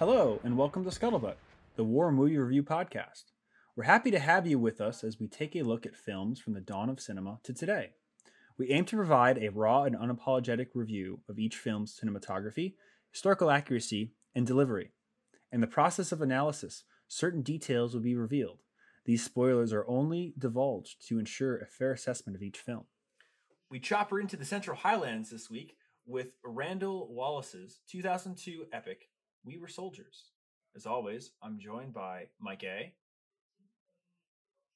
Hello, 0.00 0.40
and 0.42 0.56
welcome 0.56 0.82
to 0.84 0.88
Scuttlebutt, 0.88 1.34
the 1.76 1.84
War 1.84 2.10
Movie 2.10 2.38
Review 2.38 2.62
Podcast. 2.62 3.32
We're 3.76 3.84
happy 3.84 4.10
to 4.10 4.18
have 4.18 4.46
you 4.46 4.58
with 4.58 4.80
us 4.80 5.04
as 5.04 5.20
we 5.20 5.28
take 5.28 5.54
a 5.54 5.60
look 5.60 5.84
at 5.84 5.94
films 5.94 6.40
from 6.40 6.54
the 6.54 6.60
dawn 6.62 6.88
of 6.88 7.02
cinema 7.02 7.38
to 7.42 7.52
today. 7.52 7.90
We 8.56 8.70
aim 8.70 8.86
to 8.86 8.96
provide 8.96 9.36
a 9.36 9.50
raw 9.50 9.82
and 9.82 9.94
unapologetic 9.94 10.68
review 10.72 11.20
of 11.28 11.38
each 11.38 11.58
film's 11.58 12.00
cinematography, 12.02 12.76
historical 13.12 13.50
accuracy, 13.50 14.14
and 14.34 14.46
delivery. 14.46 14.92
In 15.52 15.60
the 15.60 15.66
process 15.66 16.12
of 16.12 16.22
analysis, 16.22 16.84
certain 17.06 17.42
details 17.42 17.92
will 17.92 18.00
be 18.00 18.16
revealed. 18.16 18.62
These 19.04 19.22
spoilers 19.22 19.70
are 19.70 19.86
only 19.86 20.32
divulged 20.38 21.06
to 21.08 21.18
ensure 21.18 21.58
a 21.58 21.66
fair 21.66 21.92
assessment 21.92 22.36
of 22.36 22.42
each 22.42 22.56
film. 22.56 22.84
We 23.70 23.80
chopper 23.80 24.18
into 24.18 24.38
the 24.38 24.46
Central 24.46 24.78
Highlands 24.78 25.28
this 25.28 25.50
week 25.50 25.76
with 26.06 26.28
Randall 26.42 27.12
Wallace's 27.12 27.80
2002 27.90 28.64
epic, 28.72 29.09
We 29.44 29.58
Were 29.58 29.68
Soldiers. 29.68 30.24
As 30.76 30.86
always, 30.86 31.32
I'm 31.42 31.58
joined 31.58 31.92
by 31.92 32.26
Mike 32.40 32.62
A, 32.64 32.92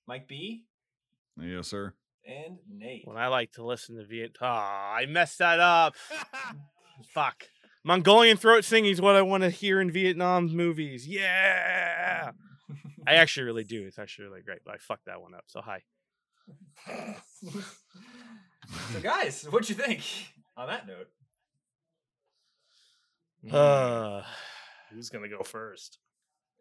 Mike 0.08 0.26
B, 0.26 0.64
Yes, 1.40 1.68
sir. 1.68 1.94
and 2.26 2.58
Nate. 2.68 3.06
When 3.06 3.16
I 3.16 3.28
like 3.28 3.52
to 3.52 3.64
listen 3.64 3.96
to 3.96 4.04
Viet, 4.04 4.36
ah, 4.40 4.92
I 4.94 5.06
messed 5.06 5.38
that 5.38 5.60
up. 5.60 5.94
Fuck. 7.14 7.44
Mongolian 7.84 8.36
throat 8.36 8.64
singing 8.64 8.90
is 8.90 9.00
what 9.00 9.14
I 9.14 9.22
want 9.22 9.42
to 9.44 9.50
hear 9.50 9.80
in 9.80 9.90
Vietnam 9.92 10.46
movies. 10.54 11.06
Yeah. 11.06 12.32
I 13.06 13.14
actually 13.14 13.44
really 13.44 13.64
do. 13.64 13.84
It's 13.86 13.98
actually 13.98 14.26
really 14.28 14.42
great, 14.42 14.60
but 14.64 14.74
I 14.74 14.78
fucked 14.78 15.04
that 15.06 15.20
one 15.20 15.34
up. 15.34 15.44
So 15.46 15.60
hi. 15.60 15.82
so, 18.92 19.00
guys, 19.02 19.44
what'd 19.44 19.68
you 19.68 19.74
think 19.76 20.02
on 20.56 20.68
that 20.68 20.86
note? 20.88 21.08
Uh, 23.52 24.22
Who's 24.94 25.08
gonna 25.10 25.28
go 25.28 25.42
first? 25.42 25.98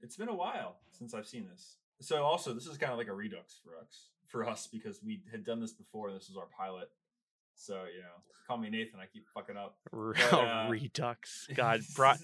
It's 0.02 0.18
been 0.18 0.30
a 0.30 0.34
while 0.36 0.78
since 0.92 1.14
I've 1.14 1.28
seen 1.28 1.48
this. 1.50 1.78
So, 2.02 2.24
also, 2.24 2.54
this 2.54 2.66
is 2.68 2.78
kind 2.78 2.92
of 2.92 2.98
like 2.98 3.08
a 3.08 3.14
redux 3.14 3.60
for 3.64 3.78
us, 3.78 4.10
for 4.28 4.46
us 4.46 4.68
because 4.68 5.02
we 5.04 5.22
had 5.32 5.46
done 5.46 5.62
this 5.62 5.72
before. 5.74 6.10
and 6.10 6.18
This 6.18 6.28
was 6.28 6.38
our 6.38 6.48
pilot. 6.58 6.90
So, 7.56 7.86
you 7.96 8.02
know, 8.02 8.16
call 8.48 8.58
me 8.58 8.70
Nathan. 8.70 9.00
I 9.00 9.06
keep 9.06 9.26
fucking 9.34 9.56
up. 9.56 9.78
re- 9.92 10.18
But, 10.32 10.34
uh, 10.34 10.68
Redux. 10.72 11.48
God, 11.56 11.82
Bri- 11.96 12.16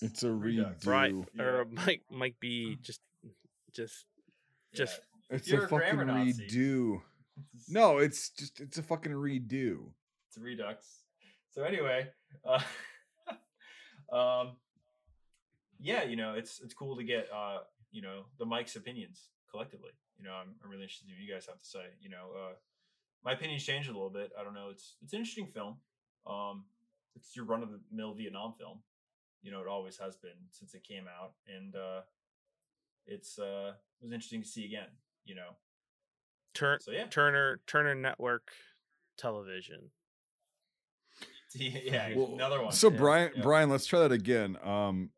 It's 0.00 0.22
a 0.22 0.30
Redux. 0.30 0.84
redo. 0.84 1.26
Bri- 1.34 1.44
or 1.44 1.64
Mike 1.70 2.02
Mike 2.10 2.36
B 2.40 2.78
just 2.80 3.00
just 3.72 4.06
just 4.74 5.00
It's 5.28 5.48
You're 5.48 5.62
a 5.62 5.64
a 5.64 5.68
fucking 5.68 6.06
Nazi. 6.06 6.46
redo. 6.48 7.02
No, 7.68 7.98
it's 7.98 8.30
just 8.30 8.60
it's 8.60 8.78
a 8.78 8.82
fucking 8.82 9.12
redo. 9.12 9.90
it's 10.28 10.36
a 10.38 10.40
redux. 10.40 11.02
So 11.50 11.64
anyway, 11.64 12.08
uh, 12.44 12.60
um, 14.12 14.56
yeah, 15.80 16.04
you 16.04 16.16
know, 16.16 16.34
it's 16.34 16.60
it's 16.60 16.74
cool 16.74 16.96
to 16.96 17.04
get 17.04 17.28
uh, 17.34 17.58
you 17.90 18.02
know, 18.02 18.24
the 18.38 18.46
Mike's 18.46 18.76
opinions 18.76 19.28
collectively. 19.50 19.90
You 20.18 20.24
know, 20.24 20.32
I'm, 20.32 20.54
I'm 20.62 20.70
really 20.70 20.82
interested 20.82 21.08
in 21.08 21.14
what 21.14 21.22
you 21.22 21.32
guys 21.32 21.46
have 21.46 21.58
to 21.58 21.66
say. 21.66 21.86
You 22.00 22.10
know, 22.10 22.30
uh, 22.36 22.54
my 23.24 23.32
opinions 23.32 23.64
changed 23.64 23.88
a 23.88 23.92
little 23.92 24.10
bit. 24.10 24.30
I 24.38 24.44
don't 24.44 24.54
know. 24.54 24.68
It's 24.70 24.96
it's 25.02 25.12
an 25.12 25.18
interesting 25.18 25.46
film. 25.46 25.76
Um, 26.26 26.64
it's 27.14 27.34
your 27.34 27.44
run 27.44 27.62
of 27.62 27.70
the 27.70 27.80
mill 27.92 28.14
Vietnam 28.14 28.54
film. 28.58 28.80
You 29.42 29.52
know, 29.52 29.60
it 29.60 29.68
always 29.68 29.96
has 29.98 30.16
been 30.16 30.38
since 30.50 30.74
it 30.74 30.84
came 30.84 31.04
out, 31.06 31.32
and 31.46 31.74
uh, 31.74 32.00
it's 33.06 33.38
uh, 33.38 33.72
it 34.00 34.04
was 34.04 34.12
interesting 34.12 34.42
to 34.42 34.48
see 34.48 34.64
again. 34.64 34.88
You 35.24 35.36
know, 35.36 35.56
turn 36.54 36.80
so 36.80 36.90
yeah, 36.90 37.06
Turner 37.06 37.60
Turner 37.66 37.94
Network 37.94 38.50
Television. 39.16 39.90
yeah, 41.54 42.10
Well, 42.14 42.32
another 42.34 42.62
one. 42.62 42.72
So 42.72 42.90
yeah, 42.90 42.98
Brian, 42.98 43.32
yeah. 43.34 43.42
Brian, 43.42 43.70
let's 43.70 43.86
try 43.86 44.00
that 44.00 44.12
again. 44.12 44.58
Um, 44.62 45.10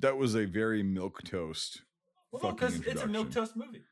that 0.00 0.16
was 0.16 0.34
a 0.34 0.44
very 0.44 0.82
milk 0.82 1.22
toast. 1.24 1.82
Well, 2.32 2.42
no, 2.42 2.48
fucking 2.50 2.78
because 2.78 2.86
it's 2.86 3.02
a 3.02 3.06
milk 3.06 3.30
toast 3.30 3.56
movie. 3.56 3.82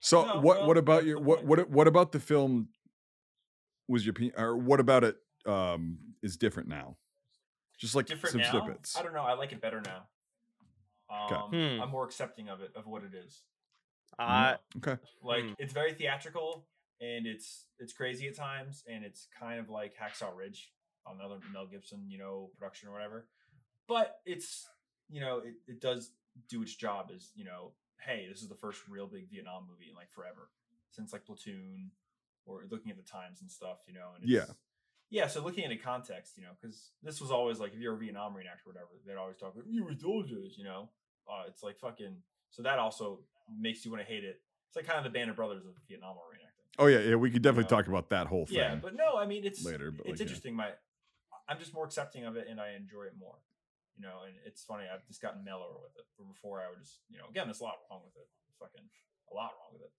So 0.00 0.24
No, 0.24 0.34
what? 0.40 0.58
well, 0.58 0.66
what 0.68 0.76
about 0.78 1.04
your 1.04 1.16
the 1.18 1.22
what? 1.24 1.44
What? 1.44 1.70
What 1.70 1.86
about 1.88 2.12
the 2.12 2.20
film? 2.20 2.68
Was 3.88 4.04
your 4.06 4.10
opinion, 4.12 4.34
or 4.38 4.56
what 4.56 4.80
about 4.80 5.04
it? 5.04 5.16
Um, 5.46 5.98
is 6.22 6.36
different 6.36 6.68
now? 6.68 6.96
Just 7.78 7.94
like 7.96 8.06
Different 8.06 8.32
some 8.32 8.40
now. 8.42 8.50
snippets. 8.50 8.96
I 8.96 9.02
don't 9.02 9.12
know. 9.12 9.22
I 9.22 9.34
like 9.34 9.52
it 9.52 9.60
better 9.60 9.80
now. 9.80 10.06
'Kay. 11.28 11.34
Um, 11.34 11.50
Hmm. 11.50 11.82
I'm 11.82 11.90
more 11.90 12.04
accepting 12.04 12.48
of 12.48 12.60
it 12.62 12.72
of 12.76 12.86
what 12.86 13.02
it 13.02 13.12
is. 13.14 13.42
I 14.18 14.58
Okay. 14.76 14.98
Like 15.20 15.44
Hmm. 15.44 15.52
it's 15.58 15.72
very 15.72 15.92
theatrical 15.94 16.68
and 17.00 17.26
it's 17.26 17.66
it's 17.78 17.92
crazy 17.92 18.28
at 18.28 18.36
times 18.36 18.84
and 18.86 19.04
it's 19.04 19.26
kind 19.38 19.58
of 19.60 19.68
like 19.68 19.96
Hacksaw 19.96 20.34
Ridge, 20.36 20.72
another 21.06 21.40
Mel 21.52 21.66
Gibson, 21.66 22.08
you 22.08 22.18
know, 22.18 22.50
production 22.56 22.88
or 22.88 22.92
whatever. 22.92 23.28
But 23.88 24.20
it's 24.24 24.68
you 25.12 25.20
know 25.20 25.38
it, 25.38 25.54
it 25.68 25.80
does 25.80 26.10
do 26.48 26.62
its 26.62 26.74
job 26.74 27.10
as 27.14 27.30
you 27.34 27.44
know, 27.44 27.72
hey, 28.04 28.26
this 28.28 28.42
is 28.42 28.48
the 28.48 28.54
first 28.54 28.80
real 28.88 29.06
big 29.06 29.30
Vietnam 29.30 29.64
movie 29.70 29.90
in 29.90 29.94
like 29.94 30.10
forever 30.10 30.50
since 30.90 31.12
like 31.12 31.24
Platoon 31.24 31.90
or 32.44 32.64
looking 32.70 32.90
at 32.90 32.96
the 32.96 33.02
times 33.02 33.40
and 33.40 33.50
stuff, 33.50 33.78
you 33.86 33.94
know. 33.94 34.10
And 34.14 34.24
it's, 34.24 34.32
Yeah. 34.32 34.54
Yeah, 35.10 35.26
so 35.26 35.42
looking 35.42 35.64
at 35.64 35.68
the 35.68 35.76
context, 35.76 36.38
you 36.38 36.42
know, 36.42 36.52
because 36.58 36.92
this 37.02 37.20
was 37.20 37.30
always 37.30 37.60
like 37.60 37.74
if 37.74 37.80
you're 37.80 37.94
a 37.94 37.98
Vietnam 37.98 38.32
reenactor 38.32 38.66
or 38.66 38.72
whatever, 38.72 38.88
they'd 39.06 39.16
always 39.16 39.36
talk 39.36 39.52
about 39.52 39.66
you 39.68 39.84
were 39.84 39.94
soldiers, 39.94 40.54
you 40.56 40.64
know. 40.64 40.88
Uh, 41.28 41.42
it's 41.48 41.62
like 41.62 41.78
fucking. 41.78 42.16
So 42.50 42.62
that 42.62 42.78
also 42.78 43.20
makes 43.60 43.84
you 43.84 43.90
want 43.90 44.02
to 44.02 44.10
hate 44.10 44.24
it. 44.24 44.40
It's 44.68 44.76
like 44.76 44.86
kind 44.86 44.96
of 44.96 45.04
the 45.04 45.10
Band 45.10 45.28
of 45.28 45.36
Brothers 45.36 45.66
of 45.66 45.72
Vietnam 45.86 46.16
War 46.16 46.24
reenacting. 46.32 46.66
Oh 46.78 46.86
yeah, 46.86 47.10
yeah. 47.10 47.16
We 47.16 47.30
could 47.30 47.42
definitely 47.42 47.64
know. 47.64 47.76
talk 47.76 47.88
about 47.88 48.08
that 48.08 48.26
whole 48.26 48.46
thing. 48.46 48.56
Yeah, 48.56 48.74
but 48.76 48.96
no, 48.96 49.18
I 49.18 49.26
mean 49.26 49.44
it's 49.44 49.62
later, 49.62 49.90
but, 49.90 50.06
it's 50.06 50.08
like, 50.08 50.18
yeah. 50.18 50.22
interesting. 50.22 50.56
My, 50.56 50.70
I'm 51.46 51.58
just 51.58 51.74
more 51.74 51.84
accepting 51.84 52.24
of 52.24 52.36
it 52.36 52.46
and 52.48 52.58
I 52.58 52.72
enjoy 52.72 53.02
it 53.02 53.12
more. 53.18 53.36
You 53.96 54.02
know, 54.08 54.24
and 54.26 54.34
it's 54.46 54.64
funny. 54.64 54.84
I've 54.88 55.06
just 55.06 55.20
gotten 55.20 55.44
mellower 55.44 55.76
with 55.80 55.94
it. 56.00 56.06
But 56.16 56.26
before 56.28 56.60
I 56.60 56.70
would 56.70 56.80
just, 56.80 57.04
you 57.10 57.18
know, 57.18 57.28
again, 57.28 57.46
there's 57.46 57.60
a 57.60 57.64
lot 57.64 57.84
wrong 57.90 58.00
with 58.04 58.16
it. 58.16 58.28
Fucking 58.58 58.88
a 59.30 59.34
lot 59.34 59.52
wrong 59.58 59.72
with 59.72 59.82
it. 59.82 59.92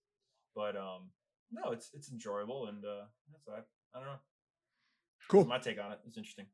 But 0.55 0.75
um, 0.75 1.09
no, 1.51 1.71
it's 1.71 1.89
it's 1.93 2.11
enjoyable 2.11 2.67
and 2.67 2.83
uh, 2.85 3.05
that's 3.31 3.47
I 3.47 3.97
I 3.97 4.01
don't 4.01 4.09
know. 4.09 4.21
cool. 5.29 5.45
My 5.45 5.59
take 5.59 5.79
on 5.79 5.91
it. 5.91 5.99
It's 6.07 6.17
interesting. 6.17 6.45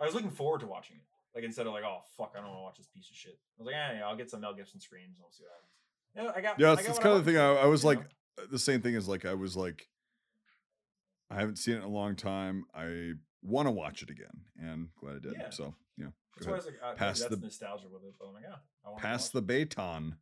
I 0.00 0.06
was 0.06 0.14
looking 0.14 0.30
forward 0.30 0.60
to 0.60 0.66
watching 0.66 0.96
it. 0.96 1.06
Like 1.34 1.44
instead 1.44 1.66
of 1.66 1.72
like, 1.72 1.84
oh 1.84 2.00
fuck, 2.16 2.34
I 2.34 2.40
don't 2.40 2.48
want 2.48 2.58
to 2.58 2.62
watch 2.62 2.76
this 2.78 2.88
piece 2.88 3.08
of 3.08 3.16
shit. 3.16 3.38
I 3.38 3.62
was 3.62 3.66
like, 3.66 3.74
yeah, 3.74 3.98
yeah, 3.98 4.06
I'll 4.06 4.16
get 4.16 4.30
some 4.30 4.40
Mel 4.40 4.54
Gibson 4.54 4.80
screams 4.80 5.16
and 5.16 5.22
we'll 5.22 5.30
see 5.30 5.44
what 5.44 5.52
happens. 5.54 5.72
Yeah, 6.14 6.38
I 6.38 6.40
got. 6.42 6.60
Yeah, 6.60 6.72
it's, 6.74 6.88
it's 6.88 6.98
kind 6.98 7.16
of 7.16 7.24
the 7.24 7.32
thing. 7.32 7.40
I, 7.40 7.62
I 7.62 7.66
was 7.66 7.82
you 7.82 7.88
like 7.88 8.00
know? 8.00 8.44
the 8.50 8.58
same 8.58 8.82
thing 8.82 8.96
as 8.96 9.08
like 9.08 9.24
I 9.24 9.34
was 9.34 9.56
like 9.56 9.88
I 11.32 11.40
haven't 11.40 11.56
seen 11.56 11.74
it 11.74 11.78
in 11.78 11.84
a 11.84 11.88
long 11.88 12.14
time. 12.16 12.64
I 12.74 13.12
want 13.42 13.66
to 13.66 13.72
watch 13.72 14.02
it 14.02 14.10
again, 14.10 14.42
and 14.60 14.88
glad 15.00 15.16
I 15.16 15.18
did. 15.20 15.34
Yeah. 15.38 15.50
So 15.50 15.74
yeah, 15.96 16.06
That's 16.36 16.46
why 16.46 16.52
I 16.52 16.56
was 16.56 16.66
like, 16.66 16.74
uh, 16.82 16.86
maybe 16.88 16.98
Pass 16.98 17.20
that's 17.20 17.30
the- 17.34 17.40
nostalgia 17.40 17.86
with 17.92 18.04
it. 18.04 18.14
But 18.18 18.26
I'm 18.28 18.34
like, 18.34 18.44
yeah, 18.46 18.56
I 18.84 18.88
want 18.90 19.00
pass 19.02 19.28
the 19.30 19.42
baton. 19.42 20.16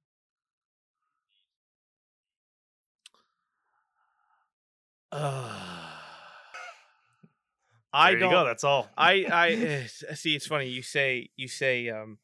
uh, 5.12 5.48
I 7.92 8.10
There 8.10 8.18
you 8.18 8.20
don't 8.20 8.30
go. 8.32 8.44
That's 8.44 8.62
all. 8.64 8.88
I 8.96 9.24
I 9.30 9.48
eh, 9.50 9.86
see. 10.14 10.36
It's 10.36 10.46
funny. 10.46 10.68
You 10.68 10.82
say 10.82 11.30
you 11.36 11.48
say 11.48 11.88
um 11.88 12.18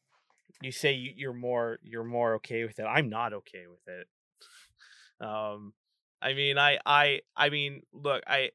you 0.61 0.71
say 0.71 0.93
you're 0.93 1.33
more 1.33 1.79
you're 1.83 2.05
more 2.05 2.35
okay 2.35 2.63
with 2.63 2.79
it. 2.79 2.83
I'm 2.83 3.09
not 3.09 3.33
okay 3.33 3.65
with 3.69 3.85
it. 3.87 4.07
Um, 5.25 5.73
I 6.21 6.33
mean, 6.33 6.57
I 6.57 6.79
I 6.85 7.19
I 7.35 7.49
mean, 7.49 7.81
look, 7.91 8.23
I 8.25 8.51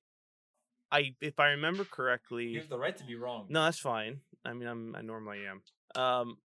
I 0.92 1.14
if 1.20 1.40
I 1.40 1.48
remember 1.48 1.84
correctly, 1.84 2.46
You 2.48 2.60
have 2.60 2.68
the 2.68 2.78
right 2.78 2.96
to 2.96 3.04
be 3.04 3.16
wrong. 3.16 3.46
no, 3.48 3.64
that's 3.64 3.78
fine. 3.80 4.20
I 4.44 4.52
mean, 4.52 4.68
I'm 4.68 4.94
I 4.94 5.00
normally 5.02 5.40
am. 5.46 5.62
Um, 6.00 6.36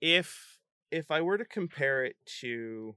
if 0.00 0.58
if 0.90 1.10
I 1.10 1.20
were 1.20 1.36
to 1.36 1.44
compare 1.44 2.04
it 2.04 2.16
to 2.40 2.96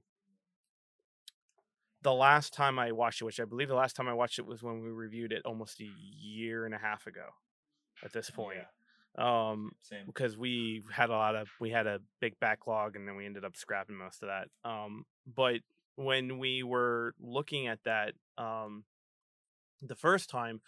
the 2.02 2.12
last 2.14 2.54
time 2.54 2.78
I 2.78 2.92
watched 2.92 3.20
it, 3.20 3.24
which 3.24 3.40
I 3.40 3.44
believe 3.44 3.68
the 3.68 3.74
last 3.74 3.94
time 3.96 4.08
I 4.08 4.14
watched 4.14 4.38
it 4.38 4.46
was 4.46 4.62
when 4.62 4.80
we 4.82 4.88
reviewed 4.90 5.32
it 5.32 5.42
almost 5.44 5.80
a 5.80 5.84
year 5.84 6.64
and 6.64 6.74
a 6.74 6.78
half 6.78 7.06
ago. 7.06 7.26
At 8.02 8.12
this 8.14 8.30
point, 8.30 8.56
Yeah, 9.18 9.50
um, 9.50 9.72
same. 9.82 10.06
because 10.06 10.38
we 10.38 10.82
had 10.90 11.10
a 11.10 11.12
lot 11.12 11.36
of 11.36 11.50
we 11.60 11.68
had 11.70 11.86
a 11.86 12.00
big 12.20 12.38
backlog 12.40 12.96
and 12.96 13.06
then 13.06 13.16
we 13.16 13.26
ended 13.26 13.44
up 13.44 13.56
scrapping 13.56 13.96
most 13.96 14.22
of 14.22 14.28
that 14.28 14.48
um 14.66 15.04
but 15.26 15.56
when 15.96 16.38
we 16.38 16.62
were 16.62 17.14
looking 17.20 17.66
at 17.66 17.80
that 17.84 18.14
um 18.38 18.84
the 19.82 19.94
first 19.96 20.30
time 20.30 20.62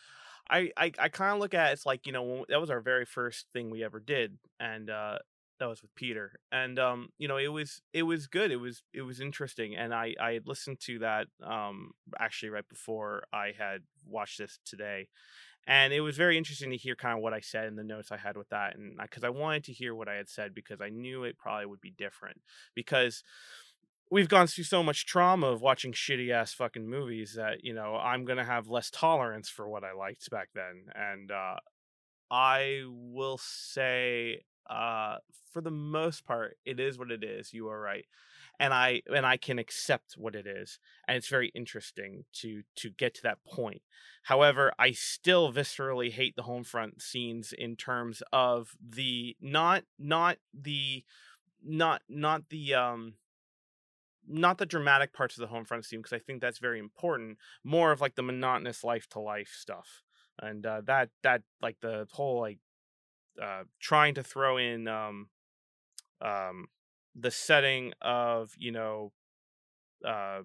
i 0.51 0.71
i, 0.77 0.93
I 0.99 1.09
kind 1.09 1.35
of 1.35 1.41
look 1.41 1.55
at 1.55 1.71
it, 1.71 1.73
it's 1.75 1.87
like 1.87 2.07
you 2.07 2.13
know 2.13 2.23
when, 2.23 2.45
that 2.49 2.61
was 2.61 2.71
our 2.71 2.81
very 2.81 3.05
first 3.05 3.47
thing 3.53 3.71
we 3.71 3.85
ever 3.85 4.01
did 4.01 4.39
and 4.61 4.91
uh 4.91 5.19
that 5.59 5.67
was 5.69 5.83
with 5.83 5.95
peter 5.95 6.33
and 6.51 6.79
um 6.79 7.09
you 7.19 7.29
know 7.29 7.37
it 7.37 7.49
was 7.49 7.81
it 7.93 8.03
was 8.03 8.27
good 8.27 8.51
it 8.51 8.57
was 8.57 8.83
it 8.93 9.03
was 9.03 9.21
interesting 9.21 9.77
and 9.77 9.95
i 9.95 10.15
i 10.21 10.33
had 10.33 10.47
listened 10.47 10.81
to 10.81 10.99
that 10.99 11.29
um 11.43 11.93
actually 12.19 12.51
right 12.51 12.69
before 12.69 13.25
i 13.33 13.53
had 13.57 13.83
watched 14.07 14.39
this 14.39 14.59
today 14.65 15.09
and 15.67 15.93
it 15.93 16.01
was 16.01 16.17
very 16.17 16.37
interesting 16.37 16.71
to 16.71 16.77
hear 16.77 16.97
kind 16.97 17.17
of 17.17 17.23
what 17.23 17.33
I 17.33 17.41
said 17.41 17.67
in 17.69 17.77
the 17.77 17.85
notes 17.85 18.11
I 18.11 18.17
had 18.17 18.37
with 18.37 18.49
that, 18.49 18.77
and 18.77 18.97
because 19.01 19.23
I 19.23 19.29
wanted 19.29 19.65
to 19.65 19.73
hear 19.73 19.95
what 19.95 20.09
I 20.09 20.15
had 20.15 20.29
said 20.29 20.55
because 20.55 20.81
I 20.81 20.89
knew 20.89 21.25
it 21.25 21.39
probably 21.39 21.67
would 21.67 21.81
be 21.81 21.93
different 21.93 22.41
because 22.75 23.23
we've 24.13 24.29
gone 24.29 24.47
through 24.47 24.65
so 24.65 24.83
much 24.83 25.07
trauma 25.07 25.47
of 25.47 25.63
watching 25.63 25.91
shitty 25.91 26.31
ass 26.31 26.53
fucking 26.53 26.87
movies 26.87 27.33
that 27.35 27.65
you 27.65 27.73
know 27.73 27.97
I'm 27.97 28.25
gonna 28.27 28.45
have 28.45 28.69
less 28.69 28.91
tolerance 28.91 29.49
for 29.49 29.67
what 29.67 29.85
I 29.85 29.93
liked 29.95 30.31
back 30.31 30.51
then, 30.55 30.85
and 30.95 31.33
uh, 31.33 31.57
I 32.31 32.83
will 32.87 33.39
say 33.39 34.43
uh, 34.69 35.17
for 35.51 35.63
the 35.63 35.71
most 35.71 36.27
part, 36.27 36.59
it 36.65 36.79
is 36.79 36.99
what 36.99 37.11
it 37.11 37.25
is. 37.25 37.55
You 37.55 37.69
are 37.69 37.81
right, 37.81 38.05
and 38.61 38.75
I 38.75 39.01
and 39.13 39.25
I 39.25 39.39
can 39.39 39.59
accept 39.59 40.13
what 40.19 40.35
it 40.35 40.47
is, 40.47 40.79
and 41.09 41.17
it's 41.17 41.29
very 41.29 41.51
interesting 41.55 42.27
to 42.35 42.63
to 42.77 42.91
get 42.91 43.15
to 43.15 43.23
that 43.23 43.43
point. 43.45 43.81
However, 44.25 44.73
I 44.79 44.93
still 44.93 45.51
viscerally 45.51 46.13
hate 46.13 46.37
the 46.37 46.43
home 46.43 46.65
front 46.65 47.01
scenes 47.01 47.55
in 47.57 47.77
terms 47.77 48.23
of 48.31 48.77
the 48.79 49.37
not 49.41 49.85
not 49.99 50.37
the 50.53 51.03
not 51.65 52.03
not 52.11 52.51
the 52.51 52.75
um 52.75 53.15
not 54.29 54.59
the 54.59 54.67
dramatic 54.67 55.13
parts 55.13 55.37
of 55.37 55.41
the 55.41 55.49
home 55.49 55.65
front 55.65 55.85
scene 55.85 56.01
because 56.01 56.13
I 56.13 56.19
think 56.19 56.41
that's 56.41 56.59
very 56.59 56.79
important. 56.79 57.39
More 57.65 57.93
of 57.93 58.01
like 58.01 58.15
the 58.15 58.23
monotonous 58.23 58.85
life 58.85 59.09
to 59.11 59.21
life 59.21 59.55
stuff, 59.57 60.03
and 60.41 60.65
uh, 60.65 60.83
that 60.87 61.11
that 61.23 61.43
like 61.61 61.79
the 61.81 62.07
whole 62.13 62.41
like 62.41 62.59
uh, 63.43 63.65
trying 63.81 64.15
to 64.15 64.23
throw 64.23 64.57
in 64.57 64.89
um 64.89 65.29
um 66.21 66.67
the 67.15 67.31
setting 67.31 67.93
of 68.01 68.53
you 68.57 68.73
know 68.73 69.13
uh 70.07 70.41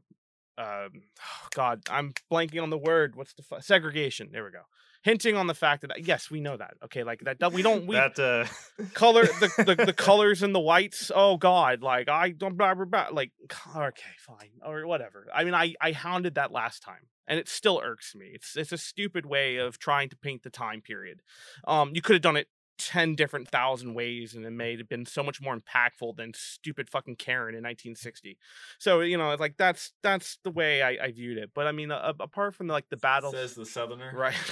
oh 0.58 0.88
God 1.54 1.82
I'm 1.90 2.14
blanking 2.32 2.62
on 2.62 2.70
the 2.70 2.78
word. 2.78 3.16
What's 3.16 3.34
the 3.34 3.44
segregation? 3.62 4.30
There 4.32 4.44
we 4.44 4.52
go. 4.52 4.64
Hinting 5.08 5.38
on 5.38 5.48
the 5.48 5.54
fact 5.54 5.84
that 5.84 6.06
yes, 6.06 6.30
we 6.30 6.42
know 6.42 6.58
that. 6.58 6.74
Okay, 6.84 7.06
like 7.06 7.22
that. 7.22 7.54
We 7.54 7.62
don't. 7.62 7.88
We 7.88 7.96
that 7.96 8.20
uh, 8.20 8.46
color 8.94 9.24
the, 9.26 9.64
the 9.66 9.86
the 9.86 9.94
colors 10.08 10.44
and 10.44 10.54
the 10.54 10.60
whites 10.60 11.12
oh 11.14 11.38
god 11.38 11.82
like 11.82 12.10
i 12.10 12.30
don't 12.30 12.58
blah, 12.58 12.74
blah, 12.74 12.86
blah, 12.86 13.08
like 13.12 13.32
okay 13.76 14.04
fine 14.20 14.50
or 14.66 14.86
whatever 14.86 15.28
i 15.34 15.44
mean 15.44 15.54
i 15.54 15.74
i 15.82 15.92
hounded 15.92 16.36
that 16.36 16.52
last 16.52 16.82
time 16.82 17.08
and 17.28 17.40
it 17.40 17.48
still 17.50 17.82
irks 17.84 18.16
me 18.16 18.32
it's 18.34 18.56
it's 18.56 18.72
a 18.72 18.78
stupid 18.78 19.26
way 19.26 19.58
of 19.58 19.80
trying 19.80 20.10
to 20.10 20.16
paint 20.16 20.44
the 20.44 20.50
time 20.50 20.82
period 20.82 21.22
um 21.68 21.92
you 21.94 22.02
could 22.02 22.14
have 22.14 22.22
done 22.22 22.38
it 22.38 22.48
10 22.80 23.16
different 23.16 23.48
thousand 23.48 23.96
ways 23.96 24.36
and 24.36 24.46
it 24.46 24.52
may 24.52 24.78
have 24.78 24.88
been 24.88 25.06
so 25.06 25.24
much 25.24 25.42
more 25.42 25.58
impactful 25.58 26.16
than 26.16 26.32
stupid 26.36 26.90
fucking 26.90 27.16
karen 27.16 27.56
in 27.56 27.64
1960 27.64 28.38
so 28.78 29.00
you 29.00 29.18
know 29.18 29.36
like 29.40 29.58
that's 29.58 29.94
that's 30.04 30.38
the 30.44 30.52
way 30.52 30.84
i, 30.84 31.06
I 31.06 31.12
viewed 31.12 31.40
it 31.40 31.50
but 31.56 31.66
i 31.66 31.72
mean 31.72 31.92
uh, 31.92 32.14
apart 32.20 32.54
from 32.54 32.68
the, 32.68 32.74
like 32.74 32.90
the 32.90 32.98
battle 32.98 33.32
says 33.32 33.56
the 33.56 33.66
southerner. 33.66 34.12
Right. 34.16 34.36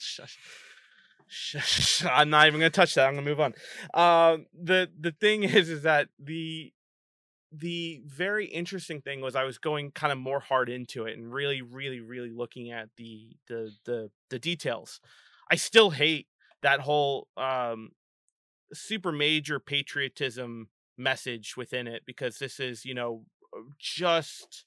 Shush. 0.00 0.38
Shush. 1.28 2.04
I'm 2.10 2.30
not 2.30 2.46
even 2.46 2.60
gonna 2.60 2.70
touch 2.70 2.94
that. 2.94 3.06
I'm 3.06 3.14
gonna 3.14 3.26
move 3.26 3.40
on. 3.40 3.54
Um, 3.94 4.46
the 4.54 4.88
the 4.98 5.12
thing 5.12 5.42
is, 5.44 5.68
is 5.68 5.82
that 5.82 6.08
the 6.18 6.72
the 7.52 8.02
very 8.04 8.46
interesting 8.46 9.00
thing 9.00 9.20
was 9.20 9.36
I 9.36 9.44
was 9.44 9.58
going 9.58 9.92
kind 9.92 10.12
of 10.12 10.18
more 10.18 10.40
hard 10.40 10.68
into 10.68 11.04
it 11.04 11.16
and 11.16 11.32
really, 11.32 11.62
really, 11.62 12.00
really 12.00 12.30
looking 12.30 12.70
at 12.70 12.88
the 12.96 13.36
the 13.48 13.72
the 13.84 14.10
the 14.30 14.38
details. 14.38 15.00
I 15.50 15.56
still 15.56 15.90
hate 15.90 16.26
that 16.62 16.80
whole 16.80 17.28
um 17.36 17.90
super 18.72 19.12
major 19.12 19.60
patriotism 19.60 20.68
message 20.98 21.56
within 21.56 21.86
it 21.86 22.02
because 22.06 22.38
this 22.38 22.58
is 22.58 22.84
you 22.84 22.94
know 22.94 23.24
just 23.78 24.64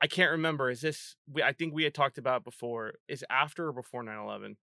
I 0.00 0.06
can't 0.06 0.32
remember. 0.32 0.70
Is 0.70 0.80
this? 0.80 1.16
We, 1.32 1.42
I 1.42 1.52
think 1.52 1.72
we 1.74 1.84
had 1.84 1.94
talked 1.94 2.18
about 2.18 2.44
before. 2.44 2.94
Is 3.08 3.24
after 3.30 3.68
or 3.68 3.72
before 3.72 4.02
9/11? 4.04 4.56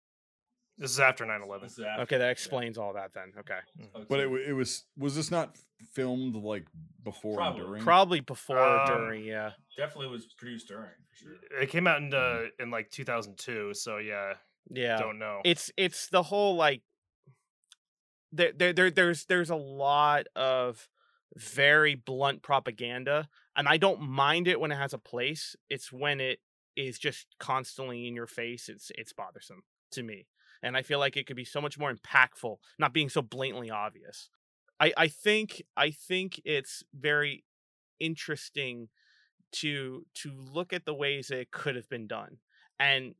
This 0.78 0.90
is 0.92 1.00
after 1.00 1.24
9/11. 1.24 1.64
Is 1.66 1.78
after- 1.78 2.02
Okay, 2.02 2.18
that 2.18 2.30
explains 2.30 2.78
all 2.78 2.94
that 2.94 3.12
then. 3.12 3.32
Okay, 3.38 3.58
Okay. 3.94 4.06
But 4.08 4.20
it, 4.20 4.48
it 4.48 4.52
was 4.54 4.84
was 4.96 5.14
this 5.14 5.30
not 5.30 5.56
filmed 5.92 6.34
like 6.36 6.66
before 7.04 7.36
Probably. 7.36 7.60
and 7.60 7.68
during? 7.68 7.82
probably 7.84 8.20
before 8.20 8.58
or 8.58 8.80
Um, 8.80 8.86
during. 8.86 9.24
Yeah, 9.24 9.52
definitely 9.76 10.08
was 10.08 10.26
produced 10.36 10.68
during 10.68 10.88
for 11.08 11.14
sure. 11.16 11.62
It 11.62 11.68
came 11.70 11.86
out 11.86 11.98
in 12.02 12.12
uh, 12.12 12.46
in 12.58 12.70
like 12.70 12.90
2002. 12.90 13.74
So 13.74 13.98
yeah, 13.98 14.34
yeah. 14.70 14.98
don't 14.98 15.18
know. 15.18 15.40
It's 15.44 15.70
it's 15.76 16.08
the 16.08 16.22
whole 16.24 16.56
like. 16.56 16.82
There, 18.32 18.52
there, 18.52 18.72
there, 18.72 18.90
there's 18.90 19.24
there's 19.26 19.50
a 19.50 19.56
lot 19.56 20.26
of 20.36 20.88
very 21.36 21.94
blunt 21.96 22.42
propaganda, 22.42 23.28
and 23.60 23.68
I 23.68 23.76
don't 23.76 24.00
mind 24.00 24.48
it 24.48 24.58
when 24.58 24.72
it 24.72 24.78
has 24.78 24.94
a 24.94 24.98
place. 24.98 25.54
It's 25.68 25.92
when 25.92 26.18
it 26.18 26.38
is 26.78 26.98
just 26.98 27.26
constantly 27.38 28.08
in 28.08 28.14
your 28.14 28.26
face. 28.26 28.70
It's 28.70 28.90
it's 28.96 29.12
bothersome 29.12 29.64
to 29.92 30.02
me, 30.02 30.28
and 30.62 30.78
I 30.78 30.82
feel 30.82 30.98
like 30.98 31.14
it 31.14 31.26
could 31.26 31.36
be 31.36 31.44
so 31.44 31.60
much 31.60 31.78
more 31.78 31.92
impactful, 31.92 32.56
not 32.78 32.94
being 32.94 33.10
so 33.10 33.20
blatantly 33.20 33.70
obvious. 33.70 34.30
I 34.80 34.94
I 34.96 35.08
think 35.08 35.62
I 35.76 35.90
think 35.90 36.40
it's 36.46 36.82
very 36.98 37.44
interesting 38.00 38.88
to 39.56 40.06
to 40.22 40.32
look 40.32 40.72
at 40.72 40.86
the 40.86 40.94
ways 40.94 41.30
it 41.30 41.50
could 41.50 41.76
have 41.76 41.88
been 41.90 42.06
done, 42.06 42.38
and 42.78 43.14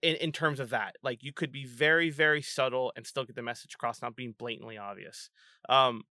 in, 0.00 0.16
in 0.16 0.32
terms 0.32 0.58
of 0.58 0.70
that 0.70 0.96
like 1.02 1.22
you 1.22 1.34
could 1.34 1.52
be 1.52 1.66
very 1.66 2.08
very 2.08 2.40
subtle 2.40 2.92
and 2.96 3.06
still 3.06 3.24
get 3.24 3.36
the 3.36 3.42
message 3.42 3.74
across 3.74 4.00
not 4.00 4.14
being 4.14 4.32
blatantly 4.38 4.78
obvious 4.78 5.28
um 5.68 6.04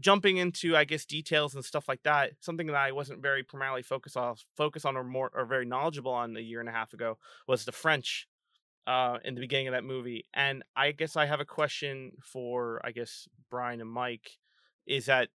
jumping 0.00 0.36
into 0.36 0.76
i 0.76 0.84
guess 0.84 1.04
details 1.06 1.54
and 1.54 1.64
stuff 1.64 1.88
like 1.88 2.02
that 2.02 2.32
something 2.40 2.66
that 2.66 2.76
i 2.76 2.92
wasn't 2.92 3.20
very 3.22 3.42
primarily 3.42 3.82
focused 3.82 4.16
off 4.16 4.44
focus 4.56 4.84
on 4.84 4.96
or 4.96 5.02
more 5.04 5.30
or 5.34 5.44
very 5.46 5.64
knowledgeable 5.64 6.12
on 6.12 6.36
a 6.36 6.40
year 6.40 6.60
and 6.60 6.68
a 6.68 6.72
half 6.72 6.92
ago 6.92 7.16
was 7.48 7.64
the 7.64 7.72
french 7.72 8.28
uh 8.86 9.16
in 9.24 9.34
the 9.34 9.40
beginning 9.40 9.68
of 9.68 9.72
that 9.72 9.84
movie 9.84 10.26
and 10.34 10.62
i 10.76 10.92
guess 10.92 11.16
i 11.16 11.24
have 11.24 11.40
a 11.40 11.44
question 11.46 12.12
for 12.22 12.80
i 12.84 12.90
guess 12.92 13.26
brian 13.50 13.80
and 13.80 13.90
mike 13.90 14.32
is 14.86 15.06
that 15.06 15.28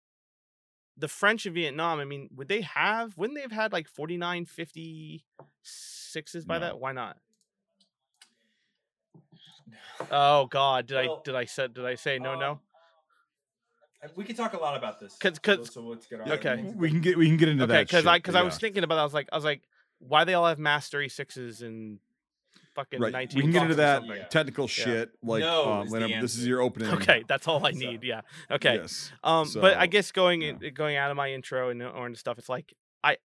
the 0.99 1.09
french 1.09 1.47
in 1.47 1.55
vietnam 1.55 1.99
i 1.99 2.05
mean 2.05 2.29
would 2.37 2.49
they 2.49 2.61
have 2.61 3.17
wouldn't 3.17 3.37
they 3.37 3.43
have 3.43 3.53
had 3.53 3.73
like 3.73 3.89
49 3.89 4.45
56s 4.45 5.23
by 6.47 6.59
No. 6.59 6.61
that 6.61 6.79
why 6.79 6.93
not 6.93 7.17
Oh 10.11 10.47
God! 10.47 10.87
Did 10.87 10.97
Well, 11.07 11.17
I 11.19 11.21
did 11.25 11.35
I 11.37 11.45
said 11.45 11.75
did 11.75 11.85
I 11.87 11.95
say 11.95 12.19
no 12.19 12.35
no? 12.35 12.51
Um, 12.53 12.57
uh, 12.57 12.70
We 14.17 14.25
can 14.25 14.35
talk 14.37 14.55
a 14.55 14.59
lot 14.59 14.77
about 14.77 14.99
this. 15.01 15.17
'Cause- 15.19 15.39
'cause- 15.39 15.67
so, 15.67 15.73
so 15.73 15.81
let's 15.83 16.07
get 16.07 16.21
on. 16.21 16.31
Okay. 16.33 16.63
we 16.75 16.89
can 16.91 17.01
get 17.01 17.19
we 17.19 17.27
can 17.27 17.37
get 17.37 17.49
into 17.49 17.65
Okay, 17.65 17.73
that 17.75 17.87
because 17.87 18.07
I 18.07 18.15
shit, 18.15 18.23
because 18.23 18.35
I 18.35 18.43
was 18.43 18.59
thinking 18.59 18.83
about 18.85 18.95
that. 18.97 19.03
I 19.03 19.05
was 19.05 19.15
like 19.15 19.29
I 19.33 19.37
was 19.37 19.45
like, 19.45 19.63
why 19.99 20.25
they 20.25 20.35
all 20.35 20.47
have 20.47 20.59
Mass 20.59 20.91
sixes 21.09 21.61
and 21.63 21.99
fucking 22.75 23.01
right. 23.01 23.13
nineteen? 23.13 23.37
We 23.39 23.43
can 23.43 23.53
get 23.53 23.63
into 23.65 23.75
that. 23.77 24.07
Yeah. 24.07 24.25
technical 24.25 24.67
shit. 24.69 25.11
Like, 25.23 25.41
No 25.41 25.71
um, 25.73 25.87
is 25.87 25.93
the 25.93 25.99
this 26.21 26.37
is 26.39 26.47
your 26.47 26.63
opening. 26.63 26.89
Okay, 26.95 27.25
that's 27.29 27.47
all 27.47 27.65
I 27.67 27.73
So, 27.73 27.79
need. 27.79 28.03
Yeah. 28.03 28.23
Okay. 28.51 28.77
Yes. 28.77 29.13
Um, 29.23 29.49
but 29.55 29.77
I 29.77 29.87
guess 29.87 30.13
going 30.13 30.43
yeah. 30.43 30.55
in, 30.63 30.75
going 30.75 30.97
out 30.97 31.11
of 31.11 31.17
my 31.17 31.31
intro 31.33 31.69
and 31.69 31.83
or 31.83 32.07
and 32.07 32.17
stuff, 32.17 32.39
it's 32.39 32.49
like 32.49 32.73
I, 33.05 33.19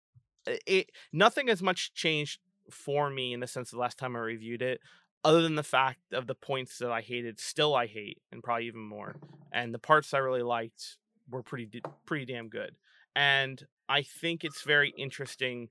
it 0.46 0.92
nothing 1.12 1.48
has 1.50 1.62
much 1.62 1.94
changed 1.94 2.40
for 2.72 3.10
me 3.10 3.34
in 3.34 3.40
the 3.42 3.48
sense 3.48 3.70
of 3.72 3.78
the 3.78 3.82
last 3.82 3.98
time 4.00 4.16
I 4.16 4.20
reviewed 4.20 4.62
it, 4.62 4.82
other 5.24 5.42
than 5.42 5.56
the 5.56 5.64
fact 5.64 6.14
of 6.14 6.28
the 6.28 6.36
points 6.36 6.78
that 6.80 6.92
I 6.92 7.02
hated, 7.02 7.40
still 7.40 7.76
I 7.76 7.88
hate, 7.88 8.22
and 8.32 8.44
probably 8.44 8.68
even 8.68 8.82
more, 8.82 9.16
and 9.52 9.74
the 9.74 9.80
parts 9.80 10.14
I 10.14 10.18
really 10.20 10.44
liked 10.44 10.98
were 11.30 11.44
pretty 11.44 11.82
pretty 12.06 12.26
damn 12.26 12.50
good, 12.50 12.76
and 13.16 13.66
I 13.90 14.02
think 14.02 14.44
it's 14.44 14.62
very 14.64 14.94
interesting, 14.98 15.70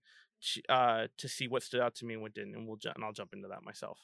to, 0.55 0.73
uh, 0.73 1.07
to 1.19 1.29
see 1.29 1.49
what 1.49 1.63
stood 1.63 1.81
out 1.81 1.95
to 1.97 2.05
me 2.05 2.15
and 2.15 2.23
what 2.23 2.35
didn't, 2.35 2.55
and 2.55 2.67
we'll 2.67 2.77
ju- 2.77 2.93
and 2.95 3.05
I'll 3.05 3.13
jump 3.13 3.33
into 3.33 3.49
that 3.49 3.63
myself. 3.65 3.99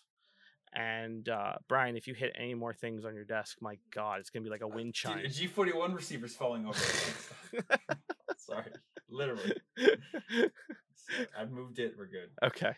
And 0.74 1.28
uh, 1.28 1.54
Brian, 1.66 1.96
if 1.96 2.06
you 2.06 2.14
hit 2.14 2.32
any 2.38 2.54
more 2.54 2.74
things 2.74 3.04
on 3.06 3.14
your 3.14 3.24
desk, 3.24 3.56
my 3.60 3.78
God, 3.92 4.20
it's 4.20 4.28
gonna 4.30 4.44
be 4.44 4.50
like 4.50 4.60
a 4.60 4.68
wind 4.68 4.94
chime. 4.94 5.24
G 5.30 5.46
forty 5.46 5.72
one 5.72 5.94
receivers 5.94 6.34
falling 6.34 6.66
over. 6.66 6.78
Sorry, 8.36 8.70
literally. 9.08 9.54
I've 11.38 11.50
moved 11.50 11.78
it. 11.78 11.94
We're 11.96 12.06
good. 12.06 12.28
okay. 12.44 12.72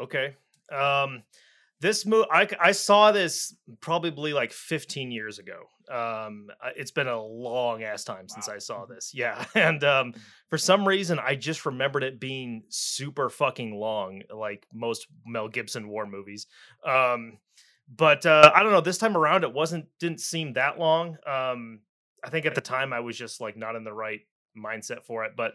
Okay. 0.00 0.36
Um, 0.72 1.22
this 1.80 2.06
movie, 2.06 2.26
I 2.30 2.72
saw 2.72 3.12
this 3.12 3.54
probably 3.80 4.32
like 4.32 4.52
15 4.52 5.10
years 5.10 5.38
ago. 5.38 5.64
Um, 5.90 6.48
it's 6.76 6.90
been 6.92 7.08
a 7.08 7.20
long 7.22 7.82
ass 7.82 8.04
time 8.04 8.28
since 8.28 8.48
Wow. 8.48 8.54
I 8.54 8.58
saw 8.58 8.86
this. 8.86 9.12
Yeah, 9.12 9.44
and 9.54 9.84
um, 9.84 10.14
for 10.48 10.56
some 10.56 10.86
reason, 10.88 11.18
I 11.18 11.34
just 11.34 11.66
remembered 11.66 12.02
it 12.02 12.20
being 12.20 12.62
super 12.68 13.28
fucking 13.28 13.74
long, 13.74 14.22
like 14.34 14.66
most 14.72 15.06
Mel 15.26 15.48
Gibson 15.48 15.88
war 15.88 16.06
movies. 16.06 16.46
Um, 16.86 17.38
but 17.94 18.24
uh, 18.24 18.50
I 18.54 18.62
don't 18.62 18.72
know. 18.72 18.80
This 18.80 18.98
time 18.98 19.16
around, 19.16 19.44
it 19.44 19.52
wasn't 19.52 19.86
didn't 20.00 20.20
seem 20.20 20.54
that 20.54 20.78
long. 20.78 21.18
Um, 21.26 21.80
I 22.24 22.30
think 22.30 22.46
at 22.46 22.54
the 22.54 22.62
time 22.62 22.94
I 22.94 23.00
was 23.00 23.18
just 23.18 23.40
like 23.42 23.56
not 23.58 23.76
in 23.76 23.84
the 23.84 23.92
right 23.92 24.20
mindset 24.56 25.04
for 25.04 25.24
it, 25.24 25.32
but 25.36 25.52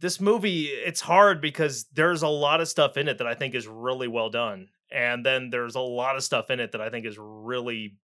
this 0.00 0.20
movie 0.20 0.64
it's 0.66 1.00
hard 1.00 1.40
because 1.40 1.86
there's 1.92 2.22
a 2.22 2.28
lot 2.28 2.60
of 2.60 2.68
stuff 2.68 2.96
in 2.96 3.08
it 3.08 3.18
that 3.18 3.26
I 3.26 3.34
think 3.34 3.54
is 3.54 3.66
really 3.66 4.06
well 4.06 4.30
done. 4.30 4.68
And 4.94 5.26
then 5.26 5.50
there's 5.50 5.74
a 5.74 5.80
lot 5.80 6.16
of 6.16 6.22
stuff 6.22 6.50
in 6.50 6.60
it 6.60 6.72
that 6.72 6.80
I 6.80 6.88
think 6.88 7.04
is 7.04 7.18
really 7.18 7.96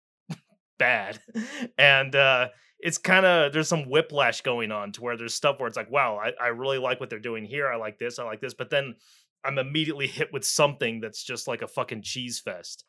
bad. 0.77 1.19
And 1.77 2.15
uh 2.15 2.49
it's 2.79 2.97
kind 2.97 3.25
of 3.25 3.53
there's 3.53 3.67
some 3.67 3.89
whiplash 3.89 4.41
going 4.41 4.71
on 4.71 4.93
to 4.93 5.01
where 5.01 5.17
there's 5.17 5.33
stuff 5.33 5.59
where 5.59 5.67
it's 5.67 5.75
like, 5.77 5.91
wow, 5.91 6.17
I, 6.17 6.31
I 6.41 6.47
really 6.47 6.77
like 6.77 6.99
what 6.99 7.09
they're 7.09 7.19
doing 7.19 7.43
here. 7.45 7.69
I 7.69 7.75
like 7.75 7.99
this, 7.99 8.19
I 8.19 8.23
like 8.23 8.39
this, 8.39 8.53
but 8.53 8.69
then 8.69 8.95
I'm 9.43 9.57
immediately 9.57 10.07
hit 10.07 10.31
with 10.33 10.45
something 10.45 10.99
that's 11.01 11.23
just 11.23 11.47
like 11.47 11.61
a 11.61 11.67
fucking 11.67 12.01
cheese 12.01 12.39
fest. 12.39 12.85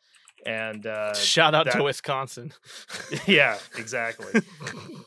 And 0.47 0.87
uh 0.87 1.15
Shout 1.15 1.55
out 1.55 1.71
to 1.73 1.83
Wisconsin. 1.83 2.53
yeah, 3.27 3.59
exactly. 3.77 4.41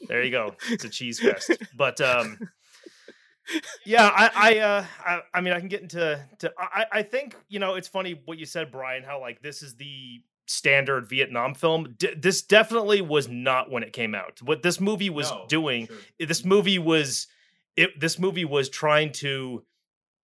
There 0.10 0.22
you 0.22 0.32
go. 0.32 0.54
It's 0.70 0.84
a 0.84 0.90
cheese 0.90 1.20
fest. 1.20 1.52
But 1.76 2.00
um 2.02 2.38
yeah, 3.86 4.08
I 4.14 4.30
I 4.36 4.58
uh 4.60 4.86
I, 5.06 5.20
I 5.34 5.42
mean 5.42 5.54
I 5.54 5.60
can 5.60 5.68
get 5.70 5.82
into 5.82 6.24
to 6.40 6.54
I 6.58 6.86
I 6.92 7.04
think, 7.04 7.36
you 7.50 7.60
know, 7.60 7.76
it's 7.76 7.88
funny 7.88 8.22
what 8.26 8.38
you 8.38 8.46
said 8.46 8.72
Brian 8.72 9.04
how 9.04 9.20
like 9.20 9.42
this 9.42 9.62
is 9.62 9.76
the 9.76 10.22
standard 10.46 11.08
Vietnam 11.10 11.54
film. 11.54 11.96
D- 11.98 12.14
this 12.18 12.42
definitely 12.42 13.02
was 13.02 13.28
not 13.28 13.72
when 13.72 13.84
it 13.84 13.94
came 13.94 14.14
out. 14.16 14.42
What 14.42 14.62
this 14.62 14.80
movie 14.80 15.10
was 15.10 15.32
No, 15.32 15.46
doing, 15.48 15.88
sure. 15.88 15.98
this 16.28 16.44
movie 16.46 16.80
was 16.80 17.28
it. 17.76 18.00
This 18.00 18.20
movie 18.20 18.46
was 18.46 18.70
trying 18.70 19.12
to, 19.14 19.64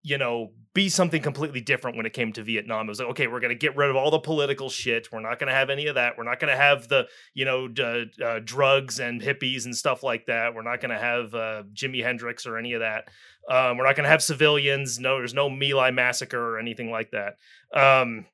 you 0.01 0.17
know, 0.17 0.51
be 0.73 0.87
something 0.87 1.21
completely 1.21 1.61
different 1.61 1.97
when 1.97 2.05
it 2.05 2.13
came 2.13 2.31
to 2.33 2.43
Vietnam. 2.43 2.85
It 2.85 2.89
was 2.89 2.99
like, 2.99 3.09
okay, 3.09 3.27
we're 3.27 3.39
gonna 3.39 3.55
get 3.55 3.75
rid 3.75 3.89
of 3.89 3.95
all 3.95 4.11
the 4.11 4.19
political 4.19 4.69
shit. 4.69 5.09
We're 5.11 5.19
not 5.19 5.39
gonna 5.39 5.51
have 5.51 5.69
any 5.69 5.87
of 5.87 5.95
that. 5.95 6.17
We're 6.17 6.23
not 6.23 6.39
gonna 6.39 6.55
have 6.55 6.87
the, 6.87 7.07
you 7.33 7.43
know, 7.43 7.67
d- 7.67 8.11
uh, 8.23 8.39
drugs 8.43 8.99
and 8.99 9.21
hippies 9.21 9.65
and 9.65 9.75
stuff 9.75 10.03
like 10.03 10.27
that. 10.27 10.53
We're 10.53 10.61
not 10.61 10.79
gonna 10.79 10.99
have 10.99 11.33
uh, 11.33 11.63
Jimi 11.73 12.03
Hendrix 12.03 12.45
or 12.45 12.57
any 12.57 12.73
of 12.73 12.81
that. 12.81 13.09
Um, 13.49 13.77
we're 13.77 13.85
not 13.85 13.95
gonna 13.95 14.09
have 14.09 14.23
civilians. 14.23 14.99
No, 14.99 15.17
there's 15.17 15.33
no 15.33 15.49
My 15.49 15.71
Lai 15.73 15.91
massacre 15.91 16.39
or 16.39 16.59
anything 16.59 16.91
like 16.91 17.11
that. 17.11 17.37
Um, 17.73 18.25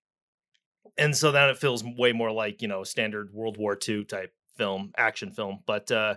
and 0.98 1.16
so 1.16 1.32
then 1.32 1.50
it 1.50 1.58
feels 1.58 1.84
way 1.84 2.12
more 2.12 2.32
like 2.32 2.62
you 2.62 2.68
know 2.68 2.84
standard 2.84 3.34
World 3.34 3.58
War 3.58 3.78
II 3.88 4.06
type 4.06 4.34
film, 4.58 4.92
action 4.98 5.32
film. 5.32 5.60
But 5.66 5.92
uh, 5.92 6.16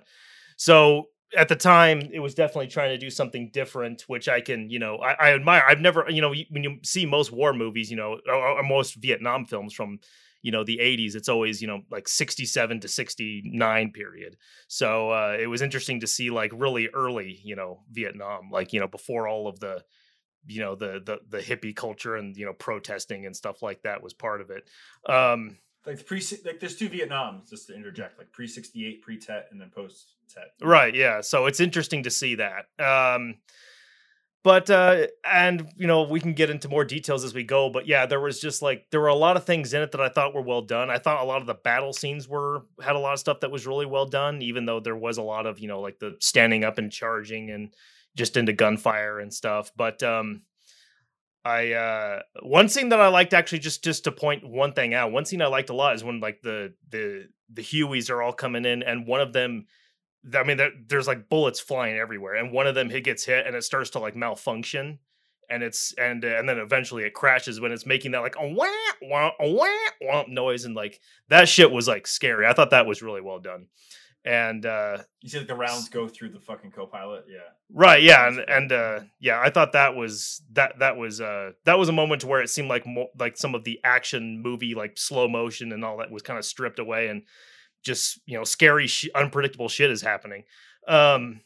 so 0.56 1.08
at 1.36 1.48
the 1.48 1.56
time, 1.56 2.00
it 2.12 2.20
was 2.20 2.34
definitely 2.34 2.68
trying 2.68 2.90
to 2.90 2.98
do 2.98 3.10
something 3.10 3.50
different, 3.52 4.02
which 4.06 4.28
I 4.28 4.40
can 4.40 4.70
you 4.70 4.78
know 4.78 4.96
I, 4.96 5.12
I 5.28 5.34
admire. 5.34 5.62
I've 5.66 5.80
never 5.80 6.04
you 6.08 6.20
know 6.20 6.34
when 6.50 6.64
you 6.64 6.78
see 6.84 7.06
most 7.06 7.32
war 7.32 7.52
movies, 7.52 7.90
you 7.90 7.96
know, 7.96 8.18
or, 8.26 8.34
or 8.34 8.62
most 8.62 8.94
Vietnam 8.96 9.44
films 9.44 9.74
from 9.74 9.98
you 10.42 10.52
know 10.52 10.62
the 10.62 10.78
80s 10.78 11.16
it's 11.16 11.28
always 11.28 11.60
you 11.60 11.66
know 11.66 11.82
like 11.90 12.06
67 12.06 12.80
to 12.80 12.88
69 12.88 13.90
period 13.90 14.36
so 14.68 15.10
uh 15.10 15.36
it 15.38 15.48
was 15.48 15.62
interesting 15.62 15.98
to 16.00 16.06
see 16.06 16.30
like 16.30 16.52
really 16.54 16.88
early 16.94 17.40
you 17.42 17.56
know 17.56 17.80
vietnam 17.90 18.48
like 18.52 18.72
you 18.72 18.78
know 18.78 18.86
before 18.86 19.26
all 19.26 19.48
of 19.48 19.58
the 19.58 19.82
you 20.46 20.60
know 20.60 20.74
the 20.74 21.00
the 21.04 21.18
the 21.28 21.38
hippie 21.42 21.74
culture 21.74 22.14
and 22.14 22.36
you 22.36 22.46
know 22.46 22.52
protesting 22.52 23.26
and 23.26 23.36
stuff 23.36 23.62
like 23.62 23.82
that 23.82 24.02
was 24.02 24.14
part 24.14 24.40
of 24.40 24.50
it 24.50 24.68
um 25.12 25.56
Like 25.86 26.04
pre, 26.04 26.22
like 26.44 26.60
there's 26.60 26.76
two 26.76 26.88
Vietnams. 26.88 27.48
Just 27.48 27.68
to 27.68 27.74
interject, 27.74 28.18
like 28.18 28.30
pre 28.32 28.46
sixty 28.46 28.86
eight, 28.86 29.02
pre 29.02 29.18
Tet, 29.18 29.48
and 29.50 29.60
then 29.60 29.70
post 29.74 30.14
Tet. 30.28 30.52
right 30.60 30.94
yeah 30.94 31.22
so 31.22 31.46
it's 31.46 31.58
interesting 31.58 32.02
to 32.02 32.10
see 32.10 32.34
that 32.34 32.66
um 32.78 33.36
but 34.44 34.68
uh 34.68 35.06
and 35.24 35.66
you 35.76 35.86
know 35.86 36.02
we 36.02 36.20
can 36.20 36.34
get 36.34 36.50
into 36.50 36.68
more 36.68 36.84
details 36.84 37.24
as 37.24 37.32
we 37.32 37.42
go 37.44 37.70
but 37.70 37.86
yeah 37.86 38.04
there 38.04 38.20
was 38.20 38.38
just 38.38 38.60
like 38.60 38.84
there 38.90 39.00
were 39.00 39.08
a 39.08 39.14
lot 39.14 39.38
of 39.38 39.44
things 39.44 39.72
in 39.72 39.80
it 39.80 39.90
that 39.92 40.02
i 40.02 40.08
thought 40.10 40.34
were 40.34 40.42
well 40.42 40.60
done 40.60 40.90
i 40.90 40.98
thought 40.98 41.22
a 41.22 41.24
lot 41.24 41.40
of 41.40 41.46
the 41.46 41.54
battle 41.54 41.94
scenes 41.94 42.28
were 42.28 42.60
had 42.82 42.94
a 42.94 42.98
lot 42.98 43.14
of 43.14 43.18
stuff 43.18 43.40
that 43.40 43.50
was 43.50 43.66
really 43.66 43.86
well 43.86 44.04
done 44.04 44.42
even 44.42 44.66
though 44.66 44.80
there 44.80 44.96
was 44.96 45.16
a 45.16 45.22
lot 45.22 45.46
of 45.46 45.58
you 45.58 45.66
know 45.66 45.80
like 45.80 45.98
the 45.98 46.14
standing 46.20 46.62
up 46.62 46.76
and 46.76 46.92
charging 46.92 47.50
and 47.50 47.74
just 48.14 48.36
into 48.36 48.52
gunfire 48.52 49.18
and 49.18 49.32
stuff 49.32 49.72
but 49.76 50.02
um 50.02 50.42
I 51.44 51.72
uh 51.72 52.22
one 52.42 52.68
scene 52.68 52.90
that 52.90 53.00
I 53.00 53.08
liked 53.08 53.34
actually 53.34 53.60
just 53.60 53.84
just 53.84 54.04
to 54.04 54.12
point 54.12 54.48
one 54.48 54.72
thing 54.72 54.94
out. 54.94 55.12
One 55.12 55.24
scene 55.24 55.42
I 55.42 55.46
liked 55.46 55.70
a 55.70 55.74
lot 55.74 55.94
is 55.94 56.04
when 56.04 56.20
like 56.20 56.42
the 56.42 56.74
the 56.90 57.28
the 57.52 57.62
Hueys 57.62 58.10
are 58.10 58.22
all 58.22 58.32
coming 58.32 58.64
in 58.64 58.82
and 58.82 59.06
one 59.06 59.20
of 59.20 59.32
them 59.32 59.66
I 60.34 60.42
mean 60.42 60.56
there, 60.56 60.70
there's 60.86 61.06
like 61.06 61.28
bullets 61.28 61.60
flying 61.60 61.96
everywhere 61.96 62.34
and 62.34 62.52
one 62.52 62.66
of 62.66 62.74
them 62.74 62.90
hit 62.90 63.04
gets 63.04 63.24
hit 63.24 63.46
and 63.46 63.56
it 63.56 63.64
starts 63.64 63.90
to 63.90 63.98
like 63.98 64.16
malfunction 64.16 64.98
and 65.48 65.62
it's 65.62 65.94
and 65.96 66.24
and 66.24 66.48
then 66.48 66.58
eventually 66.58 67.04
it 67.04 67.14
crashes 67.14 67.60
when 67.60 67.72
it's 67.72 67.86
making 67.86 68.10
that 68.12 68.20
like 68.20 68.36
a 68.38 68.46
wah 68.48 68.66
wah 69.02 69.30
wah 69.40 69.66
wah 70.02 70.24
noise 70.28 70.64
and 70.64 70.74
like 70.74 71.00
that 71.28 71.48
shit 71.48 71.70
was 71.70 71.88
like 71.88 72.06
scary. 72.06 72.46
I 72.46 72.52
thought 72.52 72.70
that 72.70 72.86
was 72.86 73.02
really 73.02 73.20
well 73.20 73.38
done. 73.38 73.66
And 74.28 74.66
uh 74.66 74.98
You 75.22 75.30
see, 75.30 75.38
like 75.38 75.46
the 75.48 75.54
rounds 75.54 75.88
go 75.88 76.06
through 76.06 76.28
the 76.28 76.38
fucking 76.38 76.72
co-pilot. 76.72 77.24
Yeah. 77.30 77.38
Right, 77.72 78.02
yeah, 78.02 78.28
and 78.28 78.40
and 78.40 78.72
uh 78.72 79.00
yeah, 79.18 79.40
I 79.40 79.48
thought 79.48 79.72
that 79.72 79.96
was 79.96 80.42
that 80.52 80.80
that 80.80 80.98
was 80.98 81.22
uh 81.22 81.52
that 81.64 81.78
was 81.78 81.88
a 81.88 81.92
moment 81.92 82.24
where 82.24 82.42
it 82.42 82.50
seemed 82.50 82.68
like 82.68 82.86
more 82.86 83.08
like 83.18 83.38
some 83.38 83.54
of 83.54 83.64
the 83.64 83.80
action 83.84 84.42
movie 84.42 84.74
like 84.74 84.98
slow 84.98 85.28
motion 85.28 85.72
and 85.72 85.82
all 85.82 85.96
that 85.96 86.10
was 86.10 86.20
kind 86.20 86.38
of 86.38 86.44
stripped 86.44 86.78
away 86.78 87.08
and 87.08 87.22
just, 87.82 88.20
you 88.26 88.36
know, 88.36 88.44
scary 88.44 88.86
sh- 88.86 89.08
unpredictable 89.14 89.70
shit 89.70 89.90
is 89.90 90.02
happening. 90.02 90.44
Um 90.86 91.40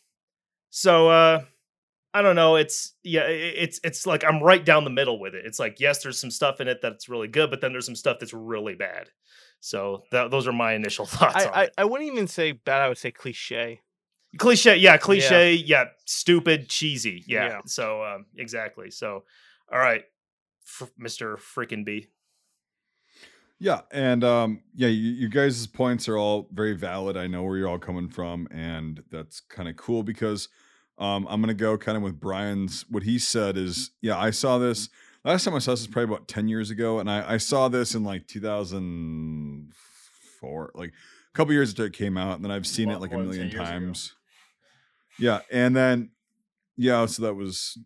so 0.71 1.09
uh 1.09 1.45
I 2.13 2.21
don't 2.23 2.37
know, 2.37 2.57
it's 2.57 2.95
yeah, 3.05 3.27
it's 3.29 3.79
it's 3.85 4.07
like 4.09 4.25
I'm 4.25 4.43
right 4.43 4.65
down 4.65 4.83
the 4.83 4.91
middle 4.91 5.21
with 5.21 5.37
it. 5.37 5.47
It's 5.47 5.61
like 5.61 5.79
yes, 5.79 6.03
there's 6.03 6.19
some 6.19 6.33
stuff 6.33 6.61
in 6.61 6.67
it 6.67 6.81
that's 6.83 7.09
really 7.09 7.29
good, 7.29 7.49
but 7.49 7.61
then 7.61 7.71
there's 7.71 7.87
some 7.87 7.95
stuff 7.95 8.19
that's 8.19 8.35
really 8.35 8.75
bad. 8.75 9.09
So 9.65 10.03
that, 10.11 10.31
those 10.33 10.49
are 10.49 10.53
my 10.53 10.73
initial 10.75 11.07
thoughts 11.15 11.47
on 11.47 11.53
I, 11.55 11.61
I, 11.61 11.63
it. 11.65 11.75
I 11.79 11.85
wouldn't 11.85 12.11
even 12.11 12.27
say 12.27 12.51
bad. 12.53 12.83
I 12.83 12.89
would 12.89 12.99
say 12.99 13.13
cliche. 13.13 13.81
cliche 14.39 14.77
yeah 14.77 14.97
cliche 14.97 15.53
yeah, 15.55 15.85
stupid 16.07 16.69
cheesy 16.69 17.23
yeah, 17.27 17.47
Yeah. 17.49 17.61
so 17.67 18.03
um 18.03 18.25
exactly 18.37 18.91
so 18.91 19.25
all 19.71 19.79
right 19.79 20.05
F- 20.67 20.91
mr 20.99 21.37
freaking 21.37 21.85
b 21.85 22.09
Yeah, 23.59 23.83
and 23.93 24.25
um, 24.25 24.63
yeah, 24.75 24.89
you, 24.89 25.11
you 25.13 25.29
guys' 25.29 25.67
points 25.69 26.09
are 26.09 26.19
all 26.19 26.49
very 26.53 26.73
valid. 26.75 27.17
I 27.17 27.29
know 27.29 27.45
where 27.45 27.57
you're 27.57 27.69
all 27.69 27.79
coming 27.79 28.09
from, 28.09 28.49
and 28.51 29.05
that's 29.11 29.39
kind 29.41 29.69
of 29.69 29.77
cool 29.77 30.03
because 30.03 30.49
um, 30.99 31.27
I'm 31.31 31.41
gonna 31.41 31.55
go 31.55 31.79
kind 31.79 31.97
of 31.97 32.03
with 32.03 32.19
Brian's. 32.19 32.85
What 32.89 33.05
he 33.05 33.19
said 33.21 33.57
is, 33.57 33.93
yeah, 34.01 34.19
I 34.19 34.31
saw 34.31 34.59
this 34.59 34.89
last 35.25 35.45
time 35.45 35.55
I 35.55 35.59
saw 35.59 35.71
this 35.73 35.81
is 35.81 35.87
probably 35.87 36.15
about 36.15 36.29
ten 36.29 36.49
years 36.49 36.71
ago, 36.71 36.99
and 36.99 37.11
I, 37.11 37.35
I 37.35 37.37
saw 37.39 37.69
this 37.69 37.95
in 37.95 38.05
like 38.05 38.27
2004, 38.27 40.71
like 40.75 40.91
a 40.91 41.37
couple 41.37 41.55
years 41.55 41.71
after 41.71 41.87
it 41.87 41.93
came 41.93 42.19
out, 42.19 42.37
and 42.37 42.45
then 42.45 42.51
I've 42.51 42.67
seen 42.67 42.91
it 42.91 43.01
like 43.01 43.13
a 43.13 43.19
million 43.19 43.51
10 43.51 43.51
years 43.51 43.55
ago. 43.55 43.65
times. 43.65 44.15
Yeah, 45.19 45.41
and 45.51 45.75
then 45.77 46.11
yeah, 46.77 47.07
so 47.07 47.23
that 47.23 47.35
was, 47.35 47.79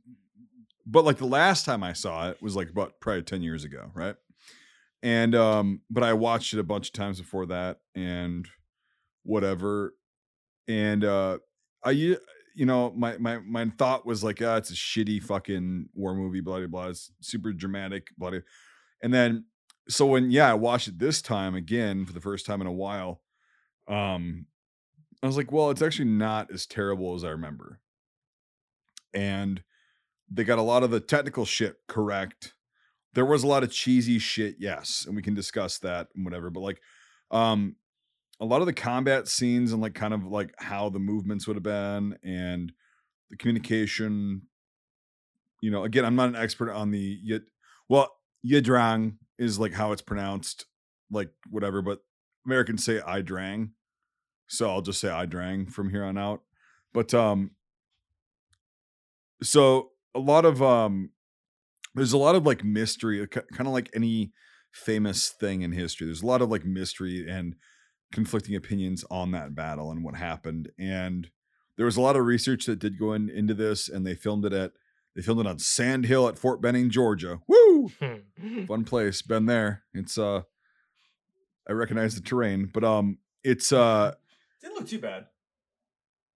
but 0.86 1.04
like 1.04 1.18
the 1.18 1.26
last 1.26 1.64
time 1.64 1.82
I 1.82 1.92
saw 1.92 2.30
it 2.30 2.40
was 2.42 2.56
like 2.56 2.70
about 2.70 3.00
probably 3.00 3.22
ten 3.22 3.42
years 3.42 3.64
ago, 3.64 3.90
right? 3.94 4.16
and 5.02 5.34
um 5.34 5.82
but 5.90 6.02
i 6.02 6.14
watched 6.14 6.54
it 6.54 6.58
a 6.58 6.62
bunch 6.64 6.86
of 6.88 6.92
times 6.94 7.20
before 7.20 7.44
that 7.46 7.80
and 7.94 8.48
whatever 9.24 9.92
and 10.68 11.04
uh 11.04 11.36
i 11.84 12.16
you 12.56 12.64
know 12.64 12.92
my 12.96 13.16
my 13.18 13.38
my 13.38 13.66
thought 13.76 14.06
was 14.06 14.24
like 14.24 14.40
ah 14.42 14.56
it's 14.56 14.70
a 14.70 14.74
shitty 14.74 15.22
fucking 15.22 15.88
war 15.94 16.14
movie 16.14 16.40
blah 16.40 16.58
blah 16.58 16.66
blah. 16.66 16.88
It's 16.88 17.12
super 17.20 17.52
dramatic 17.52 18.08
blah, 18.16 18.30
blah. 18.30 18.40
and 19.02 19.12
then 19.12 19.44
so 19.88 20.06
when 20.06 20.30
yeah 20.30 20.50
i 20.50 20.54
watched 20.54 20.88
it 20.88 20.98
this 20.98 21.22
time 21.22 21.54
again 21.54 22.06
for 22.06 22.12
the 22.12 22.20
first 22.20 22.46
time 22.46 22.60
in 22.60 22.66
a 22.66 22.72
while 22.72 23.20
um 23.88 24.46
i 25.22 25.26
was 25.26 25.36
like 25.36 25.52
well 25.52 25.70
it's 25.70 25.82
actually 25.82 26.08
not 26.08 26.50
as 26.50 26.66
terrible 26.66 27.14
as 27.14 27.22
i 27.22 27.28
remember. 27.28 27.78
And 29.14 29.62
they 30.30 30.44
got 30.44 30.58
a 30.58 30.62
lot 30.62 30.82
of 30.82 30.90
the 30.90 31.00
technical 31.00 31.44
shit 31.46 31.76
correct. 31.88 32.52
There 33.14 33.24
was 33.24 33.44
a 33.44 33.46
lot 33.46 33.62
of 33.62 33.70
cheesy 33.72 34.18
shit 34.18 34.56
yes 34.58 35.04
and 35.06 35.14
we 35.14 35.22
can 35.22 35.34
discuss 35.34 35.78
that 35.78 36.08
and 36.14 36.24
whatever 36.24 36.50
but 36.50 36.60
like 36.60 36.80
um 37.30 37.76
a 38.40 38.44
lot 38.44 38.60
of 38.60 38.66
the 38.66 38.72
combat 38.72 39.28
scenes 39.28 39.72
and 39.72 39.80
like 39.80 39.94
kind 39.94 40.12
of 40.12 40.26
like 40.26 40.54
how 40.58 40.88
the 40.88 40.98
movements 40.98 41.46
would 41.46 41.56
have 41.56 41.62
been 41.62 42.16
and 42.22 42.72
the 43.30 43.36
communication 43.36 44.42
you 45.62 45.70
know 45.70 45.84
again 45.84 46.04
i'm 46.04 46.16
not 46.16 46.28
an 46.28 46.36
expert 46.36 46.70
on 46.70 46.90
the 46.90 47.18
yet 47.22 47.42
well 47.88 48.12
yadrang 48.46 49.14
is 49.38 49.58
like 49.58 49.72
how 49.72 49.92
it's 49.92 50.02
pronounced 50.02 50.66
like 51.10 51.30
whatever 51.50 51.82
but 51.82 52.00
americans 52.44 52.84
say 52.84 53.00
Ia 53.08 53.22
Drang 53.22 53.70
so 54.48 54.70
i'll 54.70 54.82
just 54.82 55.00
say 55.00 55.08
Ia 55.08 55.26
Drang 55.26 55.66
from 55.66 55.90
here 55.90 56.04
on 56.04 56.18
out 56.18 56.42
but 56.92 57.14
um 57.14 57.52
so 59.42 59.90
a 60.14 60.18
lot 60.18 60.44
of 60.44 60.62
um 60.62 61.10
there's 61.94 62.12
a 62.12 62.18
lot 62.18 62.34
of 62.34 62.44
like 62.44 62.62
mystery 62.62 63.26
kind 63.26 63.44
of 63.60 63.68
like 63.68 63.90
any 63.94 64.32
famous 64.72 65.30
thing 65.30 65.62
in 65.62 65.72
history 65.72 66.06
there's 66.06 66.22
a 66.22 66.26
lot 66.26 66.42
of 66.42 66.50
like 66.50 66.64
mystery 66.64 67.26
and 67.28 67.54
conflicting 68.12 68.54
opinions 68.54 69.04
on 69.10 69.32
that 69.32 69.54
battle 69.54 69.90
and 69.90 70.04
what 70.04 70.14
happened 70.14 70.70
and 70.78 71.30
there 71.76 71.84
was 71.84 71.96
a 71.96 72.00
lot 72.00 72.16
of 72.16 72.24
research 72.24 72.64
that 72.64 72.78
did 72.78 72.98
go 72.98 73.12
in, 73.12 73.28
into 73.28 73.52
this 73.52 73.88
and 73.88 74.06
they 74.06 74.14
filmed 74.14 74.44
it 74.46 74.52
at 74.52 74.72
they 75.14 75.22
filmed 75.22 75.40
it 75.40 75.46
on 75.46 75.58
sand 75.58 76.06
hill 76.06 76.28
at 76.28 76.38
fort 76.38 76.60
benning 76.62 76.88
georgia. 76.90 77.40
Woo! 77.48 77.90
Fun 78.66 78.84
place 78.84 79.22
been 79.22 79.46
there. 79.46 79.82
It's 79.92 80.16
uh 80.18 80.42
i 81.68 81.72
recognize 81.72 82.14
the 82.14 82.20
terrain 82.20 82.70
but 82.72 82.84
um 82.84 83.18
it's 83.42 83.72
uh 83.72 84.14
Didn't 84.62 84.76
look 84.76 84.88
too 84.88 84.98
bad. 85.00 85.26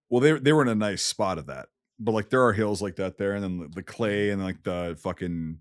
well 0.09 0.21
they 0.21 0.33
they 0.33 0.53
were 0.53 0.63
in 0.63 0.69
a 0.69 0.75
nice 0.75 1.03
spot 1.05 1.39
of 1.39 1.47
that 1.47 1.69
but 1.99 2.13
like 2.13 2.31
there 2.31 2.43
are 2.45 2.53
hills 2.53 2.83
like 2.83 2.97
that 2.97 3.17
there 3.17 3.35
and 3.35 3.43
then 3.45 3.59
the, 3.59 3.69
the 3.77 3.83
clay 3.83 4.31
and 4.31 4.43
like 4.43 4.63
the 4.65 4.99
fucking 5.01 5.59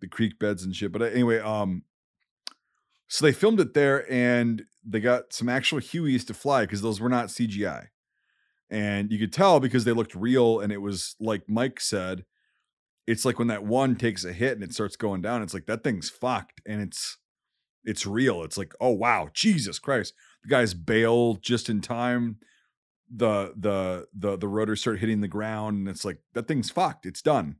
the 0.00 0.08
creek 0.08 0.38
beds 0.38 0.62
and 0.64 0.74
shit 0.74 0.92
but 0.92 1.02
uh, 1.02 1.06
anyway 1.06 1.38
um 1.40 1.82
so 3.08 3.24
they 3.24 3.32
filmed 3.32 3.60
it 3.60 3.74
there 3.74 4.10
and 4.10 4.64
they 4.84 5.00
got 5.00 5.32
some 5.32 5.48
actual 5.48 5.78
hueys 5.78 6.26
to 6.26 6.34
fly 6.34 6.62
because 6.62 6.82
those 6.82 7.00
were 7.00 7.08
not 7.08 7.28
cgi 7.28 7.86
and 8.70 9.12
you 9.12 9.18
could 9.18 9.32
tell 9.32 9.60
because 9.60 9.84
they 9.84 9.92
looked 9.92 10.14
real 10.14 10.60
and 10.60 10.72
it 10.72 10.80
was 10.80 11.16
like 11.20 11.42
mike 11.48 11.80
said 11.80 12.24
it's 13.06 13.24
like 13.24 13.38
when 13.38 13.48
that 13.48 13.64
one 13.64 13.94
takes 13.94 14.24
a 14.24 14.32
hit 14.32 14.54
and 14.54 14.64
it 14.64 14.72
starts 14.72 14.96
going 14.96 15.22
down 15.22 15.42
it's 15.42 15.54
like 15.54 15.66
that 15.66 15.84
thing's 15.84 16.10
fucked 16.10 16.60
and 16.66 16.80
it's 16.82 17.18
it's 17.86 18.04
real. 18.04 18.42
It's 18.42 18.58
like 18.58 18.74
oh 18.80 18.90
wow 18.90 19.28
jesus 19.32 19.78
christ. 19.78 20.12
The 20.42 20.50
guys 20.50 20.74
bail 20.74 21.36
just 21.36 21.70
in 21.70 21.80
time. 21.80 22.38
The 23.14 23.54
the 23.56 24.08
the 24.12 24.36
the 24.36 24.48
rotors 24.48 24.80
start 24.80 24.98
hitting 24.98 25.20
the 25.20 25.28
ground 25.28 25.78
and 25.78 25.88
it's 25.88 26.04
like 26.04 26.18
that 26.34 26.48
thing's 26.48 26.70
fucked. 26.70 27.06
It's 27.06 27.22
done. 27.22 27.56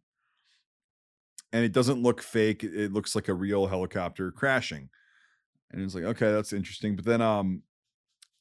And 1.53 1.65
it 1.65 1.73
doesn't 1.73 2.03
look 2.03 2.21
fake. 2.21 2.65
It 2.65 2.93
looks 2.93 3.15
like 3.15 3.29
a 3.29 3.35
real 3.35 3.69
helicopter 3.69 4.33
crashing 4.33 4.91
and 5.73 5.83
it's 5.83 5.95
like 5.95 6.05
okay 6.05 6.33
that's 6.33 6.53
interesting. 6.53 6.97
But 6.97 7.05
then 7.05 7.21
um 7.21 7.63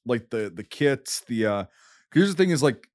like 0.06 0.30
the 0.30 0.52
the 0.54 0.64
kits 0.64 1.22
the 1.22 1.46
uh 1.46 1.66
here's 2.14 2.30
the 2.30 2.36
thing 2.36 2.52
is 2.52 2.64
like 2.64 2.88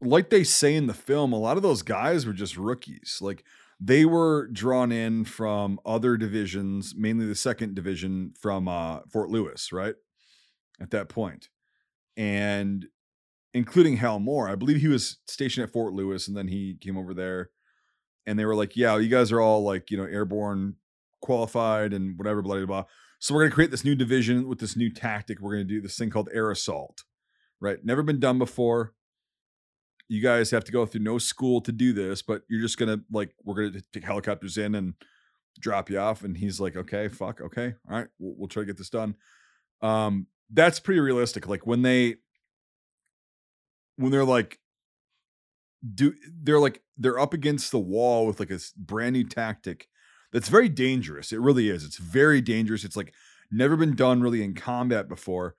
like 0.00 0.30
they 0.30 0.44
say 0.44 0.74
in 0.74 0.86
the 0.86 0.94
film 0.94 1.32
a 1.32 1.38
lot 1.38 1.56
of 1.56 1.62
those 1.62 1.82
guys 1.82 2.26
were 2.26 2.32
just 2.32 2.56
rookies. 2.56 3.18
Like 3.20 3.44
they 3.80 4.04
were 4.04 4.48
drawn 4.48 4.92
in 4.92 5.24
from 5.24 5.80
other 5.84 6.16
divisions 6.16 6.94
mainly 6.96 7.26
the 7.26 7.34
second 7.34 7.74
division 7.74 8.32
from 8.40 8.68
uh 8.68 9.00
fort 9.10 9.30
lewis 9.30 9.72
right 9.72 9.94
at 10.80 10.90
that 10.90 11.08
point. 11.08 11.48
And 12.16 12.86
including 13.52 13.96
hal 13.96 14.18
moore 14.18 14.48
i 14.48 14.56
believe 14.56 14.80
he 14.80 14.88
was 14.88 15.18
stationed 15.28 15.62
at 15.62 15.72
fort 15.72 15.92
lewis 15.92 16.26
and 16.26 16.36
then 16.36 16.48
he 16.48 16.76
came 16.80 16.96
over 16.96 17.14
there. 17.14 17.50
And 18.26 18.38
they 18.38 18.44
were 18.44 18.56
like 18.56 18.76
yeah 18.76 18.96
you 18.96 19.08
guys 19.08 19.32
are 19.32 19.40
all 19.40 19.62
like 19.62 19.90
you 19.90 19.96
know 19.96 20.04
airborne 20.04 20.76
qualified 21.24 21.92
and 21.92 22.18
whatever 22.18 22.42
blah 22.42 22.56
blah 22.56 22.66
blah 22.66 22.84
so 23.18 23.34
we're 23.34 23.40
going 23.40 23.50
to 23.50 23.54
create 23.54 23.70
this 23.70 23.84
new 23.84 23.94
division 23.94 24.46
with 24.46 24.58
this 24.58 24.76
new 24.76 24.90
tactic 24.90 25.40
we're 25.40 25.54
going 25.54 25.66
to 25.66 25.74
do 25.74 25.80
this 25.80 25.96
thing 25.96 26.10
called 26.10 26.28
air 26.32 26.50
assault 26.50 27.04
right 27.60 27.84
never 27.84 28.02
been 28.02 28.20
done 28.20 28.38
before 28.38 28.92
you 30.08 30.20
guys 30.20 30.50
have 30.50 30.64
to 30.64 30.72
go 30.72 30.84
through 30.86 31.02
no 31.02 31.18
school 31.18 31.60
to 31.62 31.72
do 31.72 31.92
this, 31.92 32.22
but 32.22 32.42
you're 32.48 32.60
just 32.60 32.78
gonna 32.78 33.00
like 33.10 33.34
we're 33.42 33.70
gonna 33.70 33.82
take 33.92 34.04
helicopters 34.04 34.58
in 34.58 34.74
and 34.74 34.94
drop 35.60 35.88
you 35.90 35.98
off. 35.98 36.24
And 36.24 36.36
he's 36.36 36.60
like, 36.60 36.76
okay, 36.76 37.08
fuck, 37.08 37.40
okay, 37.40 37.74
all 37.88 37.98
right, 37.98 38.08
we'll, 38.18 38.34
we'll 38.36 38.48
try 38.48 38.62
to 38.62 38.66
get 38.66 38.76
this 38.76 38.90
done. 38.90 39.14
Um, 39.82 40.26
that's 40.50 40.80
pretty 40.80 41.00
realistic. 41.00 41.46
Like 41.48 41.66
when 41.66 41.82
they 41.82 42.16
when 43.96 44.12
they're 44.12 44.24
like 44.24 44.58
do 45.94 46.14
they're 46.42 46.60
like 46.60 46.82
they're 46.96 47.18
up 47.18 47.34
against 47.34 47.70
the 47.70 47.78
wall 47.78 48.26
with 48.26 48.40
like 48.40 48.50
a 48.50 48.58
brand 48.76 49.14
new 49.14 49.24
tactic 49.24 49.88
that's 50.34 50.48
very 50.48 50.68
dangerous. 50.68 51.32
It 51.32 51.40
really 51.40 51.70
is. 51.70 51.84
It's 51.84 51.96
very 51.96 52.40
dangerous. 52.40 52.82
It's 52.82 52.96
like 52.96 53.14
never 53.52 53.76
been 53.76 53.94
done 53.94 54.20
really 54.20 54.42
in 54.42 54.52
combat 54.54 55.08
before. 55.08 55.54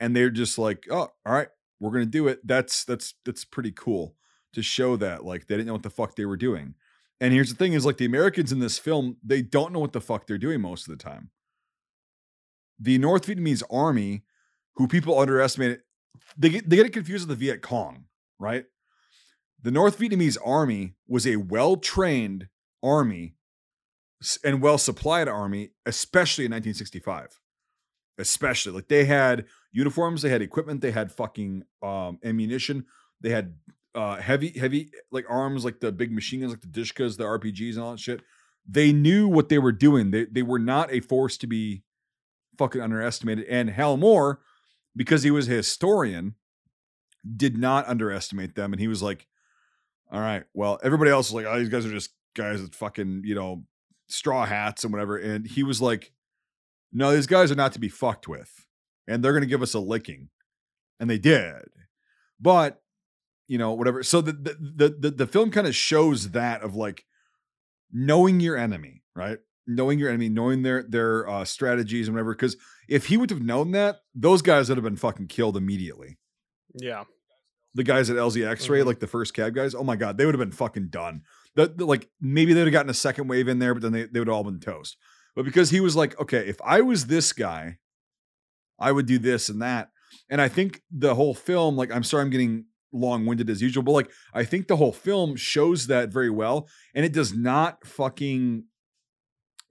And 0.00 0.14
they're 0.14 0.30
just 0.30 0.58
like, 0.58 0.86
oh, 0.90 1.08
all 1.24 1.32
right, 1.32 1.48
we're 1.80 1.90
gonna 1.90 2.04
do 2.04 2.28
it. 2.28 2.46
That's 2.46 2.84
that's 2.84 3.14
that's 3.24 3.46
pretty 3.46 3.72
cool 3.72 4.14
to 4.52 4.62
show 4.62 4.96
that 4.96 5.24
like 5.24 5.46
they 5.46 5.56
didn't 5.56 5.66
know 5.68 5.72
what 5.72 5.82
the 5.82 5.90
fuck 5.90 6.14
they 6.14 6.26
were 6.26 6.36
doing. 6.36 6.74
And 7.20 7.32
here's 7.32 7.48
the 7.48 7.56
thing: 7.56 7.72
is 7.72 7.86
like 7.86 7.96
the 7.96 8.04
Americans 8.04 8.52
in 8.52 8.58
this 8.58 8.78
film, 8.78 9.16
they 9.24 9.40
don't 9.40 9.72
know 9.72 9.80
what 9.80 9.94
the 9.94 10.00
fuck 10.00 10.26
they're 10.26 10.38
doing 10.38 10.60
most 10.60 10.86
of 10.86 10.96
the 10.96 11.02
time. 11.02 11.30
The 12.78 12.98
North 12.98 13.26
Vietnamese 13.26 13.62
army, 13.70 14.24
who 14.74 14.86
people 14.86 15.18
underestimate, 15.18 15.80
they 16.36 16.50
get 16.50 16.68
they 16.68 16.76
get 16.76 16.86
it 16.86 16.92
confused 16.92 17.26
with 17.26 17.38
the 17.38 17.46
Viet 17.46 17.62
Cong, 17.62 18.04
right? 18.38 18.66
The 19.62 19.70
North 19.72 19.98
Vietnamese 19.98 20.36
army 20.44 20.96
was 21.08 21.26
a 21.26 21.36
well 21.36 21.76
trained 21.76 22.48
army 22.82 23.34
and 24.44 24.60
well 24.60 24.78
supplied 24.78 25.28
army, 25.28 25.70
especially 25.86 26.44
in 26.44 26.52
1965 26.52 27.38
especially 28.18 28.72
like 28.72 28.88
they 28.88 29.04
had 29.04 29.46
uniforms, 29.72 30.22
they 30.22 30.28
had 30.28 30.42
equipment, 30.42 30.80
they 30.80 30.90
had 30.90 31.12
fucking 31.12 31.62
um 31.82 32.18
ammunition, 32.24 32.84
they 33.20 33.30
had 33.30 33.54
uh 33.94 34.16
heavy 34.16 34.50
heavy 34.58 34.90
like 35.10 35.24
arms 35.28 35.64
like 35.64 35.80
the 35.80 35.92
big 35.92 36.12
machine 36.12 36.40
guns 36.40 36.52
like 36.52 36.60
the 36.60 36.66
Dushkas, 36.68 37.16
the 37.16 37.24
RPGs 37.24 37.74
and 37.74 37.82
all 37.82 37.92
that 37.92 38.00
shit. 38.00 38.22
They 38.68 38.92
knew 38.92 39.28
what 39.28 39.48
they 39.48 39.58
were 39.58 39.72
doing. 39.72 40.10
They 40.10 40.24
they 40.24 40.42
were 40.42 40.58
not 40.58 40.92
a 40.92 41.00
force 41.00 41.38
to 41.38 41.46
be 41.46 41.84
fucking 42.58 42.80
underestimated. 42.80 43.46
And 43.46 43.70
Hal 43.70 43.96
Moore, 43.96 44.40
because 44.94 45.22
he 45.22 45.30
was 45.30 45.48
a 45.48 45.52
historian, 45.52 46.34
did 47.36 47.56
not 47.56 47.88
underestimate 47.88 48.56
them. 48.56 48.72
And 48.72 48.80
he 48.80 48.88
was 48.88 49.02
like, 49.02 49.26
all 50.10 50.20
right, 50.20 50.44
well, 50.54 50.78
everybody 50.82 51.10
else 51.10 51.28
is 51.28 51.34
like, 51.34 51.46
oh, 51.46 51.58
these 51.58 51.68
guys 51.68 51.86
are 51.86 51.90
just 51.90 52.10
guys 52.34 52.60
that 52.60 52.74
fucking, 52.74 53.22
you 53.24 53.34
know, 53.34 53.64
straw 54.08 54.46
hats 54.46 54.84
and 54.84 54.92
whatever. 54.92 55.16
And 55.16 55.46
he 55.46 55.62
was 55.62 55.80
like, 55.80 56.12
no, 56.92 57.14
these 57.14 57.26
guys 57.26 57.50
are 57.50 57.56
not 57.56 57.72
to 57.72 57.78
be 57.78 57.88
fucked 57.88 58.28
with, 58.28 58.66
and 59.06 59.22
they're 59.22 59.32
going 59.32 59.42
to 59.42 59.48
give 59.48 59.62
us 59.62 59.74
a 59.74 59.78
licking, 59.78 60.30
and 60.98 61.08
they 61.08 61.18
did. 61.18 61.64
But 62.40 62.80
you 63.46 63.58
know, 63.58 63.72
whatever. 63.72 64.02
So 64.02 64.20
the 64.20 64.32
the 64.32 64.96
the 64.98 65.10
the 65.10 65.26
film 65.26 65.50
kind 65.50 65.66
of 65.66 65.74
shows 65.74 66.30
that 66.30 66.62
of 66.62 66.74
like 66.74 67.04
knowing 67.92 68.40
your 68.40 68.56
enemy, 68.56 69.02
right? 69.14 69.38
Knowing 69.66 69.98
your 69.98 70.08
enemy, 70.08 70.28
knowing 70.28 70.62
their 70.62 70.82
their 70.82 71.28
uh, 71.28 71.44
strategies 71.44 72.08
and 72.08 72.14
whatever. 72.14 72.34
Because 72.34 72.56
if 72.88 73.06
he 73.06 73.16
would 73.16 73.30
have 73.30 73.42
known 73.42 73.72
that, 73.72 74.00
those 74.14 74.42
guys 74.42 74.68
would 74.68 74.78
have 74.78 74.84
been 74.84 74.96
fucking 74.96 75.28
killed 75.28 75.56
immediately. 75.56 76.18
Yeah. 76.74 77.04
The 77.74 77.84
guys 77.84 78.10
at 78.10 78.16
LZ 78.16 78.46
X-ray, 78.46 78.78
mm-hmm. 78.78 78.88
like 78.88 78.98
the 78.98 79.06
first 79.06 79.34
cav 79.34 79.54
guys, 79.54 79.74
oh 79.74 79.84
my 79.84 79.96
god, 79.96 80.16
they 80.16 80.24
would 80.24 80.34
have 80.34 80.40
been 80.40 80.56
fucking 80.56 80.88
done. 80.88 81.22
The, 81.58 81.66
the, 81.66 81.84
like 81.84 82.08
maybe 82.20 82.52
they'd 82.52 82.60
have 82.60 82.72
gotten 82.72 82.88
a 82.88 82.94
second 82.94 83.26
wave 83.26 83.48
in 83.48 83.58
there, 83.58 83.74
but 83.74 83.82
then 83.82 83.90
they, 83.90 84.04
they 84.04 84.20
would 84.20 84.28
have 84.28 84.36
all 84.36 84.44
been 84.44 84.60
toast. 84.60 84.96
But 85.34 85.44
because 85.44 85.70
he 85.70 85.80
was 85.80 85.96
like, 85.96 86.16
okay, 86.20 86.46
if 86.46 86.60
I 86.64 86.82
was 86.82 87.06
this 87.06 87.32
guy, 87.32 87.78
I 88.78 88.92
would 88.92 89.06
do 89.06 89.18
this 89.18 89.48
and 89.48 89.60
that. 89.60 89.90
And 90.30 90.40
I 90.40 90.46
think 90.46 90.82
the 90.88 91.16
whole 91.16 91.34
film, 91.34 91.76
like, 91.76 91.92
I'm 91.92 92.04
sorry, 92.04 92.22
I'm 92.22 92.30
getting 92.30 92.66
long 92.92 93.26
winded 93.26 93.50
as 93.50 93.60
usual, 93.60 93.82
but 93.82 93.90
like, 93.90 94.08
I 94.32 94.44
think 94.44 94.68
the 94.68 94.76
whole 94.76 94.92
film 94.92 95.34
shows 95.34 95.88
that 95.88 96.12
very 96.12 96.30
well. 96.30 96.68
And 96.94 97.04
it 97.04 97.12
does 97.12 97.34
not 97.34 97.84
fucking, 97.84 98.64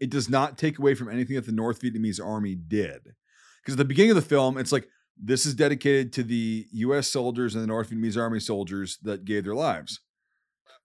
it 0.01 0.09
does 0.09 0.29
not 0.29 0.57
take 0.57 0.79
away 0.79 0.93
from 0.93 1.09
anything 1.09 1.37
that 1.37 1.45
the 1.45 1.53
North 1.53 1.81
Vietnamese 1.81 2.19
army 2.21 2.55
did. 2.55 3.13
Because 3.61 3.75
at 3.75 3.77
the 3.77 3.85
beginning 3.85 4.11
of 4.11 4.15
the 4.15 4.21
film, 4.21 4.57
it's 4.57 4.73
like, 4.73 4.89
this 5.17 5.45
is 5.45 5.55
dedicated 5.55 6.11
to 6.13 6.23
the 6.23 6.67
US 6.71 7.07
soldiers 7.07 7.55
and 7.55 7.63
the 7.63 7.67
North 7.67 7.91
Vietnamese 7.91 8.17
army 8.17 8.41
soldiers 8.41 8.99
that 9.03 9.23
gave 9.23 9.45
their 9.45 9.55
lives. 9.55 10.01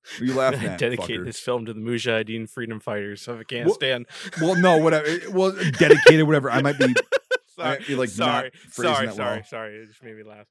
What 0.03 0.21
are 0.21 0.25
you 0.25 0.35
laughing 0.35 0.65
at? 0.69 0.79
Dedicate 0.79 1.21
fucker? 1.21 1.25
this 1.25 1.39
film 1.39 1.67
to 1.67 1.73
the 1.73 1.81
Mujahideen 1.81 2.49
freedom 2.49 2.81
fighters 2.81 3.27
of 3.29 3.41
Afghanistan. 3.41 4.07
Well, 4.41 4.53
well, 4.53 4.61
no, 4.61 4.79
whatever. 4.79 5.07
Well, 5.31 5.53
dedicated, 5.79 6.27
whatever. 6.27 6.51
I 6.51 6.63
might 6.63 6.79
be. 6.79 6.87
sorry, 7.57 7.79
might 7.79 7.87
be 7.87 7.95
like 7.95 8.09
sorry, 8.09 8.51
sorry, 8.71 9.13
sorry, 9.13 9.37
well. 9.37 9.45
sorry. 9.45 9.77
It 9.77 9.89
just 9.89 10.03
made 10.03 10.17
me 10.17 10.23
laugh. 10.23 10.47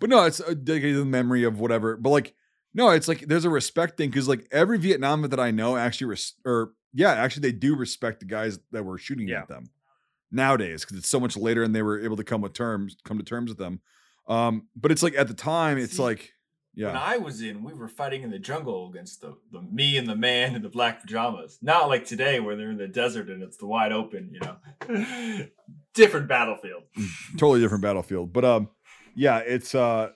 But 0.00 0.10
no, 0.10 0.24
it's 0.24 0.38
dedicated 0.38 0.94
to 0.94 1.00
the 1.00 1.04
memory 1.04 1.44
of 1.44 1.60
whatever. 1.60 1.96
But 1.96 2.10
like, 2.10 2.34
no, 2.74 2.90
it's 2.90 3.08
like 3.08 3.20
there's 3.20 3.44
a 3.44 3.50
respect 3.50 3.96
thing 3.96 4.10
because 4.10 4.28
like 4.28 4.46
every 4.52 4.78
Vietnam 4.78 5.22
vet 5.22 5.30
that 5.30 5.40
I 5.40 5.50
know 5.50 5.76
actually, 5.76 6.08
res- 6.08 6.34
or 6.44 6.72
yeah, 6.92 7.12
actually 7.12 7.42
they 7.42 7.52
do 7.52 7.74
respect 7.74 8.20
the 8.20 8.26
guys 8.26 8.58
that 8.72 8.84
were 8.84 8.98
shooting 8.98 9.28
yeah. 9.28 9.40
at 9.40 9.48
them 9.48 9.70
nowadays 10.30 10.84
because 10.84 10.98
it's 10.98 11.08
so 11.08 11.20
much 11.20 11.36
later 11.36 11.62
and 11.62 11.74
they 11.74 11.82
were 11.82 12.00
able 12.00 12.16
to 12.16 12.24
come 12.24 12.40
with 12.40 12.52
terms, 12.52 12.96
come 13.04 13.18
to 13.18 13.24
terms 13.24 13.50
with 13.50 13.58
them. 13.58 13.80
Um, 14.28 14.68
but 14.76 14.92
it's 14.92 15.02
like 15.02 15.14
at 15.14 15.28
the 15.28 15.34
time, 15.34 15.78
it's 15.78 15.96
See, 15.96 16.02
like 16.02 16.32
yeah. 16.78 16.92
When 16.92 16.96
I 16.96 17.16
was 17.16 17.42
in, 17.42 17.64
we 17.64 17.74
were 17.74 17.88
fighting 17.88 18.22
in 18.22 18.30
the 18.30 18.38
jungle 18.38 18.88
against 18.88 19.20
the, 19.20 19.36
the 19.50 19.60
me 19.60 19.96
and 19.96 20.06
the 20.06 20.14
man 20.14 20.54
in 20.54 20.62
the 20.62 20.68
black 20.68 21.00
pajamas. 21.00 21.58
Not 21.60 21.88
like 21.88 22.06
today 22.06 22.38
where 22.38 22.54
they're 22.54 22.70
in 22.70 22.78
the 22.78 22.86
desert 22.86 23.28
and 23.28 23.42
it's 23.42 23.56
the 23.56 23.66
wide 23.66 23.90
open, 23.90 24.30
you 24.32 24.38
know. 24.38 25.46
different 25.94 26.28
battlefield. 26.28 26.84
totally 27.32 27.60
different 27.60 27.82
battlefield. 27.82 28.32
But 28.32 28.44
um 28.44 28.68
yeah, 29.16 29.38
it's 29.38 29.74
uh 29.74 30.10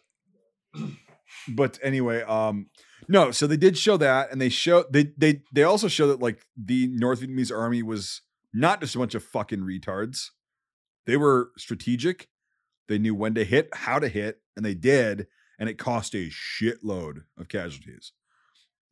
but 1.48 1.80
anyway, 1.82 2.22
um 2.22 2.70
no, 3.08 3.32
so 3.32 3.48
they 3.48 3.56
did 3.56 3.76
show 3.76 3.96
that 3.96 4.30
and 4.30 4.40
they 4.40 4.48
show 4.48 4.84
they 4.88 5.12
they 5.18 5.42
they 5.52 5.64
also 5.64 5.88
show 5.88 6.06
that 6.06 6.20
like 6.20 6.46
the 6.56 6.86
North 6.92 7.22
Vietnamese 7.22 7.52
army 7.52 7.82
was 7.82 8.22
not 8.54 8.80
just 8.80 8.94
a 8.94 9.00
bunch 9.00 9.16
of 9.16 9.24
fucking 9.24 9.62
retards. 9.62 10.26
They 11.06 11.16
were 11.16 11.50
strategic. 11.58 12.28
They 12.88 12.98
knew 12.98 13.16
when 13.16 13.34
to 13.34 13.44
hit, 13.44 13.68
how 13.72 13.98
to 13.98 14.06
hit, 14.06 14.40
and 14.56 14.64
they 14.64 14.74
did 14.74 15.26
and 15.58 15.68
it 15.68 15.78
cost 15.78 16.14
a 16.14 16.28
shitload 16.30 17.24
of 17.38 17.48
casualties. 17.48 18.12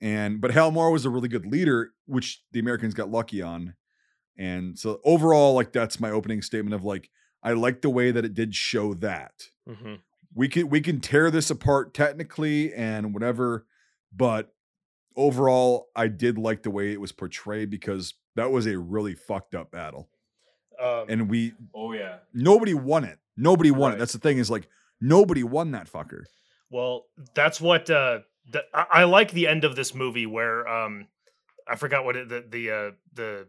And 0.01 0.41
but 0.41 0.53
Hal 0.53 0.71
Moore 0.71 0.91
was 0.91 1.05
a 1.05 1.11
really 1.11 1.29
good 1.29 1.47
leader, 1.47 1.91
which 2.07 2.43
the 2.53 2.61
Americans 2.61 2.95
got 2.95 3.11
lucky 3.11 3.43
on. 3.43 3.75
And 4.39 4.79
so 4.79 5.01
overall, 5.05 5.55
like 5.55 5.73
that's 5.73 6.01
my 6.01 6.11
opening 6.11 6.41
statement 6.43 6.75
of 6.75 6.85
like 6.85 7.11
I 7.43 7.53
like 7.53 7.83
the 7.83 7.91
way 7.91 8.11
that 8.11 8.25
it 8.25 8.35
did 8.35 8.55
show 8.55 8.95
that. 8.95 9.49
Mm-hmm. 9.69 9.95
We 10.35 10.49
can 10.49 10.69
we 10.71 10.81
can 10.81 11.01
tear 11.01 11.31
this 11.31 11.51
apart 11.51 11.93
technically 11.93 12.73
and 12.73 13.13
whatever, 13.13 13.67
but 14.15 14.55
overall, 15.17 15.89
I 15.95 16.09
did 16.09 16.39
like 16.39 16.63
the 16.63 16.71
way 16.71 16.93
it 16.93 17.01
was 17.01 17.13
portrayed 17.13 17.69
because 17.69 18.15
that 18.37 18.51
was 18.51 18.67
a 18.67 18.79
really 18.79 19.15
fucked 19.15 19.55
up 19.55 19.71
battle. 19.71 20.09
Um, 20.81 21.07
and 21.11 21.29
we 21.29 21.53
oh 21.75 21.93
yeah 21.93 22.19
nobody 22.33 22.73
won 22.73 23.05
it 23.05 23.19
nobody 23.37 23.71
won 23.71 23.91
Right. 23.91 23.97
it 23.97 23.99
that's 23.99 24.15
the 24.15 24.19
thing 24.19 24.39
is 24.39 24.51
like 24.51 24.67
nobody 24.99 25.43
won 25.43 25.73
that 25.73 25.93
fucker 25.93 26.23
Well, 26.71 27.07
that's 27.35 27.61
what 27.61 27.91
uh, 27.91 28.21
th- 28.53 28.65
I-, 28.73 28.87
I 28.91 29.05
like 29.05 29.33
the 29.33 29.49
end 29.49 29.65
of 29.65 29.77
this 29.77 29.95
movie 29.95 30.27
where 30.27 30.67
um, 30.69 31.09
I 31.69 31.77
forgot 31.77 32.05
what 32.05 32.17
it, 32.17 32.29
the 32.29 32.45
the 32.49 32.71
uh, 32.71 32.91
the 33.15 33.47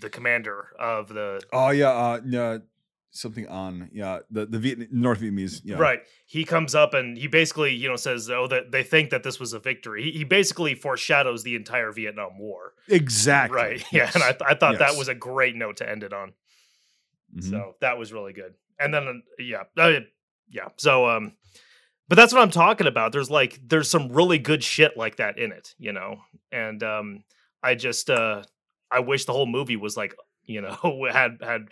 the 0.00 0.10
commander 0.10 0.68
of 0.78 1.08
the 1.08 1.42
Oh 1.52 1.70
yeah, 1.70 1.90
uh, 1.90 2.20
no, 2.24 2.62
something 3.10 3.46
on 3.48 3.90
yeah 3.92 4.20
the 4.30 4.44
the 4.46 4.58
Viet- 4.58 4.92
North 4.92 5.20
Vietnamese 5.20 5.60
yeah 5.62 5.76
right 5.76 6.00
he 6.26 6.44
comes 6.44 6.74
up 6.74 6.94
and 6.94 7.16
he 7.16 7.28
basically 7.28 7.72
you 7.72 7.88
know 7.88 7.94
says 7.94 8.28
oh 8.28 8.48
that 8.48 8.72
they 8.72 8.82
think 8.82 9.10
that 9.10 9.22
this 9.22 9.38
was 9.38 9.52
a 9.52 9.58
victory. 9.60 10.02
He, 10.04 10.10
he 10.18 10.24
basically 10.24 10.74
foreshadows 10.74 11.44
the 11.44 11.54
entire 11.54 11.92
Vietnam 11.92 12.38
War. 12.38 12.72
exactly 12.88 13.56
Right. 13.56 13.84
Yeah, 13.92 14.10
and 14.14 14.22
I 14.22 14.30
th- 14.32 14.42
I 14.46 14.54
thought 14.54 14.78
that 14.78 14.96
was 14.96 15.08
a 15.08 15.14
great 15.14 15.54
note 15.54 15.76
to 15.76 15.88
end 15.88 16.02
it 16.02 16.12
on. 16.12 16.32
Mhm. 17.36 17.50
So 17.50 17.74
that 17.80 17.98
was 17.98 18.12
really 18.12 18.32
good. 18.32 18.54
And 18.80 18.92
then 18.92 19.06
uh, 19.06 19.42
yeah, 19.42 19.62
uh, 19.76 20.00
yeah. 20.50 20.68
So 20.76 21.08
um 21.08 21.36
but 22.08 22.16
that's 22.16 22.32
what 22.32 22.42
I'm 22.42 22.50
talking 22.50 22.86
about. 22.86 23.12
There's 23.12 23.30
like 23.30 23.58
there's 23.66 23.90
some 23.90 24.10
really 24.12 24.38
good 24.38 24.62
shit 24.62 24.96
like 24.96 25.16
that 25.16 25.38
in 25.38 25.52
it, 25.52 25.74
you 25.78 25.92
know. 25.92 26.18
And 26.52 26.82
um 26.82 27.24
I 27.62 27.74
just 27.74 28.10
uh 28.10 28.42
I 28.90 29.00
wish 29.00 29.24
the 29.24 29.32
whole 29.32 29.46
movie 29.46 29.76
was 29.76 29.96
like 29.96 30.14
you 30.44 30.60
know, 30.60 31.06
had 31.12 31.38
had 31.42 31.68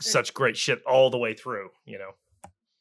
such 0.00 0.32
great 0.34 0.56
shit 0.56 0.80
all 0.86 1.10
the 1.10 1.18
way 1.18 1.34
through. 1.34 1.68
You 1.84 1.98
know, 1.98 2.10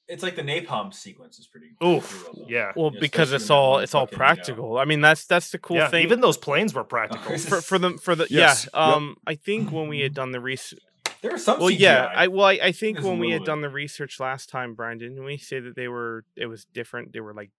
It's 0.07 0.21
like 0.23 0.35
the 0.35 0.41
napalm 0.43 0.93
sequence 0.93 1.39
is 1.39 1.47
pretty. 1.47 1.67
Oof, 1.83 2.07
pretty 2.07 2.39
well 2.39 2.49
yeah. 2.49 2.71
Well, 2.75 2.91
Yeah, 2.93 2.99
because 2.99 3.31
it's 3.33 3.49
all 3.49 3.79
it's 3.79 3.95
all 3.95 4.05
fucking, 4.05 4.15
you 4.15 4.19
know- 4.19 4.25
practical. 4.25 4.77
I 4.77 4.85
mean, 4.85 5.01
that's 5.01 5.25
that's 5.25 5.49
the 5.51 5.57
cool 5.57 5.77
yeah, 5.77 5.89
thing. 5.89 6.03
even 6.03 6.21
those 6.21 6.37
planes 6.37 6.73
were 6.73 6.83
practical. 6.83 7.37
for 7.39 7.61
for 7.61 7.79
the 7.79 7.91
for 7.97 8.15
the 8.15 8.27
Yes, 8.29 8.67
yeah. 8.73 8.87
yep. 8.87 8.95
Um, 8.97 9.17
I 9.25 9.35
think 9.35 9.71
when 9.71 9.87
we 9.87 10.01
had 10.01 10.13
done 10.13 10.31
the 10.31 10.39
research. 10.39 10.79
There 11.23 11.31
was 11.31 11.43
some. 11.45 11.59
Well, 11.59 11.71
yeah. 11.71 12.11
I 12.13 12.27
well, 12.27 12.45
I, 12.45 12.59
I 12.61 12.71
think 12.73 12.97
There's 12.97 13.07
when 13.07 13.17
we 13.17 13.31
had 13.31 13.39
bit. 13.39 13.45
done 13.45 13.61
the 13.61 13.69
research 13.69 14.19
last 14.19 14.49
time, 14.49 14.75
Brian, 14.75 14.97
didn't 14.97 15.23
we 15.23 15.37
say 15.37 15.61
that 15.61 15.73
they 15.73 15.87
were 15.87 16.25
it 16.35 16.47
was 16.47 16.65
different? 16.65 17.13
They 17.13 17.21
were 17.21 17.33
like 17.33 17.49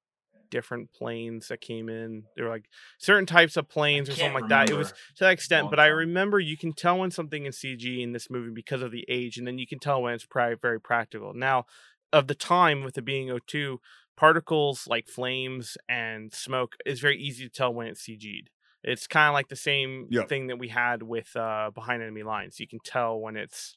different 0.50 0.92
planes 0.92 1.48
that 1.48 1.62
came 1.62 1.88
in. 1.88 2.24
They 2.37 2.42
were 2.42 2.50
like 2.50 2.66
certain 2.98 3.24
types 3.24 3.57
of 3.57 3.66
planes 3.68 4.11
or 4.11 4.12
something 4.12 4.35
like 4.35 4.50
that. 4.50 4.68
It 4.68 4.77
was 4.77 4.90
to 4.90 5.24
that 5.24 5.33
extent, 5.33 5.70
but 5.70 5.81
I 5.81 5.87
remember 5.87 6.38
you 6.38 6.59
can 6.59 6.74
tell 6.74 6.98
when 6.98 7.11
something 7.11 7.46
is 7.46 7.57
CG 7.57 8.03
in 8.03 8.12
this 8.12 8.29
movie 8.29 8.53
because 8.53 8.83
of 8.83 8.92
the 8.92 9.07
age, 9.09 9.38
and 9.38 9.46
then 9.46 9.57
you 9.59 9.66
can 9.66 9.79
tell 9.79 10.03
when 10.03 10.12
it's 10.12 10.27
pri- 10.27 10.57
very 10.61 10.79
practical. 10.79 11.33
Now, 11.33 11.64
of 12.12 12.27
the 12.27 12.35
time 12.35 12.85
with 12.85 12.98
it 12.98 13.05
being 13.07 13.29
O2, 13.29 13.79
particles 14.14 14.87
like 14.87 15.09
flames 15.09 15.79
and 15.88 16.35
smoke 16.35 16.77
is 16.85 17.00
very 17.00 17.18
easy 17.18 17.44
to 17.44 17.50
tell 17.50 17.72
when 17.72 17.87
it's 17.87 18.07
CG'd. 18.07 18.50
It's 18.85 19.07
kind 19.07 19.29
of 19.29 19.35
like 19.35 19.49
the 19.49 19.57
same 19.57 20.07
Yep. 20.11 20.29
thing 20.29 20.47
that 20.49 20.59
we 20.59 20.68
had 20.68 21.03
with 21.03 21.35
uh, 21.37 21.70
Behind 21.75 22.03
Enemy 22.03 22.23
Lines. 22.23 22.61
You 22.61 22.68
can 22.68 22.79
tell 22.85 23.18
when 23.18 23.37
it's 23.37 23.77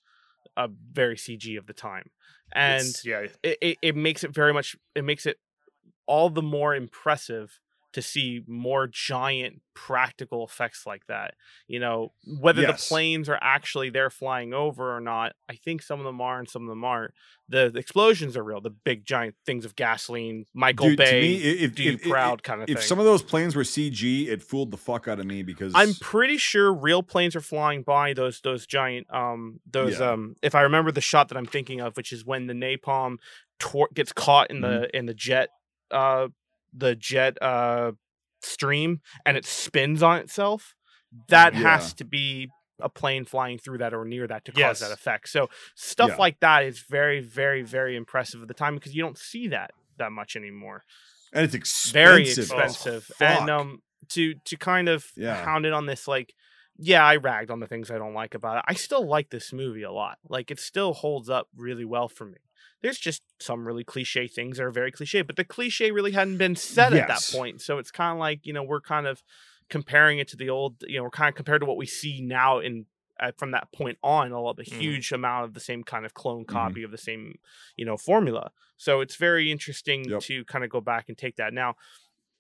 a 0.55 0.67
very 0.91 1.15
CG 1.15 1.57
of 1.57 1.65
the 1.67 1.73
time, 1.73 2.09
and 2.53 2.81
It's- 2.81 3.05
yeah, 3.05 3.25
it, 3.43 3.57
it, 3.61 3.77
it 3.81 3.95
makes 3.95 4.23
it 4.23 4.33
very 4.33 4.53
much 4.53 4.75
it 4.95 5.03
makes 5.03 5.25
it 5.25 5.37
all 6.05 6.29
the 6.29 6.41
more 6.41 6.75
impressive 6.75 7.59
to 7.93 8.01
see 8.01 8.43
more 8.47 8.87
giant 8.87 9.61
practical 9.73 10.43
effects 10.43 10.85
like 10.85 11.05
that 11.07 11.35
you 11.67 11.79
know 11.79 12.11
whether 12.39 12.61
Yes. 12.63 12.83
the 12.83 12.89
planes 12.89 13.29
are 13.29 13.37
actually 13.41 13.89
there 13.91 14.09
flying 14.09 14.53
over 14.53 14.95
or 14.95 14.99
not 14.99 15.33
i 15.47 15.55
think 15.55 15.81
some 15.83 15.99
of 15.99 16.05
them 16.05 16.19
are 16.19 16.39
and 16.39 16.49
some 16.49 16.63
of 16.63 16.67
them 16.69 16.83
aren't 16.83 17.13
the, 17.47 17.69
the 17.69 17.79
explosions 17.79 18.35
are 18.35 18.43
real 18.43 18.59
the 18.59 18.69
big 18.71 19.05
giant 19.05 19.35
things 19.45 19.65
of 19.65 19.75
gasoline 19.75 20.45
michael 20.53 20.87
Dude, 20.89 20.97
bay 20.97 21.21
me, 21.21 21.35
if, 21.37 21.75
do 21.75 21.83
you 21.83 21.93
if, 21.93 22.01
proud 22.03 22.41
kind 22.43 22.61
of 22.63 22.69
if 22.69 22.79
thing 22.79 22.87
some 22.87 22.99
of 22.99 23.05
those 23.05 23.21
planes 23.23 23.55
were 23.55 23.63
CG, 23.63 24.27
it 24.27 24.41
fooled 24.43 24.71
the 24.71 24.77
fuck 24.77 25.07
out 25.07 25.19
of 25.19 25.25
me 25.25 25.43
because 25.43 25.71
I'm 25.75 25.93
pretty 26.01 26.37
sure 26.37 26.73
real 26.73 27.03
planes 27.03 27.35
are 27.35 27.41
flying 27.41 27.83
by 27.83 28.13
those 28.13 28.41
those 28.41 28.65
giant 28.65 29.07
um 29.13 29.59
those 29.69 29.99
Yeah. 29.99 30.11
um 30.11 30.35
if 30.41 30.55
I 30.55 30.61
remember 30.61 30.91
the 30.91 31.01
shot 31.01 31.29
that 31.29 31.37
I'm 31.37 31.45
thinking 31.45 31.79
of, 31.81 31.95
which 31.95 32.11
is 32.11 32.25
when 32.25 32.47
the 32.47 32.53
napalm 32.53 33.17
tor- 33.59 33.89
gets 33.93 34.11
caught 34.11 34.49
in 34.49 34.61
the 34.61 34.89
in 34.97 35.05
the 35.05 35.13
jet 35.13 35.49
uh 35.91 36.27
the 36.73 36.95
jet 36.95 37.41
uh 37.41 37.91
stream 38.41 39.01
and 39.25 39.35
it 39.37 39.45
spins 39.45 40.03
on 40.03 40.17
itself. 40.19 40.73
That 41.29 41.53
Yeah. 41.53 41.59
has 41.61 41.93
to 41.95 42.05
be 42.05 42.49
a 42.79 42.89
plane 42.89 43.25
flying 43.25 43.57
through 43.57 43.79
that 43.79 43.93
or 43.93 44.05
near 44.05 44.27
that 44.27 44.45
to 44.45 44.51
cause 44.51 44.79
that 44.81 44.91
effect. 44.91 45.29
So 45.29 45.49
stuff 45.75 46.09
Yeah. 46.11 46.15
like 46.17 46.39
that 46.41 46.63
is 46.63 46.83
very 46.87 47.19
very 47.21 47.63
very 47.63 47.95
impressive 47.95 48.41
at 48.41 48.47
the 48.47 48.53
time 48.53 48.75
because 48.75 48.93
you 48.95 49.01
don't 49.01 49.17
see 49.17 49.47
that 49.47 49.71
that 49.97 50.11
much 50.11 50.35
anymore 50.35 50.83
and 51.33 51.43
it's 51.43 51.55
expensive. 51.55 51.93
very 51.93 52.29
expensive 52.29 53.03
fuck. 53.05 53.21
and 53.21 53.49
um 53.49 53.81
to 54.09 54.35
to 54.45 54.55
kind 54.57 54.87
of 54.87 55.05
Yeah. 55.15 55.43
hound 55.43 55.65
it 55.65 55.73
on 55.73 55.87
this 55.87 56.07
like 56.07 56.33
yeah 56.77 57.03
i 57.03 57.15
ragged 57.15 57.49
on 57.49 57.59
the 57.59 57.65
things 57.67 57.89
i 57.89 57.97
don't 57.97 58.13
like 58.13 58.35
about 58.35 58.57
it 58.57 58.63
i 58.67 58.75
still 58.75 59.07
like 59.07 59.31
this 59.31 59.51
movie 59.51 59.81
a 59.81 59.91
lot 59.91 60.19
like 60.29 60.51
it 60.51 60.59
still 60.59 60.93
holds 60.93 61.29
up 61.31 61.47
really 61.55 61.83
well 61.83 62.07
for 62.07 62.25
me 62.25 62.37
there's 62.81 62.97
just 62.99 63.23
some 63.39 63.65
really 63.67 63.83
cliche 63.83 64.27
things 64.27 64.57
that 64.57 64.63
are 64.63 64.71
very 64.71 64.91
cliche 64.91 65.21
but 65.21 65.35
the 65.35 65.45
cliche 65.45 65.91
really 65.91 66.11
hadn't 66.11 66.37
been 66.37 66.55
said 66.55 66.93
at 66.93 67.07
that 67.07 67.27
point 67.27 67.61
so 67.61 67.77
it's 67.77 67.91
kind 67.91 68.13
of 68.13 68.19
like 68.19 68.45
you 68.45 68.53
know 68.53 68.63
we're 68.63 68.81
kind 68.81 69.07
of 69.07 69.23
comparing 69.69 70.19
it 70.19 70.27
to 70.27 70.37
the 70.37 70.49
old 70.49 70.83
you 70.87 70.97
know 70.97 71.03
we're 71.03 71.09
kind 71.09 71.29
of 71.29 71.35
compared 71.35 71.61
to 71.61 71.65
what 71.67 71.77
we 71.77 71.85
see 71.85 72.21
now 72.21 72.59
in 72.59 72.85
uh, 73.19 73.31
from 73.37 73.51
that 73.51 73.71
point 73.73 73.97
on 74.03 74.31
a 74.31 74.39
lot 74.39 74.59
of 74.59 74.65
Mhm. 74.67 75.01
huge 75.05 75.11
amount 75.11 75.43
of 75.45 75.53
the 75.53 75.59
same 75.59 75.83
kind 75.83 76.05
of 76.05 76.13
clone 76.13 76.45
Mhm. 76.47 76.77
copy 76.77 76.83
of 76.83 76.91
the 76.91 76.97
same 76.97 77.33
you 77.75 77.85
know 77.85 77.97
formula 77.97 78.51
so 78.77 79.01
it's 79.01 79.15
very 79.15 79.51
interesting 79.51 80.13
Yep. 80.13 80.23
to 80.23 80.45
kind 80.45 80.63
of 80.63 80.69
go 80.69 80.79
back 80.81 81.09
and 81.09 81.17
take 81.17 81.35
that 81.35 81.53
now 81.53 81.75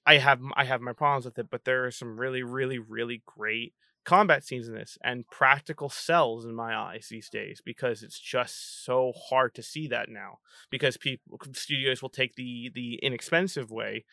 I 0.05 0.17
have 0.17 0.41
I 0.55 0.63
have 0.65 0.81
my 0.81 0.93
problems 0.93 1.25
with 1.25 1.37
it, 1.37 1.49
but 1.49 1.65
there 1.65 1.85
are 1.85 1.91
some 1.91 2.19
really, 2.19 2.43
really, 2.43 2.79
really 2.79 3.23
great 3.25 3.73
combat 4.07 4.41
scenes 4.45 4.69
in 4.69 4.73
this 4.73 4.97
and 5.03 5.27
practical 5.27 5.89
cells 5.89 6.45
in 6.45 6.55
my 6.55 6.73
eyes 6.73 7.07
these 7.11 7.29
days 7.29 7.61
because 7.63 8.01
it's 8.03 8.17
just 8.17 8.85
so 8.85 9.11
hard 9.29 9.53
to 9.53 9.61
see 9.61 9.85
that 9.89 10.07
now 10.07 10.39
because 10.71 10.95
people 10.95 11.37
studios 11.53 12.01
will 12.01 12.09
take 12.09 12.33
the 12.35 12.71
the 12.73 12.95
inexpensive 13.03 13.69
way 13.69 14.05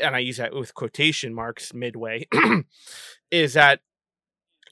and 0.00 0.16
I 0.16 0.18
use 0.18 0.38
that 0.38 0.52
with 0.52 0.74
quotation 0.74 1.32
marks 1.32 1.72
midway 1.72 2.26
is 3.30 3.54
that 3.54 3.80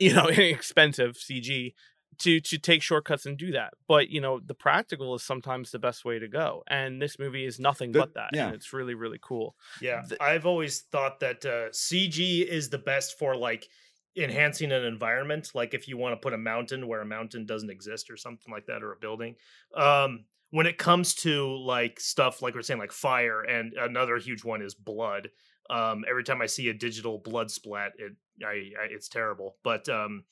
you 0.00 0.12
know 0.12 0.28
inexpensive 0.42 1.12
CG 1.14 1.72
to 2.18 2.40
to 2.40 2.58
take 2.58 2.82
shortcuts 2.82 3.26
and 3.26 3.38
do 3.38 3.52
that 3.52 3.74
but 3.88 4.08
you 4.08 4.20
know 4.20 4.40
the 4.44 4.54
practical 4.54 5.14
is 5.14 5.22
sometimes 5.22 5.70
the 5.70 5.78
best 5.78 6.04
way 6.04 6.18
to 6.18 6.28
go 6.28 6.62
and 6.66 7.00
this 7.00 7.18
movie 7.18 7.44
is 7.44 7.60
nothing 7.60 7.92
The- 7.92 8.00
but 8.00 8.14
that 8.14 8.30
yeah. 8.32 8.46
and 8.46 8.54
it's 8.56 8.72
really 8.72 8.94
really 8.94 9.18
cool 9.22 9.54
Yeah, 9.80 10.02
Th- 10.08 10.20
I've 10.20 10.46
always 10.46 10.80
thought 10.92 11.20
that 11.20 11.44
uh, 11.44 11.70
CG 11.70 12.44
is 12.46 12.70
the 12.70 12.78
best 12.78 13.18
for 13.18 13.36
like 13.36 13.68
enhancing 14.16 14.72
an 14.72 14.84
environment. 14.84 15.50
Like 15.54 15.74
if 15.74 15.88
you 15.88 15.96
want 15.96 16.12
to 16.12 16.16
put 16.16 16.32
a 16.32 16.38
mountain 16.38 16.86
where 16.86 17.00
a 17.00 17.06
mountain 17.06 17.46
doesn't 17.46 17.70
exist 17.70 18.10
or 18.10 18.16
something 18.16 18.52
like 18.52 18.66
that, 18.66 18.82
or 18.82 18.92
a 18.92 18.96
building. 18.96 19.36
Um, 19.74 20.26
when 20.50 20.66
it 20.66 20.78
comes 20.78 21.14
to 21.16 21.56
like 21.56 21.98
stuff 21.98 22.40
like 22.42 22.54
we're 22.54 22.62
saying, 22.62 22.78
like 22.80 22.92
fire, 22.92 23.42
and 23.42 23.72
another 23.74 24.16
huge 24.18 24.44
one 24.44 24.62
is 24.62 24.74
blood. 24.74 25.30
Um, 25.70 26.04
every 26.08 26.22
time 26.24 26.40
I 26.42 26.46
see 26.46 26.68
a 26.68 26.74
digital 26.74 27.18
blood 27.18 27.50
splat, 27.50 27.92
it 27.98 28.12
I, 28.44 28.72
I 28.80 28.84
it's 28.90 29.08
terrible. 29.08 29.56
But 29.64 29.88
um, 29.88 30.24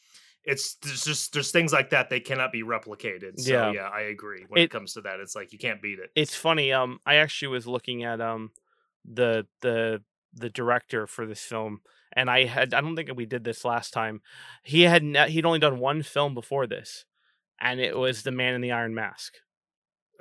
it's 0.45 0.75
there's 0.77 1.05
just 1.05 1.33
there's 1.33 1.51
things 1.51 1.73
like 1.73 1.91
that 1.91 2.11
they 2.11 2.21
cannot 2.21 2.53
be 2.53 2.63
replicated. 2.63 3.41
So 3.41 3.53
Yeah. 3.53 3.73
yeah, 3.73 3.89
I 3.89 4.03
agree. 4.03 4.45
When 4.49 4.61
it, 4.61 4.65
It- 4.65 4.71
comes 4.71 4.93
to 4.95 5.01
that, 5.03 5.21
it's 5.21 5.35
like 5.35 5.53
you 5.53 5.59
can't 5.59 5.81
beat 5.83 5.99
it. 5.99 6.11
it's 6.15 6.35
funny 6.35 6.73
um 6.73 6.99
i 7.07 7.15
actually 7.17 7.49
was 7.49 7.67
looking 7.67 8.05
at 8.05 8.21
um 8.21 8.51
the 9.05 9.47
the 9.61 10.03
the 10.35 10.51
director 10.51 11.07
for 11.07 11.27
this 11.27 11.43
film 11.43 11.81
and 12.15 12.31
i 12.31 12.45
had 12.45 12.73
i 12.75 12.81
don't 12.81 12.97
think 12.97 13.11
we 13.17 13.27
did 13.27 13.45
this 13.45 13.65
last 13.65 13.93
time 13.93 14.21
he 14.63 14.83
had 14.83 15.03
ne- 15.03 15.31
he'd 15.31 15.47
only 15.47 15.59
done 15.59 15.79
one 15.79 16.03
film 16.03 16.35
before 16.35 16.67
this 16.67 17.05
and 17.61 17.81
it 17.81 17.97
was 17.97 18.23
the 18.23 18.31
man 18.33 18.55
in 18.55 18.61
the 18.61 18.73
iron 18.73 18.95
mask 18.95 19.35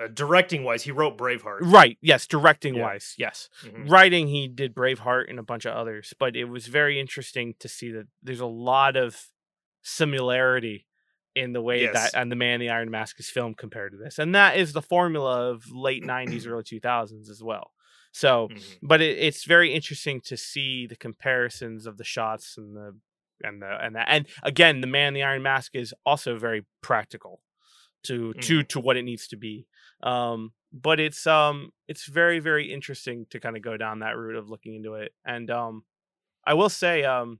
Uh, 0.01 0.07
directing 0.07 0.63
wise, 0.63 0.83
he 0.83 0.91
wrote 0.91 1.17
Braveheart. 1.17 1.59
right 1.61 1.97
yes 2.01 2.25
directing 2.27 2.75
Yeah. 2.75 2.83
wise 2.83 3.13
yes 3.17 3.49
Mhm. 3.63 3.89
writing 3.89 4.27
he 4.27 4.47
did 4.47 4.73
braveheart 4.73 5.29
and 5.29 5.37
a 5.39 5.43
bunch 5.43 5.65
of 5.65 5.73
others 5.75 6.13
but 6.17 6.35
it 6.35 6.45
was 6.45 6.67
very 6.67 6.99
interesting 6.99 7.55
to 7.59 7.67
see 7.67 7.91
that 7.91 8.07
there's 8.23 8.39
a 8.39 8.45
lot 8.45 8.95
of 8.95 9.17
similarity 9.83 10.87
in 11.35 11.53
the 11.53 11.61
way 11.61 11.83
Yes. 11.83 11.93
that 11.93 12.19
and 12.19 12.31
the 12.31 12.35
man 12.35 12.55
in 12.55 12.59
the 12.61 12.69
iron 12.69 12.89
mask 12.91 13.19
is 13.19 13.29
filmed 13.29 13.57
compared 13.57 13.91
to 13.93 13.97
this 13.97 14.19
and 14.19 14.35
that 14.35 14.57
is 14.57 14.73
the 14.73 14.81
formula 14.81 15.49
of 15.51 15.69
late 15.71 16.03
90s 16.03 16.45
early 16.47 16.63
2000s 16.63 17.29
as 17.29 17.41
well 17.43 17.71
so 18.11 18.49
Mhm. 18.49 18.77
but 18.81 19.01
it, 19.01 19.17
it's 19.17 19.45
very 19.45 19.73
interesting 19.73 20.21
to 20.21 20.37
see 20.37 20.85
the 20.87 20.95
comparisons 20.95 21.85
of 21.85 21.97
the 21.97 22.03
shots 22.03 22.57
and 22.57 22.75
the 22.75 22.95
and 23.43 23.61
the 23.61 23.67
and 23.83 23.95
that 23.95 24.07
and 24.09 24.27
again 24.43 24.81
the 24.81 24.87
man 24.87 25.09
in 25.09 25.13
the 25.13 25.23
iron 25.23 25.41
mask 25.41 25.75
is 25.75 25.93
also 26.05 26.37
very 26.37 26.65
practical 26.81 27.41
to 28.03 28.33
to 28.35 28.63
to 28.63 28.79
what 28.79 28.97
it 28.97 29.03
needs 29.03 29.27
to 29.27 29.37
be 29.37 29.67
um 30.03 30.53
but 30.71 30.99
it's 30.99 31.25
um 31.27 31.71
it's 31.87 32.05
very 32.05 32.39
very 32.39 32.71
interesting 32.71 33.25
to 33.29 33.39
kind 33.39 33.55
of 33.55 33.61
go 33.61 33.77
down 33.77 33.99
that 33.99 34.17
route 34.17 34.35
of 34.35 34.49
looking 34.49 34.75
into 34.75 34.93
it 34.95 35.13
and 35.25 35.49
um 35.51 35.83
i 36.45 36.53
will 36.53 36.69
say 36.69 37.03
um 37.03 37.39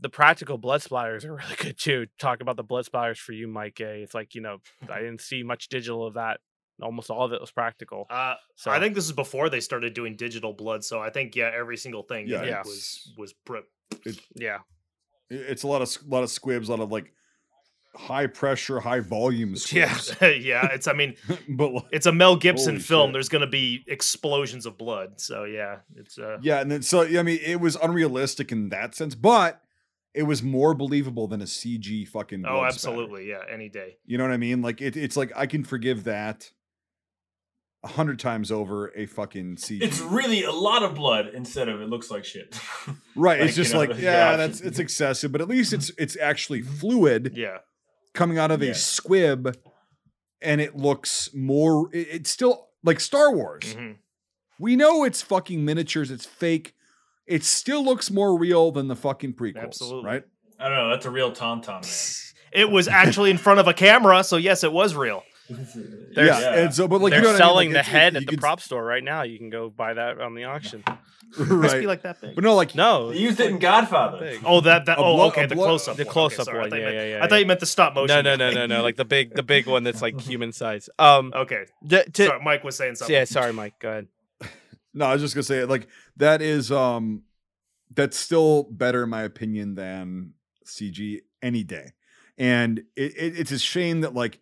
the 0.00 0.08
practical 0.08 0.56
blood 0.58 0.80
splatters 0.80 1.24
are 1.24 1.34
really 1.42 1.56
good 1.58 1.78
too 1.78 2.06
talk 2.18 2.40
about 2.40 2.56
the 2.56 2.62
blood 2.62 2.86
splatters 2.86 3.18
for 3.18 3.32
you 3.32 3.46
mike 3.46 3.80
A. 3.80 4.02
it's 4.02 4.14
like 4.14 4.34
you 4.34 4.40
know 4.40 4.58
i 4.90 4.98
didn't 5.04 5.20
see 5.20 5.42
much 5.42 5.68
digital 5.68 6.06
of 6.06 6.14
that 6.14 6.40
almost 6.82 7.10
all 7.10 7.24
of 7.24 7.32
it 7.32 7.40
was 7.40 7.50
practical 7.50 8.06
Uh, 8.10 8.34
so 8.56 8.70
I 8.70 8.78
think 8.80 8.94
this 8.94 9.04
is 9.04 9.12
before 9.12 9.48
they 9.48 9.60
started 9.60 9.94
doing 9.94 10.16
digital 10.16 10.52
blood, 10.52 10.84
so 10.84 11.00
I 11.00 11.10
think 11.10 11.36
yeah, 11.36 11.50
every 11.54 11.76
single 11.76 12.02
thing 12.02 12.28
Yeah, 12.28 12.42
yeah, 12.42 12.48
Yeah. 12.48 12.62
was 12.64 13.12
was 13.16 13.32
pr- 13.44 13.66
yeah 14.34 14.58
It's 15.28 15.62
a 15.62 15.66
lot 15.68 15.82
of 15.82 15.88
s- 15.88 15.98
lot 16.06 16.22
of 16.22 16.30
squibs, 16.30 16.68
a 16.68 16.72
lot 16.72 16.80
of 16.80 16.90
like 16.90 17.12
high 17.96 18.26
pressure, 18.28 18.78
high 18.80 19.00
volume 19.00 19.50
yeah 19.72 19.92
squibs. 19.92 20.16
yeah. 20.20 20.28
yeah. 20.62 20.66
It's 20.72 20.86
I 20.86 20.92
mean 20.92 21.16
but 21.48 21.72
like, 21.72 21.84
it's 21.90 22.06
a 22.06 22.12
Mel 22.12 22.36
Gibson 22.36 22.78
film. 22.78 23.08
shit. 23.08 23.12
There's 23.14 23.28
gonna 23.28 23.46
be 23.48 23.82
explosions 23.88 24.64
of 24.66 24.78
blood, 24.78 25.20
so 25.20 25.44
yeah, 25.44 25.78
it's 25.96 26.18
uh 26.18 26.38
yeah, 26.42 26.60
and 26.60 26.70
then 26.70 26.82
so 26.82 27.02
I 27.02 27.22
mean, 27.22 27.40
it 27.44 27.60
was 27.60 27.76
unrealistic 27.76 28.52
in 28.52 28.68
that 28.70 28.94
sense, 28.94 29.14
but 29.14 29.60
it 30.14 30.24
was 30.24 30.42
more 30.42 30.74
believable 30.74 31.28
than 31.28 31.40
a 31.40 31.44
CG 31.46 32.06
fucking. 32.08 32.44
oh 32.44 32.48
blood 32.60 32.72
spatter. 32.74 32.90
absolutely 32.94 33.28
yeah, 33.28 33.42
any 33.52 33.68
day. 33.68 33.96
You 34.06 34.18
know 34.18 34.24
what 34.24 34.32
I 34.32 34.38
mean? 34.38 34.62
Like 34.62 34.80
it, 34.80 34.96
it's 34.96 35.16
like 35.16 35.32
I 35.36 35.46
can 35.46 35.62
forgive 35.64 36.04
that 36.04 36.50
a 37.82 37.88
hundred 37.88 38.18
times 38.18 38.52
over 38.52 38.92
a 38.94 39.06
fucking 39.06 39.56
CG. 39.56 39.80
It's 39.82 40.00
really 40.00 40.44
a 40.44 40.52
lot 40.52 40.82
of 40.82 40.94
blood 40.94 41.30
instead 41.34 41.68
of 41.68 41.80
it 41.80 41.88
looks 41.88 42.10
like 42.10 42.24
shit. 42.24 42.58
right. 43.16 43.40
like, 43.40 43.48
it's 43.48 43.56
you 43.56 43.62
just 43.64 43.72
know, 43.72 43.80
like 43.80 43.90
the- 43.96 44.02
yeah, 44.02 44.30
yeah. 44.32 44.36
that's 44.36 44.60
it's 44.60 44.78
excessive, 44.86 45.32
but 45.32 45.40
at 45.40 45.48
least 45.48 45.72
it's 45.72 45.90
it's 45.98 46.16
actually 46.18 46.62
fluid 46.62 47.32
Yeah, 47.34 47.58
coming 48.12 48.38
out 48.38 48.50
of 48.50 48.62
Yeah. 48.62 48.70
a 48.70 48.74
squib, 48.74 49.56
and 50.42 50.60
it 50.60 50.76
looks 50.76 51.30
more. 51.34 51.88
It, 51.94 52.08
it's 52.10 52.30
still 52.30 52.68
like 52.84 53.00
Star 53.00 53.34
Wars. 53.34 53.74
mhm. 53.74 53.96
We 54.58 54.76
know 54.76 55.04
it's 55.04 55.22
fucking 55.22 55.64
miniatures. 55.64 56.10
It's 56.10 56.26
fake. 56.26 56.74
It 57.26 57.44
still 57.44 57.82
looks 57.82 58.10
more 58.10 58.38
real 58.38 58.72
than 58.72 58.88
the 58.88 58.96
fucking 58.96 59.32
prequels, 59.34 59.62
Absolutely. 59.62 60.04
right? 60.10 60.24
I 60.58 60.68
don't 60.68 60.76
know. 60.76 60.90
That's 60.90 61.06
a 61.06 61.10
real 61.10 61.32
Tom 61.32 61.62
man. 61.66 61.82
it 62.52 62.70
was 62.70 62.86
actually 62.88 63.30
in 63.30 63.38
front 63.38 63.60
of 63.60 63.68
a 63.68 63.72
camera, 63.72 64.22
so 64.22 64.36
yes, 64.36 64.62
it 64.64 64.70
was 64.72 64.94
real. 64.94 65.22
They're- 66.14 66.26
yeah, 66.26 66.54
and 66.64 66.74
so 66.74 66.86
but 66.88 67.00
like 67.00 67.10
They're 67.10 67.20
you 67.20 67.24
know 67.24 67.32
what 67.32 67.40
I 67.42 67.44
mean? 67.44 67.48
selling 67.48 67.68
Like, 67.68 67.74
the 67.74 67.78
it's- 67.80 67.92
head 67.92 68.12
you 68.14 68.16
at 68.18 68.26
the 68.26 68.30
can- 68.32 68.40
prop 68.40 68.60
store 68.60 68.84
right 68.84 69.02
now. 69.04 69.22
You 69.22 69.38
can 69.38 69.50
go 69.50 69.68
buy 69.70 69.94
that 69.94 70.20
on 70.20 70.34
the 70.34 70.44
auction. 70.44 70.84
Must 71.38 71.48
right? 71.74 71.80
be 71.80 71.86
like 71.86 72.02
that 72.02 72.20
big. 72.20 72.34
but 72.34 72.42
no, 72.42 72.56
like 72.56 72.74
No, 72.74 73.12
They 73.12 73.18
used 73.18 73.38
it 73.38 73.50
in 73.50 73.60
Godfather. 73.60 74.38
Oh, 74.44 74.60
that 74.62 74.86
that. 74.86 74.98
Oh, 74.98 75.20
okay. 75.28 75.46
The 75.46 75.54
close 75.54 75.86
up. 75.86 75.96
The 75.96 76.04
close-up 76.04 76.40
okay, 76.40 76.44
sorry, 76.44 76.58
I 76.58 76.68
one, 76.68 76.80
yeah, 76.80 76.90
yeah, 76.90 77.04
yeah, 77.18 77.24
I 77.24 77.28
thought 77.28 77.36
you 77.40 77.46
meant 77.46 77.60
the 77.60 77.66
stop 77.66 77.94
motion. 77.94 78.08
no, 78.08 78.20
no, 78.22 78.34
no, 78.34 78.50
no, 78.50 78.66
no. 78.66 78.82
Like 78.82 78.96
the 78.96 79.04
big, 79.04 79.34
the 79.34 79.44
big 79.44 79.66
one 79.68 79.84
that's 79.84 80.02
like 80.02 80.20
human 80.20 80.52
size. 80.52 80.88
Um, 80.98 81.32
Okay. 81.34 81.66
Sorry, 82.14 82.40
Mike 82.42 82.64
was 82.64 82.76
saying 82.76 82.96
something. 82.96 83.14
yeah, 83.14 83.24
sorry, 83.24 83.52
Mike. 83.52 83.78
Go 83.78 83.90
ahead. 83.90 84.08
No, 84.92 85.06
I 85.06 85.12
was 85.12 85.22
just 85.22 85.34
gonna 85.36 85.44
say 85.44 85.64
like 85.64 85.86
that 86.16 86.42
is 86.42 86.72
um 86.72 87.22
that's 87.94 88.16
still 88.16 88.64
better 88.64 89.04
in 89.04 89.10
my 89.10 89.22
opinion 89.22 89.76
than 89.76 90.32
CG 90.66 91.20
any 91.42 91.62
day. 91.62 91.92
And 92.38 92.80
it, 92.96 93.12
it, 93.16 93.38
it's 93.38 93.52
a 93.52 93.58
shame 93.60 94.00
that 94.00 94.14
like 94.14 94.40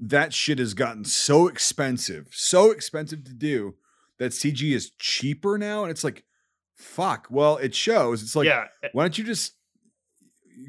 that 0.00 0.32
shit 0.32 0.58
has 0.58 0.74
gotten 0.74 1.04
so 1.04 1.48
expensive, 1.48 2.28
so 2.30 2.70
expensive 2.70 3.24
to 3.24 3.34
do 3.34 3.74
that 4.18 4.32
CG 4.32 4.74
is 4.74 4.90
cheaper 4.98 5.58
now. 5.58 5.82
And 5.82 5.90
it's 5.90 6.04
like, 6.04 6.24
fuck. 6.74 7.26
Well, 7.30 7.56
it 7.56 7.74
shows. 7.74 8.22
It's 8.22 8.36
like, 8.36 8.46
yeah. 8.46 8.66
Eh, 8.82 8.88
why 8.92 9.04
don't 9.04 9.18
you 9.18 9.24
just 9.24 9.54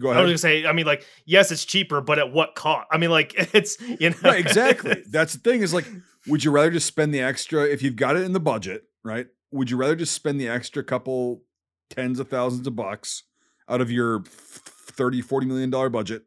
go 0.02 0.10
ahead? 0.10 0.20
I 0.20 0.24
was 0.24 0.30
gonna 0.30 0.38
say. 0.38 0.66
I 0.66 0.74
mean, 0.74 0.86
like, 0.86 1.06
yes, 1.26 1.52
it's 1.52 1.66
cheaper, 1.66 2.02
but 2.02 2.20
at 2.20 2.32
what 2.32 2.56
cost? 2.56 2.88
I 2.92 2.98
mean, 2.98 3.12
like, 3.12 3.34
it's 3.54 3.80
you 3.82 4.10
know. 4.10 4.16
right, 4.24 4.40
exactly. 4.40 5.04
That's 5.10 5.34
the 5.34 5.40
thing 5.40 5.62
is 5.62 5.74
like, 5.74 5.86
would 6.28 6.44
you 6.44 6.52
rather 6.52 6.72
just 6.72 6.88
spend 6.88 7.14
the 7.14 7.22
extra 7.22 7.64
if 7.64 7.82
you've 7.82 7.96
got 7.96 8.16
it 8.16 8.24
in 8.24 8.34
the 8.34 8.40
budget, 8.40 8.84
right? 9.04 9.28
Would 9.52 9.70
you 9.70 9.78
rather 9.78 9.96
just 9.96 10.14
spend 10.14 10.40
the 10.40 10.48
extra 10.48 10.84
couple 10.84 11.42
tens 11.90 12.20
of 12.20 12.30
thousands 12.30 12.68
of 12.68 12.76
bucks 12.76 13.24
out 13.68 13.82
of 13.82 13.92
your 13.92 14.24
30, 14.26 15.22
40 15.22 15.48
million 15.48 15.70
dollar 15.70 15.90
budget 15.90 16.24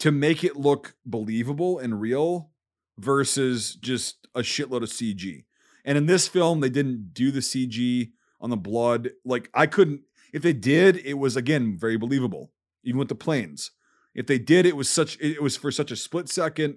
to 0.00 0.10
make 0.10 0.44
it 0.44 0.56
look 0.56 0.94
believable 1.06 1.78
and 1.78 2.00
real 2.00 2.50
versus 2.98 3.74
just 3.76 4.26
a 4.34 4.40
shitload 4.40 4.82
of 4.82 4.90
CG? 4.90 5.44
And 5.84 5.98
in 5.98 6.06
this 6.06 6.28
film, 6.28 6.60
they 6.60 6.70
didn't 6.70 7.12
do 7.12 7.30
the 7.30 7.40
CG 7.40 8.12
on 8.40 8.50
the 8.50 8.56
blood. 8.56 9.10
Like 9.24 9.50
I 9.54 9.66
couldn't, 9.66 10.02
if 10.32 10.42
they 10.42 10.52
did, 10.52 10.96
it 10.98 11.14
was 11.14 11.36
again 11.36 11.76
very 11.78 11.96
believable, 11.96 12.52
even 12.82 12.98
with 12.98 13.08
the 13.08 13.14
planes. 13.14 13.70
If 14.14 14.26
they 14.26 14.38
did, 14.38 14.64
it 14.66 14.76
was 14.76 14.88
such 14.88 15.18
it 15.20 15.42
was 15.42 15.56
for 15.56 15.70
such 15.70 15.90
a 15.90 15.96
split 15.96 16.28
second 16.28 16.76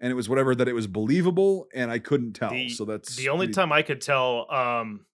and 0.00 0.10
it 0.10 0.14
was 0.14 0.28
whatever 0.28 0.54
that 0.54 0.68
it 0.68 0.72
was 0.74 0.86
believable 0.86 1.68
and 1.74 1.90
I 1.90 1.98
couldn't 1.98 2.32
tell. 2.34 2.50
The- 2.50 2.68
so 2.70 2.84
that's 2.84 3.16
the 3.16 3.28
only 3.28 3.48
time 3.48 3.72
I 3.72 3.82
could 3.82 4.00
tell. 4.00 4.50
Um, 4.50 5.06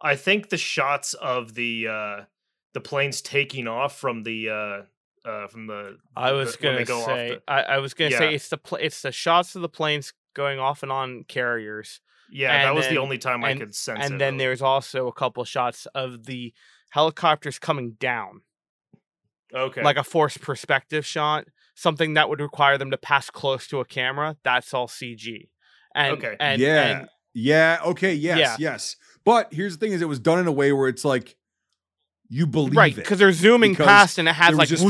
I 0.00 0.16
think 0.16 0.48
the 0.48 0.56
shots 0.56 1.14
of 1.14 1.54
the 1.54 1.86
uh 1.88 2.24
the 2.74 2.80
planes 2.80 3.20
taking 3.20 3.68
off 3.68 3.96
from 3.98 4.22
the 4.24 4.48
uh 4.48 4.82
uh 5.24 5.46
from 5.48 5.66
the 5.66 5.96
I 6.16 6.32
was 6.32 6.56
the- 6.56 6.62
gonna 6.62 6.84
go 6.84 7.04
say, 7.04 7.28
the- 7.30 7.42
I, 7.52 7.62
I 7.62 7.78
was 7.78 7.94
gonna 7.94 8.10
Yeah. 8.10 8.18
say 8.18 8.34
it's 8.34 8.48
the 8.48 8.58
pl- 8.58 8.78
it's 8.80 9.02
the 9.02 9.12
shots 9.12 9.54
of 9.56 9.62
the 9.62 9.68
planes 9.68 10.12
going 10.34 10.58
off 10.58 10.82
and 10.82 10.90
on 10.90 11.24
carriers, 11.28 12.00
yeah 12.30 12.52
and 12.54 12.64
that 12.64 12.74
was 12.74 12.86
then- 12.86 12.94
the 12.94 13.00
only 13.00 13.18
time 13.18 13.44
I 13.44 13.54
could 13.54 13.74
sense 13.74 13.98
it. 14.00 14.04
and 14.10 14.20
then 14.20 14.34
really. 14.34 14.44
there's 14.46 14.62
also 14.62 15.06
a 15.06 15.12
couple 15.12 15.44
shots 15.44 15.86
of 15.94 16.24
the 16.26 16.52
helicopters 16.90 17.58
coming 17.58 17.92
down, 18.00 18.40
okay 19.54 19.82
like 19.82 19.96
a 19.96 20.04
forced 20.04 20.40
perspective 20.40 21.04
shot, 21.06 21.46
something 21.74 22.14
that 22.14 22.28
would 22.28 22.40
require 22.40 22.78
them 22.78 22.90
to 22.90 22.96
pass 22.98 23.30
close 23.30 23.66
to 23.68 23.80
a 23.80 23.84
camera. 23.84 24.36
That's 24.44 24.72
all 24.74 24.88
CG. 24.88 25.48
And 25.94 26.12
Okay. 26.18 26.36
and 26.40 26.60
yeah. 26.60 26.82
and 27.00 27.08
yeah, 27.34 27.78
okay, 27.84 28.12
yes, 28.14 28.38
Yeah. 28.38 28.56
yes. 28.58 28.96
But 29.24 29.52
here's 29.52 29.76
the 29.76 29.84
thing 29.86 29.92
is 29.92 30.02
it 30.02 30.08
was 30.08 30.18
done 30.20 30.38
in 30.38 30.46
a 30.46 30.52
way 30.52 30.72
where 30.72 30.88
it's 30.88 31.04
like 31.04 31.36
you 32.34 32.46
believe 32.46 32.74
right 32.76 32.92
it. 32.92 32.96
because 32.96 33.18
they're 33.18 33.30
zooming 33.32 33.72
Because 33.72 33.86
past 33.86 34.18
and 34.18 34.26
it 34.26 34.32
has 34.32 34.54
like 34.56 34.70
was 34.70 34.80
just- 34.80 34.82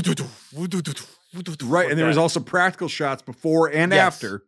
Right, 1.63 1.85
like 1.85 1.91
and 1.91 1.99
there 1.99 2.07
was 2.07 2.17
also 2.19 2.41
practical 2.41 2.89
shots 2.89 3.23
before 3.23 3.69
and 3.73 3.91
Yes. 3.93 4.01
after. 4.15 4.45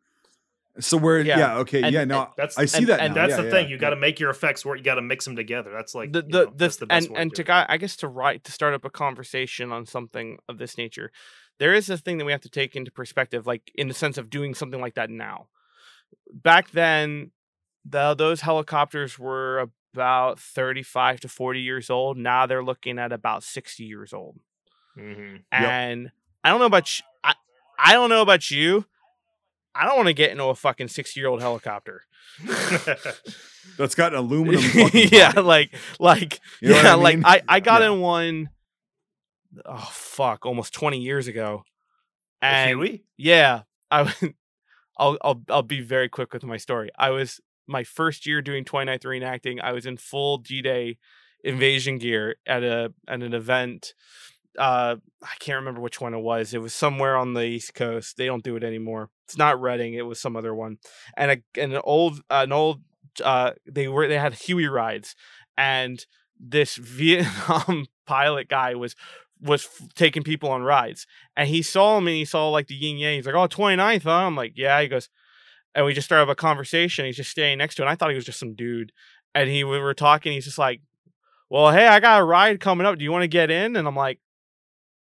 So 0.80 0.96
where 0.96 1.20
Yeah. 1.20 1.38
yeah, 1.38 1.56
okay, 1.58 1.82
And- 1.82 1.92
yeah, 1.92 2.04
no, 2.04 2.32
that's 2.36 2.56
I 2.58 2.66
see 2.66 2.78
and- 2.78 2.86
that. 2.88 3.00
and 3.00 3.14
now, 3.14 3.22
that's 3.22 3.30
yeah, 3.32 3.36
the 3.38 3.44
yeah, 3.44 3.50
thing. 3.50 3.68
You 3.68 3.76
yeah. 3.76 3.80
got 3.80 3.90
to 3.90 3.96
make 3.96 4.20
your 4.20 4.30
effects 4.30 4.64
work. 4.64 4.78
You 4.78 4.84
got 4.84 4.96
to 4.96 5.02
mix 5.02 5.24
them 5.24 5.34
together. 5.36 5.70
That's 5.72 5.94
like 5.94 6.12
the 6.12 6.20
you 6.20 6.28
the, 6.30 6.44
know, 6.44 6.50
the 6.50 6.56
that's 6.56 6.76
the 6.76 6.86
best 6.86 7.08
and 7.08 7.16
and 7.16 7.34
to 7.34 7.42
guy, 7.44 7.64
I 7.68 7.76
guess 7.78 7.96
to 7.96 8.08
write 8.08 8.44
to 8.44 8.52
start 8.52 8.74
up 8.74 8.84
a 8.84 8.90
conversation 8.90 9.72
on 9.72 9.86
something 9.86 10.38
of 10.48 10.58
this 10.58 10.76
nature, 10.78 11.10
there 11.58 11.74
is 11.74 11.88
a 11.90 11.96
thing 11.96 12.18
that 12.18 12.24
we 12.24 12.32
have 12.32 12.40
to 12.42 12.48
take 12.50 12.74
into 12.76 12.90
perspective, 12.92 13.46
like 13.46 13.70
in 13.74 13.88
the 13.88 13.94
sense 13.94 14.18
of 14.18 14.30
doing 14.30 14.54
something 14.54 14.80
like 14.80 14.94
that 14.94 15.10
now. 15.10 15.46
Back 16.32 16.70
then, 16.70 17.30
the 17.84 18.14
those 18.14 18.40
helicopters 18.42 19.18
were 19.18 19.70
about 19.94 20.38
thirty 20.40 20.82
five 20.82 21.20
to 21.20 21.28
forty 21.28 21.60
years 21.60 21.88
old. 21.90 22.18
Now 22.18 22.46
they're 22.46 22.64
looking 22.64 22.98
at 22.98 23.12
about 23.12 23.42
sixty 23.44 23.84
years 23.84 24.12
old, 24.12 24.38
Mhm. 24.98 25.42
and 25.52 26.10
I 26.42 26.48
don't 26.50 26.58
know 26.58 26.66
about 26.66 26.86
sh- 26.88 27.02
I, 27.22 27.34
I 27.78 27.92
don't 27.92 28.10
know 28.10 28.20
about 28.22 28.50
you. 28.50 28.84
I 29.74 29.86
don't 29.86 29.96
want 29.96 30.08
to 30.08 30.12
get 30.14 30.30
into 30.30 30.44
a 30.44 30.54
fucking 30.54 30.88
sixty 30.88 31.20
year 31.20 31.28
old 31.28 31.40
helicopter. 31.40 32.02
That's 33.78 33.94
got 33.94 34.12
an 34.12 34.18
aluminum 34.18 34.62
yeah, 34.92 35.32
like 35.36 35.74
like 35.98 36.40
You 36.60 36.70
know 36.70 36.80
yeah, 36.82 36.92
I 36.92 36.94
like? 36.94 37.18
I 37.24 37.42
I 37.48 37.60
got 37.60 37.80
Yeah. 37.82 37.92
in 37.92 38.00
one 38.00 38.50
oh 39.64 39.88
fuck, 39.92 40.44
almost 40.46 40.74
20 40.74 40.98
years 41.00 41.26
ago. 41.28 41.64
And 42.42 43.00
yeah, 43.16 43.62
I 43.90 44.12
I'll 44.98 45.16
I'll 45.22 45.42
I'll 45.48 45.62
be 45.62 45.80
very 45.80 46.08
quick 46.08 46.32
with 46.32 46.44
my 46.44 46.56
story. 46.56 46.90
I 46.98 47.10
was 47.10 47.40
my 47.66 47.84
first 47.84 48.26
year 48.26 48.42
doing 48.42 48.64
29th 48.64 49.04
reenacting. 49.04 49.60
I 49.60 49.72
was 49.72 49.86
in 49.86 49.96
full 49.96 50.38
D-Day 50.38 50.98
invasion 51.42 51.98
gear 51.98 52.36
at 52.46 52.62
a 52.62 52.92
at 53.06 53.22
an 53.22 53.34
event 53.34 53.92
uh 54.58 54.96
I 55.22 55.34
can't 55.40 55.56
remember 55.56 55.80
which 55.80 56.00
one 56.00 56.14
it 56.14 56.20
was. 56.20 56.54
It 56.54 56.62
was 56.62 56.72
somewhere 56.72 57.16
on 57.16 57.34
the 57.34 57.44
East 57.44 57.74
Coast. 57.74 58.16
They 58.16 58.26
don't 58.26 58.42
do 58.42 58.56
it 58.56 58.64
anymore. 58.64 59.10
It's 59.26 59.36
not 59.36 59.60
Reading. 59.60 59.94
It 59.94 60.06
was 60.06 60.20
some 60.20 60.36
other 60.36 60.54
one. 60.54 60.78
And 61.16 61.30
a, 61.32 61.60
and 61.60 61.72
an 61.74 61.82
old 61.84 62.22
an 62.30 62.52
old 62.52 62.80
uh 63.22 63.52
they 63.66 63.88
were 63.88 64.08
they 64.08 64.18
had 64.18 64.34
Huey 64.34 64.68
rides 64.68 65.14
and 65.56 66.04
this 66.38 66.76
Vietnam 66.76 67.86
pilot 68.06 68.48
guy 68.48 68.74
was 68.74 68.94
was 69.40 69.68
taking 69.94 70.22
people 70.22 70.50
on 70.50 70.62
rides 70.62 71.06
and 71.36 71.48
he 71.48 71.60
saw 71.60 72.00
me 72.00 72.20
he 72.20 72.24
saw 72.24 72.48
like 72.48 72.66
the 72.68 72.74
yin 72.74 72.96
yang 72.96 73.16
he's 73.16 73.26
like 73.26 73.34
oh 73.34 73.46
29th 73.46 74.04
huh 74.04 74.10
i'm 74.10 74.36
like 74.36 74.52
yeah 74.56 74.80
he 74.80 74.88
goes 74.88 75.10
and 75.74 75.84
we 75.84 75.92
just 75.94 76.06
started 76.06 76.30
a 76.30 76.34
conversation 76.34 77.04
he's 77.04 77.16
just 77.16 77.30
staying 77.30 77.58
next 77.58 77.74
to 77.76 77.82
it 77.82 77.84
and 77.84 77.90
i 77.90 77.94
thought 77.94 78.10
he 78.10 78.16
was 78.16 78.24
just 78.24 78.38
some 78.38 78.54
dude 78.54 78.92
and 79.34 79.48
he 79.50 79.64
we 79.64 79.78
were 79.78 79.94
talking 79.94 80.32
he's 80.32 80.44
just 80.44 80.58
like 80.58 80.80
well 81.50 81.72
hey 81.72 81.86
i 81.86 82.00
got 82.00 82.20
a 82.20 82.24
ride 82.24 82.60
coming 82.60 82.86
up 82.86 82.98
do 82.98 83.04
you 83.04 83.12
want 83.12 83.22
to 83.22 83.28
get 83.28 83.50
in 83.50 83.76
and 83.76 83.86
i'm 83.86 83.96
like 83.96 84.20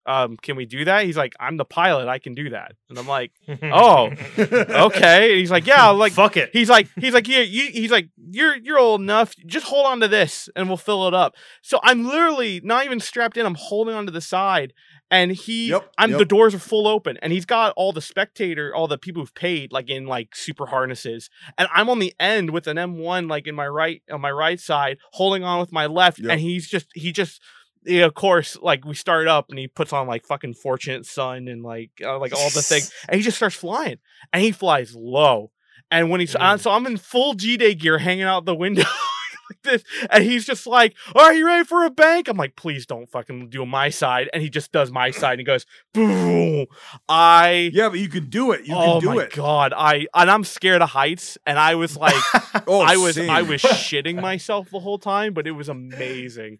um 0.07 0.37
can 0.37 0.55
we 0.55 0.65
do 0.67 0.85
that 0.85 1.03
he's 1.03 1.17
like 1.17 1.33
i'm 1.39 1.57
the 1.57 1.65
pilot 1.65 2.07
i 2.07 2.19
can 2.19 2.35
do 2.35 2.51
that 2.51 2.73
and 2.89 2.99
i'm 2.99 3.07
like 3.07 3.31
Oh, 3.63 4.11
okay 4.37 5.31
and 5.31 5.39
he's 5.39 5.49
like 5.49 5.65
yeah 5.65 5.89
like 5.89 6.13
fuck 6.13 6.37
it. 6.37 6.49
He's 6.53 6.69
like, 6.69 6.87
he's 6.99 7.13
like, 7.13 7.27
yeah, 7.27 7.41
you, 7.41 7.71
he's 7.71 7.91
like, 7.91 8.09
you're, 8.17 8.55
you're 8.57 8.77
old 8.79 9.01
enough. 9.01 9.35
Just 9.45 9.65
hold 9.65 9.85
on 9.87 9.99
to 10.01 10.07
this, 10.07 10.47
and 10.55 10.67
we'll 10.67 10.77
fill 10.77 11.07
it 11.07 11.13
up. 11.13 11.35
So 11.61 11.79
I'm 11.83 12.05
literally 12.05 12.61
not 12.63 12.85
even 12.85 12.99
strapped 12.99 13.37
in. 13.37 13.45
I'm 13.45 13.55
holding 13.55 13.95
onto 13.95 14.11
the 14.11 14.21
side, 14.21 14.73
and 15.11 15.31
he, 15.31 15.69
Yep, 15.69 15.91
I'm 15.97 16.11
the 16.11 16.25
doors 16.25 16.53
are 16.55 16.59
full 16.59 16.87
open, 16.87 17.17
and 17.21 17.31
he's 17.31 17.45
got 17.45 17.73
all 17.77 17.91
the 17.93 18.01
spectator, 18.01 18.73
all 18.75 18.87
the 18.87 18.97
people 18.97 19.21
who've 19.21 19.33
paid, 19.35 19.71
like 19.71 19.89
in 19.89 20.05
like 20.07 20.35
super 20.35 20.65
harnesses, 20.67 21.29
and 21.57 21.67
I'm 21.73 21.89
on 21.89 21.99
the 21.99 22.13
end 22.19 22.49
with 22.51 22.67
an 22.67 22.77
M1, 22.77 23.29
like 23.29 23.47
in 23.47 23.55
my 23.55 23.67
right, 23.67 24.01
on 24.11 24.21
my 24.21 24.31
right 24.31 24.59
side, 24.59 24.97
holding 25.13 25.43
on 25.43 25.59
with 25.59 25.71
my 25.71 25.85
left, 25.85 26.19
Yep. 26.19 26.31
and 26.31 26.41
he's 26.41 26.67
just, 26.67 26.87
he 26.93 27.11
just. 27.11 27.41
Yeah, 27.87 28.05
of 28.05 28.15
course, 28.15 28.57
like 28.63 28.83
we 28.83 28.95
start 28.95 29.27
up 29.27 29.51
and 29.51 29.59
he 29.59 29.67
puts 29.67 29.93
on 29.93 30.07
like 30.07 30.25
fucking 30.25 30.55
Fortunate 30.55 31.05
Son 31.05 31.47
and 31.47 31.61
like 31.61 31.91
uh, 32.03 32.17
like 32.17 32.33
all 32.33 32.49
the 32.49 32.63
things, 32.63 32.91
and 33.07 33.17
he 33.17 33.23
just 33.23 33.37
starts 33.37 33.55
flying, 33.55 33.97
and 34.33 34.41
he 34.41 34.51
flies 34.51 34.95
low. 34.95 35.51
And 35.91 36.09
when 36.09 36.19
he's 36.19 36.35
on, 36.35 36.57
Mm. 36.57 36.61
so 36.61 36.71
I'm 36.71 36.87
in 36.87 36.97
full 36.97 37.33
D 37.33 37.57
Day 37.57 37.75
gear, 37.75 37.99
hanging 37.99 38.23
out 38.23 38.45
the 38.45 38.55
window 38.55 38.81
like 39.49 39.61
this, 39.63 39.83
and 40.09 40.23
he's 40.23 40.45
just 40.45 40.67
like, 40.67 40.95
"Are 41.15 41.33
you 41.33 41.45
ready 41.45 41.63
for 41.63 41.83
a 41.85 41.89
bank?" 41.89 42.27
I'm 42.27 42.37
like, 42.37 42.55
"Please 42.55 42.85
don't 42.85 43.09
fucking 43.09 43.49
do 43.49 43.65
my 43.65 43.89
side," 43.89 44.29
and 44.33 44.41
he 44.41 44.49
just 44.49 44.71
does 44.71 44.91
my 44.91 45.11
side, 45.11 45.33
and 45.33 45.39
he 45.39 45.45
goes, 45.45 45.65
"Boom!" 45.93 46.65
I. 47.09 47.69
Yeah, 47.73 47.89
but 47.89 47.99
you 47.99 48.09
can 48.09 48.29
do 48.29 48.51
it. 48.51 48.65
You 48.65 48.75
oh 48.75 48.99
can 48.99 49.01
do 49.01 49.15
my 49.15 49.23
it. 49.23 49.33
god! 49.33 49.73
I 49.75 50.07
and 50.13 50.29
I'm 50.29 50.43
scared 50.43 50.81
of 50.81 50.89
heights, 50.89 51.37
and 51.45 51.57
I 51.59 51.75
was 51.75 51.97
like, 51.97 52.15
Oh, 52.67 52.81
I 52.81 52.97
was 52.97 53.17
I 53.17 53.41
was 53.41 53.61
shitting 53.63 54.19
myself 54.21 54.69
the 54.71 54.79
whole 54.79 54.99
time, 54.99 55.33
but 55.33 55.47
it 55.47 55.51
was 55.51 55.69
amazing. 55.69 56.59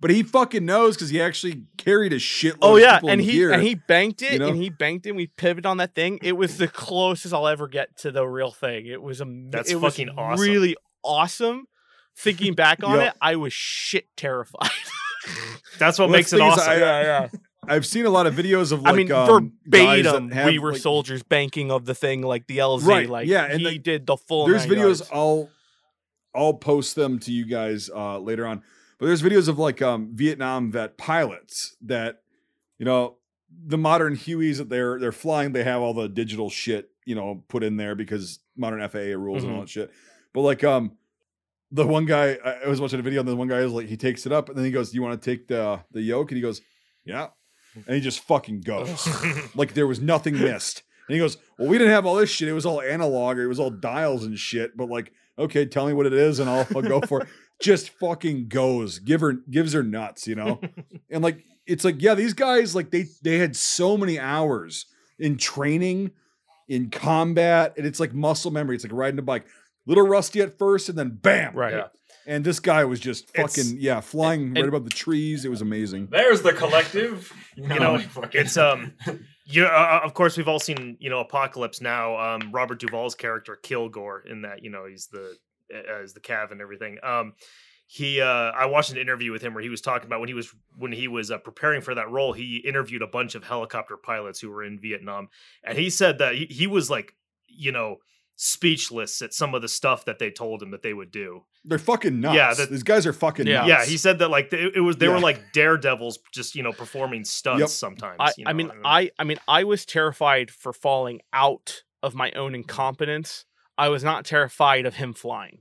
But 0.00 0.10
he 0.10 0.22
fucking 0.22 0.66
knows 0.66 0.96
because 0.96 1.08
he 1.08 1.20
actually 1.22 1.62
carried 1.78 2.12
a 2.12 2.16
shitload. 2.16 2.58
Oh 2.60 2.76
of 2.76 2.82
yeah, 2.82 2.96
people 2.96 3.08
and 3.10 3.20
in 3.22 3.26
he 3.26 3.32
gear. 3.32 3.52
and 3.52 3.62
he 3.62 3.74
banked 3.74 4.20
it, 4.20 4.32
you 4.34 4.38
know? 4.38 4.48
and 4.48 4.56
he 4.56 4.68
banked 4.68 5.06
it. 5.06 5.10
And 5.10 5.16
we 5.16 5.28
pivoted 5.28 5.64
on 5.64 5.78
that 5.78 5.94
thing. 5.94 6.18
It 6.22 6.32
was 6.32 6.58
the 6.58 6.68
closest 6.68 7.32
I'll 7.32 7.48
ever 7.48 7.68
get 7.68 7.96
to 7.98 8.10
the 8.10 8.26
real 8.26 8.50
thing. 8.50 8.86
It 8.86 9.00
was 9.00 9.22
am- 9.22 9.50
That's 9.50 9.70
it 9.70 9.80
was 9.80 9.94
fucking 9.94 10.10
awesome. 10.10 10.44
Really 10.44 10.76
awesome. 11.02 11.64
Thinking 12.16 12.54
back 12.54 12.82
on 12.84 12.98
Yep. 12.98 13.12
it, 13.14 13.18
I 13.20 13.36
was 13.36 13.52
shit 13.52 14.06
terrified. 14.16 14.70
That's 15.78 15.98
what 15.98 16.08
Well, 16.08 16.18
makes 16.18 16.30
that's 16.30 16.32
it 16.32 16.44
the 16.44 16.44
thing 16.44 16.52
is 16.52 16.58
awesome. 16.58 16.72
I- 16.72 17.02
yeah. 17.02 17.28
I've 17.66 17.86
seen 17.86 18.04
a 18.04 18.10
lot 18.10 18.26
of 18.26 18.34
videos 18.34 18.72
of 18.72 18.82
like 18.82 18.88
I 18.88 18.90
like 18.90 18.96
mean, 19.08 19.12
um, 19.12 19.52
guys 19.70 20.04
verbatim, 20.04 20.30
have, 20.32 20.46
we 20.48 20.58
were 20.58 20.72
like- 20.72 20.82
soldiers 20.82 21.22
banking 21.22 21.70
of 21.70 21.86
the 21.86 21.94
thing, 21.94 22.20
like 22.20 22.46
the 22.46 22.58
LZ. 22.58 22.86
Right, 22.86 23.08
Like 23.08 23.26
yeah, 23.26 23.44
and 23.46 23.60
he 23.60 23.66
like, 23.66 23.82
did 23.82 24.06
the 24.06 24.18
full. 24.18 24.46
There's 24.46 24.66
nine 24.66 24.76
videos 24.76 24.98
yards. 25.00 25.10
I'll 25.12 25.48
I'll 26.34 26.52
post 26.54 26.94
them 26.94 27.18
to 27.20 27.32
you 27.32 27.46
guys 27.46 27.88
uh 27.88 28.18
later 28.18 28.46
on. 28.46 28.62
But 28.98 29.06
there's 29.06 29.22
videos 29.22 29.48
of 29.48 29.58
like 29.58 29.80
um 29.80 30.10
Vietnam 30.14 30.72
vet 30.72 30.98
pilots 30.98 31.74
that 31.82 32.20
you 32.78 32.84
know 32.84 33.16
the 33.66 33.78
modern 33.78 34.14
Hueys 34.16 34.58
that 34.58 34.68
they're 34.68 34.98
they're 35.00 35.10
flying, 35.10 35.52
they 35.52 35.64
have 35.64 35.80
all 35.80 35.94
the 35.94 36.08
digital 36.08 36.50
shit, 36.50 36.90
you 37.06 37.14
know, 37.14 37.44
put 37.48 37.64
in 37.64 37.78
there 37.78 37.94
because 37.94 38.40
modern 38.58 38.86
FAA 38.86 39.16
rules 39.16 39.42
and 39.42 39.52
all 39.52 39.58
Mhm. 39.60 39.62
that 39.62 39.68
shit. 39.70 39.90
But 40.34 40.42
like 40.42 40.62
um 40.64 40.98
the 41.74 41.86
one 41.86 42.06
guy 42.06 42.38
I 42.64 42.68
was 42.68 42.80
watching 42.80 43.00
a 43.00 43.02
video 43.02 43.20
and 43.20 43.28
the 43.28 43.34
one 43.34 43.48
guy 43.48 43.58
is 43.58 43.72
like 43.72 43.88
he 43.88 43.96
takes 43.96 44.26
it 44.26 44.32
up 44.32 44.48
and 44.48 44.56
then 44.56 44.64
he 44.64 44.70
goes, 44.70 44.90
Do 44.90 44.96
you 44.96 45.02
want 45.02 45.20
to 45.20 45.30
take 45.30 45.48
the 45.48 45.80
the 45.90 46.00
yoke? 46.00 46.30
And 46.30 46.36
he 46.36 46.42
goes, 46.42 46.60
Yeah. 47.04 47.28
And 47.74 47.96
he 47.96 48.00
just 48.00 48.20
fucking 48.20 48.60
goes. 48.60 49.08
like 49.56 49.74
there 49.74 49.86
was 49.86 50.00
nothing 50.00 50.38
missed. 50.38 50.84
And 51.08 51.14
he 51.14 51.18
goes, 51.18 51.36
Well, 51.58 51.68
we 51.68 51.76
didn't 51.76 51.92
have 51.92 52.06
all 52.06 52.14
this 52.14 52.30
shit. 52.30 52.48
It 52.48 52.52
was 52.52 52.64
all 52.64 52.80
analog, 52.80 53.38
or 53.38 53.42
it 53.42 53.48
was 53.48 53.58
all 53.58 53.70
dials 53.70 54.24
and 54.24 54.38
shit. 54.38 54.76
But 54.76 54.88
like, 54.88 55.12
okay, 55.36 55.66
tell 55.66 55.86
me 55.86 55.92
what 55.92 56.06
it 56.06 56.12
is 56.12 56.38
and 56.38 56.48
I'll, 56.48 56.66
I'll 56.74 56.82
go 56.82 57.00
for 57.00 57.22
it. 57.22 57.28
Just 57.60 57.90
fucking 57.90 58.48
goes. 58.48 59.00
Give 59.00 59.20
her 59.20 59.32
gives 59.32 59.72
her 59.72 59.82
nuts, 59.82 60.28
you 60.28 60.36
know? 60.36 60.60
and 61.10 61.24
like 61.24 61.44
it's 61.66 61.84
like, 61.84 62.00
yeah, 62.00 62.14
these 62.14 62.34
guys, 62.34 62.74
like 62.74 62.90
they 62.90 63.06
they 63.22 63.38
had 63.38 63.56
so 63.56 63.96
many 63.96 64.18
hours 64.18 64.86
in 65.18 65.36
training, 65.38 66.12
in 66.68 66.90
combat, 66.90 67.74
and 67.76 67.86
it's 67.86 68.00
like 68.00 68.12
muscle 68.12 68.50
memory. 68.50 68.76
It's 68.76 68.84
like 68.84 68.92
riding 68.92 69.18
a 69.18 69.22
bike. 69.22 69.46
Little 69.86 70.06
rusty 70.06 70.40
at 70.40 70.58
first, 70.58 70.88
and 70.88 70.96
then 70.98 71.10
bam. 71.10 71.54
Right. 71.54 71.72
Yeah. 71.74 71.86
And 72.26 72.42
this 72.42 72.58
guy 72.58 72.84
was 72.86 73.00
just 73.00 73.28
It's- 73.34 73.54
fucking, 73.56 73.76
yeah, 73.80 74.00
flying 74.00 74.54
right 74.54 74.60
and- 74.60 74.68
above 74.68 74.84
the 74.84 74.90
trees. 74.90 75.44
It 75.44 75.50
was 75.50 75.60
amazing. 75.60 76.08
There's 76.10 76.42
the 76.42 76.52
collective. 76.52 77.32
You 77.56 77.68
know, 77.78 78.02
it's 78.32 78.56
um 78.56 78.94
you 79.46 79.64
uh, 79.64 80.00
of 80.02 80.12
course 80.12 80.36
we've 80.36 80.48
all 80.48 80.58
seen 80.58 80.96
you 80.98 81.08
know 81.08 81.20
apocalypse 81.20 81.80
now 81.80 82.16
um 82.18 82.50
robert 82.50 82.80
duvall's 82.80 83.14
character 83.14 83.54
kilgore 83.54 84.22
in 84.28 84.42
that 84.42 84.64
you 84.64 84.70
know 84.70 84.86
he's 84.86 85.06
the 85.06 85.36
as 85.88 86.14
the 86.14 86.20
cav 86.20 86.50
and 86.50 86.60
everything 86.60 86.98
um 87.04 87.34
he 87.86 88.20
uh 88.20 88.26
i 88.26 88.66
watched 88.66 88.90
an 88.90 88.96
interview 88.98 89.30
with 89.30 89.40
him 89.40 89.54
where 89.54 89.62
he 89.62 89.68
was 89.68 89.80
talking 89.80 90.06
about 90.06 90.18
when 90.18 90.28
he 90.28 90.34
was 90.34 90.52
when 90.76 90.90
he 90.90 91.06
was 91.06 91.30
uh, 91.30 91.38
preparing 91.38 91.80
for 91.80 91.94
that 91.94 92.10
role 92.10 92.32
he 92.32 92.56
interviewed 92.56 93.02
a 93.02 93.06
bunch 93.06 93.36
of 93.36 93.44
helicopter 93.44 93.96
pilots 93.96 94.40
who 94.40 94.50
were 94.50 94.64
in 94.64 94.80
vietnam 94.80 95.28
and 95.62 95.78
he 95.78 95.88
said 95.90 96.18
that 96.18 96.34
he, 96.34 96.46
he 96.46 96.66
was 96.66 96.90
like 96.90 97.14
you 97.46 97.70
know 97.70 97.98
speechless 98.36 99.22
at 99.22 99.32
some 99.32 99.54
of 99.54 99.62
the 99.62 99.68
stuff 99.68 100.04
that 100.04 100.18
they 100.18 100.30
told 100.30 100.62
him 100.62 100.70
that 100.72 100.82
they 100.82 100.92
would 100.92 101.10
do 101.10 101.42
They're 101.64 101.78
fucking 101.78 102.20
nuts. 102.20 102.34
Yeah, 102.36 102.54
that- 102.54 102.70
these 102.70 102.82
guys 102.82 103.06
are 103.06 103.12
fucking 103.12 103.46
Yeah. 103.46 103.58
nuts. 103.58 103.68
yeah 103.68 103.84
he 103.84 103.96
said 103.96 104.18
that 104.18 104.28
like 104.28 104.50
they, 104.50 104.70
it 104.74 104.80
was 104.80 104.96
they 104.96 105.08
were 105.08 105.20
like 105.20 105.52
daredevils 105.52 106.18
just 106.32 106.54
you 106.54 106.62
know 106.62 106.72
performing 106.72 107.24
stunts 107.24 107.60
Yep. 107.60 107.68
sometimes 107.70 108.16
I, 108.18 108.32
you 108.36 108.44
I 108.46 108.52
mean, 108.52 108.70
and- 108.70 108.80
I, 108.84 109.10
I 109.18 109.24
mean, 109.24 109.38
I 109.48 109.64
was 109.64 109.84
terrified 109.86 110.50
for 110.50 110.72
falling 110.72 111.20
out 111.32 111.82
of 112.02 112.14
my 112.14 112.30
own 112.32 112.54
incompetence. 112.54 113.44
I 113.78 113.88
was 113.88 114.04
not 114.04 114.24
terrified 114.24 114.84
of 114.86 114.96
him 114.96 115.14
flying. 115.14 115.58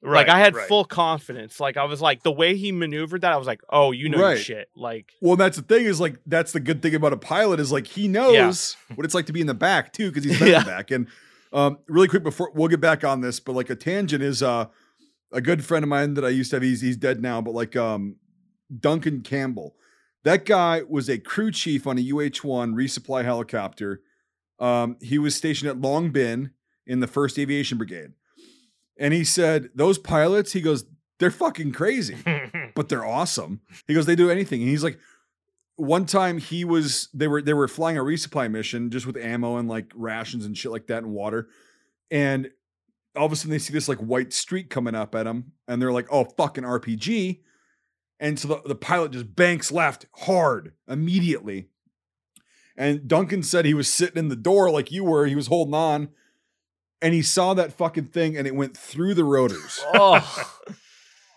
Right, 0.00 0.26
like 0.26 0.28
I 0.28 0.38
had 0.38 0.54
right. 0.54 0.68
full 0.68 0.84
confidence. 0.84 1.58
Like 1.60 1.76
I 1.76 1.84
was 1.84 2.00
like 2.00 2.22
the 2.22 2.30
way 2.30 2.56
he 2.56 2.70
maneuvered 2.72 3.22
that. 3.22 3.32
I 3.32 3.36
was 3.36 3.46
like, 3.48 3.60
oh, 3.68 3.90
you 3.90 4.08
know 4.08 4.18
your 4.18 4.28
Right. 4.28 4.38
shit. 4.38 4.68
Like 4.76 5.10
Well, 5.20 5.34
that's 5.36 5.56
the 5.56 5.62
thing 5.62 5.86
is 5.86 6.00
like 6.00 6.16
that's 6.24 6.52
the 6.52 6.60
good 6.60 6.82
thing 6.82 6.94
about 6.94 7.12
a 7.12 7.16
pilot 7.16 7.58
is 7.58 7.72
like 7.72 7.86
he 7.88 8.06
knows 8.06 8.76
what 8.94 9.04
it's 9.04 9.14
like 9.14 9.26
to 9.26 9.32
be 9.32 9.40
in 9.40 9.46
the 9.48 9.54
back 9.54 9.92
too 9.92 10.08
because 10.10 10.22
he's 10.24 10.38
been 10.38 10.48
in 10.54 10.60
the 10.60 10.66
back. 10.66 10.90
And 10.92 11.08
um, 11.52 11.78
really 11.88 12.08
quick 12.08 12.22
before 12.22 12.50
we'll 12.54 12.68
get 12.68 12.80
back 12.80 13.04
on 13.04 13.20
this, 13.20 13.40
but 13.40 13.54
like 13.54 13.70
a 13.70 13.76
tangent 13.76 14.22
is 14.22 14.42
uh, 14.42 14.66
a 15.32 15.40
good 15.40 15.64
friend 15.64 15.82
of 15.82 15.88
mine 15.88 16.14
that 16.14 16.24
I 16.24 16.28
used 16.28 16.50
to 16.50 16.56
have. 16.56 16.62
He's 16.62 16.80
he's 16.80 16.96
dead 16.96 17.20
now, 17.20 17.40
but 17.40 17.54
like 17.54 17.76
um, 17.76 18.16
Duncan 18.78 19.22
Campbell, 19.22 19.74
that 20.24 20.44
guy 20.44 20.82
was 20.88 21.08
a 21.08 21.18
crew 21.18 21.50
chief 21.50 21.86
on 21.86 21.98
a 21.98 22.12
UH 22.12 22.46
one 22.46 22.74
resupply 22.74 23.24
helicopter. 23.24 24.02
Um, 24.58 24.96
he 25.00 25.18
was 25.18 25.34
stationed 25.34 25.70
at 25.70 25.80
Long 25.80 26.12
Binh 26.12 26.50
in 26.86 27.00
the 27.00 27.06
First 27.06 27.38
Aviation 27.38 27.78
Brigade, 27.78 28.12
and 28.98 29.14
he 29.14 29.24
said 29.24 29.70
those 29.74 29.98
pilots. 29.98 30.52
He 30.52 30.60
goes, 30.60 30.84
they're 31.18 31.30
fucking 31.30 31.72
crazy 31.72 32.16
but 32.78 32.88
they're 32.88 33.04
awesome. 33.04 33.60
He 33.88 33.94
goes, 33.94 34.06
they 34.06 34.14
do 34.14 34.30
anything. 34.30 34.60
And 34.60 34.70
he's 34.70 34.84
like, 34.84 35.00
one 35.78 36.06
time 36.06 36.38
he 36.38 36.64
was 36.64 37.08
they 37.14 37.28
were 37.28 37.40
they 37.40 37.54
were 37.54 37.68
flying 37.68 37.96
a 37.96 38.02
resupply 38.02 38.50
mission 38.50 38.90
just 38.90 39.06
with 39.06 39.16
ammo 39.16 39.56
and 39.56 39.68
like 39.68 39.92
rations 39.94 40.44
and 40.44 40.58
shit 40.58 40.72
like 40.72 40.88
that 40.88 41.04
and 41.04 41.12
water. 41.12 41.48
And 42.10 42.50
all 43.16 43.26
of 43.26 43.32
a 43.32 43.36
sudden 43.36 43.52
they 43.52 43.60
see 43.60 43.72
this 43.72 43.88
like 43.88 43.98
white 43.98 44.32
streak 44.32 44.70
coming 44.70 44.96
up 44.96 45.14
at 45.14 45.22
them, 45.22 45.52
and 45.68 45.80
they're 45.80 45.92
like, 45.92 46.08
oh 46.10 46.24
fucking 46.36 46.64
RPG. 46.64 47.40
And 48.18 48.38
so 48.40 48.48
the, 48.48 48.62
the 48.66 48.74
pilot 48.74 49.12
just 49.12 49.36
banks 49.36 49.70
left 49.70 50.06
hard 50.16 50.72
immediately. 50.88 51.68
And 52.76 53.06
Duncan 53.06 53.44
said 53.44 53.64
he 53.64 53.74
was 53.74 53.92
sitting 53.92 54.18
in 54.18 54.28
the 54.28 54.36
door 54.36 54.70
like 54.70 54.90
you 54.90 55.04
were, 55.04 55.26
he 55.26 55.36
was 55.36 55.46
holding 55.46 55.74
on, 55.74 56.08
and 57.00 57.14
he 57.14 57.22
saw 57.22 57.54
that 57.54 57.72
fucking 57.72 58.06
thing 58.06 58.36
and 58.36 58.48
it 58.48 58.56
went 58.56 58.76
through 58.76 59.14
the 59.14 59.24
rotors 59.24 59.80
oh, 59.94 60.64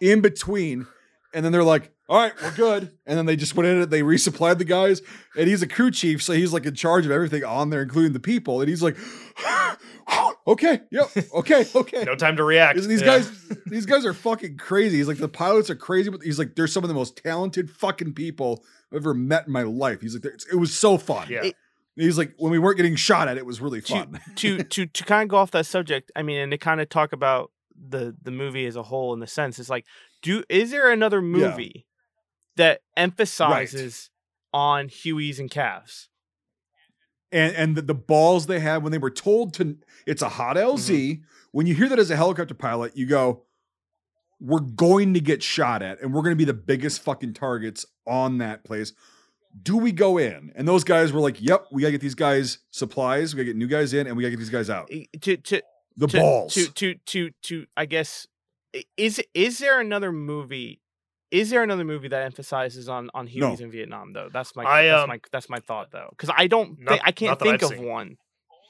in 0.02 0.22
between. 0.22 0.88
And 1.32 1.46
then 1.46 1.52
they're 1.52 1.64
like, 1.64 1.94
all 2.12 2.18
right, 2.20 2.34
we're 2.44 2.52
good. 2.56 2.92
And 3.06 3.18
then 3.18 3.26
they 3.26 3.38
just 3.38 3.56
went 3.56 3.70
in 3.70 3.82
it, 3.84 3.90
they 3.90 4.02
resupplied 4.02 4.58
the 4.58 4.66
guys. 4.66 5.02
And 5.38 5.48
he's 5.48 5.62
a 5.62 5.68
crew 5.68 5.92
chief, 5.92 6.22
so 6.22 6.34
he's 6.34 6.52
like 6.52 6.66
in 6.66 6.76
charge 6.76 7.06
of 7.06 7.12
everything 7.12 7.46
on 7.46 7.70
there, 7.70 7.82
including 7.82 8.12
the 8.12 8.20
people. 8.20 8.60
And 8.60 8.68
he's 8.70 8.84
like, 8.84 8.98
okay, 10.48 10.82
yep, 10.92 11.10
okay, 11.34 11.66
okay. 11.74 12.04
no 12.04 12.16
time 12.16 12.36
to 12.36 12.44
react. 12.44 12.76
These 12.78 12.88
these 12.88 13.02
Yeah. 13.02 13.06
guys, 13.20 13.32
these 13.66 13.86
guys 13.86 14.06
are 14.06 14.14
fucking 14.14 14.58
crazy. 14.58 14.98
He's 14.98 15.08
like, 15.08 15.18
the 15.20 15.30
pilots 15.30 15.70
are 15.70 15.76
crazy, 15.76 16.10
but 16.10 16.22
he's 16.22 16.38
like, 16.40 16.56
they're 16.56 16.68
some 16.68 16.84
of 16.84 16.88
the 16.90 16.94
most 16.94 17.16
talented 17.24 17.70
fucking 17.72 18.14
people 18.14 18.64
I've 18.92 18.98
ever 18.98 19.14
met 19.14 19.48
in 19.48 19.54
my 19.54 19.64
life. 19.64 20.02
He's 20.02 20.14
like, 20.16 20.26
it 20.26 20.56
was 20.58 20.76
so 20.76 20.98
fun. 20.98 21.28
Yeah. 21.30 21.46
It- 21.46 21.56
He's 21.98 22.18
like, 22.18 22.34
when 22.38 22.54
we 22.54 22.58
weren't 22.58 22.78
getting 22.78 22.96
shot 22.96 23.28
at, 23.28 23.38
it 23.38 23.46
was 23.46 23.60
really 23.60 23.82
to, 23.82 23.94
fun. 23.94 24.20
to 24.38 24.64
to 24.64 24.86
to 24.86 25.04
kind 25.04 25.24
of 25.24 25.28
go 25.30 25.36
off 25.38 25.52
that 25.52 25.66
subject. 25.66 26.10
I 26.16 26.24
mean, 26.24 26.40
and 26.40 26.52
to 26.54 26.58
kind 26.58 26.80
of 26.80 26.88
talk 26.88 27.12
about 27.12 27.52
the 27.78 28.16
the 28.24 28.32
movie 28.32 28.66
as 28.66 28.78
a 28.78 28.82
whole 28.84 29.14
in 29.14 29.20
the 29.20 29.28
sense, 29.28 29.60
it's 29.60 29.70
like, 29.70 29.86
do 30.22 30.42
is 30.48 30.72
there 30.72 30.90
another 30.90 31.22
movie 31.22 31.86
that 32.62 32.82
emphasizes 32.96 34.12
on 34.54 34.88
Hueys 34.88 35.40
and 35.40 35.50
Cavs? 35.50 36.08
and 37.32 37.56
and 37.56 37.76
the, 37.76 37.82
the 37.82 37.94
balls 37.94 38.46
they 38.48 38.60
had 38.60 38.84
when 38.84 38.92
they 38.92 38.98
were 38.98 39.10
told 39.10 39.54
to 39.56 39.78
it's 40.06 40.22
a 40.22 40.30
hot 40.30 40.58
LZ. 40.58 40.90
Mm-hmm. 40.90 41.24
When 41.52 41.68
you 41.68 41.76
hear 41.76 41.90
that 41.90 42.00
as 42.00 42.12
a 42.12 42.16
helicopter 42.16 42.54
pilot, 42.54 42.96
you 42.96 43.06
go, 43.06 43.44
"We're 44.40 44.60
going 44.60 45.14
to 45.14 45.20
get 45.20 45.42
shot 45.42 45.82
at, 45.82 46.02
and 46.02 46.14
we're 46.14 46.22
going 46.22 46.34
to 46.34 46.38
be 46.38 46.46
the 46.46 46.54
biggest 46.54 47.02
fucking 47.02 47.34
targets 47.34 47.86
on 48.06 48.38
that 48.40 48.64
place." 48.64 48.94
Do 49.64 49.78
we 49.78 49.92
go 49.92 50.18
in? 50.18 50.54
And 50.56 50.68
those 50.68 50.84
guys 50.84 51.12
were 51.12 51.20
like, 51.20 51.42
"Yep, 51.42 51.68
we 51.72 51.82
gotta 51.82 51.92
get 51.94 52.02
these 52.02 52.16
guys 52.16 52.60
supplies. 52.72 53.34
We 53.34 53.40
gotta 53.40 53.48
get 53.48 53.58
new 53.58 53.68
guys 53.68 53.94
in, 53.94 54.08
and 54.08 54.16
we 54.16 54.24
gotta 54.24 54.32
get 54.32 54.40
these 54.40 54.50
guys 54.50 54.70
out." 54.70 54.90
To 55.22 55.38
to 55.38 55.62
The 55.98 56.08
to, 56.08 56.18
balls. 56.18 56.54
to 56.54 56.68
to 56.68 56.96
to 56.96 57.32
to 57.44 57.66
I 57.76 57.86
guess 57.86 58.28
is 58.98 59.22
is 59.34 59.58
there 59.58 59.80
another 59.80 60.12
movie? 60.12 60.82
Is 61.32 61.50
there 61.50 61.64
another 61.64 61.86
movie 61.86 62.10
that 62.10 62.24
emphasizes 62.24 62.90
on 62.90 63.10
on 63.14 63.26
No. 63.34 63.52
Hueys 63.52 63.62
in 63.62 63.72
Vietnam 63.72 64.14
though? 64.14 64.30
That's 64.32 64.56
my 64.56 64.64
I, 64.66 64.84
that's 64.88 65.04
um, 65.04 65.10
my 65.10 65.20
that's 65.32 65.50
my 65.50 65.60
thought 65.60 65.92
though 65.92 66.08
because 66.12 66.30
I 66.36 66.48
don't 66.48 66.80
Not- 66.80 66.96
thi- 66.96 67.02
I 67.04 67.12
can't 67.12 67.40
think 67.40 67.64
I've 67.64 67.72
of 67.72 67.78
seen. 67.78 67.86
one 67.88 68.18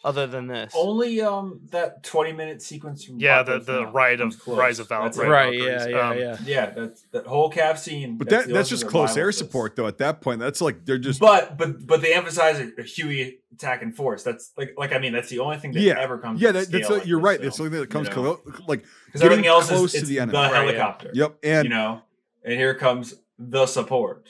other 0.04 0.26
than 0.26 0.48
this. 0.48 0.74
Only 0.76 1.22
um 1.22 1.62
that 1.72 2.02
twenty 2.04 2.34
minute 2.34 2.62
sequence 2.62 3.04
from 3.06 3.20
Yeah, 3.20 3.44
the 3.44 3.60
the 3.60 3.82
Now 3.82 3.92
ride 3.92 4.20
of 4.20 4.40
close. 4.40 4.58
rise 4.58 4.80
of 4.80 4.90
Val. 4.90 5.04
That's 5.04 5.18
right? 5.18 5.54
Yeah, 5.54 5.88
yeah, 5.88 6.10
Um, 6.10 6.18
yeah. 6.18 6.38
Yeah, 6.44 6.70
that's 6.72 7.02
that 7.12 7.28
whole 7.28 7.50
calf 7.50 7.78
scene. 7.78 8.18
but 8.18 8.28
that's 8.30 8.48
that 8.48 8.54
that's 8.54 8.70
just 8.70 8.88
close 8.88 9.16
air 9.16 9.26
rivals 9.26 9.36
this. 9.36 9.38
support, 9.38 9.76
though. 9.76 9.86
At 9.88 10.00
that 10.00 10.22
point, 10.22 10.40
that's 10.40 10.60
like 10.60 10.86
they're 10.86 10.98
just 10.98 11.20
But 11.20 11.56
but 11.58 11.86
but 11.86 12.02
they 12.02 12.14
emphasize 12.16 12.60
a, 12.60 12.72
a 12.80 12.84
Huey 12.84 13.40
attack 13.54 13.84
and 13.84 13.96
force. 13.96 14.24
That's 14.24 14.52
like 14.58 14.74
like 14.76 14.92
I 14.92 14.98
mean 14.98 15.14
that's 15.14 15.30
the 15.30 15.38
only 15.40 15.58
thing 15.58 15.72
that 15.74 15.82
Yeah. 15.82 16.00
ever 16.00 16.18
comes. 16.18 16.42
yeah. 16.42 16.48
to 16.52 16.54
That, 16.60 16.72
that's 16.72 16.86
scale 16.86 16.90
what- 16.90 17.00
like 17.02 17.08
you're 17.08 17.20
this 17.20 17.26
right. 17.26 17.38
film, 17.40 17.48
It's 17.48 17.58
something 17.58 17.80
that 17.80 17.90
comes 17.92 18.08
you 18.10 18.16
know? 18.16 18.36
clo- 18.38 18.66
like 18.68 18.84
because 19.06 19.22
everything 19.22 19.44
getting 19.44 19.56
else 19.56 19.68
close 19.70 19.84
is 19.84 19.92
to 19.94 19.98
it's 20.00 20.08
the 20.10 20.16
the, 20.16 20.22
enemy. 20.22 20.38
Right, 20.38 20.52
yeah. 20.52 20.58
helicopter. 20.64 21.12
yep, 21.14 21.38
and 21.44 21.64
you 21.66 21.70
know, 21.70 22.02
and 22.44 22.54
here 22.54 22.74
comes 22.74 23.14
the 23.38 23.66
support. 23.66 24.30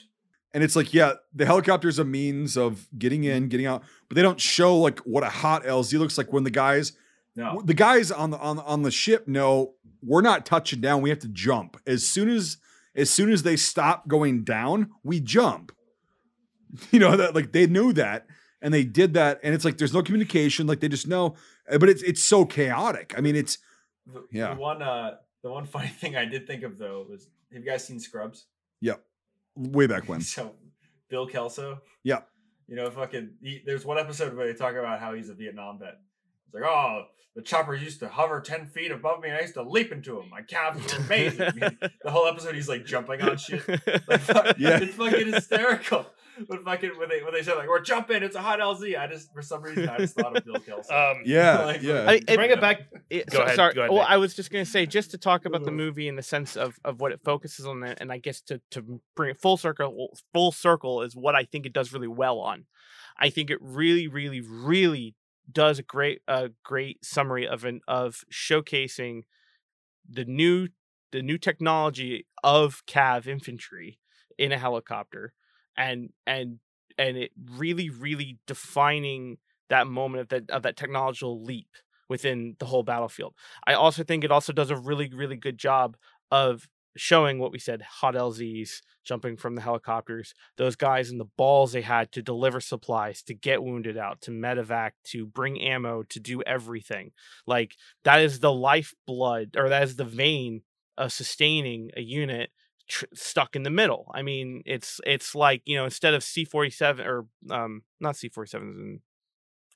And 0.54 0.62
it's 0.62 0.76
like, 0.76 0.92
yeah, 0.92 1.14
the 1.34 1.46
helicopter 1.46 1.88
is 1.88 1.98
a 1.98 2.04
means 2.04 2.56
of 2.58 2.86
getting 2.98 3.24
in, 3.24 3.48
getting 3.48 3.66
out, 3.66 3.82
but 4.08 4.16
they 4.16 4.22
don't 4.22 4.40
show 4.40 4.76
like 4.76 4.98
what 5.00 5.22
a 5.22 5.30
hot 5.30 5.64
LZ 5.64 5.98
looks 5.98 6.18
like 6.18 6.32
when 6.32 6.44
the 6.44 6.50
guys, 6.50 6.92
No, 7.34 7.62
the 7.64 7.74
guys 7.74 8.10
on 8.10 8.30
the 8.30 8.38
on 8.38 8.58
on 8.58 8.82
the 8.82 8.90
ship 8.90 9.26
know 9.26 9.74
we're 10.02 10.20
not 10.20 10.44
touching 10.44 10.80
down. 10.80 11.00
We 11.00 11.08
have 11.10 11.20
to 11.20 11.28
jump 11.28 11.78
as 11.86 12.06
soon 12.06 12.28
as 12.28 12.58
as 12.94 13.08
soon 13.08 13.32
as 13.32 13.42
they 13.42 13.56
stop 13.56 14.08
going 14.08 14.44
down, 14.44 14.90
we 15.02 15.20
jump. 15.20 15.72
You 16.90 17.00
know 17.00 17.16
that 17.18 17.34
like 17.34 17.52
they 17.52 17.66
knew 17.66 17.92
that 17.94 18.26
and 18.62 18.72
they 18.72 18.84
did 18.84 19.14
that, 19.14 19.40
and 19.42 19.54
it's 19.54 19.64
like 19.64 19.76
there's 19.76 19.92
no 19.92 20.02
communication. 20.02 20.66
Like 20.66 20.80
they 20.80 20.88
just 20.88 21.06
know, 21.06 21.34
uh, 21.70 21.76
but 21.78 21.88
it's 21.90 22.02
it's 22.02 22.22
so 22.24 22.46
chaotic. 22.46 23.12
I 23.16 23.20
mean, 23.20 23.36
it's 23.36 23.58
the, 24.06 24.24
Yeah. 24.30 24.54
The 24.54 24.60
one 24.60 24.80
uh 24.80 25.16
the 25.42 25.50
one 25.50 25.66
funny 25.74 25.88
thing 25.88 26.16
I 26.16 26.24
did 26.24 26.46
think 26.46 26.62
of 26.62 26.78
though 26.78 27.06
was 27.10 27.28
have 27.52 27.62
you 27.64 27.68
guys 27.70 27.86
seen 27.86 28.00
Scrubs? 28.00 28.46
Yep. 28.80 29.02
Way 29.56 29.86
back 29.86 30.08
when. 30.08 30.20
So 30.22 30.54
Bill 31.08 31.26
Kelso. 31.26 31.80
Yeah. 32.02 32.20
You 32.68 32.76
know, 32.76 32.90
fucking. 32.90 33.30
He, 33.42 33.62
there's 33.66 33.84
one 33.84 33.98
episode 33.98 34.34
where 34.36 34.46
they 34.46 34.54
talk 34.54 34.74
about 34.74 34.98
how 35.00 35.12
he's 35.14 35.28
a 35.28 35.34
Vietnam 35.34 35.78
vet. 35.78 35.98
It's 36.46 36.54
like, 36.54 36.64
oh, 36.64 37.04
the 37.36 37.42
choppers 37.42 37.82
used 37.82 38.00
to 38.00 38.08
hover 38.08 38.40
ten 38.40 38.66
feet 38.66 38.90
above 38.90 39.20
me, 39.20 39.28
and 39.28 39.36
I 39.36 39.42
used 39.42 39.54
to 39.54 39.62
leap 39.62 39.92
into 39.92 40.14
them. 40.16 40.30
My 40.30 40.42
calves 40.42 40.80
were 40.92 41.04
amazing. 41.04 41.42
I 41.42 41.52
mean, 41.60 41.78
the 42.02 42.10
whole 42.10 42.26
episode, 42.26 42.54
he's 42.54 42.68
like 42.68 42.84
jumping 42.86 43.20
on 43.22 43.36
shit. 43.36 43.62
Like, 44.08 44.20
fuck, 44.20 44.58
Yeah. 44.58 44.78
it's 44.80 44.94
fucking 44.94 45.32
hysterical. 45.32 46.06
But 46.48 46.64
fucking 46.64 46.92
when 46.98 47.08
they 47.08 47.22
when 47.22 47.32
they 47.34 47.42
said 47.42 47.56
like 47.56 47.68
we're 47.68 47.80
jumping, 47.82 48.22
it's 48.22 48.36
a 48.36 48.40
hot 48.42 48.58
LZ. 48.58 48.98
I 48.98 49.06
just 49.06 49.32
for 49.32 49.42
some 49.42 49.62
reason 49.62 49.88
I 49.88 49.98
just 49.98 50.14
thought 50.16 50.36
of 50.36 50.44
Bill 50.44 50.58
Kelso. 50.60 50.92
Um, 51.12 51.22
Yeah, 51.24 51.58
Like, 51.66 51.82
yeah. 51.82 52.04
I- 52.08 52.18
to 52.20 52.36
bring 52.36 52.50
it 52.50 52.60
back. 52.60 52.82
It- 53.10 53.28
Go 53.30 53.38
so- 53.38 53.42
ahead, 53.44 53.56
Sorry. 53.56 53.74
go 53.74 53.80
ahead, 53.82 53.90
well, 53.90 54.00
Nick. 54.02 54.10
I 54.10 54.16
was 54.16 54.34
just 54.34 54.50
going 54.50 54.64
to 54.64 54.70
say, 54.70 54.86
just 54.86 55.10
to 55.12 55.18
talk 55.18 55.44
about 55.44 55.64
the 55.64 55.70
movie 55.70 56.08
in 56.08 56.16
the 56.16 56.22
sense 56.22 56.56
of, 56.56 56.78
of 56.84 57.00
what 57.00 57.12
it 57.12 57.20
focuses 57.24 57.66
on, 57.66 57.82
and 57.84 58.10
I 58.10 58.18
guess 58.18 58.40
to, 58.42 58.60
to 58.70 59.00
bring 59.14 59.30
it 59.30 59.40
full 59.40 59.56
circle, 59.56 60.16
full 60.32 60.52
circle 60.52 61.02
is 61.02 61.14
what 61.14 61.34
I 61.34 61.44
think 61.44 61.66
it 61.66 61.72
does 61.72 61.92
really 61.92 62.08
well 62.08 62.38
on. 62.40 62.64
I 63.18 63.28
think 63.28 63.50
it 63.50 63.58
really, 63.60 64.08
really, 64.08 64.40
really 64.40 65.14
does 65.50 65.78
a 65.78 65.82
great, 65.82 66.20
a 66.26 66.50
great 66.64 67.04
summary 67.04 67.46
of 67.46 67.64
an 67.64 67.80
of 67.86 68.24
showcasing 68.32 69.22
the 70.08 70.24
new, 70.24 70.68
the 71.10 71.20
new 71.22 71.36
technology 71.38 72.26
of 72.42 72.82
Cav 72.86 73.26
infantry 73.26 73.98
in 74.38 74.50
a 74.52 74.58
helicopter, 74.58 75.34
and 75.76 76.10
and 76.26 76.58
and 76.98 77.16
it 77.16 77.32
really, 77.56 77.90
really 77.90 78.38
defining 78.46 79.38
that 79.68 79.86
moment 79.86 80.22
of 80.22 80.28
that 80.28 80.50
of 80.50 80.62
that 80.62 80.76
technological 80.76 81.42
leap 81.42 81.68
within 82.08 82.56
the 82.58 82.66
whole 82.66 82.82
battlefield. 82.82 83.34
I 83.66 83.74
also 83.74 84.04
think 84.04 84.24
it 84.24 84.30
also 84.30 84.52
does 84.52 84.70
a 84.70 84.76
really, 84.76 85.08
really 85.08 85.36
good 85.36 85.58
job 85.58 85.96
of 86.30 86.68
showing 86.96 87.38
what 87.38 87.52
we 87.52 87.58
said 87.58 87.82
hot 87.82 88.14
LZs 88.14 88.82
jumping 89.04 89.36
from 89.36 89.54
the 89.54 89.62
helicopters, 89.62 90.34
those 90.58 90.76
guys 90.76 91.10
and 91.10 91.18
the 91.18 91.30
balls 91.36 91.72
they 91.72 91.80
had 91.80 92.12
to 92.12 92.22
deliver 92.22 92.60
supplies, 92.60 93.22
to 93.22 93.34
get 93.34 93.62
wounded 93.62 93.96
out, 93.96 94.20
to 94.20 94.30
medevac, 94.30 94.90
to 95.04 95.26
bring 95.26 95.60
ammo, 95.60 96.02
to 96.02 96.20
do 96.20 96.42
everything. 96.42 97.12
Like 97.46 97.76
that 98.04 98.20
is 98.20 98.40
the 98.40 98.52
lifeblood 98.52 99.56
or 99.56 99.68
that 99.70 99.82
is 99.82 99.96
the 99.96 100.04
vein 100.04 100.62
of 100.98 101.12
sustaining 101.12 101.90
a 101.96 102.02
unit 102.02 102.50
tr- 102.88 103.04
stuck 103.14 103.56
in 103.56 103.62
the 103.62 103.70
middle. 103.70 104.10
I 104.14 104.22
mean, 104.22 104.62
it's 104.66 105.00
it's 105.06 105.34
like, 105.34 105.62
you 105.64 105.76
know, 105.76 105.84
instead 105.84 106.14
of 106.14 106.22
C47 106.22 107.04
or 107.06 107.26
um 107.50 107.82
not 108.00 108.14
C47s 108.14 108.54
in 108.54 109.00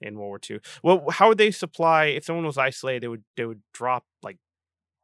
in 0.02 0.18
World 0.18 0.28
War 0.28 0.40
II. 0.50 0.60
Well, 0.82 1.04
how 1.10 1.28
would 1.28 1.38
they 1.38 1.50
supply 1.50 2.06
if 2.06 2.24
someone 2.24 2.44
was 2.44 2.58
isolated? 2.58 3.02
They 3.02 3.08
would 3.08 3.24
they 3.36 3.46
would 3.46 3.62
drop 3.72 4.04
like 4.22 4.38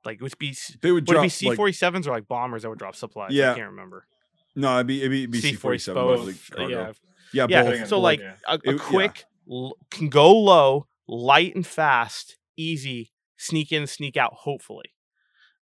like 0.04 0.16
it 0.16 0.22
would 0.22 0.38
be 0.38 0.54
They 0.80 0.90
would 0.92 1.06
would 1.08 1.14
drop 1.14 1.22
be 1.22 1.28
C 1.28 1.48
like 1.48 1.56
forty 1.56 1.72
sevens 1.72 2.06
or 2.06 2.12
like 2.12 2.28
bombers 2.28 2.62
that 2.62 2.68
would 2.68 2.78
drop 2.78 2.94
supplies? 2.96 3.32
Yeah. 3.32 3.52
I 3.52 3.56
can't 3.56 3.70
remember. 3.70 4.06
no, 4.54 4.74
it'd 4.76 4.86
be 4.86 4.98
it'd 5.00 5.10
be, 5.10 5.18
it'd 5.20 5.30
be 5.30 5.40
C 5.40 5.50
C 5.50 5.54
forty 5.54 5.78
forty 5.78 5.78
seven 5.78 6.02
both. 6.02 6.18
mostly 6.26 6.34
uh, 6.52 6.56
cargo. 6.56 6.94
yeah, 7.32 7.46
Yeah, 7.48 7.62
yeah. 7.62 7.78
both. 7.80 7.88
So 7.88 8.00
like 8.00 8.20
yeah. 8.20 8.34
a, 8.46 8.54
It- 8.54 8.60
a 8.68 8.72
yeah. 8.72 8.78
quick 8.78 9.24
l- 9.50 9.76
can 9.90 10.08
go 10.08 10.30
low, 10.32 10.86
light 11.08 11.54
and 11.54 11.66
fast, 11.66 12.36
easy, 12.56 13.12
sneak 13.38 13.72
in, 13.72 13.86
sneak 13.86 14.16
out. 14.18 14.34
Hopefully, 14.34 14.92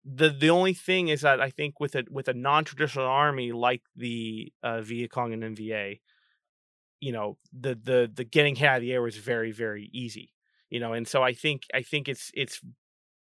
the 0.06 0.28
the 0.30 0.50
only 0.50 0.72
thing 0.72 1.08
is 1.08 1.22
that 1.22 1.40
I 1.40 1.50
think 1.50 1.80
with 1.80 1.96
a 1.96 2.04
with 2.10 2.28
a 2.28 2.34
non 2.34 2.64
traditional 2.64 3.06
army 3.06 3.52
like 3.52 3.82
the 3.96 4.52
uh, 4.62 4.80
Viet 4.80 5.10
Cong 5.10 5.32
and 5.32 5.42
NVA, 5.42 6.00
you 7.00 7.12
know 7.12 7.38
the 7.52 7.74
the 7.74 8.10
the 8.12 8.24
getting 8.24 8.54
hit 8.54 8.68
out 8.68 8.76
of 8.76 8.82
the 8.82 8.92
air 8.92 9.02
was 9.02 9.16
very 9.16 9.50
very 9.50 9.90
easy. 9.92 10.32
You 10.70 10.80
know, 10.80 10.92
and 10.92 11.06
so 11.06 11.22
I 11.22 11.32
think 11.32 11.62
I 11.74 11.82
think 11.82 12.08
it's 12.08 12.30
it's 12.34 12.60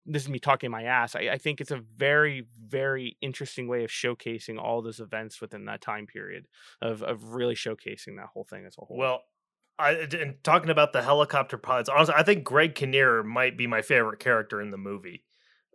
this 0.05 0.23
is 0.23 0.29
me 0.29 0.39
talking 0.39 0.69
my 0.69 0.83
ass. 0.83 1.15
I, 1.15 1.29
I 1.31 1.37
think 1.37 1.61
it's 1.61 1.71
a 1.71 1.81
very, 1.95 2.45
very 2.59 3.17
interesting 3.21 3.67
way 3.67 3.85
of 3.85 3.89
showcasing 3.89 4.59
all 4.59 4.81
those 4.81 4.99
events 4.99 5.39
within 5.39 5.65
that 5.65 5.81
time 5.81 6.07
period 6.07 6.47
of 6.81 7.01
of 7.03 7.33
really 7.33 7.55
showcasing 7.55 8.17
that 8.17 8.27
whole 8.33 8.43
thing 8.43 8.65
as 8.65 8.75
a 8.77 8.85
whole. 8.85 8.97
Well, 8.97 9.21
I 9.79 9.91
and 9.91 10.35
talking 10.43 10.69
about 10.69 10.91
the 10.91 11.01
helicopter 11.01 11.57
pilots, 11.57 11.89
honestly, 11.89 12.15
I 12.17 12.23
think 12.23 12.43
Greg 12.43 12.75
Kinnear 12.75 13.23
might 13.23 13.57
be 13.57 13.67
my 13.67 13.81
favorite 13.81 14.19
character 14.19 14.61
in 14.61 14.71
the 14.71 14.77
movie. 14.77 15.23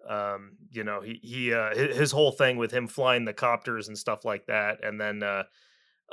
Um, 0.09 0.53
you 0.71 0.85
know, 0.85 1.01
he 1.03 1.21
he 1.23 1.53
uh, 1.53 1.75
his 1.75 2.11
whole 2.13 2.33
thing 2.33 2.57
with 2.57 2.71
him 2.73 2.87
flying 2.89 3.25
the 3.27 3.35
copters 3.35 3.89
and 3.89 3.99
stuff 3.99 4.25
like 4.25 4.47
that, 4.47 4.83
and 4.83 4.99
then 5.01 5.23
uh, 5.23 5.43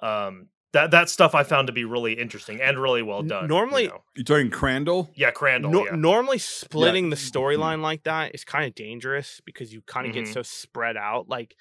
um, 0.04 0.48
that 0.74 0.92
that 0.92 1.10
stuff 1.10 1.34
I 1.34 1.44
found 1.44 1.68
to 1.68 1.74
be 1.74 1.86
really 1.86 2.14
interesting 2.14 2.60
and 2.62 2.78
really 2.78 3.02
well 3.02 3.20
N- 3.20 3.28
done. 3.28 3.44
you 3.44 3.48
normally- 3.48 3.88
know. 3.88 4.04
You're 4.16 4.26
talking 4.26 4.50
Crandall? 4.52 5.10
yeah, 5.16 5.32
Crandall. 5.32 5.72
No- 5.72 5.86
yeah. 5.86 5.96
normally 5.96 6.38
splitting 6.40 7.10
the 7.10 7.16
Mhm. 7.16 7.32
storyline 7.32 7.82
like 7.82 8.04
that 8.04 8.36
is 8.36 8.44
kind 8.44 8.66
of 8.66 8.76
dangerous 8.76 9.40
because 9.46 9.72
you 9.74 9.82
kind 9.84 10.06
of 10.08 10.12
Mhm. 10.12 10.26
get 10.26 10.28
so 10.34 10.42
spread 10.42 10.98
out. 10.98 11.30
Like 11.30 11.56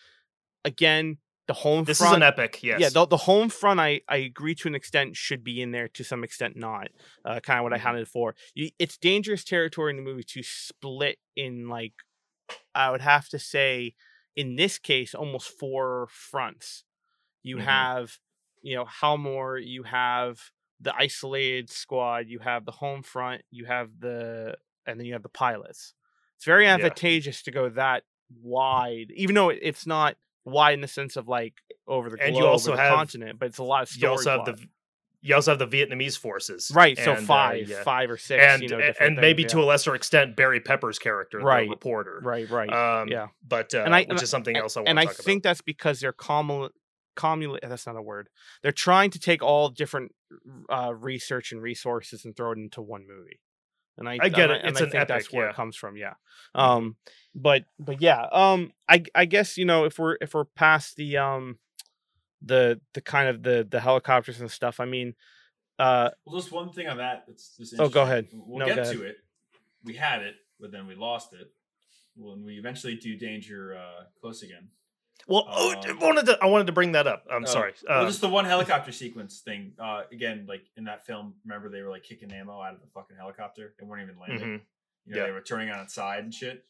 again, 0.65 1.19
the 1.47 1.53
home 1.55 1.85
front 1.85 1.87
This 1.87 1.99
front. 1.99 2.13
is 2.15 2.17
an 2.17 2.23
epic. 2.23 2.63
Yes. 2.63 2.81
Yeah, 2.81 2.89
the, 2.89 3.07
the 3.07 3.17
home 3.19 3.51
front, 3.51 3.79
I, 3.79 4.01
I 4.09 4.17
agree 4.17 4.55
to 4.57 4.67
an 4.69 4.75
extent, 4.75 5.15
should 5.15 5.45
be 5.45 5.61
in 5.61 5.73
there 5.73 5.89
to 5.89 6.03
some 6.03 6.25
extent 6.25 6.57
not. 6.57 6.89
Uh, 7.25 7.39
kind 7.41 7.59
of 7.59 7.65
what 7.65 7.73
I 7.75 7.77
Mm-hmm. 7.77 7.87
had 7.87 7.97
it 7.97 8.09
for. 8.09 8.35
You, 8.55 8.71
it's 8.79 8.97
dangerous 8.97 9.45
territory 9.45 9.91
in 9.91 9.97
the 9.97 10.03
movie 10.03 10.25
to 10.25 10.43
split 10.43 11.19
in 11.37 11.69
like, 11.69 11.93
I 12.75 12.91
would 12.91 13.01
have 13.01 13.29
to 13.31 13.39
say, 13.39 13.95
in 14.37 14.57
this 14.57 14.79
case, 14.79 15.15
almost 15.15 15.49
four 15.49 16.09
fronts. 16.11 16.85
You 17.43 17.57
Mhm. 17.59 17.65
have, 17.65 18.19
you 18.63 18.75
know, 18.75 18.85
Hal 18.85 19.19
Moore, 19.19 19.59
you 19.59 19.85
have 19.85 20.51
the 20.81 20.95
isolated 20.97 21.71
squad, 21.71 22.27
you 22.29 22.41
have 22.41 22.65
the 22.65 22.73
home 22.73 23.03
front, 23.03 23.43
you 23.51 23.65
have 23.67 24.01
the, 24.01 24.57
and 24.87 24.99
then 24.99 25.07
you 25.07 25.13
have 25.13 25.23
the 25.23 25.29
pilots. 25.29 25.95
It's 26.37 26.45
very 26.45 26.65
Yeah. 26.65 26.75
advantageous 26.75 27.43
to 27.43 27.51
go 27.51 27.69
that 27.71 28.05
wide, 28.43 29.11
even 29.15 29.35
though 29.35 29.51
it's 29.51 29.87
not 29.87 30.17
wide 30.45 30.75
in 30.75 30.81
the 30.81 30.89
sense 30.89 31.17
of 31.17 31.29
like 31.29 31.55
over 31.87 32.11
the 32.11 32.21
And 32.21 32.33
globe 32.33 32.43
you 32.43 32.49
also 32.49 32.75
have- 32.77 32.95
continent, 32.95 33.39
but 33.39 33.47
it's 33.47 33.59
a 33.59 33.63
lot 33.63 33.85
of 33.89 33.97
you 33.97 34.09
also 34.09 34.31
have 34.31 34.45
plot. 34.45 34.57
the 34.59 34.69
you 35.27 35.35
also 35.35 35.53
have 35.53 35.59
the 35.59 35.67
Vietnamese 35.67 36.19
forces. 36.19 36.71
right. 36.75 36.99
So 36.99 37.13
and, 37.13 37.21
uh, 37.21 37.23
five, 37.23 37.69
yeah. 37.69 37.83
five 37.83 38.11
or 38.11 38.19
six, 38.19 38.45
and 38.45 38.63
you 38.63 38.69
know, 38.69 38.77
and- 38.77 38.85
and 38.85 38.95
things, 39.17 39.21
maybe 39.21 39.43
yeah. 39.43 39.49
to 39.49 39.63
a 39.63 39.65
lesser 39.65 39.95
extent 39.95 40.37
Barry 40.37 40.61
Pepper's 40.61 40.99
character, 40.99 41.39
Right, 41.41 41.65
the 41.67 41.71
reporter. 41.71 42.21
right, 42.23 42.49
right, 42.51 42.71
Um, 42.73 43.09
yeah. 43.09 43.29
But 43.43 43.75
uh, 43.75 43.79
And 43.87 43.95
I- 43.95 44.05
which 44.05 44.23
is 44.23 44.29
something 44.31 44.55
A- 44.57 44.61
else 44.61 44.77
I 44.77 44.81
want 44.81 44.87
to 44.87 44.91
and 44.91 45.01
I 45.01 45.07
think 45.07 45.43
about. 45.43 45.49
that's 45.51 45.63
because 45.63 46.01
they're 46.01 46.13
commul 46.13 46.71
commula 47.17 47.59
that's 47.63 47.87
not 47.87 47.97
a 47.97 48.03
word. 48.03 48.29
They're 48.63 48.73
trying 48.73 49.11
to 49.13 49.19
take 49.19 49.43
all 49.43 49.69
different 49.71 50.13
uh, 50.69 50.93
research 50.95 51.53
and 51.53 51.63
resources 51.63 52.25
and 52.25 52.37
throw 52.37 52.53
it 52.53 52.59
into 52.59 52.83
one 52.83 53.07
movie. 53.07 53.41
And 53.97 54.09
I, 54.09 54.19
I 54.21 54.29
get 54.29 54.51
and 54.51 54.53
it. 54.59 54.61
and 54.63 54.71
It's 54.73 54.81
I 54.81 54.85
an 54.87 54.91
think 54.91 55.09
that's 55.09 55.27
epic, 55.27 55.33
where 55.33 55.45
yeah. 55.47 55.51
it 55.51 55.57
comes 55.57 55.77
from. 55.77 55.97
Yeah. 55.97 56.15
Um. 56.55 56.97
But 57.35 57.65
but 57.79 58.03
yeah. 58.03 58.27
Um. 58.33 58.73
I 58.89 59.05
I 59.15 59.25
guess 59.27 59.57
you 59.57 59.65
know 59.65 59.85
if 59.85 59.99
we're 59.99 60.17
if 60.21 60.35
we're 60.35 60.45
past 60.45 60.97
the 60.97 61.17
um 61.19 61.59
the 62.45 62.81
the 62.93 63.01
kind 63.01 63.29
of 63.29 63.43
the 63.43 63.67
the 63.69 63.81
helicopters 63.81 64.41
and 64.41 64.51
stuff. 64.51 64.81
I 64.81 64.85
mean, 64.85 65.15
uh, 65.79 66.11
Well, 66.25 66.39
just 66.41 66.53
one 66.53 66.71
thing 66.73 66.87
on 66.89 66.99
that. 66.99 67.27
Oh, 67.79 67.89
go 67.89 68.03
ahead. 68.03 68.29
We'll 68.33 68.67
No, 68.67 68.75
get 68.75 68.85
to 68.93 69.03
it. 69.03 69.17
We 69.85 69.95
had 69.95 70.23
it, 70.23 70.37
but 70.61 70.71
then 70.73 70.87
we 70.87 70.95
lost 70.95 71.33
it. 71.33 71.53
When 72.17 72.45
we 72.45 72.59
eventually 72.59 72.95
do 72.95 73.17
danger 73.17 73.77
uh, 73.77 74.05
close 74.21 74.43
again. 74.43 74.69
Well, 75.27 75.47
oh, 75.49 75.75
I 75.85 75.91
Um, 75.91 75.99
wanted 76.01 76.27
to 76.27 76.39
I 76.43 76.47
wanted 76.47 76.67
to 76.67 76.73
bring 76.73 76.93
that 76.93 77.07
up. 77.07 77.27
I'm 77.31 77.43
Oh, 77.45 77.47
sorry. 77.47 77.75
well, 77.89 78.03
Uh, 78.05 78.07
just 78.07 78.21
the 78.21 78.29
one 78.29 78.45
helicopter 78.45 78.93
sequence 78.93 79.41
thing. 79.41 79.73
Uh, 79.79 80.03
again, 80.13 80.45
like 80.49 80.65
in 80.77 80.85
that 80.85 81.07
film, 81.07 81.35
remember 81.45 81.69
they 81.71 81.83
were 81.83 81.91
like 81.91 82.03
kicking 82.05 82.33
ammo 82.33 82.61
out 82.61 82.75
of 82.75 82.81
the 82.81 82.87
fucking 82.89 83.17
helicopter. 83.17 83.75
They 83.79 83.87
weren't 83.87 84.03
even 84.03 84.19
landing. 84.21 84.49
mhm. 84.59 84.61
You 85.07 85.15
know, 85.15 85.19
Yeah. 85.21 85.27
they 85.27 85.33
were 85.33 85.41
turning 85.41 85.71
on 85.71 85.81
its 85.81 85.95
side 85.95 86.23
and 86.25 86.33
shit. 86.35 86.65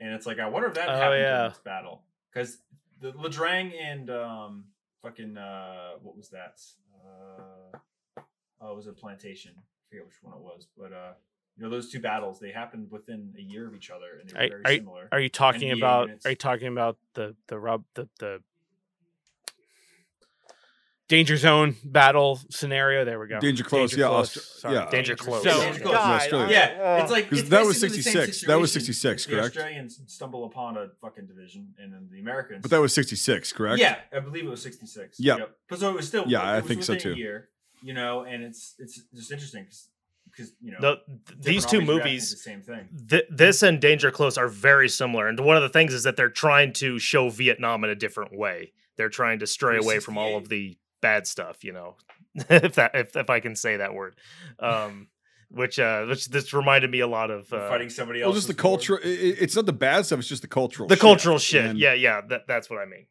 And 0.00 0.12
it's 0.14 0.26
like, 0.26 0.38
I 0.38 0.48
wonder 0.48 0.68
if 0.68 0.74
that 0.74 0.88
Oh, 0.88 0.96
happened 0.96 1.20
yeah. 1.22 1.44
in 1.46 1.50
this 1.50 1.58
battle. 1.58 2.02
Because 2.32 2.58
the 3.00 3.12
Ia 3.18 3.28
Drang 3.30 3.72
and 3.74 4.10
um, 4.10 4.64
fucking, 5.04 5.36
uh, 5.36 5.90
what 6.02 6.16
was 6.16 6.30
that? 6.30 6.60
Uh, 7.04 7.78
oh, 8.60 8.72
it 8.72 8.76
was 8.76 8.86
a 8.86 8.92
plantation. 8.92 9.52
I 9.56 9.62
forget 9.90 10.06
which 10.06 10.16
one 10.22 10.34
it 10.34 10.40
was. 10.40 10.66
But, 10.76 10.92
uh, 10.92 11.12
you 11.56 11.62
know, 11.62 11.70
those 11.70 11.90
two 11.92 12.00
battles, 12.00 12.40
they 12.40 12.50
happened 12.50 12.88
within 12.90 13.32
a 13.38 13.42
year 13.42 13.68
of 13.68 13.74
each 13.76 13.90
other 13.90 14.18
and 14.20 14.28
they 14.28 14.34
were 14.34 14.40
Are- 14.44 14.48
very 14.48 14.62
are 14.64 14.72
you- 14.72 14.78
similar. 14.78 15.08
are 15.12 15.20
you 15.20 15.28
talking 15.28 15.70
about? 15.72 16.06
units. 16.08 16.26
Are 16.26 16.30
you 16.30 16.36
talking 16.36 16.68
about 16.68 16.98
the 17.14 17.36
the 17.46 17.58
rub 17.58 17.84
the 17.94 18.08
the 18.18 18.42
danger 21.08 21.36
zone 21.36 21.76
battle 21.84 22.40
scenario? 22.50 23.04
There 23.04 23.18
we 23.18 23.28
go. 23.28 23.40
Danger 23.40 23.64
close, 23.64 23.96
yeah, 23.96 24.06
Austra- 24.06 24.38
Sorry. 24.40 24.74
yeah. 24.74 24.90
Danger 24.90 25.16
close. 25.16 25.42
So, 25.42 25.50
Danger 25.60 25.80
close. 25.80 25.92
God, 25.94 26.20
Australia. 26.20 26.46
I- 26.46 26.50
yeah, 26.50 27.02
it's 27.02 27.10
like 27.10 27.28
'Cause 27.30 27.40
it's 27.40 27.48
that 27.50 27.64
was 27.64 27.76
basically 27.80 27.96
the 27.98 28.02
same 28.02 28.12
66. 28.14 28.46
That 28.46 28.58
was 28.60 28.72
situation. 28.72 28.94
66, 28.94 29.24
The 29.26 29.32
correct? 29.32 29.46
Australians 29.56 30.00
stumble 30.06 30.44
upon 30.44 30.76
a 30.76 30.88
fucking 31.00 31.26
division, 31.26 31.74
and 31.78 31.92
then 31.92 32.08
the 32.10 32.20
Americans. 32.20 32.62
But 32.62 32.70
that 32.70 32.80
was 32.80 32.94
66, 32.94 33.52
correct? 33.52 33.78
Yeah, 33.80 33.98
I 34.12 34.20
believe 34.20 34.44
it 34.44 34.48
was 34.50 34.62
66. 34.62 35.18
Yeah. 35.20 35.36
Yep. 35.38 35.56
But 35.68 35.78
so 35.80 35.90
it 35.90 35.94
was 35.96 36.08
still 36.08 36.24
Yeah, 36.26 36.40
it 36.40 36.44
I 36.44 36.56
was 36.60 36.66
think 36.66 36.82
so 36.82 36.94
within 36.94 37.12
a 37.12 37.14
too. 37.14 37.20
Year, 37.20 37.48
you 37.82 37.94
know, 37.94 38.22
and 38.24 38.42
it's 38.42 38.74
it's 38.78 39.00
just 39.14 39.30
interesting 39.32 39.64
because 39.64 39.88
because 40.30 40.52
you 40.60 40.72
know 40.72 40.78
the, 40.80 41.00
these 41.38 41.64
two 41.64 41.76
armies 41.76 41.86
reacting 41.86 41.86
to 41.86 41.92
movies, 42.04 42.30
the 42.30 42.36
same 42.38 42.62
thing. 42.62 42.88
th- 43.08 43.26
this 43.30 43.62
and 43.62 43.80
Danger 43.80 44.10
Close, 44.10 44.36
are 44.36 44.48
very 44.48 44.88
similar. 44.88 45.28
And 45.28 45.38
one 45.38 45.56
of 45.56 45.62
the 45.62 45.68
things 45.68 45.92
is 45.94 46.02
that 46.04 46.16
they're 46.16 46.28
trying 46.30 46.72
to 46.74 46.98
show 46.98 47.28
Vietnam 47.28 47.84
in 47.84 47.90
a 47.90 47.94
different 47.94 48.36
way. 48.36 48.72
They're 48.96 49.10
trying 49.10 49.38
to 49.40 49.46
stray 49.46 49.76
away 49.76 49.98
from 50.00 50.16
all 50.18 50.36
of 50.36 50.48
the 50.48 50.76
bad 51.08 51.26
stuff. 51.26 51.62
You 51.64 51.72
know, 51.74 51.96
if 52.34 52.74
that 52.76 52.92
if, 52.94 53.14
if 53.16 53.28
I 53.30 53.40
can 53.40 53.54
say 53.56 53.76
that 53.76 53.92
word. 53.94 54.14
Um, 54.58 55.08
which 55.50 55.78
uh, 55.78 56.06
which 56.06 56.28
this 56.30 56.52
reminded 56.52 56.90
me 56.90 56.98
a 57.00 57.06
lot 57.06 57.30
of 57.30 57.52
uh, 57.52 57.68
fighting 57.68 57.88
somebody 57.90 58.18
Well, 58.20 58.30
else. 58.30 58.36
just 58.38 58.48
the 58.48 58.54
culture. 58.54 58.98
i- 59.04 59.06
i- 59.06 59.36
It's 59.44 59.54
not 59.54 59.66
the 59.66 59.72
bad 59.72 60.04
stuff. 60.04 60.18
It's 60.18 60.26
just 60.28 60.42
the 60.42 60.48
cultural. 60.48 60.88
the 60.88 60.96
cultural 60.96 61.38
shit. 61.38 61.64
And- 61.64 61.78
Yeah, 61.78 61.94
yeah, 61.94 62.22
that, 62.30 62.42
that's 62.48 62.68
what 62.68 62.80
I 62.80 62.86
mean. 62.86 63.06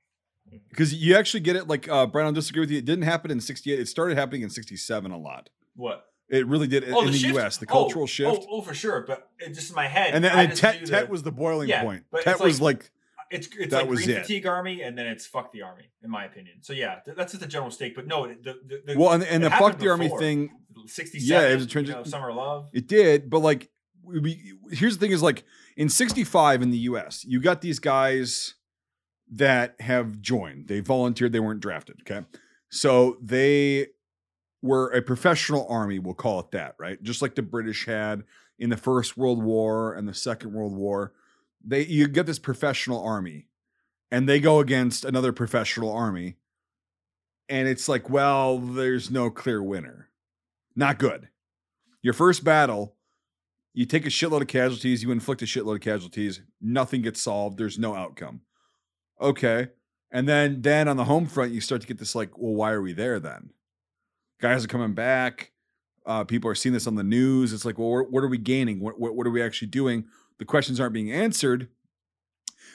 Because 0.69 0.93
you 0.93 1.15
actually 1.15 1.39
get 1.39 1.55
it. 1.55 1.67
Like 1.69 1.87
uh, 1.87 2.05
Brian, 2.05 2.25
I'll 2.27 2.33
disagree 2.33 2.59
with 2.59 2.69
you. 2.71 2.79
It 2.79 2.85
didn't 2.85 3.05
happen 3.05 3.31
in 3.31 3.39
'68. 3.39 3.79
It 3.79 3.87
started 3.87 4.17
happening 4.17 4.41
in 4.41 4.49
'67 4.49 5.11
a 5.11 5.17
lot. 5.17 5.49
What? 5.75 6.03
It 6.29 6.45
really 6.47 6.67
did 6.67 6.83
in, 6.83 6.95
in 6.97 7.05
the, 7.07 7.13
shift? 7.13 7.33
U.S. 7.35 7.57
The 7.57 7.65
Oh, 7.69 7.73
cultural 7.73 8.03
oh, 8.03 8.07
shift. 8.07 8.45
Oh, 8.49 8.61
for 8.61 8.73
sure. 8.73 9.05
But 9.07 9.29
it 9.39 9.53
just 9.53 9.69
in 9.69 9.75
my 9.75 9.87
head. 9.87 10.13
and 10.13 10.23
then, 10.23 10.31
I 10.31 10.43
and 10.43 10.55
Tet, 10.55 10.81
knew 10.81 10.87
Tet 10.87 11.01
that- 11.03 11.09
was 11.09 11.23
the 11.23 11.31
boiling 11.31 11.69
Yeah, 11.69 11.81
point. 11.83 12.03
but 12.11 12.23
Tet 12.23 12.35
it's 12.35 12.43
was 12.43 12.61
like- 12.61 12.77
like 12.77 12.91
it's 13.33 13.47
it's 13.57 13.71
That 13.71 13.81
like 13.81 13.89
was 13.89 14.03
green 14.05 14.17
it. 14.17 14.21
fatigue 14.21 14.45
army, 14.45 14.81
and 14.83 14.97
then 14.97 15.07
it's 15.07 15.25
fuck 15.25 15.51
the 15.51 15.61
army, 15.63 15.91
in 16.03 16.09
my 16.09 16.25
opinion. 16.25 16.57
So 16.61 16.73
yeah, 16.73 16.99
th- 17.03 17.17
that's 17.17 17.33
just 17.33 17.43
a 17.43 17.47
general 17.47 17.71
stake. 17.71 17.95
But 17.95 18.07
no, 18.07 18.27
the 18.27 18.35
the, 18.65 18.81
the 18.85 18.97
well, 18.99 19.11
and, 19.11 19.23
and 19.23 19.43
the 19.43 19.49
fuck 19.49 19.79
the 19.79 19.89
army 19.89 20.09
thing, 20.19 20.51
sixty 20.85 21.19
Yeah, 21.19 21.41
it 21.47 21.55
was 21.55 21.75
a 21.75 21.81
you 21.81 21.87
know, 21.91 22.03
summer 22.03 22.31
love. 22.31 22.69
it 22.73 22.87
did, 22.87 23.29
but 23.29 23.39
like, 23.39 23.69
we, 24.03 24.53
here's 24.71 24.97
the 24.97 25.05
thing: 25.05 25.11
is 25.11 25.23
like 25.23 25.43
in 25.75 25.89
'65 25.89 26.61
in 26.61 26.71
the 26.71 26.77
U.S., 26.79 27.25
you 27.25 27.39
got 27.41 27.61
these 27.61 27.79
guys 27.79 28.55
that 29.31 29.75
have 29.81 30.21
joined. 30.21 30.67
They 30.67 30.79
volunteered. 30.79 31.31
They 31.33 31.39
weren't 31.39 31.59
drafted. 31.61 31.97
Okay, 32.01 32.25
so 32.69 33.17
they 33.21 33.87
were 34.61 34.89
a 34.91 35.01
professional 35.01 35.65
army. 35.69 35.99
We'll 35.99 36.13
call 36.13 36.39
it 36.39 36.51
that, 36.51 36.75
right? 36.79 37.01
Just 37.03 37.21
like 37.21 37.35
the 37.35 37.41
British 37.41 37.85
had 37.85 38.23
in 38.59 38.69
the 38.69 38.77
First 38.77 39.17
World 39.17 39.43
War 39.43 39.93
and 39.93 40.07
the 40.07 40.13
Second 40.13 40.53
World 40.53 40.75
War. 40.75 41.13
They 41.63 41.85
you 41.85 42.07
get 42.07 42.25
this 42.25 42.39
professional 42.39 43.03
army, 43.03 43.47
and 44.11 44.27
they 44.27 44.39
go 44.39 44.59
against 44.59 45.05
another 45.05 45.31
professional 45.31 45.91
army, 45.91 46.37
and 47.49 47.67
it's 47.67 47.87
like, 47.87 48.09
well, 48.09 48.57
there's 48.59 49.09
no 49.09 49.29
clear 49.29 49.61
winner. 49.61 50.09
Not 50.75 50.99
good. 50.99 51.29
Your 52.01 52.13
first 52.13 52.43
battle, 52.43 52.95
you 53.73 53.85
take 53.85 54.05
a 54.05 54.09
shitload 54.09 54.41
of 54.41 54.47
casualties, 54.47 55.03
you 55.03 55.11
inflict 55.11 55.41
a 55.41 55.45
shitload 55.45 55.75
of 55.75 55.81
casualties, 55.81 56.41
nothing 56.61 57.01
gets 57.01 57.21
solved, 57.21 57.57
there's 57.57 57.79
no 57.79 57.95
outcome. 57.95 58.41
Okay. 59.21 59.69
And 60.11 60.27
then 60.27 60.61
then 60.61 60.87
on 60.87 60.97
the 60.97 61.05
home 61.05 61.25
front, 61.25 61.53
you 61.53 61.61
start 61.61 61.81
to 61.81 61.87
get 61.87 61.97
this 61.97 62.13
like, 62.13 62.37
well, 62.37 62.53
why 62.53 62.71
are 62.71 62.81
we 62.81 62.93
there 62.93 63.19
then? 63.19 63.51
Guys 64.39 64.63
are 64.63 64.67
coming 64.67 64.93
back. 64.93 65.51
Uh, 66.05 66.23
people 66.23 66.51
are 66.51 66.55
seeing 66.55 66.73
this 66.73 66.85
on 66.85 66.95
the 66.95 67.03
news. 67.03 67.53
It's 67.53 67.65
like, 67.65 67.79
well, 67.79 68.05
what, 68.09 68.23
are 68.23 68.27
we 68.27 68.37
gaining? 68.37 68.79
What 68.79 68.99
what 68.99 69.25
are 69.25 69.31
we 69.31 69.41
actually 69.41 69.69
doing? 69.69 70.05
The 70.43 70.47
questions 70.47 70.77
aren't 70.81 70.91
being 70.91 71.09
answered. 71.09 71.69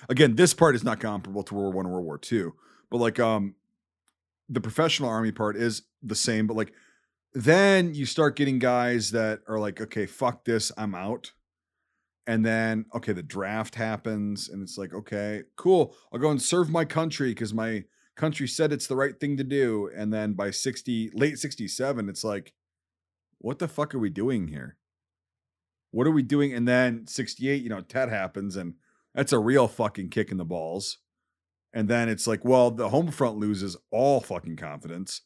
Again, 0.09 0.37
this 0.37 0.55
part 0.55 0.75
is 0.75 0.83
not 0.83 1.01
comparable 1.01 1.43
to 1.43 1.55
World 1.55 1.75
War 1.75 1.83
One 1.83 1.85
or 1.85 1.91
World 1.97 2.07
War 2.07 2.17
Two, 2.17 2.55
but 2.91 2.97
like 2.97 3.21
um, 3.21 3.57
the 4.49 4.63
professional 4.63 5.11
army 5.11 5.33
part 5.33 5.55
is 5.55 5.83
the 6.03 6.15
same. 6.15 6.47
But 6.47 6.57
like 6.57 6.73
then 7.35 7.93
you 7.93 8.07
start 8.07 8.37
getting 8.37 8.59
guys 8.59 9.11
that 9.11 9.41
are 9.47 9.59
like, 9.59 9.83
okay, 9.83 10.07
fuck 10.07 10.47
this, 10.47 10.73
I'm 10.79 10.95
out. 10.95 11.33
And 12.27 12.43
then, 12.43 12.87
okay, 12.95 13.13
the 13.13 13.23
draft 13.23 13.75
happens, 13.75 14.49
and 14.49 14.63
it's 14.63 14.79
like, 14.79 14.95
okay, 14.95 15.43
cool, 15.57 15.95
I'll 16.11 16.19
go 16.19 16.31
and 16.31 16.41
serve 16.41 16.71
my 16.71 16.87
country 16.87 17.33
because 17.33 17.53
my 17.53 17.85
country 18.17 18.49
said 18.49 18.73
it's 18.73 18.87
the 18.87 18.97
right 18.97 19.21
thing 19.21 19.37
to 19.37 19.45
do. 19.45 19.91
And 19.95 20.11
then 20.11 20.33
by 20.33 20.53
60, 20.53 21.11
late 21.13 21.39
67, 21.39 22.09
it's 22.09 22.25
like, 22.25 22.55
what 23.37 23.59
the 23.59 23.69
fuck 23.69 23.95
are 23.95 23.99
we 23.99 24.09
doing 24.09 24.49
here? 24.49 24.79
What 25.91 26.07
are 26.07 26.13
we 26.13 26.23
doing? 26.23 26.53
And 26.53 26.69
then 26.69 27.07
68, 27.07 27.63
you 27.63 27.69
know, 27.69 27.81
Tet 27.81 28.09
happens, 28.09 28.57
and 28.57 28.75
that's 29.15 29.33
a 29.33 29.39
real 29.39 29.69
fucking 29.69 30.11
kick 30.11 30.31
in 30.31 30.37
the 30.37 30.45
balls. 30.45 30.99
And 31.73 31.89
then 31.89 32.09
it's 32.09 32.27
like, 32.27 32.45
well, 32.45 32.71
the 32.71 32.89
home 32.89 33.11
front 33.11 33.39
loses 33.39 33.77
all 33.91 34.21
fucking 34.21 34.57
confidence 34.57 35.23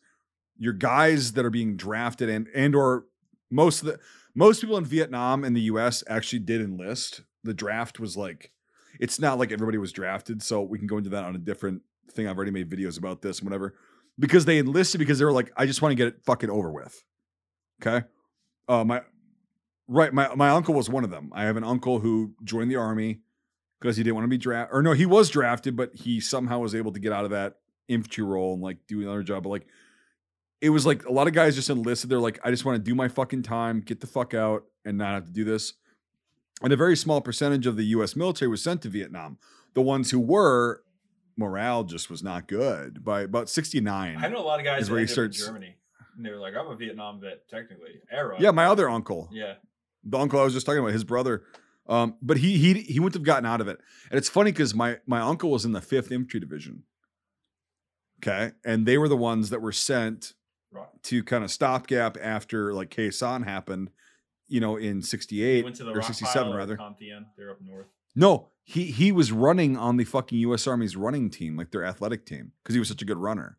your 0.63 0.73
guys 0.73 1.33
that 1.33 1.45
are 1.45 1.51
being 1.51 1.77
drafted 1.77 2.29
and 2.29 2.47
and 2.55 2.75
or 2.75 3.07
most 3.51 3.81
of 3.81 3.87
the 3.87 3.99
most 4.35 4.61
people 4.61 4.77
in 4.77 4.85
Vietnam 4.85 5.45
and 5.45 5.57
the 5.57 5.63
US 5.63 6.05
actually 6.09 6.39
did 6.39 6.61
enlist. 6.61 7.23
The 7.45 7.53
draft 7.53 7.99
was 7.99 8.17
like 8.17 8.53
it's 9.01 9.19
not 9.19 9.39
like 9.39 9.51
everybody 9.51 9.79
was 9.79 9.91
drafted, 9.91 10.43
so 10.43 10.63
we 10.63 10.79
can 10.79 10.87
go 10.87 10.99
into 10.99 11.11
that 11.11 11.25
on 11.25 11.35
a 11.35 11.39
different 11.39 11.83
thing. 12.13 12.29
I've 12.29 12.37
already 12.37 12.53
made 12.53 12.71
videos 12.71 12.99
about 12.99 13.23
this 13.23 13.41
and 13.41 13.49
whatever. 13.49 13.75
Because 14.19 14.45
they 14.45 14.59
enlisted 14.59 14.99
because 14.99 15.19
they 15.19 15.25
were 15.25 15.33
like, 15.33 15.51
I 15.57 15.65
just 15.65 15.81
want 15.81 15.93
to 15.93 15.97
get 15.97 16.07
it 16.07 16.21
fucking 16.25 16.51
over 16.51 16.71
with. 16.71 17.03
Okay. 17.85 18.07
Uh 18.69 18.85
my 18.85 19.03
right, 19.93 20.13
my 20.13 20.35
my 20.35 20.51
uncle 20.51 20.75
was 20.75 20.89
one 20.89 21.05
of 21.05 21.11
them. 21.11 21.31
I 21.35 21.45
have 21.45 21.57
an 21.57 21.65
uncle 21.65 22.01
who 22.01 22.35
joined 22.45 22.71
the 22.71 22.77
army 22.77 23.21
because 23.81 23.97
he 23.97 24.03
didn't 24.03 24.15
want 24.15 24.25
to 24.25 24.29
be 24.29 24.39
drafted. 24.39 24.77
Or 24.77 24.83
no, 24.83 24.93
he 24.93 25.07
was 25.07 25.29
drafted, 25.29 25.77
but 25.77 25.95
he 25.95 26.21
somehow 26.21 26.61
was 26.61 26.75
able 26.75 26.93
to 26.93 27.01
get 27.01 27.13
out 27.13 27.25
of 27.25 27.31
that 27.31 27.59
infantry 27.89 28.25
role 28.25 28.55
and 28.55 28.63
like 28.63 28.79
do 28.87 29.01
another 29.03 29.23
job. 29.23 29.43
But 29.43 29.51
like 29.51 29.67
it 30.61 30.71
was 30.71 30.87
like 30.87 31.05
a 31.05 31.13
lot 31.13 31.27
of 31.27 31.35
guys 31.35 31.57
just 31.57 31.69
enlisted. 31.69 32.09
They're 32.09 32.21
like, 32.21 32.39
I 32.45 32.51
just 32.51 32.65
want 32.65 32.77
to 32.77 32.83
do 32.83 32.95
my 32.95 33.09
fucking 33.09 33.43
time, 33.43 33.81
get 33.81 34.01
the 34.01 34.07
fuck 34.07 34.33
out, 34.33 34.65
and 34.85 34.97
not 34.97 35.15
have 35.15 35.27
to 35.27 35.33
do 35.33 35.45
this. 35.45 35.75
And 36.63 36.73
a 36.73 36.77
very 36.77 36.97
small 36.97 37.21
percentage 37.21 37.67
of 37.67 37.77
the 37.77 37.85
US 37.87 38.15
military 38.15 38.49
was 38.49 38.63
sent 38.63 38.83
to 38.83 38.89
Vietnam. 38.89 39.39
The 39.75 39.83
ones 39.83 40.13
who 40.13 40.21
were, 40.21 40.85
morale 41.37 41.83
just 41.83 42.09
was 42.09 42.23
not 42.23 42.47
good. 42.47 43.05
By 43.05 43.23
about 43.23 43.49
69. 43.49 44.19
I 44.23 44.29
know 44.29 44.39
a 44.39 44.41
lot 44.41 44.61
of 44.61 44.65
guys 44.65 44.89
where 44.89 45.01
he 45.01 45.13
up 45.13 45.19
in 45.19 45.33
Germany, 45.33 45.75
and 46.17 46.25
they 46.25 46.31
were 46.31 46.39
like, 46.39 46.55
"I'm 46.55 46.69
a 46.69 46.77
Vietnam 46.77 47.21
vet, 47.21 47.49
technically." 47.49 48.01
Era. 48.11 48.37
Yeah, 48.39 48.53
my 48.53 48.67
other 48.67 48.89
uncle. 48.89 49.29
Yeah. 49.33 49.55
The 50.05 50.19
uncle 50.19 50.41
I 50.41 50.45
was 50.45 50.55
just 50.55 50.67
talking 50.67 50.81
about, 50.81 50.93
his 50.93 51.05
brother. 51.05 51.43
Um, 51.89 52.17
but 52.23 52.39
he 52.39 52.59
he 52.59 52.75
he 52.83 53.01
wouldn't 53.01 53.15
have 53.15 53.25
gotten 53.25 53.45
out 53.47 53.61
of 53.61 53.69
it. 53.69 53.81
And 54.11 54.17
it's 54.19 54.29
funny 54.29 54.53
because 54.53 54.75
my 54.75 54.99
my 55.07 55.21
uncle 55.21 55.51
was 55.51 55.65
in 55.65 55.73
the 55.73 55.81
fifth 55.81 56.13
infantry 56.13 56.39
division. 56.41 56.85
Okay. 58.21 58.53
And 58.65 58.87
they 58.87 58.99
were 58.99 59.09
the 59.09 59.17
ones 59.17 59.51
that 59.51 59.61
were 59.61 59.73
sent 59.73 60.35
Right. 60.75 60.87
to 61.03 61.23
kind 61.23 61.45
of 61.45 61.51
stopgap 61.51 62.17
after 62.23 62.73
like 62.73 62.89
Khe 62.91 63.09
Sanh 63.09 63.45
happened, 63.45 63.91
you 64.49 64.59
know, 64.61 64.77
in 64.77 64.97
He 64.97 65.03
68 65.03 65.65
went 65.65 65.77
to 65.77 65.85
the 65.85 65.91
or 65.91 66.01
67 66.01 66.51
rather. 66.55 66.79
They're 67.37 67.51
up 67.51 67.61
north. 67.61 67.89
No, 68.15 68.49
he 68.65 68.85
he 68.85 69.13
was 69.13 69.33
running 69.33 69.77
on 69.77 69.97
the 69.99 70.05
fucking 70.05 70.39
U.S. 70.39 70.67
Army's 70.67 70.97
running 70.97 71.29
team, 71.31 71.57
like 71.59 71.73
their 71.73 71.85
athletic 71.85 72.25
team, 72.25 72.53
because 72.63 72.75
he 72.75 72.79
was 72.79 72.89
such 72.89 73.03
a 73.03 73.05
good 73.05 73.19
runner. 73.19 73.59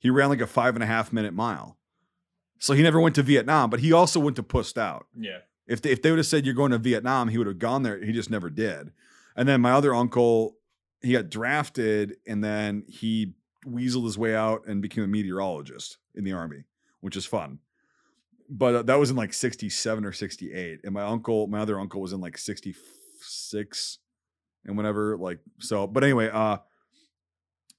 He 0.00 0.10
ran 0.10 0.28
like 0.28 0.40
a 0.40 0.46
five 0.48 0.74
and 0.74 0.82
a 0.82 0.86
half 0.86 1.12
minute 1.12 1.34
mile. 1.34 1.76
So 2.58 2.72
he 2.72 2.82
never 2.82 2.98
went 3.00 3.14
to 3.16 3.22
Vietnam, 3.22 3.70
but 3.70 3.80
he 3.80 3.92
also 3.92 4.18
went 4.18 4.36
to 4.36 4.42
Pussed 4.42 4.76
Out. 4.78 5.06
Yeah. 5.16 5.38
If 5.66 5.82
they, 5.82 5.90
if 5.90 6.02
they 6.02 6.10
would 6.10 6.18
have 6.18 6.26
said 6.26 6.44
you're 6.44 6.54
going 6.54 6.72
to 6.72 6.78
Vietnam, 6.78 7.28
he 7.28 7.38
would 7.38 7.46
have 7.46 7.58
gone 7.58 7.82
there. 7.82 8.02
He 8.04 8.12
just 8.12 8.30
never 8.30 8.50
did. 8.50 8.92
And 9.36 9.48
then 9.48 9.60
my 9.60 9.72
other 9.72 9.94
uncle, 9.94 10.56
he 11.00 11.12
got 11.12 11.30
drafted, 11.30 12.16
and 12.26 12.42
then 12.44 12.84
he 12.88 13.34
weaseled 13.66 14.04
his 14.04 14.18
way 14.18 14.34
out 14.36 14.66
and 14.66 14.82
became 14.82 15.04
a 15.04 15.08
meteorologist 15.08 15.96
in 16.14 16.24
the 16.24 16.32
army, 16.32 16.64
which 17.00 17.16
is 17.16 17.24
fun. 17.26 17.60
But 18.48 18.74
uh, 18.74 18.82
that 18.82 18.98
was 18.98 19.10
in 19.10 19.16
like 19.16 19.32
67 19.32 20.04
or 20.04 20.12
68. 20.12 20.80
And 20.84 20.92
my 20.92 21.02
uncle, 21.02 21.46
my 21.46 21.60
other 21.60 21.80
uncle 21.80 22.00
was 22.02 22.12
in 22.12 22.20
like 22.20 22.36
66 22.36 23.98
and 24.66 24.76
whatever. 24.76 25.16
Like, 25.16 25.38
so, 25.60 25.86
but 25.86 26.04
anyway, 26.04 26.28
uh, 26.30 26.58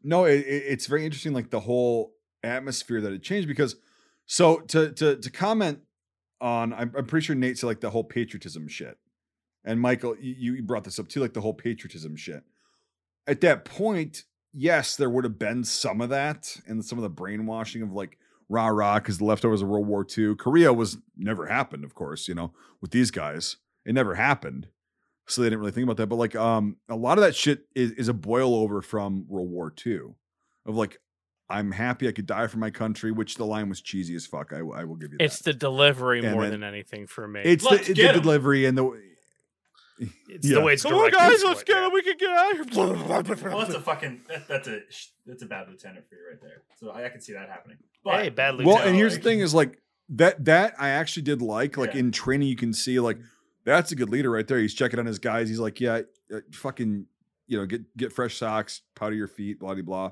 no, 0.04 0.26
it, 0.26 0.40
it- 0.40 0.64
it's 0.68 0.88
very 0.88 1.06
interesting, 1.06 1.34
like 1.34 1.52
the 1.52 1.60
whole 1.60 2.14
atmosphere 2.44 3.02
that 3.02 3.12
it 3.12 3.24
changed 3.24 3.48
because 3.48 3.76
so 4.28 4.58
to 4.60 4.92
to 4.92 5.16
to 5.16 5.32
comment 5.32 5.80
on 6.42 6.74
I'm, 6.74 6.94
I'm 6.98 7.06
pretty 7.06 7.26
sure 7.26 7.36
Nate 7.36 7.58
said 7.58 7.68
like 7.68 7.82
the 7.82 7.90
whole 7.90 8.04
patriotism 8.04 8.68
shit. 8.68 8.98
And 9.64 9.80
Michael, 9.82 10.16
you, 10.20 10.54
you 10.54 10.64
brought 10.64 10.84
this 10.84 11.00
up 11.00 11.08
too, 11.08 11.20
like 11.20 11.34
the 11.34 11.42
whole 11.42 11.54
patriotism 11.54 12.16
shit. 12.16 12.44
At 13.28 13.42
that 13.42 13.66
point, 13.66 14.24
yes, 14.54 14.96
there 14.96 15.10
would 15.10 15.24
have 15.24 15.40
been 15.40 15.64
some 15.64 16.02
of 16.02 16.10
that 16.10 16.58
and 16.68 16.86
some 16.86 17.00
of 17.00 17.04
the 17.04 17.10
brainwashing 17.10 17.82
of 17.82 17.92
like 17.92 18.20
rah 18.48 18.68
rah 18.68 19.00
because 19.00 19.18
the 19.18 19.26
leftovers 19.26 19.62
of 19.62 19.68
World 19.68 19.88
War 19.88 20.06
II. 20.18 20.36
Korea 20.36 20.72
was 20.72 20.98
never 21.18 21.48
happened, 21.48 21.84
of 21.84 21.96
course, 21.96 22.28
you 22.28 22.36
know, 22.36 22.54
with 22.82 22.92
these 22.92 23.12
guys. 23.12 23.58
It 23.86 23.94
never 23.94 24.16
happened. 24.16 24.68
So 25.28 25.42
they 25.42 25.48
didn't 25.48 25.60
really 25.60 25.72
think 25.72 25.86
about 25.86 25.98
that. 25.98 26.08
But 26.08 26.18
like 26.18 26.36
um 26.36 26.78
a 26.88 26.96
lot 26.96 27.18
of 27.18 27.24
that 27.24 27.36
shit 27.36 27.66
is, 27.76 27.92
is 27.92 28.08
a 28.08 28.14
boil 28.14 28.54
over 28.54 28.82
from 28.82 29.26
World 29.28 29.50
War 29.50 29.74
II 29.86 30.00
of 30.68 30.76
like, 30.76 31.00
I'm 31.50 31.72
happy 31.72 32.08
I 32.08 32.12
could 32.12 32.26
die 32.26 32.48
for 32.48 32.58
my 32.58 32.72
country, 32.72 33.12
which 33.12 33.36
the 33.36 33.46
line 33.46 33.70
was 33.70 33.80
cheesy 33.82 34.16
as 34.16 34.26
fuck. 34.26 34.52
I, 34.54 34.58
I 34.60 34.84
will 34.84 34.96
give 34.96 35.12
you 35.12 35.18
that. 35.20 35.26
It's 35.26 35.40
the 35.40 35.54
delivery 35.54 36.20
And 36.20 36.32
more 36.34 36.44
then- 36.44 36.52
than 36.52 36.64
anything 36.64 37.06
for 37.08 37.28
me. 37.28 37.42
It's 37.44 37.64
Let's 37.64 37.88
the, 37.88 37.94
get 37.94 38.12
the 38.14 38.18
'em. 38.18 38.22
delivery 38.24 38.66
and 38.66 38.78
the 38.78 38.92
It's 40.28 40.48
Yeah. 40.48 40.56
the 40.56 40.62
way 40.62 40.74
it's 40.74 40.84
Come 40.84 40.96
on, 40.96 41.10
guys, 41.12 41.44
let's 41.44 41.64
get 41.64 41.78
yeah. 41.78 41.86
him. 41.88 41.94
We 41.94 42.02
can 42.02 42.18
get 42.18 42.30
out 42.30 42.60
of 42.60 42.70
here. 43.40 43.50
Well, 43.50 43.60
that's 43.60 43.74
a 43.76 43.80
fucking 43.80 44.22
that, 44.28 44.48
that's 44.48 44.68
a 44.68 44.80
sh- 44.90 45.08
that's 45.26 45.42
a 45.44 45.46
bad 45.46 45.70
lieutenant 45.70 46.06
for 46.10 46.16
you 46.16 46.22
right 46.32 46.42
there. 46.42 46.64
So 46.78 46.90
I, 46.90 47.06
I 47.06 47.10
can 47.10 47.22
see 47.22 47.34
that 47.34 47.48
happening. 47.48 47.78
But, 48.04 48.24
Hey, 48.24 48.30
bad 48.30 48.58
well, 48.64 48.80
and 48.80 48.96
here's 48.96 49.16
the 49.16 49.24
thing: 49.24 49.40
is 49.40 49.54
like 49.54 49.80
that 50.10 50.44
that 50.46 50.74
I 50.78 50.90
actually 50.90 51.24
did 51.24 51.42
like. 51.42 51.78
Like 51.78 51.94
Yeah. 51.94 52.02
in 52.02 52.12
training, 52.12 52.48
you 52.50 52.58
can 52.58 52.74
see 52.74 53.00
like 53.00 53.20
that's 53.64 53.92
a 53.94 53.96
good 53.96 54.10
leader 54.10 54.30
right 54.30 54.46
there. 54.48 54.60
He's 54.60 54.74
checking 54.74 55.00
on 55.00 55.06
his 55.06 55.18
guys. 55.20 55.48
He's 55.48 55.60
like, 55.60 55.80
yeah, 55.80 56.02
uh, 56.34 56.40
fucking, 56.52 57.06
you 57.48 57.58
know, 57.58 57.66
get 57.66 57.96
get 57.96 58.12
fresh 58.12 58.36
socks, 58.38 58.82
powder 58.96 59.16
your 59.16 59.28
feet, 59.30 59.60
blah 59.60 59.76
blah 59.76 59.84
blah. 59.84 60.12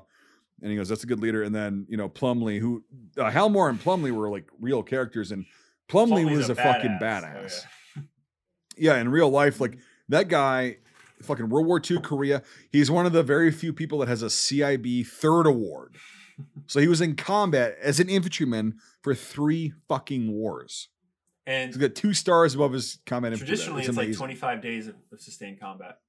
And 0.62 0.70
he 0.70 0.76
goes, 0.76 0.88
that's 0.88 1.04
a 1.04 1.06
good 1.06 1.20
leader. 1.20 1.42
And 1.42 1.54
then 1.54 1.86
you 1.88 1.96
know 1.96 2.08
Plumley, 2.08 2.58
who 2.58 2.84
uh, 3.18 3.30
Hal 3.30 3.48
Moore 3.48 3.68
and 3.68 3.80
Plumley 3.80 4.10
were 4.10 4.30
like 4.30 4.48
real 4.60 4.82
characters, 4.82 5.32
and 5.32 5.44
Plumley 5.88 6.22
Plumley's 6.22 6.48
was 6.48 6.50
a, 6.50 6.54
fucking 6.54 6.98
badass. 7.00 7.64
Oh, 7.98 8.02
yeah, 8.76 8.96
in 8.96 9.08
real 9.08 9.30
life, 9.30 9.60
like 9.60 9.78
that 10.08 10.28
guy, 10.28 10.78
fucking 11.22 11.48
World 11.48 11.66
War 11.66 11.80
II 11.88 11.98
Korea. 12.00 12.42
He's 12.70 12.90
one 12.90 13.06
of 13.06 13.12
the 13.12 13.22
very 13.22 13.50
few 13.50 13.72
people 13.72 13.98
that 13.98 14.08
has 14.08 14.22
a 14.22 14.26
CIB 14.26 15.06
third 15.06 15.46
award. 15.46 15.96
So 16.66 16.80
he 16.80 16.88
was 16.88 17.00
in 17.00 17.14
combat 17.14 17.76
as 17.80 18.00
an 18.00 18.08
infantryman 18.08 18.78
for 19.02 19.14
three 19.14 19.72
fucking 19.86 20.32
wars. 20.32 20.88
And 21.46 21.68
He's 21.68 21.76
got 21.76 21.94
two 21.94 22.12
stars 22.12 22.56
above 22.56 22.72
his 22.72 22.98
combat 23.06 23.36
traditionally, 23.36 23.82
It's 23.82 23.90
it's, 23.90 23.96
like 23.96 24.16
25 24.16 24.60
days 24.60 24.88
of, 24.88 24.96
of 25.12 25.20
sustained 25.20 25.60
combat. 25.60 26.00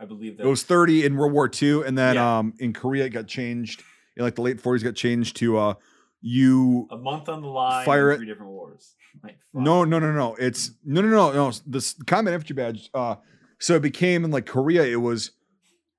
I 0.00 0.06
believe 0.06 0.38
that. 0.38 0.46
It 0.46 0.48
was 0.48 0.62
30 0.62 1.04
in 1.04 1.16
World 1.16 1.32
War 1.32 1.50
II, 1.62 1.82
and 1.86 1.96
then 1.98 2.14
Yeah. 2.16 2.38
um 2.38 2.54
in 2.58 2.72
Korea 2.72 3.04
it 3.04 3.10
got 3.10 3.26
changed 3.26 3.82
in 4.16 4.22
like 4.24 4.34
the 4.36 4.42
late 4.42 4.60
40s. 4.60 4.82
Got 4.82 4.94
changed 4.96 5.36
to 5.36 5.58
uh 5.58 5.74
you. 6.22 6.86
a 6.90 6.96
month 6.96 7.28
on 7.28 7.42
the 7.42 7.48
line, 7.48 7.84
Fire 7.84 8.10
it. 8.12 8.16
three 8.16 8.26
different 8.26 8.52
wars. 8.52 8.94
Like. 9.24 9.38
No, 9.52 9.84
no, 9.84 9.98
no, 9.98 10.12
no. 10.12 10.36
It's 10.36 10.70
no, 10.84 11.00
no, 11.02 11.08
no, 11.08 11.32
no. 11.32 11.52
This 11.66 11.94
combat 12.06 12.32
infantry 12.32 12.54
badge. 12.54 12.88
Uh, 12.94 13.16
so 13.58 13.74
it 13.74 13.82
became 13.82 14.24
in 14.24 14.30
like 14.30 14.46
Korea. 14.46 14.84
It 14.84 15.00
was 15.02 15.32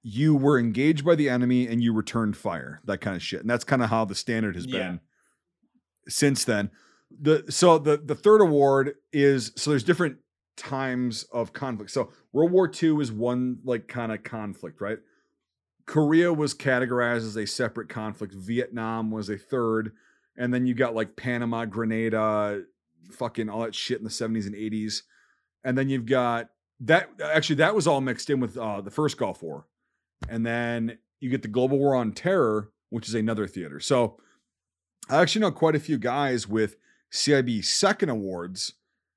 you 0.02 0.34
were 0.34 0.58
engaged 0.58 1.04
by 1.06 1.16
the 1.16 1.28
enemy 1.30 1.68
and 1.68 1.84
you 1.84 1.94
returned 1.94 2.36
fire, 2.38 2.80
that 2.86 3.02
kind 3.02 3.16
of 3.16 3.22
shit. 3.22 3.42
And 3.42 3.50
that's 3.50 3.64
kind 3.66 3.84
of 3.84 3.90
how 3.90 4.06
the 4.06 4.16
standard 4.16 4.56
has 4.56 4.66
Yeah. 4.66 4.78
been 4.92 5.00
since 6.08 6.44
then. 6.46 6.72
The 7.20 7.44
so 7.50 7.78
the 7.78 7.98
the 7.98 8.16
third 8.16 8.40
award 8.42 8.96
is 9.12 9.52
so 9.58 9.72
there's 9.72 9.84
different 9.84 10.18
times 10.58 11.24
of 11.32 11.54
conflict. 11.54 11.92
So 11.92 12.12
World 12.34 12.52
War 12.52 12.72
II 12.72 13.02
is 13.02 13.12
one 13.12 13.60
like 13.64 13.88
kind 13.88 14.12
of 14.12 14.24
conflict, 14.24 14.82
right? 14.82 15.00
Korea 15.86 16.32
was 16.32 16.54
categorized 16.54 17.18
as 17.18 17.36
a 17.36 17.46
separate 17.46 17.90
conflict. 17.90 18.34
Vietnam 18.34 19.12
was 19.12 19.30
a 19.30 19.38
third, 19.38 19.94
and 20.38 20.54
then 20.54 20.66
you 20.66 20.74
got 20.74 20.96
like 20.96 21.16
Panama, 21.16 21.66
Grenada, 21.66 22.64
fucking 23.12 23.50
all 23.50 23.62
that 23.62 23.76
shit 23.76 23.98
in 23.98 24.04
the 24.04 24.10
70s 24.10 24.46
and 24.46 24.56
80s. 24.56 25.02
And 25.64 25.78
then 25.78 25.90
you've 25.90 26.06
got 26.06 26.50
that 26.82 27.10
actually 27.24 27.58
that 27.58 27.76
was 27.76 27.88
all 27.88 28.02
mixed 28.02 28.30
in 28.30 28.40
with 28.40 28.58
uh, 28.58 28.82
the 28.82 28.92
first 28.92 29.18
Gulf 29.18 29.44
War. 29.44 29.68
And 30.30 30.46
then 30.46 30.98
you 31.20 31.30
get 31.30 31.42
the 31.42 31.48
Global 31.48 31.78
War 31.78 31.96
on 31.96 32.12
Terror, 32.12 32.72
which 32.90 33.08
is 33.08 33.16
another 33.16 33.48
theater. 33.48 33.80
So 33.80 34.18
I 35.10 35.22
actually 35.22 35.42
know 35.42 35.52
quite 35.52 35.76
a 35.76 35.80
few 35.80 35.98
guys 35.98 36.48
with 36.48 36.78
CIB 37.12 37.64
second 37.66 38.10
awards 38.10 38.74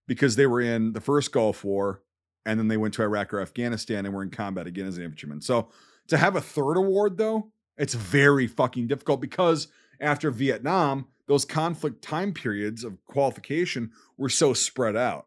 because 0.06 0.36
they 0.36 0.46
were 0.46 0.60
in 0.60 0.92
the 0.92 1.00
first 1.00 1.32
Gulf 1.32 1.64
War 1.64 2.02
and 2.46 2.58
then 2.58 2.68
they 2.68 2.76
went 2.76 2.94
to 2.94 3.02
Iraq 3.02 3.32
or 3.32 3.40
Afghanistan 3.40 4.04
and 4.04 4.14
were 4.14 4.22
in 4.22 4.30
combat 4.30 4.66
again 4.66 4.86
as 4.86 4.96
an 4.96 5.04
infantryman. 5.04 5.40
So 5.40 5.70
to 6.08 6.16
have 6.16 6.36
a 6.36 6.40
third 6.40 6.76
award 6.76 7.16
though, 7.16 7.50
it's 7.76 7.94
very 7.94 8.46
fucking 8.46 8.86
difficult 8.86 9.20
because 9.20 9.68
after 10.00 10.30
Vietnam, 10.30 11.06
those 11.26 11.44
conflict 11.44 12.02
time 12.02 12.32
periods 12.32 12.84
of 12.84 13.04
qualification 13.06 13.90
were 14.16 14.28
so 14.28 14.52
spread 14.52 14.96
out. 14.96 15.26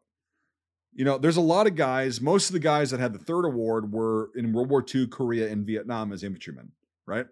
You 0.94 1.06
know, 1.06 1.18
there's 1.18 1.38
a 1.38 1.42
lot 1.42 1.68
of 1.68 1.76
guys, 1.76 2.22
most 2.22 2.50
of 2.50 2.54
the 2.54 2.60
guys 2.60 2.92
that 2.92 3.00
had 3.00 3.14
the 3.14 3.20
third 3.20 3.46
award 3.46 3.92
were 3.92 4.32
in 4.36 4.54
World 4.54 4.70
War 4.70 4.84
II, 4.84 5.08
Korea, 5.08 5.48
and 5.52 5.66
Vietnam 5.66 6.12
as 6.12 6.24
infantrymen, 6.24 6.72
right? 7.06 7.28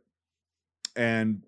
And 0.96 1.44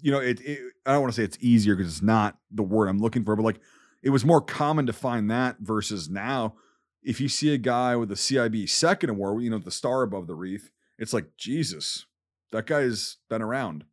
you 0.00 0.10
know, 0.10 0.18
it, 0.18 0.40
it 0.40 0.58
I 0.84 0.92
don't 0.92 1.02
want 1.02 1.14
to 1.14 1.20
say 1.20 1.24
it's 1.24 1.38
easier 1.40 1.76
because 1.76 1.92
it's 1.92 2.02
not 2.02 2.38
the 2.50 2.62
word 2.62 2.88
I'm 2.88 2.98
looking 2.98 3.24
for, 3.24 3.36
but 3.36 3.44
like 3.44 3.60
it 4.02 4.10
was 4.10 4.24
more 4.24 4.40
common 4.40 4.86
to 4.86 4.92
find 4.92 5.30
that 5.30 5.58
versus 5.60 6.08
now. 6.08 6.54
If 7.02 7.20
you 7.20 7.28
see 7.28 7.52
a 7.52 7.58
guy 7.58 7.96
with 7.96 8.10
a 8.12 8.16
CIB 8.16 8.68
second 8.68 9.10
award, 9.10 9.42
you 9.42 9.50
know, 9.50 9.58
the 9.58 9.70
star 9.70 10.02
above 10.02 10.26
the 10.26 10.34
wreath, 10.34 10.70
it's 10.98 11.12
like, 11.12 11.36
Jesus, 11.36 12.06
that 12.52 12.66
guy's 12.66 13.16
been 13.28 13.42
around. 13.42 13.84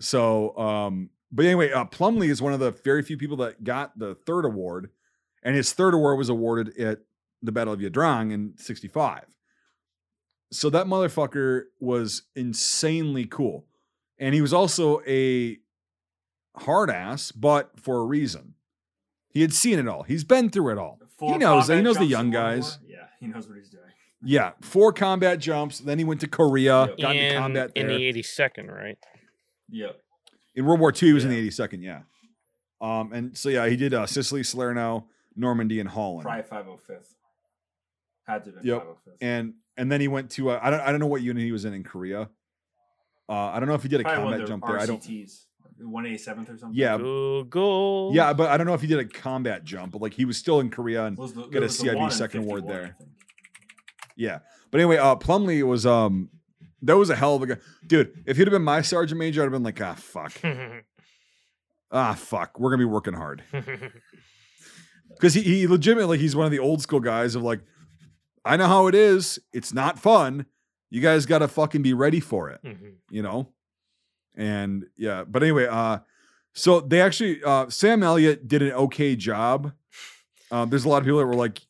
So, 0.00 0.56
um, 0.58 1.10
but 1.30 1.44
anyway, 1.44 1.72
uh, 1.72 1.84
Plumley 1.84 2.28
is 2.28 2.42
one 2.42 2.52
of 2.52 2.60
the 2.60 2.72
very 2.72 3.02
few 3.02 3.16
people 3.16 3.36
that 3.38 3.62
got 3.64 3.98
the 3.98 4.14
third 4.14 4.44
award, 4.44 4.90
and 5.42 5.54
his 5.54 5.72
third 5.72 5.94
award 5.94 6.18
was 6.18 6.28
awarded 6.28 6.76
at 6.78 7.00
the 7.42 7.52
Battle 7.52 7.74
of 7.74 7.82
Ia 7.82 7.90
Drang 7.90 8.30
in 8.30 8.54
65. 8.56 9.24
So 10.50 10.70
that 10.70 10.86
motherfucker 10.86 11.64
was 11.80 12.22
insanely 12.34 13.26
cool. 13.26 13.66
And 14.18 14.34
he 14.34 14.40
was 14.40 14.52
also 14.52 15.00
a 15.06 15.58
hard 16.56 16.90
ass, 16.90 17.32
but 17.32 17.78
for 17.78 17.98
a 17.98 18.04
reason. 18.04 18.54
He 19.34 19.42
had 19.42 19.52
seen 19.52 19.78
it 19.80 19.88
all. 19.88 20.04
He's 20.04 20.22
been 20.24 20.48
through 20.48 20.70
it 20.70 20.78
all. 20.78 21.00
Four 21.18 21.38
knows. 21.38 21.68
He 21.68 21.82
knows 21.82 21.96
the 21.98 22.04
young 22.06 22.30
guys. 22.30 22.78
War. 22.80 22.90
Yeah, 22.90 23.06
he 23.20 23.26
knows 23.26 23.48
what 23.48 23.58
he's 23.58 23.68
doing. 23.68 23.82
Yeah, 24.22 24.52
four 24.62 24.92
combat 24.92 25.38
jumps. 25.40 25.80
Then 25.80 25.98
he 25.98 26.04
went 26.04 26.20
to 26.22 26.28
Korea, 26.28 26.86
Yep. 26.86 26.98
got 26.98 27.16
into 27.16 27.34
in, 27.34 27.38
combat 27.42 27.70
in 27.74 27.88
the 27.88 27.94
82nd, 27.94 28.70
right? 28.70 28.96
Yep. 29.70 30.00
In 30.54 30.64
World 30.64 30.80
War 30.80 30.90
II, 30.92 31.08
he 31.08 31.12
was 31.12 31.24
in 31.24 31.30
the 31.30 31.48
82nd, 31.50 31.82
yeah. 31.82 32.02
Um, 32.80 33.12
and 33.12 33.36
so 33.36 33.48
yeah, 33.48 33.66
he 33.68 33.76
did 33.76 33.92
uh, 33.92 34.06
Sicily, 34.06 34.42
Salerno, 34.44 35.08
Normandy, 35.36 35.80
and 35.80 35.88
Holland. 35.88 36.22
Probably 36.22 36.42
505th. 36.42 37.14
Had 38.26 38.44
to 38.44 38.50
have 38.52 38.62
been 38.62 38.66
Yep. 38.72 38.82
505th. 38.82 39.16
And 39.20 39.54
and 39.76 39.90
then 39.90 40.00
he 40.00 40.08
went 40.08 40.30
to 40.32 40.50
uh, 40.50 40.60
I 40.62 40.70
don't 40.70 40.80
I 40.80 40.90
don't 40.90 41.00
know 41.00 41.06
what 41.06 41.22
unit 41.22 41.42
he 41.42 41.52
was 41.52 41.64
in 41.64 41.74
in 41.74 41.82
Korea. 41.82 42.30
Uh, 43.28 43.32
I 43.32 43.58
don't 43.58 43.68
know 43.68 43.74
if 43.74 43.82
he 43.82 43.88
did 43.88 44.00
a 44.00 44.04
Probably 44.04 44.22
combat 44.22 44.40
of 44.40 44.46
the 44.46 44.52
jump 44.52 44.64
there. 44.66 44.78
I 44.78 44.86
don't. 44.86 45.02
RCTs. 45.80 45.84
187th 45.84 46.54
or 46.54 46.58
something. 46.58 46.68
Yeah, 46.72 46.96
Google. 46.98 48.10
yeah, 48.14 48.32
but 48.32 48.50
I 48.50 48.56
don't 48.56 48.66
know 48.66 48.74
if 48.74 48.80
he 48.80 48.86
did 48.86 48.98
a 48.98 49.04
combat 49.04 49.64
jump. 49.64 49.92
But 49.92 50.02
like 50.02 50.14
he 50.14 50.24
was 50.24 50.36
still 50.36 50.60
in 50.60 50.70
Korea 50.70 51.06
and 51.06 51.16
Was 51.18 51.34
the, 51.34 51.42
Got 51.46 51.58
a 51.58 51.60
was 51.62 51.80
CIB 51.80 52.12
second 52.12 52.44
award 52.44 52.66
there. 52.68 52.96
yeah. 54.16 54.38
But 54.70 54.80
anyway, 54.80 54.96
uh, 54.98 55.16
Plumley 55.16 55.62
was 55.62 55.86
um 55.86 56.30
that 56.82 56.96
was 56.96 57.08
a 57.10 57.16
hell 57.16 57.36
of 57.36 57.42
a 57.42 57.46
guy, 57.46 57.56
dude. 57.86 58.12
If 58.26 58.36
he'd 58.36 58.46
have 58.46 58.52
been 58.52 58.62
my 58.62 58.82
sergeant 58.82 59.18
major, 59.18 59.40
I'd 59.42 59.44
have 59.44 59.52
been 59.52 59.62
like, 59.62 59.80
ah, 59.80 59.94
fuck, 59.94 60.32
ah, 61.90 62.14
fuck. 62.14 62.58
We're 62.58 62.70
gonna 62.70 62.78
be 62.80 62.84
working 62.84 63.14
hard. 63.14 63.42
because 65.10 65.34
he, 65.34 65.42
he 65.42 65.66
legitimately 65.66 66.18
he's 66.18 66.34
one 66.34 66.44
of 66.44 66.50
the 66.50 66.58
old 66.58 66.82
school 66.82 66.98
guys 66.98 67.34
of 67.36 67.42
like 67.42 67.60
i 68.44 68.56
know 68.56 68.66
how 68.66 68.88
it 68.88 68.94
is 68.96 69.38
it's 69.52 69.72
not 69.72 69.96
fun 69.98 70.44
you 70.90 71.00
guys 71.00 71.24
gotta 71.24 71.46
fucking 71.46 71.82
be 71.82 71.92
ready 71.92 72.18
for 72.18 72.50
it 72.50 72.60
you 73.10 73.22
know 73.22 73.48
and 74.36 74.84
yeah 74.96 75.24
but 75.24 75.42
anyway 75.42 75.66
uh 75.66 75.98
so 76.52 76.80
they 76.80 77.00
actually 77.00 77.42
uh 77.44 77.68
sam 77.68 78.02
elliott 78.02 78.46
did 78.48 78.62
an 78.62 78.72
okay 78.72 79.14
job 79.16 79.72
um 80.50 80.70
there's 80.70 80.84
a 80.84 80.88
lot 80.88 80.98
of 80.98 81.04
people 81.04 81.18
that 81.18 81.26
were 81.26 81.34
like 81.34 81.60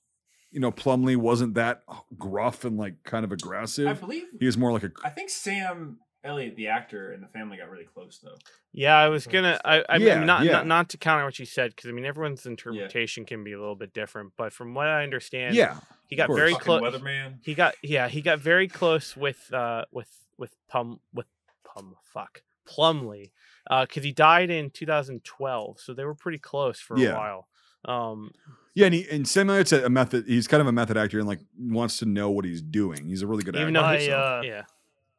you 0.50 0.60
know 0.60 0.70
plumley 0.70 1.16
wasn't 1.16 1.54
that 1.54 1.82
gruff 2.18 2.64
and 2.64 2.78
like 2.78 3.02
kind 3.02 3.24
of 3.24 3.32
aggressive. 3.32 3.86
I 3.86 3.90
aggressive 3.90 4.00
believe. 4.08 4.24
he 4.38 4.46
was 4.46 4.56
more 4.56 4.72
like 4.72 4.84
a 4.84 4.90
I 5.02 5.10
think 5.10 5.28
Sam 5.28 5.98
Elliott, 6.22 6.56
the 6.56 6.68
actor, 6.68 7.12
and 7.12 7.22
the 7.22 7.26
family 7.28 7.58
got 7.58 7.68
really 7.68 7.84
close 7.84 8.18
though. 8.22 8.36
Yeah, 8.72 8.96
I 8.96 9.08
was 9.08 9.26
gonna. 9.26 9.60
I, 9.62 9.84
I 9.88 9.96
Yeah, 9.96 10.16
mean, 10.18 10.26
not, 10.26 10.44
yeah. 10.44 10.52
not 10.52 10.66
not 10.66 10.88
to 10.90 10.96
counter 10.96 11.24
what 11.24 11.38
you 11.38 11.44
said 11.44 11.72
because 11.76 11.90
I 11.90 11.92
mean 11.92 12.06
everyone's 12.06 12.46
interpretation 12.46 13.26
can 13.26 13.44
be 13.44 13.52
a 13.52 13.58
little 13.58 13.74
bit 13.74 13.92
different. 13.92 14.32
But 14.38 14.52
from 14.52 14.74
what 14.74 14.86
I 14.86 15.02
understand, 15.02 15.54
yeah 15.54 15.76
he 16.06 16.16
got 16.16 16.28
very 16.34 16.54
close. 16.54 16.82
Weatherman. 16.82 17.40
He 17.42 17.54
got 17.54 17.74
yeah, 17.82 18.08
he 18.08 18.22
got 18.22 18.38
very 18.38 18.68
close 18.68 19.16
with 19.16 19.52
uh 19.52 19.84
with 19.92 20.08
with 20.38 20.54
Pum 20.68 21.00
with 21.12 21.26
Pum 21.64 21.96
fuck 22.02 22.42
Plumley, 22.66 23.32
uh, 23.70 23.84
because 23.86 24.04
he 24.04 24.12
died 24.12 24.50
in 24.50 24.70
2012, 24.70 25.80
so 25.80 25.94
they 25.94 26.04
were 26.04 26.14
pretty 26.14 26.38
close 26.38 26.80
for 26.80 26.98
Yeah. 26.98 27.10
a 27.10 27.14
while. 27.16 27.48
Um, 27.86 28.30
yeah 28.74 28.86
and, 28.86 28.94
he, 28.94 29.06
and 29.10 29.28
sam 29.28 29.50
elliott's 29.50 29.70
a 29.72 29.90
method 29.90 30.24
he's 30.26 30.48
kind 30.48 30.60
of 30.62 30.66
a 30.66 30.72
method 30.72 30.96
actor 30.96 31.18
and 31.18 31.28
like 31.28 31.40
wants 31.58 31.98
to 31.98 32.06
know 32.06 32.30
what 32.30 32.46
he's 32.46 32.62
doing 32.62 33.06
he's 33.06 33.20
a 33.20 33.26
really 33.26 33.44
good 33.44 33.54
even 33.56 33.76
actor 33.76 33.80
though 33.82 33.86
My, 33.86 33.98
he's 33.98 34.08
uh, 34.08 34.40
yeah, 34.42 34.62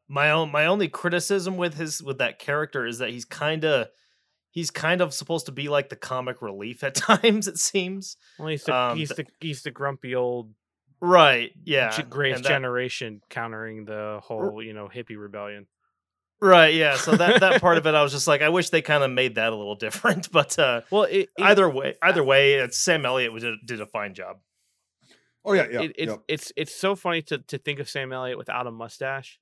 my 0.08 0.30
own 0.32 0.50
my 0.50 0.66
only 0.66 0.88
criticism 0.88 1.56
with 1.56 1.74
his 1.74 2.02
with 2.02 2.18
that 2.18 2.40
character 2.40 2.84
is 2.84 2.98
that 2.98 3.10
he's 3.10 3.24
kind 3.24 3.64
of 3.64 3.86
he's 4.50 4.72
kind 4.72 5.00
of 5.00 5.14
supposed 5.14 5.46
to 5.46 5.52
be 5.52 5.68
like 5.68 5.90
the 5.90 5.96
comic 5.96 6.42
relief 6.42 6.82
at 6.82 6.94
times 6.96 7.46
it 7.46 7.56
seems 7.56 8.16
well 8.36 8.48
he's 8.48 8.64
the 8.64 8.74
um, 8.74 8.98
he's 8.98 9.10
the 9.10 9.24
he's 9.40 9.62
the 9.62 9.70
grumpy 9.70 10.16
old 10.16 10.52
right 11.00 11.52
yeah 11.64 11.90
ge- 11.90 12.10
greatest 12.10 12.42
that- 12.42 12.48
generation 12.48 13.20
countering 13.30 13.84
the 13.84 14.18
whole 14.24 14.60
you 14.60 14.72
know 14.72 14.88
hippie 14.92 15.16
rebellion. 15.16 15.68
Right 16.40 16.74
yeah 16.74 16.96
so 16.96 17.12
that 17.16 17.40
that 17.40 17.60
part 17.62 17.78
of 17.78 17.86
it 17.86 17.94
i 17.94 18.02
was 18.02 18.12
just 18.12 18.26
like 18.26 18.42
i 18.42 18.48
wish 18.48 18.70
they 18.70 18.82
kind 18.82 19.02
of 19.02 19.10
made 19.10 19.36
that 19.36 19.52
a 19.52 19.56
little 19.56 19.74
different 19.74 20.30
but 20.32 20.58
uh 20.58 20.82
Well, 20.90 21.04
it, 21.04 21.28
it, 21.36 21.42
either 21.42 21.68
way 21.68 21.94
either 22.02 22.22
way 22.22 22.54
it's 22.54 22.78
sam 22.78 23.06
elliott 23.06 23.32
was- 23.32 23.44
did 23.64 23.80
a 23.80 23.86
fine 23.86 24.14
job 24.14 24.36
oh 25.44 25.52
yeah 25.54 25.66
yeah 25.70 25.82
it, 25.82 25.92
it's 25.96 26.10
yep. 26.10 26.20
it's 26.28 26.52
it's 26.56 26.74
so 26.74 26.94
funny 26.96 27.22
to 27.22 27.38
to 27.38 27.56
think 27.58 27.78
of 27.78 27.88
Sam 27.88 28.12
Elliott 28.12 28.36
without 28.36 28.66
a 28.66 28.70
mustache. 28.70 29.38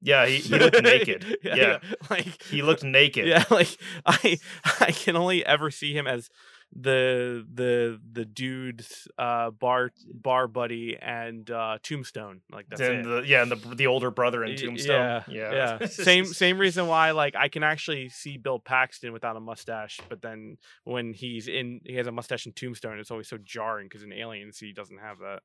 yeah 0.00 0.26
he, 0.26 0.36
he 0.38 0.58
looked 0.58 0.82
naked 0.82 1.24
yeah, 1.44 1.78
like 2.10 2.42
he 2.44 2.62
looked 2.62 2.82
naked 2.82 3.26
Yeah, 3.26 3.44
like 3.50 3.76
I 4.04 4.38
I 4.80 4.92
can 4.92 5.14
only 5.16 5.44
ever 5.44 5.70
see 5.70 5.92
him 5.94 6.06
as 6.06 6.30
the 6.78 7.46
the 7.54 7.98
the 8.12 8.24
dude's 8.24 9.08
uh 9.18 9.50
bar 9.50 9.90
bar 10.12 10.46
buddy 10.46 10.96
and 11.00 11.50
uh 11.50 11.78
tombstone 11.82 12.42
like 12.50 12.66
that's 12.68 12.82
and 12.82 13.00
it. 13.00 13.08
the, 13.08 13.22
yeah 13.26 13.42
and 13.42 13.50
the 13.50 13.74
the 13.74 13.86
older 13.86 14.10
brother 14.10 14.44
in 14.44 14.56
tombstone 14.56 15.00
yeah, 15.00 15.22
yeah 15.28 15.78
yeah 15.80 15.86
same 15.86 16.26
same 16.26 16.58
reason 16.58 16.86
why 16.86 17.12
like 17.12 17.34
i 17.34 17.48
can 17.48 17.62
actually 17.62 18.08
see 18.10 18.36
bill 18.36 18.58
paxton 18.58 19.12
without 19.12 19.36
a 19.36 19.40
mustache 19.40 20.00
but 20.10 20.20
then 20.20 20.58
when 20.84 21.14
he's 21.14 21.48
in 21.48 21.80
he 21.84 21.94
has 21.94 22.06
a 22.06 22.12
mustache 22.12 22.44
in 22.46 22.52
tombstone 22.52 22.98
it's 22.98 23.10
always 23.10 23.28
so 23.28 23.38
jarring 23.38 23.86
because 23.88 24.02
in 24.02 24.12
aliens 24.12 24.58
he 24.58 24.72
doesn't 24.72 24.98
have 24.98 25.18
that 25.18 25.40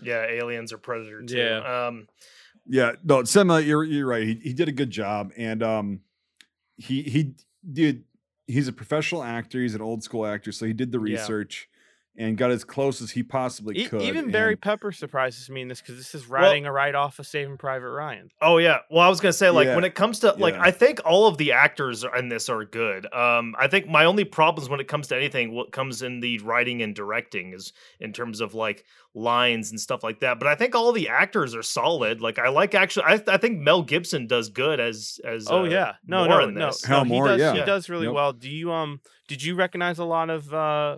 yeah 0.00 0.24
aliens 0.26 0.72
or 0.72 0.78
predator 0.78 1.22
too 1.22 1.36
Yeah. 1.38 1.86
um 1.86 2.06
Yeah, 2.66 2.92
no, 3.02 3.24
Sam, 3.24 3.50
Elliott, 3.50 3.66
you're 3.66 3.84
you're 3.84 4.06
right. 4.06 4.22
He 4.24 4.34
he 4.36 4.52
did 4.52 4.68
a 4.68 4.72
good 4.72 4.90
job, 4.90 5.32
and 5.36 5.62
um, 5.62 6.00
he 6.76 7.02
he 7.02 7.34
did. 7.70 8.04
He's 8.52 8.68
a 8.68 8.72
professional 8.72 9.22
actor. 9.22 9.60
He's 9.60 9.74
an 9.74 9.80
old 9.80 10.02
school 10.02 10.26
actor, 10.26 10.52
so 10.52 10.66
he 10.66 10.72
did 10.72 10.92
the 10.92 10.98
research 11.00 11.68
and 12.16 12.36
got 12.36 12.50
as 12.50 12.62
close 12.62 13.00
as 13.00 13.10
he 13.12 13.22
possibly 13.22 13.78
E- 13.78 13.86
could. 13.86 14.02
even 14.02 14.30
barry 14.30 14.52
and- 14.52 14.60
pepper 14.60 14.92
surprises 14.92 15.48
me 15.48 15.62
in 15.62 15.68
this 15.68 15.80
because 15.80 15.96
this 15.96 16.14
is 16.14 16.28
riding 16.28 16.66
a 16.66 16.72
ride 16.72 16.94
off 16.94 17.18
of 17.18 17.26
saving 17.26 17.56
private 17.56 17.88
ryan 17.90 18.28
Oh 18.42 18.58
yeah. 18.58 18.80
Well, 18.90 19.00
I 19.00 19.08
was 19.08 19.20
gonna 19.20 19.32
say 19.32 19.48
like 19.50 19.66
Yeah. 19.66 19.74
when 19.76 19.84
it 19.84 19.94
comes 19.94 20.18
to 20.20 20.32
like 20.32 20.54
Yeah. 20.54 20.62
I 20.62 20.70
think 20.72 21.00
all 21.06 21.26
of 21.26 21.38
the 21.38 21.52
actors 21.52 22.04
in 22.18 22.28
this 22.28 22.48
are 22.50 22.64
good. 22.64 23.06
Um, 23.14 23.54
I 23.58 23.66
think 23.66 23.86
my 23.88 24.04
only 24.04 24.24
problems 24.24 24.68
when 24.68 24.78
it 24.80 24.88
comes 24.88 25.08
to 25.08 25.16
anything 25.16 25.52
what 25.54 25.72
comes 25.72 26.02
in 26.02 26.20
the 26.20 26.38
writing 26.40 26.82
and 26.82 26.94
directing 26.94 27.54
is 27.54 27.72
in 27.98 28.12
terms 28.12 28.40
of 28.40 28.52
like 28.54 28.84
lines 29.14 29.70
and 29.70 29.80
stuff 29.80 30.02
like 30.02 30.20
that. 30.20 30.38
But 30.38 30.48
I 30.48 30.54
think 30.54 30.74
all 30.74 30.92
the 30.92 31.08
actors 31.08 31.54
are 31.54 31.62
solid. 31.62 32.20
Like 32.20 32.38
I 32.38 32.48
like 32.48 32.74
actually 32.74 33.04
I, 33.06 33.22
I 33.28 33.36
think 33.38 33.58
Mel 33.58 33.82
Gibson 33.82 34.26
does 34.26 34.48
good 34.50 34.80
as 34.80 35.18
as 35.24 35.46
Oh 35.50 35.60
uh, 35.64 35.68
yeah, 35.68 35.92
no, 36.06 36.26
Moore 36.26 36.42
no, 36.42 36.48
in 36.48 36.54
no, 36.54 36.66
this. 36.66 36.82
no. 36.86 36.94
Hal 36.96 37.04
He 37.04 37.10
Moore, 37.10 37.28
does, 37.28 37.40
yeah. 37.40 37.54
he 37.54 37.64
does 37.64 37.88
really 37.88 38.06
Yep. 38.06 38.14
well. 38.14 38.32
Do 38.32 38.50
you 38.50 38.70
um, 38.72 39.00
did 39.28 39.42
you 39.42 39.54
recognize 39.54 39.98
a 39.98 40.04
lot 40.04 40.28
of 40.30 40.52
uh, 40.52 40.96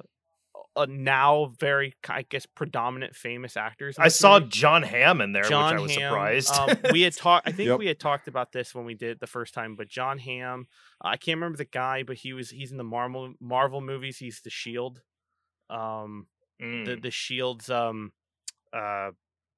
uh, 0.76 0.86
now 0.88 1.52
very 1.58 1.94
I 2.08 2.22
guess 2.22 2.46
predominant 2.46 3.14
famous 3.14 3.56
actors. 3.56 3.96
I 3.98 4.08
saw. 4.08 4.40
John 4.40 4.82
Hamm 4.82 5.20
in 5.20 5.32
there, 5.32 5.44
John 5.44 5.74
which 5.74 5.78
I 5.80 5.82
was 5.82 5.92
Hamm. 5.92 6.00
surprised. 6.10 6.54
Um, 6.54 6.76
we 6.92 7.02
had 7.02 7.14
talked. 7.14 7.48
I 7.48 7.52
think 7.56 7.68
Yep. 7.68 7.78
we 7.78 7.86
had 7.86 8.00
talked 8.00 8.28
about 8.28 8.52
this 8.52 8.74
when 8.74 8.84
we 8.84 8.94
did 8.94 9.10
it 9.10 9.20
the 9.20 9.26
first 9.26 9.54
time. 9.54 9.76
But 9.76 9.88
John 9.88 10.18
Hamm, 10.18 10.66
I 11.00 11.16
can't 11.16 11.36
remember 11.36 11.58
the 11.58 11.64
guy, 11.64 12.02
but 12.02 12.16
he 12.16 12.32
was 12.32 12.50
he's 12.50 12.72
in 12.72 12.76
the 12.78 12.84
Marvel 12.84 13.34
Marvel 13.40 13.80
movies. 13.80 14.18
He's 14.18 14.40
the 14.40 14.50
Shield. 14.50 15.00
Um, 15.70 16.26
Mm. 16.62 16.84
the 16.86 16.96
the 16.96 17.10
Shield's 17.10 17.68
um, 17.68 18.12
uh, 18.72 19.10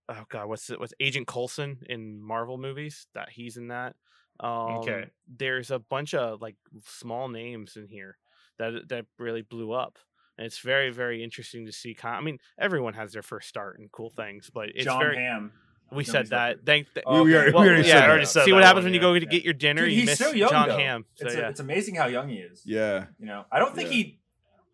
oh 0.09 0.25
god, 0.31 0.49
what's 0.49 0.71
it? 0.71 0.81
What's 0.81 0.95
Agent 0.99 1.27
Coulson 1.27 1.79
in 1.89 2.23
Marvel 2.23 2.57
movies? 2.57 3.07
That 3.15 3.29
he's 3.31 3.57
in 3.59 3.69
that. 3.69 3.97
Um, 4.41 4.79
Okay. 4.81 5.07
There's 5.29 5.71
a 5.71 5.79
bunch 5.79 6.15
of 6.15 6.41
like 6.41 6.57
small 6.87 7.29
names 7.29 7.77
in 7.77 7.89
here 7.89 8.17
that 8.59 8.89
that 8.89 9.05
really 9.19 9.43
blew 9.43 9.73
up. 9.73 9.99
And 10.39 10.45
it's 10.47 10.59
very, 10.59 10.91
very 10.91 11.23
interesting 11.25 11.65
to 11.67 11.73
see. 11.73 11.95
Kind 11.95 12.17
I 12.17 12.21
mean, 12.21 12.39
everyone 12.59 12.95
has 12.95 13.13
their 13.13 13.23
first 13.23 13.49
start 13.49 13.79
and 13.79 13.91
cool 13.91 14.11
things, 14.11 14.51
but 14.53 14.69
it's 14.75 14.85
John 14.85 15.01
very. 15.01 15.17
Ham. 15.17 15.53
We 15.93 15.99
No, 16.05 16.13
said 16.13 16.27
that. 16.31 16.67
Thank. 16.67 16.93
th- 16.93 17.05
Oh, 17.07 17.23
we, 17.23 17.31
we 17.31 17.37
already, 17.37 17.53
Well, 17.53 17.63
we 17.63 17.69
already 17.69 17.87
yeah, 17.89 17.95
said 17.95 18.01
that. 18.01 18.11
already 18.11 18.25
said 18.27 18.45
see 18.45 18.53
what 18.53 18.65
happens 18.65 18.79
one, 18.83 18.85
when 18.87 18.95
you 18.95 19.01
yeah. 19.01 19.07
go 19.15 19.19
to 19.21 19.27
get 19.27 19.45
your 19.45 19.55
dinner. 19.55 19.83
Dude, 19.85 19.93
you 19.93 20.01
he's 20.01 20.07
miss 20.09 20.19
so 20.19 20.33
young, 20.33 20.51
John 20.51 20.69
though. 20.69 20.77
Hamm. 20.79 21.05
So 21.15 21.27
It's, 21.27 21.37
yeah. 21.37 21.49
it's 21.49 21.61
amazing 21.61 21.95
how 21.95 22.07
young 22.07 22.29
he 22.29 22.37
is. 22.39 22.63
Yeah. 22.67 23.07
You 23.21 23.27
know, 23.27 23.45
I 23.53 23.61
don't 23.61 23.75
think 23.75 23.91
Yeah. 23.91 23.95
he, 23.97 24.19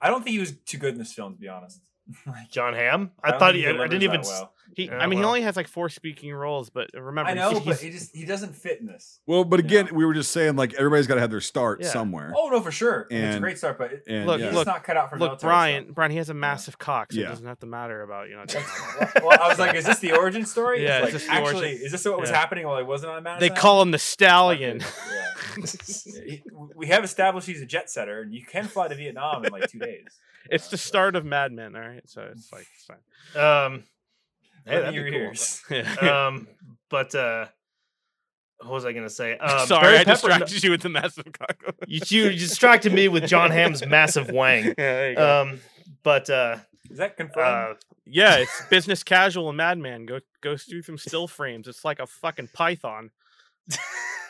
I 0.00 0.08
don't 0.08 0.24
think 0.24 0.32
he 0.34 0.40
was 0.40 0.52
too 0.64 0.78
good 0.78 0.94
in 0.94 0.98
this 0.98 1.12
film, 1.12 1.34
to 1.34 1.38
be 1.38 1.48
honest. 1.48 1.80
John 2.50 2.74
Hamm. 2.74 3.12
I, 3.22 3.30
don't 3.30 3.38
thought 3.40 3.52
think 3.52 3.66
he. 3.66 3.70
I 3.78 3.86
didn't 3.86 4.02
even. 4.02 4.22
well. 4.22 4.52
He, 4.74 4.86
Yeah, 4.86 4.98
I 4.98 5.06
mean, 5.06 5.18
he 5.18 5.24
only 5.24 5.42
has 5.42 5.54
like 5.56 5.68
four 5.68 5.88
speaking 5.88 6.32
roles, 6.32 6.70
but 6.70 6.88
remember, 6.94 7.30
I 7.30 7.34
know, 7.34 7.60
but 7.60 7.78
he 7.80 7.90
just 7.90 8.14
he 8.16 8.24
doesn't 8.24 8.54
fit 8.56 8.80
in 8.80 8.86
this. 8.86 9.20
Well, 9.26 9.44
but 9.44 9.60
again, 9.60 9.86
Yeah. 9.86 9.92
we 9.94 10.04
were 10.06 10.14
just 10.14 10.30
saying 10.32 10.56
like 10.56 10.72
everybody's 10.74 11.06
got 11.06 11.16
to 11.16 11.20
have 11.20 11.30
their 11.30 11.40
start 11.42 11.82
Yeah. 11.82 11.88
somewhere. 11.88 12.32
Oh 12.36 12.48
no, 12.48 12.60
for 12.60 12.70
sure. 12.72 13.06
And 13.10 13.24
it's 13.26 13.36
a 13.36 13.40
great 13.40 13.58
start, 13.58 13.76
but 13.78 13.92
and 14.08 14.26
Look, 14.26 14.40
yeah. 14.40 14.46
he's 14.46 14.54
look, 14.54 14.66
not 14.66 14.82
cut 14.84 14.96
out 14.96 15.10
for 15.10 15.18
look, 15.18 15.40
Brian. 15.40 15.84
stuff. 15.84 15.94
Brian, 15.94 16.10
he 16.10 16.16
has 16.18 16.30
a 16.30 16.34
massive 16.34 16.78
cock, 16.78 17.12
so 17.12 17.18
Yeah. 17.20 17.26
it 17.26 17.28
doesn't 17.30 17.46
have 17.46 17.60
to 17.60 17.66
matter 17.66 18.02
about 18.02 18.28
you 18.28 18.36
know. 18.36 18.44
Well, 19.22 19.38
I 19.40 19.48
was 19.48 19.58
like, 19.58 19.74
is 19.74 19.84
this 19.84 19.98
the 19.98 20.12
origin 20.12 20.46
story? 20.46 20.82
Yeah, 20.84 20.98
It's 21.04 21.08
is 21.08 21.12
like, 21.12 21.12
this 21.12 21.26
the 21.26 21.32
actually, 21.32 21.66
origin- 21.70 21.86
is 21.86 21.92
this 21.92 22.04
what 22.04 22.20
was 22.20 22.30
Yeah. 22.30 22.36
happening 22.36 22.66
while 22.66 22.76
I 22.76 22.82
wasn't 22.82 23.12
on 23.12 23.22
Madison? 23.22 23.48
They 23.54 23.54
call 23.60 23.82
him 23.82 23.90
the 23.90 23.98
stallion. 23.98 24.80
We 26.76 26.86
have 26.88 27.04
established 27.04 27.46
he's 27.46 27.60
a 27.62 27.66
jet 27.66 27.90
setter, 27.90 28.22
and 28.22 28.32
you 28.34 28.44
can 28.44 28.66
fly 28.66 28.88
to 28.88 28.94
Vietnam 28.94 29.44
in 29.44 29.52
like 29.52 29.68
two 29.70 29.78
days. 29.78 30.06
it's 30.50 30.66
Uh, 30.66 30.70
the 30.70 30.78
so- 30.78 30.88
start 30.88 31.16
of 31.16 31.24
Mad 31.24 31.52
Men, 31.52 31.76
all 31.76 31.82
right. 31.82 32.02
So 32.08 32.22
it's 32.32 32.50
like 32.52 32.66
it's 32.74 32.86
fine. 32.86 33.42
Um, 33.44 33.84
hey, 34.66 34.70
that'd 34.76 34.84
at 34.86 34.90
be 34.90 34.96
your 35.00 35.10
cool. 35.10 35.14
ears. 35.20 35.62
Yeah. 35.70 36.26
um, 36.28 36.48
but 36.90 37.14
uh, 37.14 37.46
what 38.60 38.72
was 38.72 38.84
I 38.84 38.92
gonna 38.92 39.10
say? 39.10 39.36
Uh, 39.38 39.66
Sorry, 39.66 39.82
Barry 39.82 39.94
I 39.98 40.04
Pepper- 40.04 40.12
distracted 40.28 40.64
you 40.64 40.70
with 40.70 40.82
the 40.82 40.88
massive 40.88 41.24
cock. 41.32 41.62
You, 41.86 42.00
you 42.08 42.30
distracted 42.30 42.92
me 42.92 43.08
with 43.08 43.26
John 43.26 43.50
Hamm's 43.50 43.84
massive 43.86 44.30
wang. 44.30 44.66
Yeah, 44.66 44.74
there 44.76 45.10
you 45.10 45.16
go. 45.16 45.40
Um, 45.42 45.60
but 46.02 46.28
uh, 46.30 46.56
Is 46.90 46.98
that 46.98 47.16
confirmed? 47.16 47.76
uh, 47.76 47.78
yeah, 48.06 48.36
it's 48.36 48.62
business 48.70 49.02
casual 49.02 49.48
and 49.48 49.56
Mad 49.56 49.78
Men. 49.78 50.06
Go 50.06 50.18
go 50.42 50.56
through 50.56 50.82
some 50.82 50.98
still 50.98 51.26
frames. 51.28 51.66
It's 51.68 51.84
like 51.84 51.98
a 52.00 52.06
fucking 52.06 52.50
python. 52.52 53.10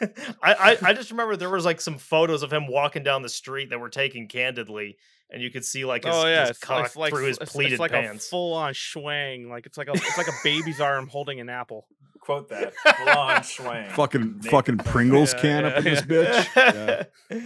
I, 0.01 0.07
I 0.43 0.77
I 0.83 0.93
just 0.93 1.11
remember 1.11 1.37
there 1.37 1.49
was 1.51 1.65
like 1.65 1.81
some 1.81 1.97
photos 1.99 2.43
of 2.43 2.53
him 2.53 2.67
walking 2.67 3.03
down 3.03 3.23
the 3.23 3.29
street 3.29 3.71
that 3.71 3.79
were 3.81 3.89
taken 3.89 4.27
candidly, 4.29 4.97
and 5.33 5.43
you 5.43 5.51
could 5.51 5.65
see 5.65 5.85
like 5.85 6.05
his, 6.05 6.15
oh 6.15 6.27
yeah, 6.27 6.49
his 6.49 6.59
cock 6.59 6.87
it's 6.87 6.97
like 6.97 7.13
through 7.13 7.27
his 7.27 7.37
it's- 7.37 7.49
it's 7.49 7.53
pleated 7.53 7.79
like 7.79 7.91
pants. 7.93 8.27
a 8.27 8.31
full 8.31 8.55
on 8.55 8.73
schwang. 8.75 9.49
Like 9.49 9.67
it's 9.67 9.79
like 9.79 9.89
a 9.89 9.93
it's 9.93 10.19
like 10.19 10.29
a 10.29 10.33
baby's 10.45 10.81
arm 10.81 11.09
holding 11.09 11.41
an 11.41 11.49
apple. 11.49 11.87
Quote 12.21 12.49
that. 12.51 12.73
Full 12.75 13.09
on 13.09 13.43
swang. 13.43 13.91
fucking 13.91 14.37
Naked 14.37 14.51
fucking. 14.51 14.79
Pringles 14.79 15.35
Yeah, 15.35 15.41
can 15.41 15.65
yeah, 15.65 15.71
up 15.71 15.77
in 15.79 15.85
this 15.85 16.03
bitch. 16.03 17.07
Yeah. 17.31 17.41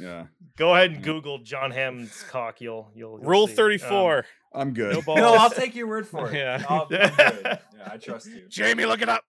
Yeah. 0.00 0.26
Go 0.56 0.74
ahead 0.74 0.90
and 0.90 0.98
Yeah. 1.00 1.04
Google 1.12 1.38
John 1.38 1.70
Hamm's 1.70 2.22
cock. 2.30 2.60
You'll 2.60 2.90
you'll, 2.94 3.18
you'll 3.20 3.28
Rule 3.30 3.46
see. 3.46 3.52
Um, 3.52 3.56
thirty 3.56 3.78
four. 3.78 4.26
I'm 4.52 4.72
good. 4.74 4.94
No 4.94 5.02
balls. 5.02 5.18
No, 5.18 5.34
I'll 5.34 5.50
take 5.50 5.74
your 5.74 5.86
word 5.86 6.06
for 6.06 6.28
it. 6.30 6.34
Yeah. 6.38 6.62
I'll, 6.68 6.82
I'm 6.82 6.88
good. 6.88 7.12
Yeah, 7.18 7.58
I 7.90 7.96
trust 7.96 8.26
you. 8.26 8.42
Jamie, 8.48 8.84
look 8.86 9.00
it 9.02 9.08
up. 9.08 9.24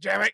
Jamie. 0.00 0.30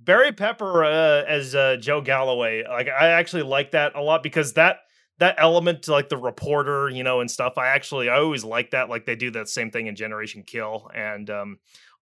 Barry 0.00 0.32
Pepper 0.32 0.84
uh, 0.84 1.24
as 1.26 1.54
uh, 1.54 1.76
Joe 1.80 2.00
Galloway. 2.00 2.64
Like 2.68 2.88
I 2.88 3.08
actually 3.08 3.42
like 3.42 3.72
that 3.72 3.94
a 3.94 4.00
lot 4.00 4.22
because 4.22 4.52
that 4.54 4.78
that 5.18 5.36
element 5.38 5.84
to 5.84 5.92
like 5.92 6.08
the 6.08 6.16
reporter, 6.16 6.88
you 6.88 7.02
know, 7.02 7.20
and 7.20 7.30
stuff. 7.30 7.58
I 7.58 7.68
actually 7.68 8.08
I 8.08 8.18
always 8.18 8.44
like 8.44 8.70
that. 8.72 8.88
Like 8.88 9.06
they 9.06 9.16
do 9.16 9.30
that 9.32 9.48
same 9.48 9.70
thing 9.70 9.86
in 9.86 9.96
Generation 9.96 10.42
Kill, 10.42 10.90
and 10.94 11.28
um, 11.30 11.58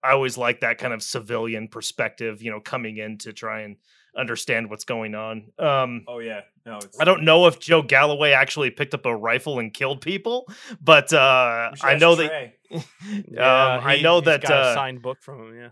I 0.02 0.12
always 0.12 0.38
like 0.38 0.60
that 0.60 0.78
kind 0.78 0.94
of 0.94 1.02
civilian 1.02 1.68
perspective, 1.68 2.42
you 2.42 2.50
know, 2.50 2.60
coming 2.60 2.96
in 2.96 3.18
to 3.18 3.32
try 3.32 3.60
and 3.60 3.76
understand 4.16 4.70
what's 4.70 4.84
going 4.84 5.14
on. 5.14 5.52
Um, 5.58 6.04
Oh 6.08 6.18
yeah. 6.18 6.42
No, 6.66 6.76
it's 6.78 7.00
I 7.00 7.04
don't 7.04 7.24
know 7.24 7.46
if 7.46 7.58
Joe 7.58 7.82
Galloway 7.82 8.32
actually 8.32 8.70
picked 8.70 8.94
up 8.94 9.06
a 9.06 9.16
rifle 9.16 9.58
and 9.58 9.72
killed 9.72 10.00
people, 10.00 10.46
but 10.80 11.12
uh, 11.12 11.70
I 11.82 11.92
ask 11.92 12.00
know 12.00 12.14
that 12.16 12.54
yeah, 12.70 13.76
um, 13.76 13.84
I 13.84 14.00
know 14.00 14.16
he's 14.16 14.26
that 14.26 14.42
got 14.42 14.52
a 14.52 14.54
uh, 14.56 14.74
signed 14.74 15.02
book 15.02 15.18
from 15.22 15.48
him. 15.48 15.56
Yeah. 15.56 15.68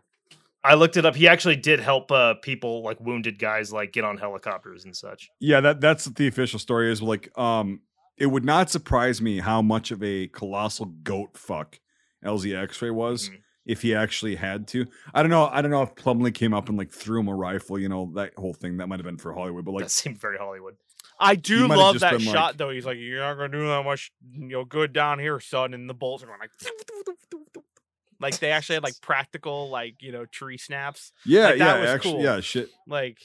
I 0.68 0.74
looked 0.74 0.96
it 0.96 1.06
up. 1.06 1.16
He 1.16 1.26
actually 1.26 1.56
did 1.56 1.80
help 1.80 2.12
uh, 2.12 2.34
people 2.34 2.82
like 2.82 3.00
wounded 3.00 3.38
guys 3.38 3.72
like 3.72 3.92
get 3.92 4.04
on 4.04 4.18
helicopters 4.18 4.84
and 4.84 4.94
such. 4.94 5.30
Yeah, 5.40 5.60
that 5.60 5.80
that's 5.80 6.06
what 6.06 6.16
the 6.16 6.26
official 6.26 6.58
story 6.58 6.92
is. 6.92 7.00
Like, 7.02 7.36
um, 7.38 7.80
it 8.16 8.26
would 8.26 8.44
not 8.44 8.68
surprise 8.70 9.22
me 9.22 9.38
how 9.40 9.62
much 9.62 9.90
of 9.90 10.02
a 10.02 10.26
colossal 10.28 10.86
goat 10.86 11.36
fuck 11.38 11.78
LZ 12.24 12.54
X-ray 12.54 12.90
was 12.90 13.30
Mhm. 13.30 13.38
if 13.64 13.82
he 13.82 13.94
actually 13.94 14.34
had 14.36 14.66
to. 14.68 14.86
I 15.14 15.22
don't 15.22 15.30
know. 15.30 15.46
I 15.46 15.62
don't 15.62 15.70
know 15.70 15.82
if 15.82 15.94
Plumley 15.94 16.32
came 16.32 16.52
up 16.52 16.68
and 16.68 16.76
like 16.76 16.90
threw 16.90 17.20
him 17.20 17.28
a 17.28 17.34
rifle. 17.34 17.78
You 17.78 17.88
know 17.88 18.10
that 18.16 18.34
whole 18.36 18.54
thing. 18.54 18.76
That 18.78 18.88
might 18.88 18.98
have 18.98 19.06
been 19.06 19.18
for 19.18 19.32
Hollywood, 19.32 19.64
but 19.64 19.72
like, 19.72 19.84
that 19.84 19.90
seemed 19.90 20.20
very 20.20 20.36
Hollywood. 20.36 20.74
I 21.20 21.34
do 21.34 21.66
love 21.66 21.98
that 22.00 22.20
shot 22.20 22.34
like- 22.34 22.56
though. 22.58 22.70
He's 22.70 22.86
like, 22.86 22.96
"You're 22.98 23.18
not 23.20 23.34
gonna 23.34 23.48
do 23.48 23.66
that 23.66 23.84
much, 23.84 24.12
you 24.32 24.46
know, 24.48 24.64
good 24.64 24.92
down 24.92 25.18
here, 25.18 25.40
son." 25.40 25.74
And 25.74 25.88
the 25.90 25.94
bolts 25.94 26.22
are 26.22 26.26
going 26.26 26.38
like, 26.38 26.50
like 28.20 28.38
they 28.38 28.50
actually 28.50 28.74
had 28.76 28.82
like 28.84 28.98
practical, 29.02 29.70
like 29.70 29.96
you 30.00 30.12
know, 30.12 30.24
tree 30.26 30.58
snaps. 30.58 31.12
yeah, 31.24 31.46
Like, 31.46 31.58
that 31.58 31.74
yeah, 31.76 31.80
was 31.80 31.90
actually, 31.90 32.12
cool. 32.12 32.22
yeah, 32.22 32.40
shit. 32.40 32.68
Like, 32.86 33.18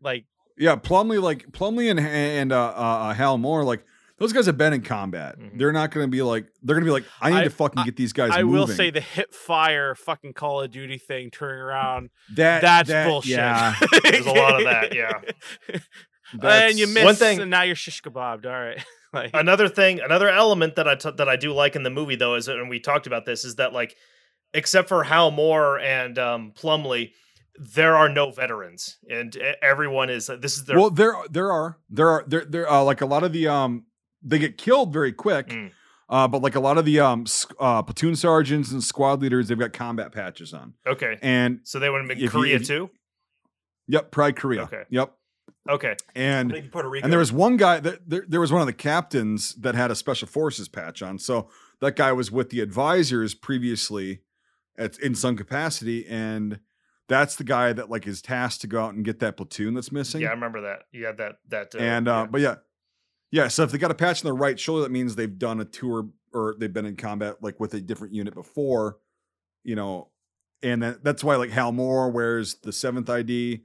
like 0.00 0.24
Yeah, 0.58 0.76
Plumley, 0.76 1.18
like 1.18 1.52
Plumley 1.52 1.88
and 1.88 2.00
and 2.00 2.52
uh, 2.52 2.66
uh, 2.68 3.14
Hal 3.14 3.38
Moore, 3.38 3.64
like 3.64 3.84
those 4.18 4.34
guys 4.34 4.44
have 4.46 4.58
been 4.58 4.74
in 4.74 4.82
combat. 4.82 5.38
Mhm. 5.38 5.56
They're 5.58 5.72
not 5.72 5.90
going 5.92 6.04
to 6.06 6.10
be 6.10 6.20
like 6.20 6.46
they're 6.62 6.74
going 6.76 6.84
to 6.84 6.88
be 6.88 6.92
like, 6.92 7.04
I 7.22 7.30
need 7.30 7.36
I- 7.38 7.44
to 7.44 7.50
fucking 7.50 7.78
I- 7.78 7.84
get 7.84 7.96
these 7.96 8.12
guys. 8.12 8.30
I 8.32 8.42
moving. 8.42 8.52
will 8.60 8.66
say 8.66 8.90
the 8.90 9.00
hip 9.00 9.32
fire 9.32 9.94
fucking 9.94 10.34
Call 10.34 10.60
of 10.60 10.70
Duty 10.70 10.98
thing 10.98 11.30
turning 11.30 11.60
around. 11.60 12.10
that 12.34 12.60
That's 12.60 12.88
that- 12.90 13.06
bullshit. 13.06 13.30
Yeah, 13.32 13.74
There's 14.04 14.26
a 14.26 14.32
lot 14.32 14.56
of 14.58 14.64
that, 14.64 14.94
yeah. 14.94 15.20
that's- 16.34 16.70
and 16.70 16.78
you 16.78 16.86
missed, 16.86 17.04
One 17.04 17.14
thing- 17.14 17.40
and 17.40 17.50
now 17.50 17.62
you're 17.62 17.74
shish 17.76 18.02
kebabbed. 18.02 18.44
All 18.46 18.52
right, 18.52 18.84
like 19.12 19.30
Another 19.34 19.68
thing, 19.68 20.00
another 20.00 20.28
element 20.28 20.76
that 20.76 20.86
I 20.86 20.94
t- 20.96 21.10
that 21.16 21.28
I 21.28 21.36
do 21.36 21.52
like 21.52 21.74
in 21.76 21.82
the 21.82 21.90
movie 21.90 22.16
though 22.16 22.34
is, 22.34 22.46
and 22.48 22.68
we 22.68 22.78
talked 22.80 23.06
about 23.06 23.24
this, 23.26 23.44
is 23.44 23.56
that 23.56 23.72
like, 23.72 23.96
except 24.54 24.88
for 24.88 25.04
Hal 25.04 25.30
Moore 25.30 25.78
and 25.78 26.18
um, 26.18 26.52
Plumley, 26.54 27.12
there 27.58 27.96
are 27.96 28.08
no 28.08 28.30
veterans, 28.30 28.96
and 29.10 29.36
everyone 29.62 30.08
is. 30.10 30.30
This 30.40 30.56
is 30.56 30.64
their 30.64 30.78
well, 30.78 30.90
there 30.90 31.14
there 31.30 31.52
are 31.52 31.78
there 31.90 32.08
are 32.08 32.24
there 32.26 32.44
there 32.44 32.70
uh, 32.70 32.82
like 32.82 33.00
a 33.00 33.06
lot 33.06 33.22
of 33.22 33.32
the 33.32 33.48
um 33.48 33.84
they 34.22 34.38
get 34.38 34.56
killed 34.58 34.92
very 34.92 35.12
quick. 35.12 35.48
Mm. 35.48 35.70
Uh, 36.08 36.26
but 36.26 36.42
like 36.42 36.56
a 36.56 36.60
lot 36.60 36.76
of 36.76 36.84
the 36.84 36.98
um 36.98 37.24
uh, 37.60 37.82
platoon 37.82 38.16
sergeants 38.16 38.72
and 38.72 38.82
squad 38.82 39.20
leaders, 39.22 39.46
they've 39.48 39.58
got 39.58 39.72
combat 39.72 40.10
patches 40.12 40.52
on. 40.52 40.74
okay. 40.86 41.18
And 41.22 41.60
So 41.64 41.78
they 41.78 41.88
would 41.88 41.98
have 42.00 42.08
been 42.08 42.28
Korea 42.28 42.56
if 42.56 42.62
you- 42.62 42.66
too. 42.66 42.90
yep, 43.86 44.10
Pride 44.10 44.36
Korea. 44.36 44.62
Okay. 44.62 44.82
Yep. 44.90 45.12
Okay, 45.68 45.94
And 46.16 46.70
Puerto 46.72 46.88
Rico. 46.88 47.04
And 47.04 47.12
there 47.12 47.18
was 47.20 47.32
one 47.32 47.56
guy 47.58 47.80
that 47.80 48.08
there, 48.08 48.24
there 48.26 48.40
was 48.40 48.50
one 48.50 48.60
of 48.62 48.66
the 48.66 48.72
captains 48.72 49.54
that 49.56 49.74
had 49.74 49.90
a 49.90 49.94
special 49.94 50.26
forces 50.26 50.68
patch 50.68 51.02
on. 51.02 51.18
So 51.18 51.48
that 51.80 51.96
guy 51.96 52.12
was 52.12 52.32
with 52.32 52.48
the 52.50 52.60
advisors 52.60 53.34
previously 53.34 54.20
at 54.80 54.98
in 54.98 55.14
some 55.14 55.36
capacity, 55.36 56.06
and 56.08 56.58
that's 57.08 57.36
the 57.36 57.44
guy 57.44 57.72
that 57.72 57.90
like 57.90 58.06
is 58.06 58.20
tasked 58.22 58.62
to 58.62 58.66
go 58.66 58.82
out 58.84 58.94
and 58.94 59.04
get 59.04 59.20
that 59.20 59.36
platoon 59.36 59.74
that's 59.74 59.92
missing. 59.92 60.20
yeah, 60.22 60.28
I 60.28 60.32
remember 60.32 60.62
that. 60.62 60.80
Yeah, 60.92 61.12
that 61.12 61.36
that. 61.48 61.74
Uh, 61.74 61.78
and 61.78 62.08
uh, 62.08 62.12
yeah. 62.12 62.26
but 62.26 62.40
yeah, 62.40 62.54
yeah. 63.30 63.48
So 63.48 63.62
if 63.62 63.70
they 63.70 63.78
got 63.78 63.90
a 63.90 63.94
patch 63.94 64.24
on 64.24 64.28
the 64.28 64.32
right 64.36 64.58
shoulder, 64.58 64.82
that 64.82 64.90
means 64.90 65.14
they've 65.14 65.38
done 65.38 65.60
a 65.60 65.64
tour 65.64 66.08
or 66.32 66.54
they've 66.58 66.72
been 66.72 66.86
in 66.86 66.96
combat 66.96 67.36
like 67.42 67.58
with 67.60 67.74
a 67.74 67.80
different 67.80 68.14
unit 68.14 68.34
before, 68.34 68.98
you 69.64 69.74
know. 69.76 70.08
And 70.62 70.82
that, 70.82 71.02
that's 71.02 71.24
why 71.24 71.36
like 71.36 71.50
Hal 71.50 71.72
Moore 71.72 72.10
wears 72.10 72.56
the 72.56 72.72
seventh 72.72 73.08
ID, 73.10 73.64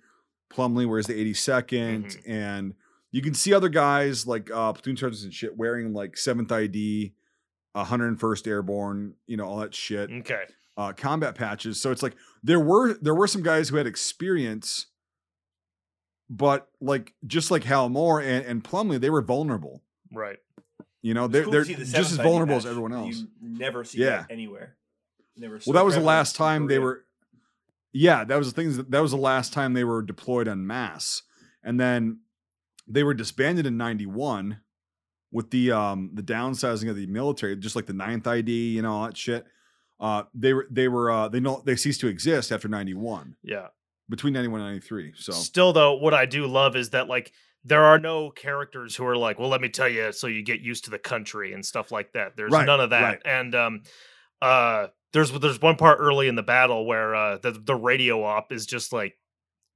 Plumley 0.49 0.86
wears 0.86 1.07
the 1.07 1.13
82nd, 1.13 2.05
Mhm. 2.05 2.22
and 2.30 2.74
you 3.11 3.22
can 3.22 3.34
see 3.34 3.53
other 3.53 3.70
guys 3.70 4.26
like 4.26 4.49
uh, 4.51 4.72
platoon 4.74 4.95
sergeants 4.97 5.24
and 5.24 5.34
shit 5.34 5.55
wearing 5.57 5.93
like 5.93 6.16
seventh 6.18 6.51
ID, 6.51 7.13
101st 7.76 8.47
Airborne, 8.47 9.13
you 9.28 9.38
know 9.38 9.45
all 9.45 9.57
that 9.57 9.76
shit 9.76 10.09
okay, 10.09 10.43
uh, 10.78 10.93
combat 10.93 11.36
patches. 11.36 11.82
So 11.82 11.91
it's 11.91 12.03
like 12.03 12.15
there 12.43 12.59
were 12.59 12.93
there 12.95 13.15
were 13.15 13.28
some 13.28 13.43
guys 13.43 13.69
who 13.69 13.78
had 13.78 13.88
experience, 13.88 14.88
but 16.30 16.67
like 16.82 17.13
just 17.26 17.51
like 17.51 17.63
Hal 17.63 17.89
Moore 17.89 18.19
and, 18.21 18.45
and 18.45 18.63
Plumley, 18.63 18.97
they 18.97 19.09
were 19.09 19.21
vulnerable. 19.21 19.84
right. 20.13 20.38
You 21.01 21.13
know, 21.13 21.28
they're 21.28 21.43
cool 21.43 21.51
they're 21.51 21.63
the 21.63 21.76
just 21.76 21.95
as 22.13 22.17
vulnerable 22.17 22.55
as 22.55 22.65
everyone 22.65 22.91
else. 22.91 23.17
You 23.17 23.28
never 23.39 23.84
see 23.84 23.99
Yeah. 23.99 24.21
that 24.21 24.32
anywhere. 24.32 24.76
Never 25.38 25.59
Well, 25.63 25.73
that 25.76 25.86
was 25.86 25.93
the 25.93 26.01
last 26.01 26.36
time 26.36 26.65
they 26.67 26.80
were. 26.80 27.05
Yeah, 27.93 28.23
that 28.23 28.36
was 28.38 28.51
the 28.51 28.59
things 28.59 28.78
that 28.78 28.89
that 28.89 29.01
was 29.03 29.11
the 29.11 29.17
last 29.17 29.53
time 29.53 29.73
they 29.73 29.84
were 29.84 30.01
deployed 30.01 30.47
en 30.47 30.65
masse, 30.65 31.21
and 31.63 31.80
then 31.80 32.21
they 32.88 33.03
were 33.03 33.13
disbanded 33.13 33.67
in 33.67 33.78
'91, 33.78 34.61
with 35.32 35.51
the 35.51 35.71
um 35.71 36.09
the 36.15 36.23
downsizing 36.23 36.89
of 36.89 36.95
the 36.95 37.05
military, 37.05 37.55
just 37.55 37.76
like 37.76 37.86
the 37.86 37.93
ninth 37.93 38.26
ID, 38.26 38.71
you 38.71 38.82
know, 38.82 38.91
all 38.93 39.05
that 39.05 39.15
shit. 39.15 39.45
Uh, 40.00 40.24
they 40.34 40.54
were 40.54 40.68
they 40.70 40.88
were 40.88 41.10
uh 41.12 41.28
they 41.30 41.39
know 41.39 41.62
they 41.66 41.76
ceased 41.76 42.02
to 42.02 42.08
exist 42.08 42.52
after 42.52 42.68
ninety 42.68 42.93
one, 42.93 43.36
Yeah. 43.43 43.68
between 44.10 44.34
ninety 44.34 44.50
one 44.50 44.60
and 44.62 44.70
ninety 44.70 44.86
three. 44.86 45.14
So 45.16 45.32
Still, 45.32 45.72
though, 45.74 45.93
what 45.96 46.14
I 46.14 46.26
do 46.26 46.48
love 46.48 46.76
is 46.76 46.89
that 46.91 47.08
like 47.08 47.32
there 47.64 47.84
are 47.84 47.98
no 47.98 48.30
characters 48.30 48.96
who 48.96 49.06
are 49.06 49.18
like, 49.18 49.39
well, 49.39 49.50
let 49.50 49.62
me 49.62 49.70
tell 49.70 49.89
you, 49.89 50.12
so 50.12 50.28
you 50.28 50.43
get 50.43 50.60
used 50.62 50.84
to 50.86 50.91
the 50.91 51.00
country 51.00 51.54
and 51.54 51.66
stuff 51.66 51.91
like 51.91 52.12
that. 52.14 52.36
There's 52.38 52.52
Right, 52.52 52.66
none 52.66 52.80
of 52.80 52.91
that. 52.91 53.02
right. 53.02 53.22
And 53.26 53.56
um, 53.56 53.82
uh, 54.41 54.88
there's 55.14 55.32
there's 55.32 55.62
one 55.62 55.76
part 55.78 55.98
early 56.02 56.28
in 56.28 56.36
the 56.36 56.43
battle 56.43 56.86
where 56.86 57.16
uh 57.16 57.38
the 57.38 57.52
the 57.52 57.74
radio 57.76 58.24
op 58.24 58.52
is 58.52 58.66
just 58.66 58.91
like 58.91 59.16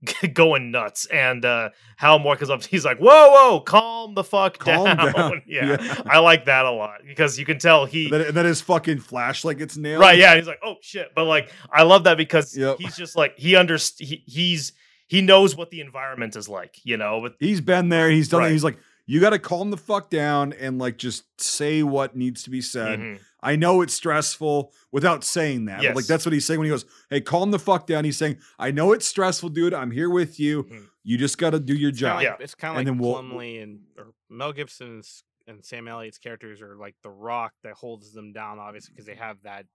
going 0.34 0.72
nuts, 0.72 1.06
and 1.08 1.43
uh 1.45 1.70
Hal 1.97 2.20
Moore 2.20 2.36
comes 2.38 2.50
up, 2.50 2.64
he's 2.64 2.86
like, 2.86 2.97
whoa, 3.00 3.30
whoa, 3.32 3.60
calm 3.62 4.14
the 4.16 4.24
fuck 4.24 4.58
Calm 4.58 4.86
down. 4.86 5.12
down. 5.14 5.41
Yeah, 5.47 5.78
Yeah. 5.82 6.02
I 6.06 6.20
like 6.20 6.45
that 6.45 6.66
a 6.66 6.72
lot 6.72 7.02
because 7.06 7.38
you 7.38 7.45
can 7.45 7.60
tell 7.60 7.86
he. 7.86 8.06
and 8.14 8.36
then 8.36 8.45
his 8.45 8.62
fucking 8.62 9.00
flashlight 9.00 9.58
gets 9.58 9.76
nailed. 9.78 10.02
Right, 10.02 10.18
yeah. 10.18 10.36
He's 10.36 10.47
like, 10.47 10.60
oh 10.64 10.76
shit. 10.82 11.10
But 11.16 11.26
like 11.26 11.52
I 11.72 11.84
love 11.84 12.06
that 12.06 12.18
because 12.18 12.56
Yep. 12.58 12.78
he's 12.80 12.95
just 12.95 13.16
like 13.18 13.38
he 13.38 13.54
underst 13.54 13.95
he, 14.00 14.24
he's 14.26 14.72
he 15.08 15.22
knows 15.22 15.56
what 15.56 15.72
the 15.72 15.82
environment 15.82 16.36
is 16.36 16.47
like, 16.47 16.78
you 16.84 16.95
know. 16.95 17.20
But 17.22 17.34
He's 17.39 17.62
been 17.62 17.89
there. 17.89 18.10
He's 18.10 18.30
done 18.30 18.41
it. 18.41 18.45
Right. 18.45 18.52
He's 18.54 18.64
like, 18.64 18.78
you 19.08 19.20
got 19.20 19.32
to 19.32 19.39
calm 19.39 19.72
the 19.72 19.78
fuck 19.78 20.10
down 20.12 20.54
and 20.54 20.78
like 20.78 20.97
just 20.97 21.24
say 21.41 21.82
what 21.84 22.16
needs 22.16 22.43
to 22.43 22.52
be 22.52 22.62
said. 22.62 23.00
Mhm. 23.00 23.20
I 23.42 23.56
know 23.56 23.82
it's 23.82 23.94
stressful 23.94 24.74
without 24.92 25.24
saying 25.24 25.66
that. 25.66 25.82
But 25.82 25.96
like 25.96 26.06
that's 26.06 26.26
what 26.26 26.34
he's 26.34 26.46
saying 26.46 26.60
when 26.60 26.66
he 26.66 26.70
goes, 26.72 26.86
"Hey, 27.10 27.22
calm 27.22 27.52
the 27.52 27.60
fuck 27.60 27.88
down." 27.88 28.04
He's 28.06 28.18
saying, 28.18 28.38
"I 28.58 28.72
know 28.72 28.92
it's 28.92 29.06
stressful, 29.06 29.50
dude. 29.50 29.74
I'm 29.74 29.92
here 29.92 30.10
with 30.10 30.40
you. 30.40 30.64
Mhm. 30.64 30.88
You 31.04 31.18
just 31.18 31.38
got 31.38 31.52
to 31.52 31.60
do 31.60 31.74
your 31.74 31.90
It's 31.90 32.00
kinda 32.00 32.10
job." 32.10 32.16
like, 32.18 32.24
Yeah. 32.40 32.44
It's 32.44 32.56
kind 32.56 32.72
of 32.72 32.78
And 32.80 32.88
like 32.88 32.94
then 32.94 33.02
we'll- 33.02 33.14
Plumley 33.14 33.60
and 33.60 33.80
or 33.98 34.14
Mel 34.30 34.52
Gibson's 34.54 35.24
and 35.48 35.64
Sam 35.66 35.88
Elliott's 35.88 36.18
characters 36.20 36.62
are 36.62 36.76
like 36.76 36.96
the 37.02 37.10
rock 37.10 37.54
that 37.64 37.74
holds 37.74 38.12
them 38.14 38.34
down, 38.34 38.60
obviously, 38.60 38.92
because 38.94 39.06
they 39.06 39.16
have 39.16 39.38
that 39.44 39.66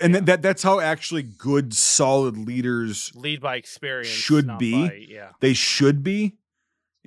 And 0.00 0.14
that, 0.14 0.26
that 0.26 0.42
that's 0.42 0.62
how 0.62 0.78
actually 0.80 1.22
good, 1.22 1.74
solid 1.74 2.36
leaders 2.36 3.10
lead 3.14 3.40
by 3.40 3.56
experience. 3.56 4.08
Should 4.08 4.56
be. 4.58 4.88
by- 4.88 4.94
yeah. 5.08 5.30
they 5.40 5.54
should 5.54 6.02
be 6.04 6.37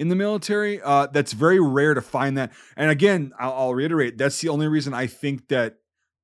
in 0.02 0.10
the 0.10 0.16
military. 0.16 0.82
Uh, 0.82 1.06
that's 1.06 1.32
very 1.32 1.60
rare 1.60 1.94
to 1.94 2.02
find 2.02 2.36
that. 2.36 2.52
And 2.76 2.90
again, 2.90 3.34
I'll, 3.40 3.54
I'll 3.54 3.74
reiterate, 3.76 4.18
that's 4.18 4.42
the 4.42 4.50
only 4.50 4.68
reason 4.68 4.96
I 4.96 5.06
think 5.06 5.48
that 5.50 5.78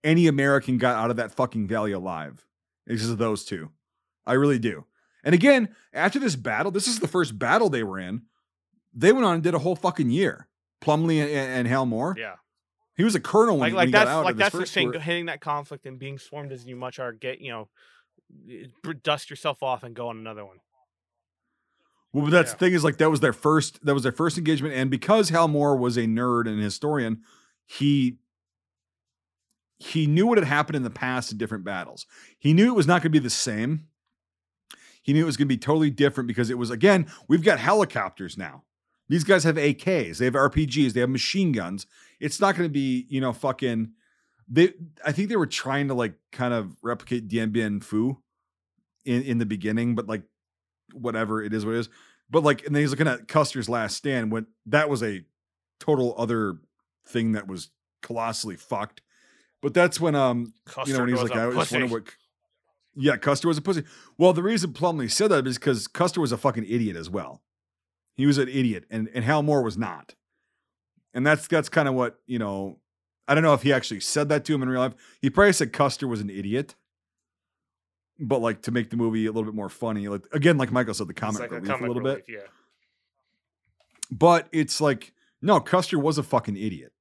any 0.04 0.26
American 0.26 0.80
got 0.80 0.96
out 0.96 1.12
of 1.12 1.18
that 1.18 1.32
fucking 1.32 1.68
valley 1.68 1.92
alive. 1.92 2.44
Is 2.88 2.96
because 3.02 3.12
of 3.12 3.20
those 3.20 3.46
two. 3.46 3.70
I 4.26 4.34
really 4.34 4.58
do. 4.58 4.86
And 5.24 5.36
again, 5.36 5.76
after 5.94 6.18
this 6.20 6.36
battle, 6.36 6.72
this 6.72 6.88
is 6.88 7.00
the 7.00 7.08
first 7.08 7.38
battle 7.38 7.70
they 7.70 7.84
were 7.84 8.00
in. 8.00 8.24
They 8.94 9.12
went 9.12 9.26
on 9.26 9.36
and 9.36 9.44
did 9.44 9.54
a 9.54 9.60
whole 9.60 9.76
fucking 9.76 10.10
year. 10.10 10.48
Plumley 10.82 11.20
and, 11.20 11.30
and 11.30 11.68
Hal 11.68 11.86
Moore. 11.86 12.16
Yeah. 12.18 12.36
He 12.96 13.04
was 13.04 13.14
a 13.14 13.20
colonel 13.20 13.58
when, 13.60 13.74
Like 13.74 13.86
like 13.88 13.92
that's 13.92 14.10
out. 14.10 14.26
like 14.26 14.38
that's 14.38 14.56
the 14.56 14.66
thing. 14.66 14.92
tour. 14.92 15.02
Hitting 15.02 15.28
that 15.28 15.40
conflict 15.40 15.86
and 15.86 16.00
being 16.00 16.18
swarmed 16.18 16.52
as 16.52 16.66
you 16.66 16.76
much 16.76 16.98
are 16.98 17.12
get 17.14 17.40
you 17.42 17.52
know 17.52 17.68
dust 19.04 19.30
yourself 19.30 19.62
off 19.62 19.84
and 19.84 19.96
go 19.96 20.08
on 20.08 20.18
another 20.18 20.44
one. 20.44 20.58
Well, 22.14 22.26
but 22.26 22.32
that's 22.32 22.52
Yeah. 22.52 22.54
the 22.56 22.60
thing 22.60 22.74
is 22.74 22.84
like 22.84 22.98
that 22.98 23.10
was 23.12 23.20
their 23.20 23.34
first 23.34 23.84
that 23.86 23.94
was 23.94 24.04
their 24.04 24.12
first 24.12 24.38
engagement, 24.38 24.74
and 24.74 24.90
because 24.90 25.30
Hal 25.30 25.48
Moore 25.48 25.76
was 25.76 25.98
a 25.98 26.04
nerd 26.06 26.48
and 26.48 26.62
historian, 26.62 27.22
he 27.66 28.18
he 29.80 30.08
knew 30.08 30.26
what 30.26 30.38
had 30.40 30.48
happened 30.48 30.76
in 30.76 30.84
the 30.84 30.90
past 30.90 31.32
in 31.32 31.38
different 31.38 31.64
battles. 31.64 32.08
He 32.40 32.54
knew 32.54 32.68
it 32.68 32.76
was 32.76 32.88
not 32.88 33.02
going 33.04 33.12
to 33.12 33.20
be 33.20 33.20
the 33.20 33.30
same. 33.30 33.88
He 35.04 35.14
knew 35.14 35.22
it 35.22 35.26
was 35.28 35.38
going 35.38 35.48
to 35.48 35.54
be 35.54 35.58
totally 35.58 35.92
different 35.92 36.28
because 36.28 36.50
it 36.50 36.58
was 36.58 36.70
again 36.72 37.08
we've 37.28 37.44
got 37.44 37.60
helicopters 37.60 38.38
now. 38.38 38.64
These 39.10 39.24
guys 39.24 39.44
have 39.46 39.56
AKs, 39.56 40.18
they 40.18 40.26
have 40.26 40.34
RPGs, 40.34 40.94
they 40.94 41.00
have 41.00 41.10
machine 41.10 41.52
guns. 41.52 41.86
It's 42.20 42.42
not 42.42 42.56
going 42.56 42.68
to 42.68 42.74
be 42.74 43.06
you 43.10 43.22
know 43.22 43.34
fucking. 43.34 43.92
They 44.50 44.74
I 45.06 45.12
think 45.12 45.30
they 45.30 45.36
were 45.36 45.46
trying 45.46 45.90
to 45.90 45.94
like 45.94 46.16
kind 46.32 46.54
of 46.54 46.76
replicate 46.82 47.28
Dien 47.28 47.52
Bien 47.52 47.80
Phu 47.80 48.18
in 49.06 49.22
in 49.24 49.38
the 49.38 49.46
beginning, 49.46 49.94
but 49.96 50.08
like 50.08 50.24
whatever 50.94 51.42
it 51.42 51.54
is 51.54 51.66
what 51.66 51.76
it 51.76 51.80
is. 51.80 51.90
But 52.30 52.44
like, 52.44 52.66
and 52.66 52.76
then 52.76 52.82
he's 52.82 52.92
looking 52.92 53.08
at 53.08 53.28
Custer's 53.28 53.70
Last 53.70 53.96
Stand 53.98 54.32
when 54.32 54.48
that 54.66 54.90
was 54.90 55.02
a 55.02 55.24
total 55.80 56.16
other 56.18 56.58
thing 57.08 57.34
that 57.34 57.48
was 57.48 57.70
colossally 58.02 58.56
fucked. 58.56 59.02
But 59.62 59.74
that's 59.74 60.00
when 60.00 60.16
um 60.16 60.54
Custer 60.66 60.92
you 60.92 60.98
know 60.98 61.04
when 61.04 61.10
he's 61.10 61.22
like 61.22 61.32
I 61.32 61.52
just 61.52 61.72
wonder 61.72 61.88
pussy. 61.88 61.94
what. 61.94 62.04
Yeah, 63.00 63.18
Custer 63.18 63.48
was 63.48 63.58
a 63.58 63.62
pussy. 63.62 63.84
Well, 64.18 64.34
the 64.34 64.44
reason 64.44 64.74
Plumley 64.74 65.08
said 65.08 65.30
that 65.30 65.46
is 65.46 65.58
because 65.58 65.88
Custer 65.88 66.20
was 66.20 66.32
a 66.32 66.38
fucking 66.38 66.66
idiot 66.66 66.96
as 66.96 67.10
well. 67.10 67.42
He 68.16 68.26
was 68.26 68.38
an 68.38 68.50
idiot, 68.50 68.86
and 68.90 69.10
and 69.14 69.24
Hal 69.24 69.44
Moore 69.44 69.62
was 69.62 69.78
not. 69.78 70.16
And 71.14 71.26
that's 71.26 71.48
that's 71.48 71.70
kind 71.70 71.88
of 71.88 71.94
what 71.94 72.20
you 72.26 72.40
know. 72.40 72.80
I 73.28 73.36
don't 73.36 73.44
know 73.44 73.54
if 73.54 73.64
he 73.64 73.74
actually 73.74 74.00
said 74.00 74.30
that 74.30 74.46
to 74.46 74.56
him 74.56 74.64
in 74.64 74.70
real 74.70 74.80
life. 74.80 74.94
He 75.22 75.30
probably 75.30 75.54
said 75.54 75.74
Custer 75.74 76.08
was 76.08 76.22
an 76.22 76.30
idiot, 76.30 76.76
but 78.20 78.40
like 78.40 78.64
to 78.64 78.72
make 78.72 78.90
the 78.90 78.98
movie 78.98 79.26
a 79.26 79.32
little 79.32 79.50
bit 79.50 79.56
more 79.56 79.70
funny. 79.70 80.08
Like 80.08 80.26
again, 80.34 80.58
like 80.58 80.72
Michael 80.72 80.94
said, 80.94 81.08
the 81.08 81.14
comic 81.14 81.42
like 81.42 81.52
a 81.52 81.56
relief 81.56 81.70
comic 81.70 81.84
a 81.84 81.88
little 81.88 82.04
relief, 82.04 82.26
bit. 82.26 82.36
Yeah. 82.36 82.48
But 84.12 84.48
it's 84.52 84.82
like 84.82 85.14
no, 85.42 85.60
Custer 85.60 86.00
was 86.00 86.18
a 86.18 86.24
fucking 86.24 86.58
idiot, 86.58 86.94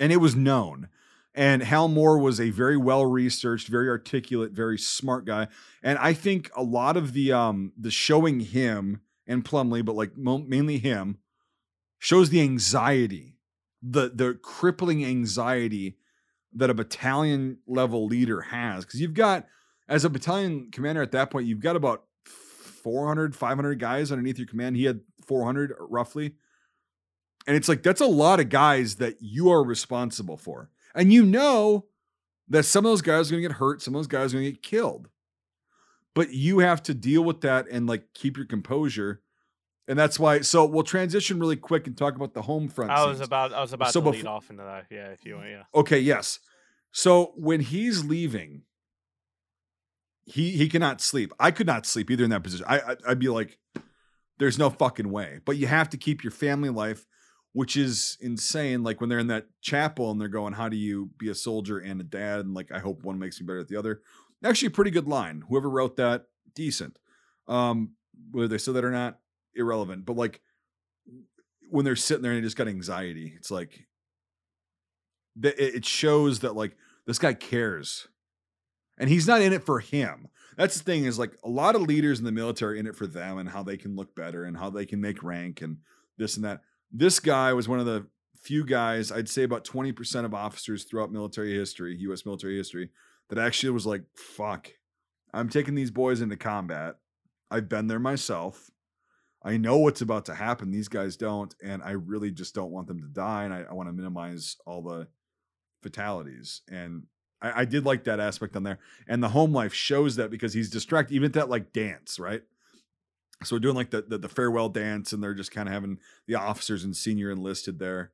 and 0.00 0.12
it 0.12 0.16
was 0.16 0.34
known. 0.34 0.88
And 1.34 1.62
Hal 1.62 1.88
Moore 1.88 2.18
was 2.18 2.40
a 2.40 2.48
very 2.48 2.78
well 2.78 3.04
researched, 3.04 3.68
very 3.68 3.90
articulate, 3.90 4.52
very 4.52 4.78
smart 4.78 5.26
guy. 5.26 5.48
And 5.82 5.98
I 5.98 6.14
think 6.14 6.50
a 6.56 6.62
lot 6.62 6.96
of 6.96 7.12
the 7.12 7.32
um 7.32 7.72
the 7.78 7.90
showing 7.90 8.40
him 8.40 9.02
and 9.26 9.44
Plumley, 9.44 9.82
but 9.82 9.94
like 9.94 10.16
mo- 10.16 10.38
mainly 10.38 10.78
him, 10.78 11.18
shows 11.98 12.30
the 12.30 12.40
anxiety, 12.40 13.36
the 13.82 14.10
the 14.14 14.38
crippling 14.42 15.04
anxiety 15.04 15.98
that 16.54 16.70
a 16.70 16.74
battalion 16.74 17.58
level 17.66 18.06
leader 18.06 18.40
has. 18.40 18.84
Because 18.84 19.00
you've 19.00 19.14
got, 19.14 19.46
as 19.88 20.04
a 20.04 20.10
battalion 20.10 20.68
commander 20.70 21.02
at 21.02 21.12
that 21.12 21.30
point, 21.30 21.46
you've 21.46 21.60
got 21.60 21.76
about 21.76 22.04
400, 22.24 23.34
500 23.34 23.78
guys 23.78 24.12
underneath 24.12 24.38
your 24.38 24.46
command. 24.46 24.76
He 24.76 24.84
had 24.84 25.00
400 25.26 25.74
roughly. 25.78 26.34
And 27.46 27.56
it's 27.56 27.68
like, 27.68 27.82
that's 27.82 28.00
a 28.00 28.06
lot 28.06 28.40
of 28.40 28.48
guys 28.48 28.96
that 28.96 29.16
you 29.20 29.50
are 29.50 29.62
responsible 29.64 30.36
for. 30.36 30.70
And 30.94 31.12
you 31.12 31.24
know 31.24 31.86
that 32.48 32.64
some 32.64 32.84
of 32.84 32.90
those 32.90 33.02
guys 33.02 33.28
are 33.28 33.34
going 33.34 33.42
to 33.42 33.48
get 33.48 33.58
hurt, 33.58 33.82
some 33.82 33.94
of 33.94 33.98
those 33.98 34.06
guys 34.06 34.32
are 34.32 34.38
going 34.38 34.46
to 34.46 34.52
get 34.52 34.62
killed. 34.62 35.08
But 36.14 36.32
you 36.32 36.60
have 36.60 36.82
to 36.84 36.94
deal 36.94 37.22
with 37.22 37.42
that 37.42 37.66
and 37.70 37.86
like 37.86 38.04
keep 38.14 38.36
your 38.36 38.46
composure. 38.46 39.20
And 39.86 39.98
that's 39.98 40.18
why. 40.18 40.40
So 40.40 40.64
we'll 40.64 40.82
transition 40.82 41.38
really 41.38 41.56
quick 41.56 41.86
and 41.86 41.96
talk 41.96 42.16
about 42.16 42.34
the 42.34 42.42
home 42.42 42.68
front. 42.68 42.90
I 42.90 43.04
was 43.06 43.18
scenes. 43.18 43.26
about 43.28 43.52
I 43.52 43.60
was 43.60 43.72
about 43.72 43.92
So 43.92 44.00
to 44.00 44.08
lead 44.08 44.16
befo- 44.18 44.28
off 44.30 44.50
into 44.50 44.62
that. 44.64 44.86
Yeah, 44.90 45.08
if 45.10 45.24
you 45.24 45.36
want. 45.36 45.48
Yeah. 45.50 45.62
Okay, 45.74 46.00
yes. 46.00 46.40
So 46.90 47.32
when 47.36 47.60
he's 47.60 48.04
leaving, 48.04 48.62
he 50.26 50.50
he 50.50 50.68
cannot 50.68 51.00
sleep. 51.00 51.32
I 51.38 51.52
could 51.52 51.66
not 51.66 51.86
sleep 51.86 52.10
either 52.10 52.24
in 52.24 52.30
that 52.30 52.42
position. 52.42 52.66
I, 52.68 52.80
I 52.80 52.96
I'd 53.08 53.18
be 53.18 53.28
like, 53.28 53.58
there's 54.38 54.58
no 54.58 54.70
fucking 54.70 55.10
way. 55.10 55.40
But 55.44 55.56
you 55.56 55.68
have 55.68 55.88
to 55.90 55.96
keep 55.96 56.24
your 56.24 56.32
family 56.32 56.68
life, 56.68 57.06
which 57.52 57.76
is 57.76 58.18
insane. 58.20 58.82
Like 58.82 59.00
when 59.00 59.08
they're 59.08 59.20
in 59.20 59.28
that 59.28 59.46
chapel 59.62 60.10
and 60.10 60.20
they're 60.20 60.28
going, 60.28 60.52
"How 60.52 60.68
do 60.68 60.76
you 60.76 61.10
be 61.16 61.30
a 61.30 61.34
soldier 61.34 61.78
and 61.78 62.00
a 62.00 62.04
dad?" 62.04 62.40
And 62.40 62.54
like, 62.54 62.72
I 62.72 62.80
hope 62.80 63.04
one 63.04 63.18
makes 63.18 63.40
me 63.40 63.46
better 63.46 63.60
at 63.60 63.68
the 63.68 63.76
other. 63.76 64.02
Actually, 64.44 64.68
a 64.68 64.72
pretty 64.72 64.90
good 64.90 65.08
line. 65.08 65.44
Whoever 65.48 65.70
wrote 65.70 65.96
that, 65.96 66.24
decent. 66.54 66.98
Um, 67.48 67.92
whether 68.32 68.48
they 68.48 68.58
said 68.58 68.74
that 68.74 68.84
or 68.84 68.90
not, 68.90 69.20
irrelevant. 69.54 70.04
But 70.04 70.16
like 70.16 70.40
when 71.70 71.84
they're 71.84 71.96
sitting 71.96 72.22
there 72.22 72.32
and 72.32 72.42
they 72.42 72.46
just 72.46 72.56
got 72.56 72.68
anxiety, 72.68 73.32
it's 73.36 73.50
like 73.50 73.86
it 75.42 75.84
shows 75.84 76.40
that 76.40 76.56
like 76.56 76.76
this 77.06 77.18
guy 77.18 77.34
cares 77.34 78.08
and 78.98 79.10
he's 79.10 79.26
not 79.26 79.42
in 79.42 79.52
it 79.52 79.64
for 79.64 79.80
him 79.80 80.28
that's 80.56 80.78
the 80.78 80.84
thing 80.84 81.04
is 81.04 81.18
like 81.18 81.36
a 81.44 81.48
lot 81.48 81.74
of 81.74 81.82
leaders 81.82 82.18
in 82.18 82.24
the 82.24 82.32
military 82.32 82.78
in 82.78 82.86
it 82.86 82.96
for 82.96 83.06
them 83.06 83.38
and 83.38 83.48
how 83.48 83.62
they 83.62 83.76
can 83.76 83.94
look 83.96 84.14
better 84.14 84.44
and 84.44 84.56
how 84.56 84.70
they 84.70 84.86
can 84.86 85.00
make 85.00 85.22
rank 85.22 85.60
and 85.60 85.78
this 86.18 86.36
and 86.36 86.44
that 86.44 86.60
this 86.92 87.20
guy 87.20 87.52
was 87.52 87.68
one 87.68 87.78
of 87.78 87.86
the 87.86 88.06
few 88.40 88.64
guys 88.64 89.10
i'd 89.12 89.28
say 89.28 89.42
about 89.42 89.64
20% 89.64 90.24
of 90.24 90.34
officers 90.34 90.84
throughout 90.84 91.12
military 91.12 91.54
history 91.54 91.96
us 91.98 92.26
military 92.26 92.56
history 92.56 92.90
that 93.28 93.38
actually 93.38 93.70
was 93.70 93.86
like 93.86 94.02
fuck 94.14 94.70
i'm 95.34 95.48
taking 95.48 95.74
these 95.74 95.90
boys 95.90 96.20
into 96.20 96.36
combat 96.36 96.96
i've 97.50 97.68
been 97.68 97.86
there 97.86 97.98
myself 97.98 98.70
I 99.46 99.58
know 99.58 99.78
what's 99.78 100.00
about 100.00 100.24
to 100.24 100.34
happen. 100.34 100.72
These 100.72 100.88
guys 100.88 101.16
don't, 101.16 101.54
and 101.62 101.80
I 101.80 101.92
really 101.92 102.32
just 102.32 102.52
don't 102.52 102.72
want 102.72 102.88
them 102.88 103.00
to 103.00 103.06
die, 103.06 103.44
and 103.44 103.54
I, 103.54 103.64
I 103.70 103.74
want 103.74 103.88
to 103.88 103.92
minimize 103.92 104.56
all 104.66 104.82
the 104.82 105.06
fatalities. 105.84 106.62
And 106.68 107.04
I, 107.40 107.62
I 107.62 107.64
did 107.64 107.84
like 107.84 108.04
that 108.04 108.20
aspect 108.20 108.56
on 108.56 108.62
there, 108.62 108.78
and 109.08 109.22
the 109.22 109.28
home 109.28 109.52
life 109.52 109.74
shows 109.74 110.16
that 110.16 110.30
because 110.30 110.54
he's 110.54 110.70
distracted, 110.70 111.14
even 111.14 111.26
at 111.26 111.32
that 111.34 111.48
like 111.48 111.72
dance, 111.72 112.18
right? 112.18 112.42
So 113.44 113.56
we're 113.56 113.60
doing 113.60 113.76
like 113.76 113.90
the 113.90 114.02
the, 114.02 114.18
the 114.18 114.28
farewell 114.28 114.68
dance, 114.68 115.12
and 115.12 115.22
they're 115.22 115.34
just 115.34 115.52
kind 115.52 115.68
of 115.68 115.74
having 115.74 115.98
the 116.26 116.36
officers 116.36 116.84
and 116.84 116.96
senior 116.96 117.30
enlisted 117.30 117.78
there. 117.78 118.12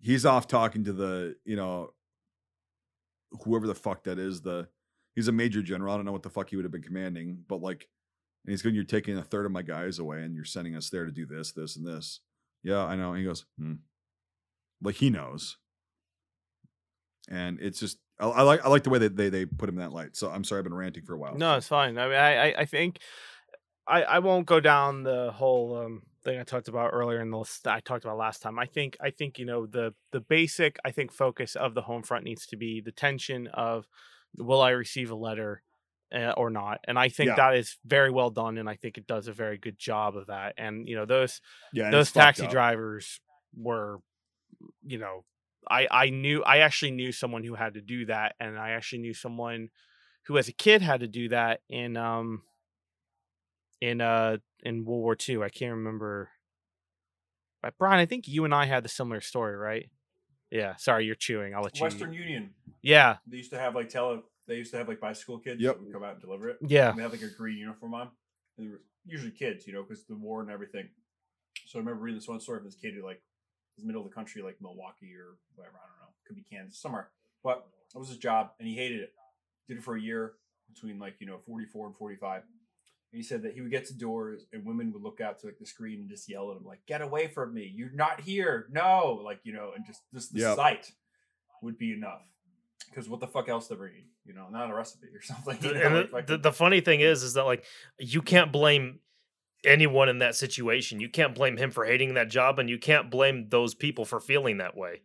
He's 0.00 0.26
off 0.26 0.46
talking 0.46 0.84
to 0.84 0.92
the 0.92 1.36
you 1.44 1.56
know 1.56 1.94
whoever 3.44 3.66
the 3.66 3.74
fuck 3.74 4.04
that 4.04 4.18
is. 4.18 4.42
The 4.42 4.68
he's 5.14 5.28
a 5.28 5.32
major 5.32 5.62
general. 5.62 5.92
I 5.92 5.96
don't 5.96 6.06
know 6.06 6.12
what 6.12 6.22
the 6.22 6.30
fuck 6.30 6.50
he 6.50 6.56
would 6.56 6.64
have 6.64 6.72
been 6.72 6.82
commanding, 6.82 7.44
but 7.48 7.60
like 7.60 7.88
and 8.44 8.52
he's 8.52 8.62
going, 8.62 8.74
You're 8.74 8.84
taking 8.84 9.18
a 9.18 9.22
third 9.22 9.46
of 9.46 9.52
my 9.52 9.62
guys 9.62 9.98
away 9.98 10.22
and 10.22 10.34
you're 10.34 10.44
sending 10.44 10.74
us 10.74 10.90
there 10.90 11.04
to 11.04 11.12
do 11.12 11.26
this, 11.26 11.52
this, 11.52 11.76
and 11.76 11.86
this. 11.86 12.20
Yeah, 12.62 12.84
I 12.84 12.96
know. 12.96 13.10
And 13.10 13.18
he 13.18 13.24
goes, 13.24 13.46
hmm. 13.58 13.74
like 14.82 14.96
he 14.96 15.10
knows. 15.10 15.56
And 17.28 17.58
it's 17.60 17.80
just 17.80 17.98
I, 18.20 18.28
I 18.28 18.42
like 18.42 18.64
I 18.64 18.68
like 18.68 18.84
the 18.84 18.90
way 18.90 18.98
that 18.98 19.16
they 19.16 19.28
they 19.28 19.46
put 19.46 19.68
him 19.68 19.76
in 19.76 19.80
that 19.80 19.92
light. 19.92 20.16
So 20.16 20.30
I'm 20.30 20.44
sorry 20.44 20.60
I've 20.60 20.64
been 20.64 20.74
ranting 20.74 21.04
for 21.04 21.14
a 21.14 21.18
while. 21.18 21.34
No, 21.36 21.56
it's 21.56 21.68
fine. 21.68 21.98
I 21.98 22.06
mean, 22.06 22.16
I, 22.16 22.54
I, 22.54 22.64
think 22.64 22.98
I, 23.86 24.02
I 24.02 24.18
won't 24.18 24.46
go 24.46 24.60
down 24.60 25.02
the 25.02 25.32
whole 25.32 25.76
um, 25.76 26.02
thing 26.22 26.38
I 26.38 26.44
talked 26.44 26.68
about 26.68 26.90
earlier 26.92 27.20
in 27.20 27.30
the 27.30 27.38
list 27.38 27.66
I 27.66 27.80
talked 27.80 28.04
about 28.04 28.18
last 28.18 28.42
time. 28.42 28.58
I 28.58 28.66
think 28.66 28.96
I 29.00 29.10
think 29.10 29.38
you 29.38 29.46
know 29.46 29.66
the 29.66 29.94
the 30.12 30.20
basic 30.20 30.78
I 30.84 30.90
think 30.90 31.12
focus 31.12 31.56
of 31.56 31.74
the 31.74 31.82
home 31.82 32.02
front 32.02 32.24
needs 32.24 32.46
to 32.46 32.56
be 32.56 32.80
the 32.80 32.92
tension 32.92 33.48
of 33.48 33.86
will 34.36 34.60
I 34.60 34.70
receive 34.70 35.10
a 35.10 35.16
letter 35.16 35.62
uh, 36.14 36.32
or 36.36 36.50
not, 36.50 36.80
and 36.84 36.98
I 36.98 37.08
think 37.08 37.28
Yeah. 37.28 37.36
that 37.36 37.56
is 37.56 37.78
very 37.84 38.10
well 38.10 38.30
done, 38.30 38.58
and 38.58 38.68
I 38.68 38.76
think 38.76 38.98
it 38.98 39.06
does 39.06 39.28
a 39.28 39.32
very 39.32 39.58
good 39.58 39.78
job 39.78 40.16
of 40.16 40.26
that. 40.26 40.54
And 40.58 40.88
you 40.88 40.96
know 40.96 41.06
those 41.06 41.40
yeah, 41.72 41.90
those 41.90 42.12
taxi 42.12 42.46
drivers 42.46 43.20
were 43.56 44.00
you 44.84 44.98
know 44.98 45.24
i 45.68 45.86
i 45.90 46.10
knew 46.10 46.42
i 46.44 46.58
actually 46.58 46.90
knew 46.90 47.12
someone 47.12 47.44
who 47.44 47.54
had 47.54 47.74
to 47.74 47.80
do 47.80 48.06
that 48.06 48.34
and 48.40 48.58
i 48.58 48.70
actually 48.70 49.00
knew 49.00 49.14
someone 49.14 49.68
who 50.26 50.38
as 50.38 50.48
a 50.48 50.52
kid 50.52 50.82
had 50.82 51.00
to 51.00 51.08
do 51.08 51.28
that 51.28 51.60
in 51.68 51.96
um 51.96 52.42
in 53.80 54.00
uh 54.00 54.36
in 54.62 54.84
world 54.84 55.02
war 55.02 55.16
ii 55.28 55.42
i 55.42 55.48
can't 55.48 55.72
remember 55.74 56.30
but 57.62 57.76
brian 57.78 57.98
i 57.98 58.06
think 58.06 58.28
you 58.28 58.44
and 58.44 58.54
i 58.54 58.66
had 58.66 58.82
the 58.84 58.88
similar 58.88 59.20
story 59.20 59.56
right 59.56 59.90
yeah 60.50 60.76
sorry 60.76 61.04
you're 61.06 61.14
chewing 61.14 61.54
i'll 61.54 61.62
let 61.62 61.76
you 61.78 61.82
Western 61.84 62.12
Union. 62.12 62.50
yeah 62.82 63.16
They 63.26 63.38
used 63.38 63.50
to 63.50 63.58
have 63.58 63.74
like 63.74 63.88
tele. 63.88 64.22
They 64.46 64.56
used 64.56 64.72
to 64.72 64.78
have 64.78 64.88
like 64.88 65.00
bicycle 65.00 65.38
kids 65.38 65.60
Yep. 65.60 65.76
that 65.76 65.84
would 65.84 65.92
come 65.92 66.02
out 66.02 66.12
and 66.14 66.20
deliver 66.20 66.48
it. 66.48 66.56
yeah 66.66 66.90
And 66.90 66.98
they 66.98 67.02
had 67.02 67.12
like 67.12 67.22
a 67.22 67.28
green 67.28 67.58
uniform 67.58 67.94
on. 67.94 68.08
And 68.58 68.66
they 68.66 68.70
were 68.70 68.80
usually 69.06 69.30
kids, 69.30 69.64
you 69.66 69.72
know, 69.72 69.82
because 69.84 70.04
the 70.06 70.16
war 70.16 70.40
and 70.42 70.50
everything. 70.50 70.88
So 71.66 71.78
I 71.78 71.80
remember 71.80 72.02
reading 72.02 72.18
this 72.18 72.26
one 72.26 72.40
story 72.40 72.58
of 72.58 72.64
this 72.64 72.74
kid 72.74 72.94
who 72.94 73.04
like 73.04 73.22
was 73.80 73.86
middle 73.86 74.02
of 74.02 74.08
the 74.08 74.14
country, 74.14 74.42
like 74.42 74.56
Milwaukee 74.60 75.14
or 75.14 75.36
whatever. 75.54 75.76
I 75.76 75.86
don't 75.88 75.98
know. 76.00 76.14
Could 76.26 76.36
be 76.36 76.44
Kansas, 76.50 76.80
somewhere. 76.80 77.10
But 77.42 77.66
that 77.92 77.98
was 77.98 78.08
his 78.08 78.18
job, 78.18 78.50
and 78.58 78.68
he 78.68 78.74
hated 78.74 79.00
it. 79.00 79.12
Did 79.68 79.78
it 79.78 79.82
for 79.82 79.96
a 79.96 80.00
year 80.00 80.34
between 80.72 80.98
like 80.98 81.16
you 81.20 81.26
know 81.26 81.38
44 81.46 81.86
and 81.86 81.96
45. 81.96 82.42
And 83.12 83.18
he 83.18 83.22
said 83.24 83.42
that 83.42 83.54
he 83.54 83.60
would 83.60 83.72
get 83.72 83.86
to 83.86 83.94
doors 83.98 84.46
and 84.52 84.64
women 84.64 84.92
would 84.92 85.02
look 85.02 85.20
out 85.20 85.40
to 85.40 85.46
like 85.46 85.58
the 85.58 85.66
screen 85.66 85.98
and 86.00 86.08
just 86.08 86.28
yell 86.28 86.50
at 86.52 86.56
him 86.56 86.64
like, 86.64 86.80
"Get 86.86 87.02
away 87.02 87.26
from 87.26 87.52
me! 87.54 87.72
You're 87.74 87.90
not 87.92 88.20
here! 88.20 88.66
No!" 88.70 89.20
Like 89.24 89.40
you 89.42 89.52
know, 89.52 89.72
and 89.74 89.84
just 89.84 90.02
just 90.14 90.32
the 90.32 90.40
Yep. 90.40 90.56
sight 90.56 90.92
would 91.62 91.76
be 91.78 91.92
enough. 91.92 92.22
Because 92.88 93.08
what 93.08 93.20
the 93.20 93.26
fuck 93.26 93.48
else 93.48 93.68
they're 93.68 93.76
bringing? 93.78 94.04
You 94.24 94.34
know, 94.34 94.48
not 94.50 94.70
a 94.70 94.74
recipe 94.74 95.08
or 95.14 95.22
something. 95.22 95.58
You 95.62 95.74
know, 95.74 95.80
and 96.00 96.12
like 96.12 96.26
the, 96.26 96.36
the, 96.36 96.42
the 96.50 96.52
funny 96.52 96.80
thing 96.80 97.00
is 97.00 97.22
is 97.22 97.34
that 97.34 97.44
like 97.44 97.64
you 97.98 98.22
can't 98.22 98.52
blame 98.52 99.00
anyone 99.64 100.08
in 100.08 100.18
that 100.18 100.34
situation 100.34 101.00
you 101.00 101.08
can't 101.08 101.34
blame 101.34 101.56
him 101.56 101.70
for 101.70 101.84
hating 101.84 102.14
that 102.14 102.28
job 102.30 102.58
and 102.58 102.68
you 102.70 102.78
can't 102.78 103.10
blame 103.10 103.46
those 103.50 103.74
people 103.74 104.04
for 104.04 104.20
feeling 104.20 104.58
that 104.58 104.76
way 104.76 105.02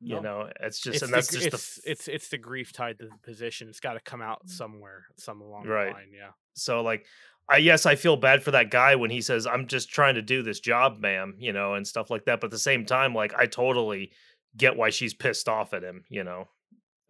you 0.00 0.20
know 0.20 0.48
it's 0.60 0.80
just 0.80 0.96
it's 0.96 1.02
and 1.02 1.14
that's 1.14 1.30
gr- 1.30 1.38
just 1.38 1.50
the 1.50 1.56
it's, 1.56 1.80
it's 1.84 2.08
it's 2.08 2.28
the 2.30 2.38
grief 2.38 2.72
tied 2.72 2.98
to 2.98 3.04
the 3.06 3.16
position 3.22 3.68
it's 3.68 3.78
got 3.78 3.92
to 3.92 4.00
come 4.00 4.20
out 4.20 4.48
somewhere 4.48 5.04
some 5.16 5.40
along 5.40 5.64
Right. 5.66 5.86
the 5.88 5.92
line 5.92 6.10
yeah 6.12 6.30
So 6.54 6.82
like 6.82 7.06
I 7.48 7.56
yes, 7.58 7.86
I 7.86 7.96
feel 7.96 8.16
bad 8.16 8.42
for 8.42 8.52
that 8.52 8.70
guy 8.70 8.94
when 8.94 9.10
he 9.10 9.20
says, 9.20 9.48
I'm 9.48 9.66
just 9.66 9.90
trying 9.90 10.14
to 10.14 10.22
do 10.22 10.44
this 10.44 10.60
job, 10.60 11.00
ma'am, 11.00 11.34
you 11.38 11.52
know, 11.52 11.74
and 11.74 11.84
stuff 11.84 12.08
like 12.08 12.24
that. 12.26 12.40
But 12.40 12.46
at 12.46 12.50
the 12.52 12.58
same 12.58 12.86
time, 12.86 13.16
like 13.16 13.34
I 13.34 13.46
totally 13.46 14.12
get 14.56 14.76
why 14.76 14.90
she's 14.90 15.12
pissed 15.12 15.48
off 15.48 15.74
at 15.74 15.82
him, 15.82 16.04
you 16.08 16.22
know, 16.22 16.46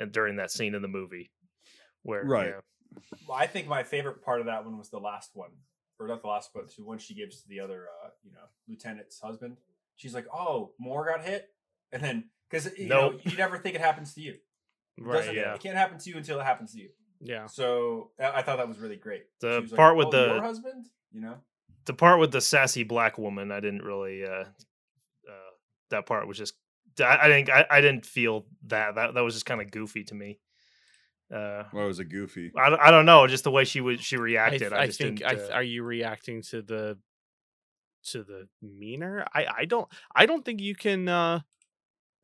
and 0.00 0.10
during 0.10 0.36
that 0.36 0.50
scene 0.50 0.74
in 0.74 0.80
the 0.80 0.88
movie. 0.88 1.30
Where 2.02 2.24
Right. 2.24 2.48
yeah. 2.48 2.98
Well, 3.28 3.36
I 3.36 3.46
think 3.46 3.68
my 3.68 3.82
favorite 3.82 4.22
part 4.24 4.40
of 4.40 4.46
that 4.46 4.64
one 4.64 4.78
was 4.78 4.88
the 4.88 4.98
last 5.00 5.32
one, 5.34 5.50
or 5.98 6.08
not 6.08 6.22
the 6.22 6.28
last, 6.28 6.50
but 6.54 6.74
the 6.74 6.84
one 6.84 6.98
she 6.98 7.14
gives 7.14 7.42
to 7.42 7.48
the 7.48 7.60
other, 7.60 7.86
uh, 8.04 8.08
you 8.24 8.32
know, 8.32 8.44
lieutenant's 8.68 9.20
husband. 9.20 9.56
She's 9.96 10.14
like, 10.14 10.26
"Oh, 10.32 10.72
Moore 10.78 11.06
got 11.06 11.24
hit," 11.24 11.50
and 11.92 12.02
then 12.02 12.30
because 12.50 12.76
you 12.78 12.88
know 12.88 13.18
you 13.24 13.36
never 13.36 13.58
think 13.58 13.74
it 13.74 13.80
happens 13.80 14.14
to 14.14 14.20
you. 14.20 14.36
It 14.98 15.04
right 15.04 15.34
yeah. 15.34 15.54
it 15.54 15.60
can't 15.60 15.76
happen 15.76 15.98
to 15.98 16.10
you 16.10 16.16
until 16.16 16.38
it 16.40 16.44
happens 16.44 16.72
to 16.74 16.80
you. 16.80 16.90
yeah 17.20 17.46
So 17.46 18.10
I 18.18 18.42
thought 18.42 18.58
that 18.58 18.68
was 18.68 18.78
really 18.78 18.96
great. 18.96 19.24
The 19.40 19.60
like, 19.60 19.74
part 19.74 19.96
with 19.96 20.08
"Oh, 20.08 20.10
the- 20.10 20.40
husband, 20.40 20.86
you 21.10 21.20
know, 21.20 21.36
The 21.86 21.94
part 21.94 22.20
with 22.20 22.30
the 22.32 22.40
sassy 22.40 22.84
black 22.84 23.16
woman, 23.18 23.50
I 23.50 23.60
didn't 23.60 23.82
really 23.82 24.24
uh 24.24 24.44
uh 25.28 25.50
that 25.90 26.06
part 26.06 26.26
was 26.28 26.36
just 26.38 26.54
I, 27.00 27.18
I 27.22 27.28
didn't 27.28 27.50
I, 27.50 27.66
I 27.70 27.80
didn't 27.80 28.04
feel 28.04 28.46
that. 28.66 28.96
That 28.96 29.14
that 29.14 29.20
was 29.22 29.34
just 29.34 29.46
kind 29.46 29.60
of 29.62 29.70
goofy 29.70 30.04
to 30.04 30.14
me. 30.14 30.38
Uh 31.32 31.64
Well, 31.72 31.84
it 31.84 31.88
was 31.88 31.98
a 31.98 32.04
goofy. 32.04 32.52
I, 32.56 32.68
don't- 32.70 32.80
I 32.80 32.90
don't 32.90 33.06
know, 33.06 33.26
just 33.26 33.44
the 33.44 33.50
way 33.50 33.64
she 33.64 33.80
was 33.80 34.00
she 34.00 34.16
I, 34.16 34.20
reacted. 34.20 34.58
th- 34.60 34.72
I, 34.72 34.80
I 34.82 34.86
just 34.86 34.98
think 34.98 35.18
didn't, 35.20 35.32
I 35.32 35.34
th- 35.36 35.50
uh, 35.50 35.54
are 35.54 35.62
you 35.62 35.82
reacting 35.82 36.42
to 36.50 36.62
the 36.62 36.98
to 38.10 38.24
the 38.24 38.48
meaner 38.60 39.24
i 39.32 39.46
i 39.58 39.64
don't 39.64 39.88
i 40.16 40.26
don't 40.26 40.44
think 40.44 40.60
you 40.60 40.74
can 40.74 41.08
uh 41.08 41.38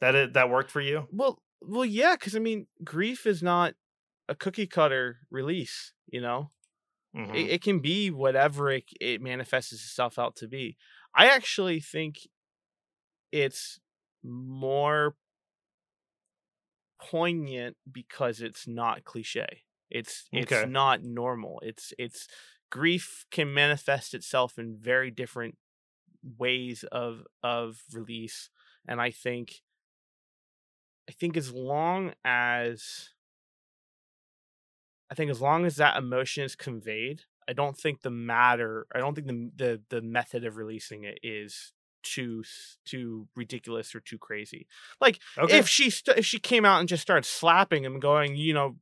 that 0.00 0.14
it, 0.16 0.32
that 0.32 0.50
worked 0.50 0.72
for 0.72 0.80
you. 0.80 1.06
well 1.12 1.40
well 1.62 1.84
yeah 1.84 2.16
because 2.16 2.34
i 2.34 2.40
mean 2.40 2.66
grief 2.82 3.26
is 3.26 3.44
not 3.44 3.74
a 4.28 4.34
cookie 4.34 4.66
cutter 4.66 5.18
release 5.30 5.92
you 6.10 6.20
know 6.20 6.50
Mhm. 7.16 7.32
it, 7.34 7.50
it 7.50 7.62
can 7.62 7.78
be 7.78 8.10
whatever 8.10 8.70
it, 8.72 8.84
it 9.00 9.22
manifests 9.22 9.72
itself 9.72 10.18
out 10.18 10.34
to 10.36 10.48
be 10.48 10.76
i 11.14 11.28
actually 11.28 11.78
think 11.80 12.26
it's 13.32 13.78
more 14.24 15.14
poignant 17.00 17.76
because 17.90 18.40
it's 18.40 18.66
not 18.66 19.04
cliche 19.04 19.64
it's 19.90 20.28
it's 20.34 20.64
Okay. 20.64 20.64
not 20.64 21.02
normal 21.02 21.60
it's 21.64 21.92
it's 21.98 22.28
grief 22.70 23.24
can 23.30 23.52
manifest 23.54 24.14
itself 24.14 24.58
in 24.58 24.76
very 24.78 25.10
different 25.10 25.56
ways 26.38 26.84
of 26.92 27.26
of 27.42 27.82
release 27.92 28.50
and 28.88 29.00
i 29.00 29.10
think 29.10 29.62
i 31.08 31.12
think 31.12 31.36
as 31.36 31.52
long 31.52 32.12
as 32.24 33.10
i 35.10 35.14
think 35.14 35.30
as 35.30 35.40
long 35.40 35.64
as 35.64 35.76
that 35.76 35.96
emotion 35.96 36.44
is 36.44 36.56
conveyed 36.56 37.22
i 37.48 37.52
don't 37.52 37.76
think 37.76 38.00
the 38.02 38.10
matter 38.10 38.86
i 38.94 38.98
don't 38.98 39.14
think 39.14 39.26
the 39.26 39.50
the, 39.56 39.82
the 39.90 40.02
method 40.02 40.44
of 40.44 40.56
releasing 40.56 41.04
it 41.04 41.18
is 41.22 41.72
too 42.02 42.42
too 42.84 43.26
ridiculous 43.36 43.94
or 43.94 44.00
too 44.00 44.18
crazy 44.18 44.66
like 45.00 45.20
okay. 45.36 45.58
if 45.58 45.68
she 45.68 45.90
st- 45.90 46.18
if 46.18 46.26
she 46.26 46.38
came 46.38 46.64
out 46.64 46.80
and 46.80 46.88
just 46.88 47.02
started 47.02 47.24
slapping 47.24 47.84
him, 47.84 48.00
going, 48.00 48.36
you 48.36 48.54
know, 48.54 48.76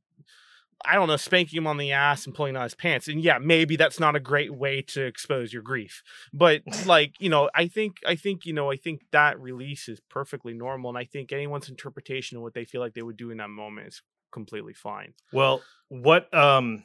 I 0.85 0.95
don't 0.95 1.07
know, 1.07 1.17
spanking 1.17 1.57
him 1.57 1.67
on 1.67 1.77
the 1.77 1.91
ass 1.91 2.25
and 2.25 2.35
pulling 2.35 2.55
on 2.55 2.63
his 2.63 2.75
pants, 2.75 3.07
and 3.07 3.21
yeah, 3.21 3.37
maybe 3.39 3.75
that's 3.75 3.99
not 3.99 4.15
a 4.15 4.19
great 4.19 4.53
way 4.53 4.81
to 4.83 5.05
expose 5.05 5.53
your 5.53 5.61
grief. 5.61 6.03
But 6.33 6.61
like, 6.85 7.13
you 7.19 7.29
know, 7.29 7.49
I 7.55 7.67
think 7.67 7.97
I 8.05 8.15
think 8.15 8.45
you 8.45 8.53
know, 8.53 8.71
I 8.71 8.77
think 8.77 9.01
that 9.11 9.39
release 9.39 9.87
is 9.87 9.99
perfectly 10.09 10.53
normal, 10.53 10.89
and 10.89 10.97
I 10.97 11.05
think 11.05 11.31
anyone's 11.31 11.69
interpretation 11.69 12.37
of 12.37 12.43
what 12.43 12.53
they 12.53 12.65
feel 12.65 12.81
like 12.81 12.93
they 12.93 13.01
would 13.01 13.17
do 13.17 13.31
in 13.31 13.37
that 13.37 13.49
moment 13.49 13.87
is 13.87 14.01
completely 14.31 14.73
fine. 14.73 15.13
Well, 15.31 15.61
what 15.89 16.33
um 16.33 16.83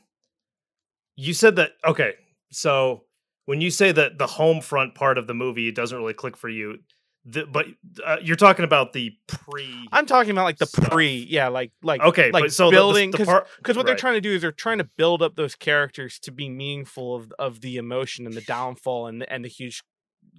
you 1.16 1.34
said 1.34 1.56
that 1.56 1.72
okay, 1.86 2.14
so 2.50 3.04
when 3.46 3.60
you 3.60 3.70
say 3.70 3.92
that 3.92 4.18
the 4.18 4.26
home 4.26 4.60
front 4.60 4.94
part 4.94 5.18
of 5.18 5.26
the 5.26 5.34
movie 5.34 5.70
doesn't 5.72 5.96
really 5.96 6.14
click 6.14 6.36
for 6.36 6.48
you, 6.48 6.78
the, 7.24 7.46
but 7.46 7.66
uh, 8.04 8.16
you're 8.20 8.36
talking 8.36 8.64
about 8.64 8.92
the 8.92 9.12
pre 9.28 9.88
I'm 9.92 10.06
talking 10.06 10.32
about 10.32 10.44
like 10.44 10.58
the 10.58 10.66
Stuff. 10.66 10.90
pre, 10.90 11.26
yeah, 11.28 11.48
like 11.48 11.70
like 11.82 12.00
Okay, 12.00 12.32
like 12.32 12.50
so 12.50 12.70
building 12.70 13.12
because 13.12 13.26
part 13.26 13.46
because 13.58 13.76
what 13.76 13.86
they're 13.86 13.94
trying 13.94 14.14
to 14.14 14.20
do 14.20 14.32
is 14.32 14.42
they're 14.42 14.50
trying 14.50 14.78
to 14.78 14.88
build 14.96 15.22
up 15.22 15.36
those 15.36 15.54
characters 15.54 16.18
to 16.20 16.32
be 16.32 16.48
meaningful 16.48 17.14
of 17.14 17.32
of 17.38 17.60
the 17.60 17.76
emotion 17.76 18.26
and 18.26 18.34
the 18.34 18.40
downfall 18.40 19.06
and 19.06 19.22
the, 19.22 19.32
and 19.32 19.44
the 19.44 19.48
huge 19.48 19.84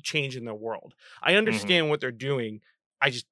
change 0.01 0.35
in 0.35 0.43
their 0.43 0.53
world. 0.55 0.93
Mm-hmm. 0.97 1.29
I 1.29 1.35
understand 1.35 1.89
what 1.89 2.01
they're 2.01 2.11
doing. 2.11 2.59
I 3.01 3.09
just 3.11 3.27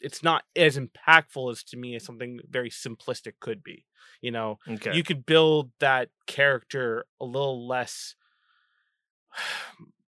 it's 0.00 0.22
not 0.22 0.44
as 0.56 0.78
impactful 0.78 1.50
as 1.52 1.62
to 1.64 1.76
me 1.78 1.94
as 1.94 2.04
something 2.04 2.40
very 2.48 2.70
simplistic 2.70 3.34
could 3.40 3.62
be. 3.62 3.84
You 4.20 4.30
know, 4.30 4.58
Okay. 4.68 4.94
you 4.94 5.02
could 5.02 5.24
build 5.24 5.70
that 5.80 6.10
character 6.26 7.06
a 7.20 7.24
little 7.24 7.66
less 7.66 8.14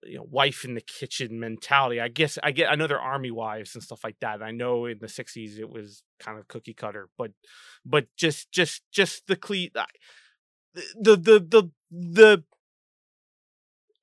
you 0.03 0.17
know 0.17 0.27
wife 0.31 0.65
in 0.65 0.75
the 0.75 0.81
kitchen 0.81 1.39
mentality. 1.41 2.01
I 2.01 2.09
guess 2.09 2.39
i 2.43 2.53
get 2.53 2.71
they're 2.89 3.01
army 3.01 3.31
wives 3.31 3.75
and 3.75 3.83
stuff 3.85 4.03
like 4.05 4.17
that 4.21 4.43
i 4.43 4.51
know 4.51 4.87
in 4.87 4.99
the 4.99 5.09
60s 5.09 5.59
it 5.59 5.69
was 5.69 6.03
kind 6.19 6.39
of 6.39 6.49
cookie 6.49 6.75
cutter 6.75 7.09
but 7.19 7.33
but 7.85 8.07
just 8.17 8.51
just 8.51 8.83
just 8.91 9.27
the 9.27 9.37
cle 9.37 9.69
I- 9.77 9.87
the 10.99 11.17
the 11.17 11.41
the 11.41 11.71
the 11.91 12.45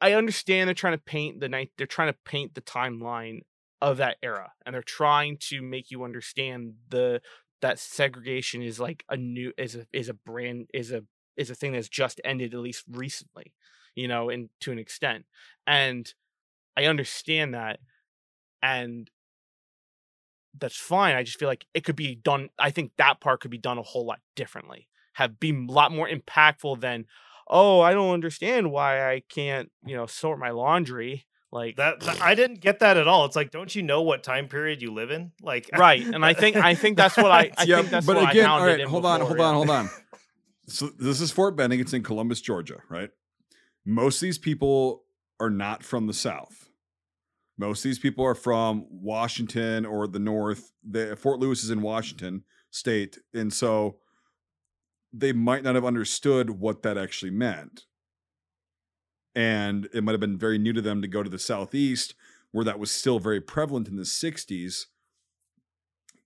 i 0.01 0.13
understand 0.13 0.67
they're 0.67 0.73
trying 0.75 0.97
to 0.97 1.03
paint 1.03 1.39
the 1.39 1.49
night 1.49 1.71
they're 1.77 1.87
trying 1.87 2.11
to 2.11 2.17
paint 2.25 2.53
the 2.55 2.61
timeline 2.61 3.39
of 3.81 3.97
that 3.97 4.17
era 4.23 4.51
and 4.65 4.73
they're 4.73 4.81
trying 4.81 5.37
to 5.37 5.61
make 5.61 5.91
you 5.91 6.03
understand 6.03 6.73
the 6.89 7.21
that 7.61 7.79
segregation 7.79 8.61
is 8.61 8.79
like 8.79 9.03
a 9.09 9.17
new 9.17 9.51
is 9.57 9.75
a 9.75 9.85
is 9.93 10.09
a 10.09 10.13
brand 10.13 10.67
is 10.73 10.91
a 10.91 11.03
is 11.35 11.49
a 11.49 11.55
thing 11.55 11.73
that's 11.73 11.89
just 11.89 12.19
ended 12.23 12.53
at 12.53 12.59
least 12.59 12.83
recently 12.91 13.53
you 13.97 14.07
know 14.07 14.29
and 14.29 14.49
to 14.61 14.71
an 14.71 14.79
extent 14.79 15.25
and 15.65 16.13
i 16.77 16.85
understand 16.85 17.53
that 17.53 17.79
and 18.61 19.09
that's 20.59 20.77
fine 20.77 21.15
i 21.15 21.23
just 21.23 21.37
feel 21.39 21.47
like 21.49 21.65
it 21.73 21.83
could 21.83 21.95
be 21.95 22.15
done 22.15 22.49
i 22.57 22.71
think 22.71 22.91
that 22.97 23.19
part 23.19 23.41
could 23.41 23.51
be 23.51 23.57
done 23.57 23.77
a 23.77 23.83
whole 23.83 24.05
lot 24.05 24.19
differently 24.35 24.87
have 25.13 25.39
been 25.39 25.67
a 25.69 25.71
lot 25.71 25.91
more 25.91 26.07
impactful 26.07 26.79
than 26.79 27.05
oh 27.47 27.79
i 27.81 27.93
don't 27.93 28.13
understand 28.13 28.71
why 28.71 29.11
i 29.13 29.21
can't 29.29 29.71
you 29.85 29.95
know 29.95 30.05
sort 30.05 30.39
my 30.39 30.49
laundry 30.51 31.25
Like 31.51 31.77
That, 31.77 31.99
that- 32.01 32.21
I 32.21 32.35
didn't 32.35 32.59
get 32.59 32.79
that 32.79 32.97
at 32.97 33.07
all. 33.07 33.23
It's 33.25 33.35
like, 33.35 33.51
don't 33.51 33.73
you 33.73 33.81
know 33.81 34.01
what 34.01 34.21
time 34.21 34.49
period 34.49 34.81
you 34.81 34.91
live 34.93 35.11
in? 35.11 35.31
Like, 35.41 35.69
right, 35.77 36.05
and 36.05 36.25
I 36.25 36.33
think 36.33 36.57
I 36.57 36.75
think 36.75 36.97
that's 36.97 37.15
what 37.15 37.31
I, 37.31 37.51
I 37.57 37.63
yeah, 37.63 37.77
think 37.77 37.89
that's 37.89 38.05
but 38.05 38.17
what 38.17 38.29
again, 38.31 38.45
I 38.45 38.49
all 38.49 38.59
hounded 38.59 38.79
right, 38.79 38.83
him 38.83 38.89
hold 38.89 39.05
on, 39.05 39.19
before, 39.21 39.37
hold 39.37 39.39
on, 39.39 39.51
yeah. 39.53 39.55
hold 39.55 39.69
on. 39.69 39.89
So 40.67 40.89
this 40.99 41.21
is 41.21 41.31
Fort 41.31 41.55
Benning. 41.55 41.79
It's 41.79 41.93
in 41.93 42.03
Columbus, 42.03 42.41
Georgia, 42.41 42.79
right? 42.89 43.09
Most 43.89 44.17
of 44.17 44.21
these 44.27 44.37
people 44.37 45.05
are 45.39 45.49
not 45.49 45.81
from 45.81 46.07
the 46.07 46.13
South. 46.13 46.67
Most 47.57 47.79
of 47.79 47.83
these 47.83 47.99
people 47.99 48.25
are 48.25 48.35
from 48.35 48.85
Washington 48.89 49.85
or 49.85 50.07
the 50.07 50.19
North. 50.19 50.73
The, 50.87 51.15
Fort 51.15 51.39
Lewis 51.39 51.63
is 51.63 51.71
in 51.71 51.81
Washington 51.81 52.43
State, 52.69 53.17
and 53.33 53.51
so 53.51 53.99
they 55.13 55.31
might 55.31 55.63
not 55.63 55.75
have 55.75 55.85
understood 55.85 56.49
what 56.49 56.83
that 56.83 56.97
actually 56.97 57.31
meant. 57.31 57.85
And 59.33 59.87
it 59.93 60.03
might 60.03 60.11
have 60.11 60.19
been 60.19 60.37
very 60.37 60.57
new 60.57 60.73
to 60.73 60.81
them 60.81 61.01
to 61.01 61.07
go 61.07 61.23
to 61.23 61.29
the 61.29 61.39
Southeast, 61.39 62.13
where 62.51 62.65
that 62.65 62.79
was 62.79 62.91
still 62.91 63.19
very 63.19 63.39
prevalent 63.39 63.87
in 63.87 63.95
the 63.95 64.03
60s. 64.03 64.87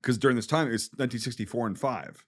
Because 0.02 0.18
during 0.18 0.36
this 0.36 0.48
time, 0.48 0.66
it's 0.66 0.90
1964 0.94 1.68
and 1.68 1.80
5, 1.80 2.26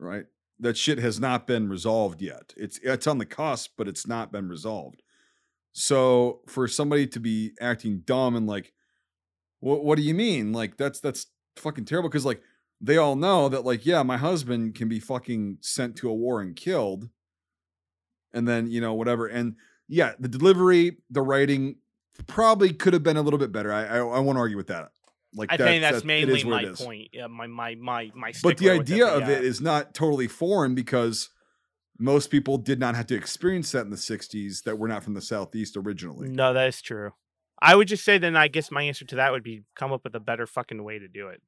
right? 0.00 0.24
That 0.58 0.76
shit 0.76 0.98
has 0.98 1.20
not 1.20 1.46
been 1.46 1.68
resolved 1.68 2.22
yet. 2.22 2.54
It's 2.56 2.78
it's 2.82 3.06
on 3.06 3.18
the 3.18 3.26
cusp, 3.26 3.72
but 3.76 3.88
it's 3.88 4.06
not 4.06 4.32
been 4.32 4.48
resolved. 4.48 5.02
So 5.72 6.40
for 6.46 6.66
somebody 6.66 7.06
to 7.08 7.20
be 7.20 7.52
acting 7.60 8.00
dumb 8.06 8.34
and 8.34 8.46
like, 8.46 8.72
what 9.60 9.84
what 9.84 9.96
do 9.96 10.02
you 10.02 10.14
mean? 10.14 10.52
Like 10.52 10.78
that's 10.78 11.00
that's 11.00 11.26
fucking 11.56 11.84
terrible. 11.84 12.08
Because 12.08 12.24
like 12.24 12.42
they 12.80 12.96
all 12.96 13.16
know 13.16 13.48
that 13.50 13.64
like 13.64 13.84
yeah, 13.84 14.02
my 14.02 14.16
husband 14.16 14.74
can 14.74 14.88
be 14.88 15.00
fucking 15.00 15.58
sent 15.60 15.96
to 15.96 16.08
a 16.08 16.14
war 16.14 16.40
and 16.40 16.56
killed, 16.56 17.10
and 18.32 18.48
then 18.48 18.70
you 18.70 18.80
know 18.80 18.94
whatever. 18.94 19.26
And 19.26 19.56
yeah, 19.88 20.12
the 20.18 20.28
delivery, 20.28 20.98
the 21.10 21.22
writing 21.22 21.76
probably 22.26 22.72
could 22.72 22.94
have 22.94 23.02
been 23.02 23.18
a 23.18 23.22
little 23.22 23.38
bit 23.38 23.52
better. 23.52 23.72
I 23.72 23.84
I, 23.84 23.98
I 23.98 24.18
won't 24.20 24.38
argue 24.38 24.56
with 24.56 24.68
that. 24.68 24.92
Like 25.34 25.52
I 25.52 25.56
that- 25.56 25.64
think 25.64 25.82
that's 25.82 25.98
that- 25.98 26.04
mainly 26.06 26.44
my 26.44 26.66
point. 26.74 27.08
Yeah, 27.12 27.26
my 27.26 27.46
my 27.46 27.74
my 27.74 28.10
my. 28.14 28.32
But 28.42 28.58
the 28.58 28.70
idea 28.70 29.06
of 29.06 29.28
it 29.28 29.44
is 29.44 29.60
not 29.60 29.94
totally 29.94 30.28
foreign 30.28 30.74
because 30.74 31.30
most 31.98 32.30
people 32.30 32.58
did 32.58 32.78
not 32.78 32.94
have 32.94 33.06
to 33.06 33.14
experience 33.16 33.72
that 33.72 33.80
in 33.86 33.90
the 33.90 33.96
60s 33.96 34.64
that 34.64 34.78
were 34.78 34.86
not 34.88 35.02
from 35.02 35.14
the 35.14 35.20
southeast 35.22 35.76
originally. 35.78 36.28
No, 36.28 36.52
that 36.52 36.68
is 36.68 36.82
true. 36.82 37.12
I 37.62 37.74
would 37.74 37.88
just 37.88 38.04
say 38.04 38.18
then 38.18 38.36
I 38.36 38.48
guess 38.48 38.70
my 38.70 38.82
answer 38.82 39.06
to 39.06 39.16
that 39.16 39.32
would 39.32 39.42
be 39.42 39.62
come 39.74 39.92
up 39.92 40.04
with 40.04 40.14
a 40.14 40.20
better 40.20 40.46
fucking 40.46 40.84
way 40.84 40.98
to 40.98 41.08
do 41.08 41.28
it 41.28 41.40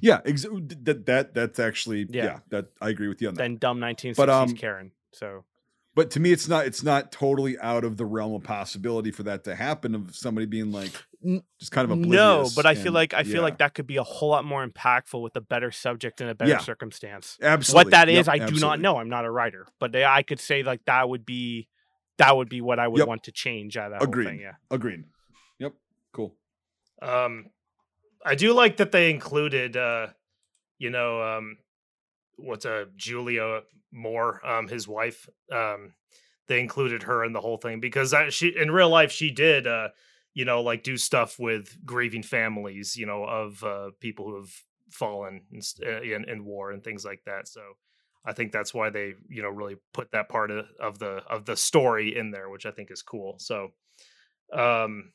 Yeah, 0.00 0.20
ex- 0.24 0.42
that 0.42 1.06
that 1.06 1.32
that's 1.34 1.60
actually 1.60 2.06
yeah. 2.10 2.24
Yeah. 2.24 2.38
that 2.50 2.66
I 2.80 2.88
agree 2.88 3.06
with 3.06 3.22
you 3.22 3.28
on 3.28 3.34
that. 3.34 3.42
than 3.42 3.56
dumb 3.56 3.78
1960s 3.78 4.16
But, 4.16 4.30
um, 4.30 4.52
Karen. 4.54 4.90
So 5.12 5.44
But 5.94 6.10
to 6.12 6.20
me 6.20 6.32
it's 6.32 6.48
not 6.48 6.66
it's 6.66 6.82
not 6.82 7.12
totally 7.12 7.56
out 7.60 7.84
of 7.84 7.96
the 7.98 8.04
realm 8.04 8.34
of 8.34 8.42
possibility 8.42 9.12
for 9.12 9.22
that 9.22 9.44
to 9.44 9.54
happen 9.54 9.94
of 9.94 10.16
somebody 10.16 10.46
being 10.46 10.72
like 10.72 10.90
just 11.58 11.72
kind 11.72 11.84
of 11.84 11.90
oblivious. 11.90 12.12
no, 12.16 12.48
but 12.54 12.66
I 12.66 12.74
feel 12.74 12.92
like 12.92 13.14
I 13.14 13.22
feel 13.24 13.34
yeah. 13.36 13.40
like 13.40 13.58
that 13.58 13.74
could 13.74 13.86
be 13.86 13.96
a 13.96 14.02
whole 14.02 14.28
lot 14.30 14.44
more 14.44 14.66
impactful 14.66 15.20
with 15.20 15.34
a 15.36 15.40
better 15.40 15.70
subject 15.70 16.20
and 16.20 16.30
a 16.30 16.34
better 16.34 16.52
Yeah. 16.52 16.58
circumstance. 16.58 17.36
absolutely 17.42 17.84
What 17.86 17.90
that 17.92 18.08
is, 18.08 18.14
Yep, 18.14 18.20
is, 18.22 18.28
I 18.28 18.46
do 18.46 18.60
not 18.60 18.80
know. 18.80 18.96
I'm 18.98 19.08
not 19.08 19.24
a 19.24 19.30
writer, 19.30 19.66
but 19.80 19.92
they, 19.92 20.04
I 20.04 20.22
could 20.22 20.40
say 20.40 20.62
like 20.62 20.84
that 20.86 21.08
would 21.08 21.24
be 21.26 21.68
that 22.18 22.36
would 22.36 22.48
be 22.48 22.60
what 22.60 22.78
I 22.78 22.88
would 22.88 23.00
Yep. 23.00 23.08
want 23.08 23.22
to 23.24 23.32
change 23.32 23.76
out 23.76 23.92
of 23.92 23.98
that 23.98 24.02
Agreed. 24.06 24.24
whole 24.24 24.32
thing. 24.32 24.40
Yeah. 24.40 24.54
Agreed. 24.70 25.04
Yep. 25.58 25.74
Cool. 26.12 26.34
Um, 27.02 27.50
I 28.24 28.34
do 28.34 28.52
like 28.54 28.78
that 28.78 28.90
they 28.92 29.10
included, 29.10 29.76
uh, 29.76 30.08
you 30.78 30.90
know, 30.90 31.22
um, 31.22 31.58
what's 32.36 32.64
a 32.64 32.86
Julia 32.96 33.62
Moore, 33.92 34.40
um, 34.46 34.66
his 34.68 34.88
wife. 34.88 35.28
Um, 35.52 35.92
they 36.48 36.60
included 36.60 37.02
her 37.04 37.24
in 37.24 37.32
the 37.32 37.40
whole 37.40 37.56
thing 37.58 37.80
because 37.80 38.14
I, 38.14 38.30
she 38.30 38.48
in 38.56 38.70
real 38.70 38.88
life 38.88 39.10
she 39.12 39.30
did, 39.30 39.66
uh, 39.66 39.88
you 40.36 40.44
know, 40.44 40.60
like 40.60 40.82
do 40.82 40.98
stuff 40.98 41.38
with 41.38 41.78
grieving 41.86 42.22
families, 42.22 42.94
you 42.94 43.06
know, 43.06 43.24
of 43.24 43.64
uh, 43.64 43.90
people 44.00 44.26
who 44.26 44.36
have 44.36 44.52
fallen 44.90 45.40
in, 45.50 45.60
uh, 45.82 46.02
in 46.02 46.28
in 46.28 46.44
war 46.44 46.70
and 46.70 46.84
things 46.84 47.04
like 47.04 47.22
that. 47.26 47.48
So. 47.48 47.62
I 48.28 48.32
think 48.32 48.50
that's 48.50 48.74
why 48.74 48.90
they, 48.90 49.14
you 49.28 49.40
know, 49.40 49.48
really 49.48 49.76
put 49.94 50.10
that 50.10 50.28
part 50.28 50.50
of, 50.50 50.66
of 50.80 50.98
the 50.98 51.22
of 51.30 51.44
the 51.44 51.56
story 51.56 52.18
in 52.18 52.32
there, 52.32 52.50
which 52.50 52.66
I 52.66 52.72
think 52.72 52.90
is 52.90 53.00
cool. 53.00 53.36
So, 53.38 53.68
um, 54.52 55.12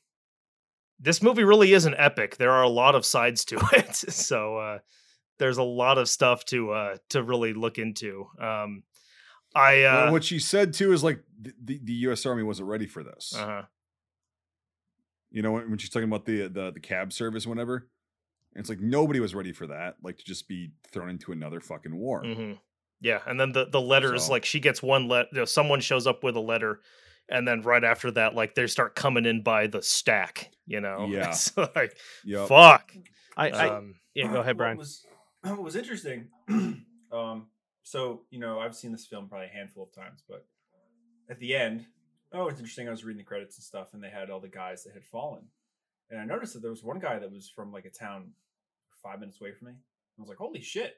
this 0.98 1.22
movie 1.22 1.44
really 1.44 1.74
is 1.74 1.84
an 1.84 1.94
epic. 1.98 2.38
There 2.38 2.52
are 2.52 2.64
a 2.64 2.70
lot 2.70 2.96
of 2.96 3.06
sides 3.06 3.44
to 3.46 3.60
it, 3.74 3.94
so 3.94 4.56
uh, 4.56 4.80
there's 5.40 5.58
a 5.58 5.64
lot 5.64 5.98
of 5.98 6.08
stuff 6.08 6.46
to 6.46 6.72
uh, 6.72 6.98
to 7.10 7.22
really 7.22 7.54
look 7.54 7.78
into. 7.80 8.28
Um, 8.40 8.84
I 9.54 9.82
Well, 9.82 10.08
uh, 10.08 10.12
what 10.14 10.24
she 10.24 10.40
said 10.40 10.74
too 10.74 10.94
is 10.94 11.04
like 11.04 11.22
the, 11.38 11.82
the, 11.84 11.94
U.S. 11.94 12.26
Army 12.26 12.44
wasn't 12.44 12.70
ready 12.70 12.88
for 12.88 13.04
this. 13.04 13.36
uh 13.36 13.64
You 15.32 15.42
know 15.42 15.52
when, 15.54 15.70
when 15.70 15.78
she's 15.80 15.90
talking 15.90 16.08
about 16.10 16.26
the 16.26 16.48
the 16.48 16.72
the 16.72 16.80
cab 16.80 17.14
service, 17.14 17.48
whenever 17.48 17.88
it's 18.56 18.68
like 18.70 18.82
nobody 18.82 19.20
was 19.22 19.34
ready 19.34 19.54
for 19.54 19.68
that, 19.68 19.96
like 20.04 20.18
to 20.18 20.26
just 20.26 20.48
be 20.48 20.72
thrown 20.92 21.10
into 21.10 21.32
another 21.32 21.60
fucking 21.62 21.96
war. 21.96 22.22
mhm. 22.24 22.60
yeah, 23.00 23.20
and 23.26 23.40
then 23.40 23.52
the 23.54 23.66
the 23.66 23.80
letters 23.82 24.26
So- 24.26 24.32
like 24.34 24.46
she 24.46 24.60
gets 24.60 24.82
one 24.84 25.08
let 25.08 25.28
you 25.32 25.40
know, 25.40 25.46
someone 25.46 25.80
shows 25.80 26.06
up 26.08 26.24
with 26.24 26.36
a 26.36 26.42
letter, 26.42 26.82
and 27.30 27.48
then 27.48 27.62
right 27.62 27.84
after 27.84 28.12
that, 28.12 28.36
like 28.36 28.56
they 28.56 28.68
start 28.68 28.94
coming 28.96 29.26
in 29.26 29.42
by 29.42 29.68
the 29.68 29.82
stack. 29.82 30.52
You 30.68 30.82
know, 30.82 31.06
Yeah. 31.10 31.30
It's 31.30 31.56
like 31.58 31.98
Yep. 32.26 32.48
fuck. 32.50 32.94
I, 33.38 33.50
I 33.52 33.78
Um, 33.78 33.96
yeah. 34.14 34.32
Go 34.32 34.42
ahead, 34.42 34.58
Brian. 34.58 34.76
What 34.76 34.82
was, 34.84 35.06
what 35.44 35.64
was 35.64 35.76
interesting, 35.78 36.28
um, 37.14 37.48
so 37.84 38.24
you 38.32 38.40
know, 38.40 38.60
I've 38.60 38.76
seen 38.76 38.92
this 38.92 39.06
film 39.08 39.30
probably 39.30 39.48
a 39.48 39.50
handful 39.50 39.84
of 39.84 39.94
times, 39.94 40.24
but 40.28 40.46
at 41.30 41.40
the 41.40 41.56
end, 41.56 41.86
oh, 42.34 42.48
it's 42.48 42.60
interesting. 42.60 42.88
I 42.88 42.92
was 42.92 43.04
reading 43.04 43.20
the 43.20 43.24
credits 43.28 43.58
and 43.58 43.64
stuff, 43.64 43.94
and 43.94 44.04
they 44.04 44.10
had 44.10 44.30
all 44.30 44.40
the 44.40 44.48
guys 44.50 44.84
that 44.84 44.94
had 44.94 45.04
fallen, 45.06 45.44
and 46.10 46.20
I 46.20 46.26
noticed 46.26 46.54
that 46.54 46.62
there 46.62 46.72
was 46.72 46.84
one 46.84 47.00
guy 47.00 47.20
that 47.20 47.32
was 47.32 47.50
from 47.50 47.72
like 47.72 47.86
a 47.86 47.90
town 47.90 48.32
five 49.04 49.20
minutes 49.20 49.40
away 49.42 49.52
from 49.54 49.68
me. 49.70 49.74
I 49.74 50.22
was 50.22 50.30
like, 50.30 50.38
holy 50.38 50.62
shit! 50.62 50.96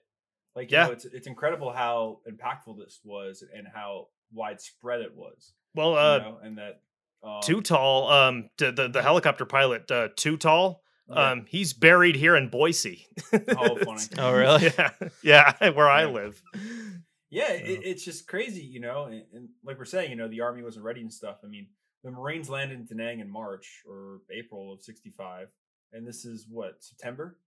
Like, 0.55 0.71
you 0.71 0.77
Yeah. 0.77 0.85
know, 0.87 0.91
it's 0.93 1.05
it's 1.05 1.27
incredible 1.27 1.71
how 1.71 2.19
impactful 2.29 2.77
this 2.77 2.99
was 3.03 3.43
and 3.55 3.67
how 3.73 4.07
widespread 4.33 5.01
it 5.01 5.15
was. 5.15 5.53
well, 5.75 5.91
you 5.91 5.97
uh, 5.97 6.17
know, 6.19 6.37
and 6.43 6.57
that 6.57 6.81
um, 7.23 7.39
too 7.41 7.61
tall. 7.61 8.09
Um, 8.09 8.49
the 8.57 8.71
the, 8.71 8.87
the 8.89 9.01
helicopter 9.01 9.45
pilot, 9.45 9.89
uh, 9.91 10.09
too 10.15 10.37
tall. 10.37 10.83
yeah. 11.09 11.31
Um, 11.31 11.45
he's 11.47 11.73
buried 11.73 12.15
here 12.15 12.35
in 12.35 12.49
Boise. 12.49 13.07
Oh, 13.33 13.75
funny. 13.77 14.01
Oh, 14.17 14.31
really? 14.33 14.71
Yeah, 14.77 14.89
yeah, 15.59 15.69
where 15.73 15.89
I 15.89 16.05
live. 16.05 16.41
Yeah, 17.33 17.47
So- 17.47 17.53
it, 17.53 17.79
it's 17.83 18.03
just 18.05 18.27
crazy, 18.27 18.61
you 18.63 18.79
know. 18.79 19.05
And, 19.05 19.23
and 19.33 19.49
like 19.63 19.77
we're 19.77 19.85
saying, 19.85 20.09
you 20.09 20.15
know, 20.15 20.27
the 20.27 20.41
army 20.41 20.61
wasn't 20.63 20.85
ready 20.85 21.01
and 21.01 21.11
stuff. 21.11 21.37
I 21.43 21.47
mean, 21.47 21.67
the 22.03 22.11
Marines 22.11 22.49
landed 22.49 22.79
in 22.79 22.85
Da 22.85 22.95
Nang 23.03 23.19
in 23.19 23.29
March 23.29 23.83
or 23.89 24.21
April 24.31 24.73
of 24.73 24.81
'65, 24.81 25.47
and 25.93 26.05
this 26.07 26.25
is 26.25 26.47
what 26.49 26.83
September. 26.83 27.37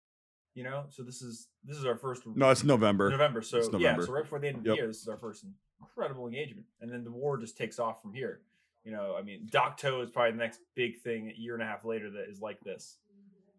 You 0.55 0.65
know, 0.65 0.85
so 0.89 1.03
this 1.03 1.21
is 1.21 1.49
this 1.65 1.77
is 1.77 1.85
our 1.85 1.97
first 1.97 2.23
No, 2.27 2.49
it's 2.51 2.65
November. 2.65 3.11
November. 3.11 3.43
So 3.43 3.59
It's 3.59 3.67
yeah, 3.69 3.79
November. 3.79 4.07
so 4.07 4.13
right 4.13 4.23
before 4.25 4.39
the 4.39 4.49
end 4.49 4.57
of 4.59 4.65
Yep. 4.67 4.73
the 4.73 4.77
year, 4.77 4.87
this 4.87 5.03
is 5.03 5.09
our 5.09 5.19
first 5.19 5.45
incredible 5.81 6.27
engagement, 6.27 6.67
and 6.81 6.91
then 6.91 7.05
the 7.05 7.11
war 7.11 7.37
just 7.37 7.57
takes 7.59 7.79
off 7.79 8.01
from 8.01 8.15
here. 8.15 8.41
You 8.85 8.93
know, 8.93 9.15
I 9.19 9.23
mean, 9.23 9.47
Dak 9.51 9.77
To 9.79 10.01
is 10.01 10.11
probably 10.11 10.31
the 10.33 10.39
next 10.39 10.61
big 10.75 10.99
thing 11.01 11.29
a 11.29 11.39
year 11.39 11.55
and 11.55 11.63
a 11.63 11.67
half 11.67 11.85
later 11.85 12.09
that 12.13 12.31
is 12.31 12.41
like 12.41 12.59
this 12.61 12.99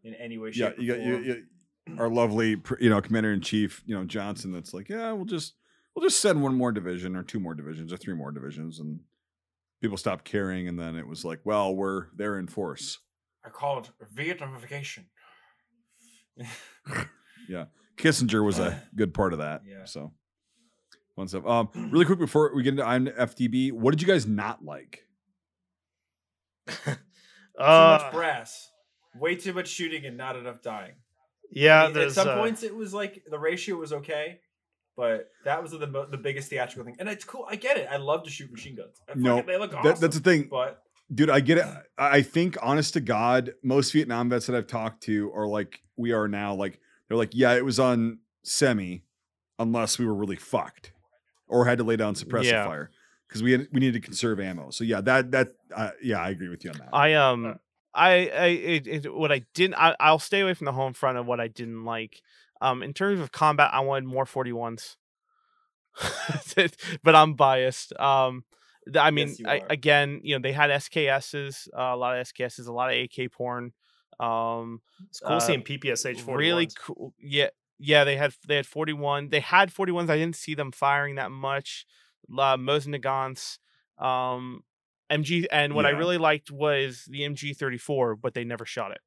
in 0.03 0.15
any 0.15 0.37
way, 0.39 0.49
Yeah, 0.53 0.69
shape, 0.69 0.79
you 0.79 0.93
or 0.93 0.97
got 0.97 1.05
you, 1.05 1.17
you, 1.19 1.97
our 1.99 2.09
lovely, 2.09 2.59
you 2.79 2.89
know, 2.89 2.99
commander 3.01 3.31
in 3.33 3.41
chief, 3.41 3.83
you 3.85 3.93
know, 3.93 4.03
Johnson. 4.05 4.51
That's 4.51 4.73
like, 4.73 4.89
yeah, 4.89 5.11
we'll 5.11 5.25
just 5.25 5.53
we'll 5.97 6.05
just 6.07 6.21
send 6.21 6.43
one 6.43 6.53
more 6.55 6.71
division 6.71 7.15
or 7.15 7.23
two 7.23 7.39
more 7.39 7.55
divisions 7.55 7.91
or 7.91 7.97
three 7.97 8.13
more 8.13 8.31
divisions, 8.31 8.79
and 8.79 8.99
people 9.81 9.97
stopped 9.97 10.23
caring. 10.23 10.67
And 10.67 10.79
then 10.79 10.95
it 10.95 11.07
was 11.07 11.25
like, 11.25 11.39
well, 11.43 11.75
we're 11.75 12.07
they're 12.15 12.37
in 12.37 12.47
force. 12.47 12.99
I 13.43 13.49
call 13.49 13.79
it 13.79 13.89
Vietnamification. 14.15 15.05
Yeah 17.49 17.65
kissinger 17.97 18.45
was 18.45 18.59
a 18.59 18.81
good 18.95 19.13
part 19.13 19.33
of 19.33 19.39
that. 19.39 19.63
Yeah. 19.67 19.85
So 19.85 20.13
fun 21.15 21.27
stuff. 21.27 21.45
Um, 21.45 21.69
really 21.91 22.05
quick 22.05 22.19
before 22.19 22.53
we 22.55 22.63
get 22.63 22.71
into 22.71 22.83
IMFDB, 22.83 23.71
what 23.73 23.91
did 23.91 24.01
you 24.01 24.07
guys 24.07 24.25
not 24.25 24.63
like? 24.63 25.01
too 26.67 26.93
Uh, 27.59 27.99
much 28.01 28.13
brass, 28.13 28.69
way 29.15 29.35
too 29.35 29.53
much 29.53 29.67
shooting, 29.67 30.05
and 30.05 30.15
not 30.15 30.35
enough 30.35 30.61
dying. 30.61 30.93
yeah, 31.51 31.85
I 31.85 31.87
mean, 31.87 31.97
at 31.97 32.11
some 32.11 32.27
uh, 32.27 32.37
points 32.37 32.61
it 32.63 32.75
was 32.75 32.93
like 32.93 33.23
the 33.29 33.39
ratio 33.39 33.77
was 33.77 33.93
okay, 33.93 34.39
but 34.97 35.29
that 35.45 35.61
was 35.61 35.71
the 35.71 35.77
the 36.11 36.17
biggest 36.17 36.49
theatrical 36.49 36.83
thing. 36.83 36.95
And 36.99 37.07
it's 37.07 37.23
cool. 37.23 37.45
I 37.49 37.55
get 37.55 37.77
it. 37.77 37.87
I 37.89 37.95
love 37.97 38.23
to 38.23 38.29
shoot 38.29 38.51
machine 38.51 38.75
guns. 38.75 38.99
I 39.07 39.13
No, 39.15 39.41
they 39.41 39.57
look 39.57 39.71
That- 39.71 39.77
awesome. 39.85 40.01
that's 40.01 40.17
the 40.17 40.21
thing. 40.23 40.47
But 40.49 40.83
Dude, 41.13 41.29
I 41.29 41.39
get 41.39 41.57
it. 41.59 41.65
I 41.97 42.17
I 42.17 42.21
think, 42.21 42.57
honest 42.61 42.93
to 42.95 42.99
God, 42.99 43.53
most 43.63 43.93
Vietnam 43.93 44.29
vets 44.29 44.47
that 44.47 44.55
I've 44.57 44.67
talked 44.67 45.03
to 45.03 45.31
are 45.33 45.47
like 45.47 45.81
we 45.95 46.11
are 46.11 46.27
now. 46.27 46.53
Like 46.53 46.81
they're 47.07 47.15
like, 47.17 47.31
yeah, 47.33 47.53
it 47.53 47.63
was 47.63 47.79
on 47.79 48.19
semi, 48.43 49.03
unless 49.59 49.97
we 49.99 50.05
were 50.05 50.15
really 50.15 50.35
fucked 50.35 50.91
or 51.47 51.65
had 51.65 51.77
to 51.77 51.85
lay 51.85 51.95
down 51.95 52.13
suppressive 52.15 52.43
Yeah. 52.51 52.65
fire 52.65 52.91
because 53.27 53.41
we 53.41 53.53
had, 53.53 53.67
we 53.71 53.79
needed 53.79 54.01
to 54.01 54.05
conserve 54.05 54.39
ammo. 54.41 54.69
So 54.71 54.83
yeah, 54.83 54.99
that 55.01 55.31
that 55.31 55.49
uh, 55.73 55.91
yeah, 56.01 56.19
I 56.19 56.29
agree 56.31 56.49
with 56.49 56.65
you 56.65 56.71
on 56.71 56.77
that. 56.79 56.89
I 56.91 57.13
Uh, 57.13 57.31
um 57.33 57.59
I 57.93 58.09
I 58.27 58.45
it, 58.47 58.87
it, 58.87 59.13
what 59.15 59.31
I 59.31 59.45
didn't 59.53 59.75
I, 59.75 59.95
I'll 60.01 60.19
stay 60.19 60.41
away 60.41 60.55
from 60.55 60.65
the 60.65 60.73
home 60.73 60.91
front 60.93 61.17
of 61.17 61.25
what 61.25 61.39
I 61.39 61.47
didn't 61.47 61.85
like. 61.85 62.21
Um 62.61 62.83
in 62.83 62.93
terms 62.93 63.19
of 63.19 63.31
combat 63.31 63.71
I 63.73 63.81
wanted 63.81 64.05
more 64.05 64.25
41s. 64.25 64.95
but 67.03 67.15
I'm 67.15 67.33
biased. 67.33 67.97
Um 67.99 68.43
I 68.95 69.11
mean, 69.11 69.29
Yes, 69.29 69.41
I, 69.45 69.61
again, 69.69 70.21
you 70.23 70.35
know, 70.35 70.41
they 70.41 70.53
had 70.53 70.69
SKSs, 70.69 71.67
uh, 71.77 71.93
a 71.93 71.97
lot 71.97 72.17
of 72.17 72.25
SKSs, 72.27 72.67
a 72.67 72.71
lot 72.71 72.93
of 72.93 72.97
AK 72.97 73.31
porn. 73.31 73.73
Um, 74.19 74.81
It's 75.09 75.19
cool 75.19 75.35
uh, 75.35 75.39
seeing 75.39 75.61
PPSH 75.61 76.21
41. 76.21 76.37
really 76.37 76.69
cool. 76.79 77.13
Yeah, 77.19 77.49
yeah. 77.77 78.03
They 78.03 78.17
had 78.17 78.33
they 78.47 78.55
had 78.55 78.65
forty 78.65 78.93
one. 78.93 79.29
They 79.29 79.41
had 79.41 79.71
forty 79.71 79.91
ones. 79.91 80.09
I 80.09 80.17
didn't 80.17 80.35
see 80.35 80.55
them 80.55 80.71
firing 80.71 81.15
that 81.15 81.31
much. 81.31 81.85
Uh, 82.31 82.57
Mosin 82.57 82.95
um, 83.99 84.63
MG, 85.11 85.45
and 85.51 85.73
what 85.73 85.85
I 85.85 85.91
really 85.91 86.17
liked 86.17 86.51
was 86.51 87.05
the 87.09 87.21
MG 87.21 87.55
thirty 87.55 87.77
four, 87.77 88.15
but 88.15 88.33
they 88.33 88.43
never 88.43 88.65
shot 88.65 88.91
it. 88.91 89.01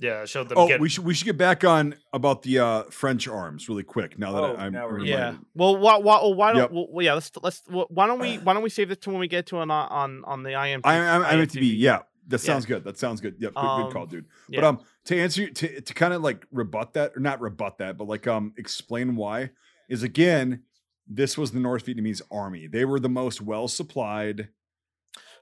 Yeah, 0.00 0.22
it 0.22 0.28
showed 0.28 0.48
them 0.48 0.58
Oh, 0.58 0.68
get 0.68 0.80
we 0.80 0.88
should 0.88 1.04
we 1.04 1.12
should 1.12 1.24
get 1.24 1.36
back 1.36 1.64
on 1.64 1.96
about 2.12 2.42
the 2.42 2.58
uh 2.60 2.82
French 2.84 3.26
arms 3.26 3.68
really 3.68 3.82
quick. 3.82 4.18
Now 4.18 4.32
that 4.32 4.42
Oh, 4.42 4.56
I'm 4.56 4.72
now 4.72 4.88
we're- 4.88 5.08
Yeah. 5.08 5.36
Well, 5.54 5.76
why, 5.76 5.96
why, 5.96 6.18
well, 6.22 6.34
why 6.34 6.52
don't? 6.52 6.60
Yep. 6.62 6.70
Well, 6.70 6.86
well, 6.90 7.04
yeah. 7.04 7.14
Let's 7.14 7.32
let's. 7.42 7.62
Why 7.68 8.06
don't 8.06 8.20
we? 8.20 8.36
Why 8.44 8.52
don't 8.54 8.62
we 8.62 8.70
save 8.70 8.88
this 8.90 8.98
to 8.98 9.10
when 9.10 9.18
we 9.18 9.28
get 9.28 9.46
to 9.46 9.60
an 9.60 9.70
on 9.70 9.88
on 9.90 10.24
on 10.24 10.42
the 10.44 10.50
IMT? 10.50 10.82
I, 10.84 10.98
I'm, 10.98 11.22
I'm 11.24 11.46
to 11.46 11.64
Yeah, 11.64 11.98
that 12.28 12.40
Yeah. 12.40 12.46
sounds 12.46 12.64
good. 12.66 12.84
That 12.84 12.96
sounds 12.98 13.20
good. 13.20 13.36
Yep, 13.40 13.54
good, 13.54 13.60
Um, 13.64 13.82
good 13.84 13.92
call, 13.92 14.06
dude. 14.06 14.26
yeah. 14.48 14.60
But 14.60 14.66
um, 14.68 14.80
to 15.06 15.16
answer 15.20 15.42
you, 15.42 15.50
to 15.50 15.80
to 15.80 15.94
kind 15.94 16.14
of 16.14 16.22
like 16.22 16.46
rebut 16.52 16.92
that 16.94 17.12
or 17.16 17.20
not 17.20 17.40
rebut 17.40 17.78
that, 17.78 17.96
but 17.98 18.06
like 18.06 18.26
um, 18.28 18.52
explain 18.56 19.16
why 19.16 19.50
is 19.88 20.02
again, 20.04 20.62
this 21.08 21.36
was 21.36 21.50
the 21.52 21.58
North 21.60 21.86
Vietnamese 21.86 22.22
army. 22.30 22.66
They 22.68 22.84
were 22.84 23.00
the 23.00 23.08
most 23.08 23.40
well 23.40 23.66
supplied. 23.66 24.48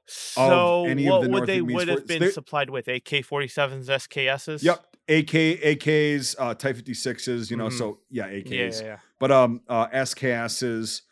So 0.07 0.87
any 0.87 1.07
of 1.09 1.13
what 1.13 1.23
the 1.23 1.29
would 1.29 1.37
North 1.39 1.47
they 1.47 1.61
would 1.61 1.89
have 1.89 1.99
forces- 1.99 2.07
been 2.09 2.21
they- 2.23 2.31
supplied 2.31 2.71
with? 2.71 2.89
AK 2.89 3.23
forty 3.25 3.49
sevens, 3.49 3.89
SKSs. 3.89 4.63
Yep, 4.63 4.87
AK 5.09 5.61
AKs, 5.63 6.35
uh, 6.39 6.55
Type 6.55 6.77
56s. 6.77 7.51
You 7.51 7.57
know, 7.57 7.69
Mhm. 7.69 7.79
so 7.79 8.01
yeah, 8.11 8.29
AKs. 8.29 8.51
Yeah, 8.51 8.87
yeah, 8.87 8.93
yeah. 8.93 8.99
but 9.19 9.31
um 9.33 9.63
uh 9.69 9.89
SKSs 9.89 11.03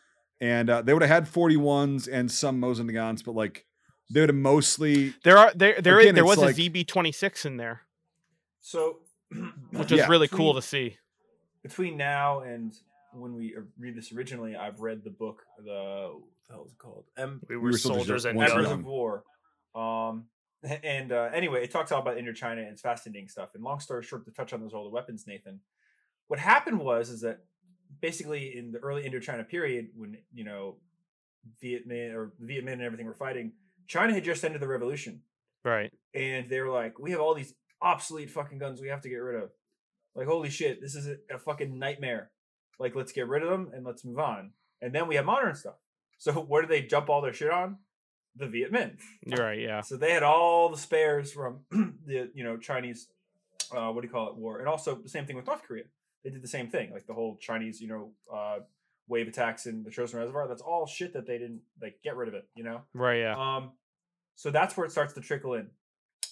and 0.40 0.68
uh, 0.70 0.82
they 0.82 0.92
would 0.92 1.02
have 1.02 1.10
had 1.10 1.28
41s 1.32 2.06
and 2.08 2.30
some 2.30 2.60
Mosin 2.60 2.90
Nagants, 2.90 3.24
but 3.24 3.34
like 3.34 3.66
they 4.12 4.20
would 4.20 4.28
have 4.28 4.36
mostly 4.36 5.14
There 5.24 5.38
are 5.38 5.52
there 5.54 5.80
there 5.80 5.98
is- 5.98 6.04
Again, 6.06 6.14
there 6.14 6.24
was 6.24 6.38
like- 6.38 6.56
a 6.56 6.60
ZB 6.60 6.84
twenty 6.86 7.12
six 7.12 7.44
in 7.44 7.56
there, 7.56 7.82
So, 8.60 9.00
which 9.70 9.90
was 9.90 9.98
Yeah. 9.98 10.08
really 10.08 10.28
cool 10.28 10.54
to 10.54 10.62
see. 10.62 10.98
between 11.62 11.96
now 11.96 12.40
and 12.40 12.74
when 13.14 13.34
we 13.34 13.54
uh, 13.56 13.60
read 13.78 13.96
this 13.96 14.12
originally, 14.12 14.54
I've 14.56 14.80
read 14.80 15.02
the 15.04 15.10
book. 15.10 15.42
The 15.64 16.12
hell 16.50 16.62
was 16.64 16.72
it 16.72 16.78
called? 16.78 17.04
M- 17.16 17.40
we 17.48 17.56
We 17.56 17.62
were 17.62 17.70
were 17.70 17.78
soldiers 17.78 18.22
soldiers 18.22 18.24
and 18.26 18.36
once 18.38 18.50
Embers 18.50 18.68
young. 18.68 18.80
of 18.80 18.84
War. 18.86 19.24
Um, 19.74 20.26
and 20.82 21.12
uh, 21.12 21.30
anyway, 21.34 21.62
it 21.64 21.70
talks 21.70 21.92
all 21.92 22.00
about 22.00 22.16
Indochina 22.16 22.58
and 22.58 22.68
it's 22.68 22.80
fascinating 22.82 23.28
stuff. 23.28 23.50
And 23.54 23.62
long 23.62 23.80
story 23.80 24.02
short, 24.02 24.24
to 24.24 24.30
touch 24.30 24.52
on 24.52 24.60
those 24.60 24.72
all 24.72 24.84
the 24.84 24.90
weapons, 24.90 25.24
Nathan, 25.26 25.60
what 26.28 26.38
happened 26.38 26.78
was 26.78 27.10
is 27.10 27.20
that 27.22 27.40
basically 28.00 28.56
in 28.56 28.72
the 28.72 28.78
early 28.78 29.02
Indochina 29.08 29.46
period, 29.48 29.88
when 29.94 30.16
you 30.32 30.44
know 30.44 30.76
Vietnam 31.60 32.16
or 32.16 32.32
Vietnam 32.40 32.74
and 32.74 32.82
everything 32.82 33.06
were 33.06 33.14
fighting, 33.14 33.52
China 33.86 34.14
had 34.14 34.24
just 34.24 34.44
ended 34.44 34.60
the 34.62 34.68
revolution, 34.68 35.20
Right. 35.64 35.92
and 36.14 36.48
they 36.48 36.60
were 36.60 36.70
like, 36.70 36.98
"We 36.98 37.10
have 37.10 37.20
all 37.20 37.34
these 37.34 37.54
obsolete 37.82 38.30
fucking 38.30 38.56
guns 38.58 38.80
we 38.80 38.88
have 38.88 39.02
to 39.02 39.08
get 39.10 39.16
rid 39.16 39.42
of." 39.42 39.50
Like, 40.14 40.26
holy 40.26 40.48
shit, 40.48 40.80
this 40.80 40.94
is 40.94 41.08
a, 41.08 41.16
a 41.34 41.38
fucking 41.38 41.78
nightmare. 41.78 42.30
Like, 42.78 42.94
let's 42.94 43.12
get 43.12 43.28
rid 43.28 43.42
of 43.42 43.50
them 43.50 43.70
and 43.74 43.84
let's 43.84 44.04
move 44.04 44.18
on. 44.18 44.52
And 44.80 44.94
then 44.94 45.06
we 45.08 45.16
have 45.16 45.24
modern 45.26 45.54
stuff. 45.54 45.74
So, 46.18 46.32
where 46.48 46.62
do 46.62 46.68
they 46.68 46.82
jump 46.82 47.08
all 47.08 47.20
their 47.20 47.32
shit 47.32 47.50
on? 47.50 47.78
The 48.36 48.46
Viet 48.48 48.72
Minh. 48.72 48.98
You're 49.24 49.46
right. 49.46 49.60
Yeah. 49.60 49.80
So 49.80 49.96
they 49.96 50.10
had 50.10 50.24
all 50.24 50.68
the 50.68 50.76
spares 50.76 51.32
from 51.32 51.60
the 51.70 52.30
you 52.34 52.42
know 52.42 52.56
Chinese, 52.56 53.08
uh, 53.74 53.90
what 53.90 54.00
do 54.00 54.08
you 54.08 54.12
call 54.12 54.30
it, 54.30 54.36
war, 54.36 54.58
and 54.58 54.66
also 54.66 54.96
the 54.96 55.08
same 55.08 55.24
thing 55.24 55.36
with 55.36 55.46
North 55.46 55.62
Korea. 55.62 55.84
They 56.24 56.30
did 56.30 56.42
the 56.42 56.48
same 56.48 56.68
thing, 56.68 56.90
like 56.92 57.06
the 57.06 57.14
whole 57.14 57.36
Chinese 57.40 57.80
you 57.80 57.88
know 57.88 58.10
uh, 58.32 58.58
wave 59.06 59.28
attacks 59.28 59.66
in 59.66 59.84
the 59.84 59.90
Chosin 59.90 60.14
Reservoir. 60.14 60.48
That's 60.48 60.62
all 60.62 60.86
shit 60.86 61.12
that 61.12 61.26
they 61.26 61.38
didn't 61.38 61.60
like 61.80 61.98
get 62.02 62.16
rid 62.16 62.28
of 62.28 62.34
it. 62.34 62.48
You 62.56 62.64
know. 62.64 62.80
Right. 62.92 63.20
Yeah. 63.20 63.36
Um, 63.38 63.70
so 64.34 64.50
that's 64.50 64.76
where 64.76 64.84
it 64.84 64.90
starts 64.90 65.14
to 65.14 65.20
trickle 65.20 65.54
in. 65.54 65.68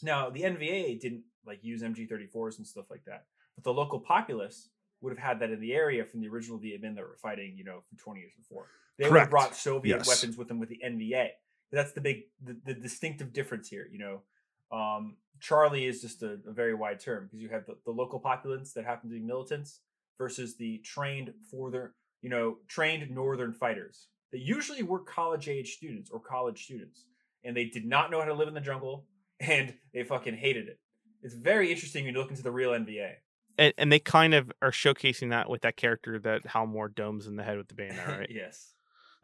Now 0.02 0.28
the 0.28 0.42
NVA 0.42 0.98
didn't 0.98 1.22
like 1.46 1.62
use 1.62 1.82
MG34s 1.82 2.58
and 2.58 2.66
stuff 2.66 2.86
like 2.90 3.04
that, 3.06 3.26
but 3.54 3.62
the 3.62 3.72
local 3.72 4.00
populace 4.00 4.70
would 5.02 5.10
have 5.10 5.18
had 5.18 5.40
that 5.40 5.50
in 5.50 5.60
the 5.60 5.72
area 5.72 6.04
from 6.04 6.20
the 6.20 6.28
original 6.28 6.58
Viet 6.58 6.82
Minh 6.82 6.94
that 6.94 7.02
were 7.02 7.16
fighting, 7.20 7.54
you 7.56 7.64
know, 7.64 7.82
for 7.88 8.02
20 8.02 8.20
years 8.20 8.32
before. 8.36 8.66
They 8.98 9.08
Correct. 9.08 9.30
brought 9.30 9.56
Soviet 9.56 9.98
Yes. 9.98 10.08
weapons 10.08 10.36
with 10.36 10.48
them 10.48 10.58
with 10.60 10.68
the 10.68 10.80
NVA. 10.84 11.28
That's 11.70 11.92
the 11.92 12.00
big, 12.00 12.24
the, 12.42 12.56
the 12.64 12.74
distinctive 12.74 13.32
difference 13.32 13.68
here. 13.68 13.88
You 13.90 13.98
know, 13.98 14.76
um, 14.76 15.16
Charlie 15.40 15.86
is 15.86 16.00
just 16.00 16.22
a, 16.22 16.38
a 16.46 16.52
very 16.52 16.74
wide 16.74 17.00
term 17.00 17.24
because 17.24 17.40
you 17.40 17.48
have 17.48 17.66
the, 17.66 17.76
the 17.84 17.90
local 17.92 18.20
populace 18.20 18.72
that 18.74 18.84
happen 18.84 19.08
to 19.10 19.14
be 19.16 19.22
militants 19.22 19.80
versus 20.18 20.56
the 20.56 20.78
trained 20.84 21.32
for 21.50 21.70
their, 21.70 21.94
you 22.20 22.28
know, 22.30 22.58
trained 22.68 23.10
northern 23.10 23.52
fighters 23.52 24.08
that 24.30 24.40
usually 24.40 24.82
were 24.82 24.98
college 25.00 25.48
age 25.48 25.74
students 25.74 26.10
or 26.10 26.20
college 26.20 26.64
students, 26.64 27.04
and 27.44 27.56
they 27.56 27.64
did 27.64 27.84
not 27.86 28.10
know 28.10 28.18
how 28.20 28.26
to 28.26 28.34
live 28.34 28.48
in 28.48 28.54
the 28.54 28.60
jungle 28.60 29.06
and 29.40 29.74
they 29.92 30.04
fucking 30.04 30.34
hated 30.34 30.68
it. 30.68 30.78
It's 31.22 31.34
very 31.34 31.70
interesting 31.70 32.04
when 32.04 32.14
you 32.14 32.20
look 32.20 32.30
into 32.30 32.42
the 32.42 32.50
real 32.52 32.70
NVA. 32.70 33.12
and, 33.58 33.72
and 33.78 33.90
they 33.92 33.98
kind 33.98 34.34
of 34.34 34.52
are 34.60 34.70
showcasing 34.70 35.30
that 35.30 35.48
with 35.48 35.62
that 35.62 35.76
character 35.76 36.18
that 36.20 36.46
Hal 36.46 36.66
Moore 36.66 36.88
domes 36.88 37.26
in 37.26 37.36
the 37.36 37.42
head 37.42 37.56
with 37.58 37.68
the 37.68 37.74
bayonet. 37.74 38.06
Right. 38.18 38.30
yes. 38.30 38.72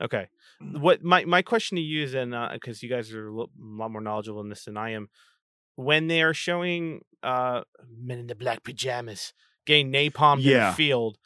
Okay. 0.01 0.29
What 0.61 1.03
my 1.03 1.25
my 1.25 1.43
question 1.43 1.77
to 1.77 1.83
you 1.83 2.05
is, 2.05 2.15
and 2.15 2.35
because 2.53 2.83
you 2.83 2.89
guys 2.89 3.13
are 3.13 3.29
a 3.29 3.35
lot 3.35 3.51
more 3.59 4.01
knowledgeable 4.01 4.41
in 4.41 4.49
this 4.49 4.65
than 4.65 4.77
I 4.77 4.91
am, 4.91 5.09
when 5.77 6.07
they 6.09 6.23
are 6.23 6.35
showing 6.35 7.03
uh 7.23 7.63
men 7.99 8.19
in 8.21 8.27
the 8.29 8.35
black 8.35 8.63
pajamas 8.65 9.33
getting 9.67 9.93
napalmed 9.93 10.45
in 10.45 10.59
the 10.69 10.73
field, 10.77 11.19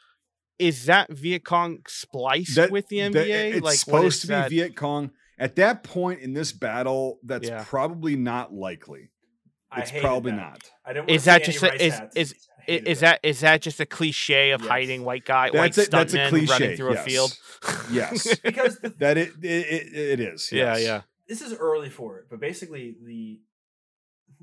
is 0.59 0.87
that 0.87 1.11
Viet 1.13 1.45
Cong 1.45 1.79
spliced 1.87 2.57
that- 2.57 2.71
with 2.71 2.89
the 2.89 3.01
that- 3.01 3.13
NVA? 3.27 3.53
it's 3.55 3.65
like 3.65 3.79
supposed 3.79 4.21
to 4.23 4.27
be 4.27 4.33
that? 4.35 4.51
Viet 4.51 4.77
Cong. 4.77 5.11
At 5.39 5.57
that 5.57 5.83
point 5.83 6.21
in 6.21 6.35
this 6.35 6.53
battle, 6.53 7.19
that's 7.25 7.49
Yeah. 7.49 7.65
probably 7.67 8.17
not 8.17 8.53
likely. 8.53 9.11
I 9.73 9.81
It's 9.81 9.91
hated 9.91 10.05
probably 10.05 10.33
that. 10.33 10.37
not. 10.37 10.71
I 10.85 10.93
didn't 10.93 11.07
wanna 11.07 11.15
Is 11.17 11.25
that 11.25 11.45
just 11.45 11.63
a- 11.63 11.67
rice 11.69 11.81
is- 11.81 11.95
hats. 11.99 12.17
is- 12.17 12.35
I 12.35 12.37
I- 12.63 12.65
hated 12.67 12.89
Is 12.89 13.01
that 13.01 13.21
is 13.25 13.41
that 13.41 13.61
just 13.63 13.81
a 13.81 13.87
cliche 13.87 14.51
of 14.53 14.61
Yes. 14.61 14.69
hiding 14.71 15.05
white 15.05 15.25
guy, 15.25 15.51
That's 15.51 15.77
white 15.77 15.87
a- 15.87 15.91
that's 15.91 16.15
a 16.15 16.29
cliche, 16.29 16.53
running 16.53 16.77
through 16.77 16.93
yes. 16.93 17.01
a 17.01 17.11
field? 17.11 17.39
Yes. 17.91 18.39
because 18.45 18.79
the, 18.79 18.91
That 18.91 19.17
it 19.19 19.33
it, 19.43 19.47
it, 19.47 19.95
it 19.95 20.21
is. 20.21 20.53
yeah, 20.53 20.77
yes. 20.77 20.83
yeah. 20.85 21.03
this 21.27 21.41
is 21.43 21.55
early 21.55 21.91
for 21.91 22.19
it, 22.19 22.27
but 22.31 22.39
basically 22.39 22.95
the 23.05 23.41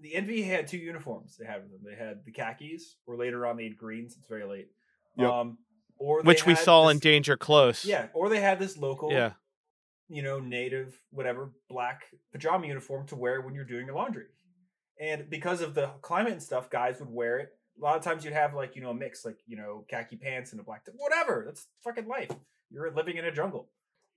the 0.02 0.14
NVA 0.16 0.46
had 0.46 0.68
two 0.68 0.78
uniforms. 0.78 1.36
They 1.38 1.46
had 1.46 1.62
them. 1.64 1.80
They 1.84 1.96
had 1.96 2.24
the 2.26 2.32
khakis, 2.32 2.96
or 3.06 3.16
later 3.18 3.46
on 3.46 3.58
they 3.58 3.66
had 3.66 3.78
greens. 3.78 4.16
It's 4.18 4.28
very 4.28 4.46
late. 4.46 4.70
Yep. 5.18 5.30
Um, 5.30 5.58
or 5.98 6.22
Which 6.22 6.46
we 6.46 6.54
had 6.54 6.64
saw 6.64 6.88
in 6.88 7.00
Danger 7.00 7.36
Close. 7.36 7.84
Yeah, 7.86 8.08
or 8.14 8.30
they 8.30 8.40
had 8.40 8.60
this 8.60 8.78
local, 8.78 9.12
Yeah. 9.12 9.34
you 10.08 10.22
know, 10.22 10.40
native, 10.40 10.98
whatever, 11.12 11.52
black 11.70 12.06
pajama 12.32 12.66
uniform 12.68 13.08
to 13.08 13.18
wear 13.18 13.42
when 13.42 13.54
you're 13.56 13.66
doing 13.66 13.86
your 13.88 13.96
laundry. 13.96 14.28
And 15.00 15.30
because 15.30 15.62
of 15.62 15.76
the 15.76 15.92
climate 16.02 16.34
and 16.34 16.44
stuff, 16.44 16.70
guys 16.70 17.00
would 17.00 17.10
wear 17.10 17.40
it. 17.40 17.54
A 17.80 17.82
lot 17.84 17.96
of 17.96 18.04
times 18.04 18.26
you'd 18.26 18.34
have 18.34 18.54
like, 18.54 18.76
you 18.76 18.82
know, 18.82 18.90
a 18.90 18.94
mix, 18.94 19.24
like, 19.24 19.40
you 19.48 19.56
know, 19.56 19.86
khaki 19.90 20.18
pants 20.18 20.52
and 20.52 20.60
a 20.60 20.64
black, 20.64 20.86
t- 20.86 20.92
whatever. 20.98 21.44
That's 21.46 21.68
fucking 21.84 22.08
life. 22.08 22.32
You're 22.70 22.92
living 22.92 23.16
in 23.18 23.24
a 23.26 23.32
jungle. 23.32 23.70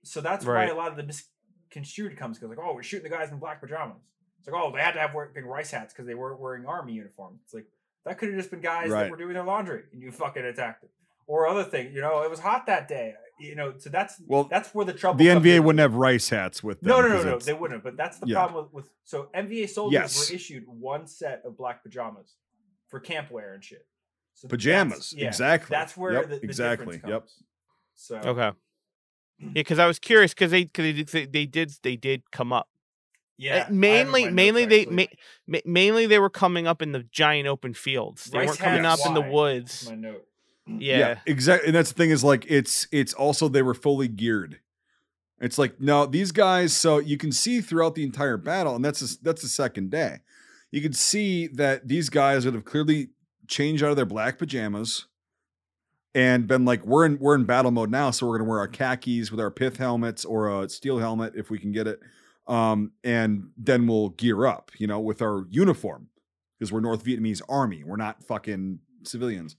So 0.03 0.19
that's 0.19 0.45
Right. 0.45 0.67
why 0.67 0.73
a 0.73 0.75
lot 0.75 0.91
of 0.91 0.97
the 0.97 1.03
misconstrued 1.03 2.17
comes 2.17 2.37
because, 2.37 2.49
like, 2.55 2.59
oh, 2.65 2.73
we're 2.73 2.83
shooting 2.83 3.09
the 3.09 3.15
guys 3.15 3.31
in 3.31 3.39
black 3.39 3.61
pajamas. 3.61 4.01
It's 4.39 4.47
like, 4.49 4.61
oh, 4.61 4.71
they 4.75 4.81
had 4.81 4.91
to 4.95 4.99
have 4.99 5.13
wearing 5.13 5.45
rice 5.45 5.71
hats 5.71 5.93
because 5.93 6.05
they 6.05 6.15
weren't 6.15 6.39
wearing 6.41 6.65
army 6.65 6.91
uniform. 6.93 7.39
It's 7.45 7.53
like, 7.53 7.65
that 8.03 8.17
could 8.17 8.27
have 8.29 8.37
just 8.37 8.51
been 8.51 8.59
guys 8.59 8.89
Right. 8.89 9.03
that 9.03 9.11
were 9.11 9.15
doing 9.17 9.33
their 9.35 9.43
laundry 9.43 9.83
and 9.93 10.01
you 10.01 10.11
fucking 10.11 10.43
attacked 10.43 10.81
them. 10.81 10.89
Or 11.25 11.47
other 11.47 11.63
thing, 11.63 11.93
you 11.93 12.01
know, 12.01 12.21
it 12.23 12.29
was 12.29 12.39
hot 12.41 12.65
that 12.65 12.89
day. 12.89 13.15
You 13.43 13.55
know, 13.55 13.73
so 13.77 13.89
that's 13.89 14.21
Well, 14.25 14.45
that's 14.45 14.73
where 14.73 14.85
the 14.85 14.93
trouble. 14.93 15.17
the 15.17 15.27
comes 15.27 15.45
NVA 15.45 15.57
in. 15.57 15.63
wouldn't 15.65 15.81
have 15.81 15.95
rice 15.95 16.29
hats 16.29 16.63
with 16.63 16.79
them. 16.79 16.89
No, 16.89 17.01
no, 17.01 17.09
no, 17.09 17.15
'cause 17.15 17.25
no. 17.25 17.39
They 17.39 17.53
wouldn't. 17.53 17.83
But 17.83 17.97
that's 17.97 18.17
the 18.19 18.27
Yeah. 18.27 18.35
problem 18.35 18.65
with, 18.65 18.73
with 18.73 18.89
so 19.03 19.29
NVA 19.33 19.67
soldiers 19.67 19.93
Yes. 19.93 20.29
were 20.29 20.35
issued 20.35 20.63
one 20.67 21.07
set 21.07 21.41
of 21.43 21.57
black 21.57 21.83
pajamas 21.83 22.35
for 22.87 22.99
camp 23.01 23.31
wear 23.31 23.53
and 23.53 23.63
shit. 23.63 23.85
So 24.33 24.47
Pajamas, 24.47 25.11
that's- 25.11 25.13
yeah, 25.13 25.27
exactly. 25.27 25.67
That's 25.75 25.97
where 25.97 26.13
Yep, 26.13 26.23
the, 26.29 26.35
the 26.37 26.43
exactly. 26.43 26.95
Difference 26.97 27.11
Yep. 27.11 27.21
comes. 27.21 27.43
So 27.95 28.17
Okay. 28.19 28.51
Yeah, 29.39 29.49
because 29.55 29.77
I 29.79 29.87
was 29.87 29.99
curious 29.99 30.33
because 30.33 30.51
they 30.51 30.63
because 30.63 30.83
they, 30.85 30.93
did- 30.93 31.07
they 31.09 31.25
they 31.25 31.45
did 31.45 31.73
they 31.83 31.95
did 31.97 32.31
come 32.31 32.53
up. 32.53 32.69
yeah, 33.37 33.63
Uh, 33.63 33.65
I 33.67 33.69
mainly 33.71 34.23
notes, 34.23 34.33
mainly 34.35 34.65
they 34.65 34.85
ma- 34.85 35.03
ma- 35.47 35.59
mainly 35.65 36.05
they 36.05 36.19
were 36.19 36.29
coming 36.29 36.65
up 36.65 36.81
in 36.81 36.93
the 36.93 37.03
giant 37.03 37.47
open 37.49 37.73
fields. 37.73 38.25
They 38.25 38.37
Rice 38.39 38.47
weren't 38.47 38.59
coming 38.59 38.83
hats, 38.85 39.01
up 39.01 39.07
in 39.07 39.13
the 39.15 39.21
woods. 39.21 39.89
My 39.89 39.95
note. 39.95 40.25
Yeah. 40.65 41.19
exactly. 41.25 41.67
And 41.67 41.75
that's 41.75 41.91
the 41.91 41.97
thing 41.97 42.11
is 42.11 42.23
like 42.23 42.45
it's 42.49 42.87
it's 42.91 43.13
also 43.13 43.47
they 43.47 43.61
were 43.61 43.73
fully 43.73 44.07
geared. 44.07 44.59
It's 45.39 45.57
like 45.57 45.79
no, 45.79 46.05
these 46.05 46.31
guys. 46.31 46.75
So 46.75 46.99
you 46.99 47.17
can 47.17 47.31
see 47.31 47.61
throughout 47.61 47.95
the 47.95 48.03
entire 48.03 48.37
battle, 48.37 48.75
and 48.75 48.83
that's 48.83 49.01
a, 49.01 49.23
that's 49.23 49.41
the 49.41 49.49
second 49.49 49.91
day. 49.91 50.19
You 50.71 50.81
can 50.81 50.93
see 50.93 51.47
that 51.47 51.87
these 51.87 52.09
guys 52.09 52.45
would 52.45 52.53
have 52.53 52.65
clearly 52.65 53.09
changed 53.47 53.83
out 53.83 53.89
of 53.89 53.95
their 53.97 54.05
black 54.05 54.37
pajamas 54.39 55.05
and 56.15 56.47
been 56.47 56.63
like, 56.63 56.85
"We're 56.85 57.05
in 57.05 57.19
we're 57.19 57.35
in 57.35 57.43
battle 57.43 57.71
mode 57.71 57.91
now, 57.91 58.11
so 58.11 58.25
we're 58.25 58.37
gonna 58.37 58.49
wear 58.49 58.59
our 58.59 58.67
khakis 58.67 59.31
with 59.31 59.39
our 59.39 59.51
pith 59.51 59.77
helmets 59.77 60.23
or 60.23 60.63
a 60.63 60.69
steel 60.69 60.99
helmet 60.99 61.33
if 61.35 61.49
we 61.49 61.59
can 61.59 61.73
get 61.73 61.87
it, 61.87 61.99
um, 62.47 62.91
and 63.03 63.49
then 63.57 63.85
we'll 63.85 64.09
gear 64.09 64.45
up, 64.45 64.71
you 64.77 64.87
know, 64.87 64.99
with 64.99 65.21
our 65.21 65.45
uniform 65.49 66.07
because 66.57 66.71
we're 66.71 66.79
North 66.79 67.03
Vietnamese 67.03 67.41
army. 67.49 67.83
We're 67.83 67.97
not 67.97 68.23
fucking 68.23 68.79
civilians." 69.03 69.57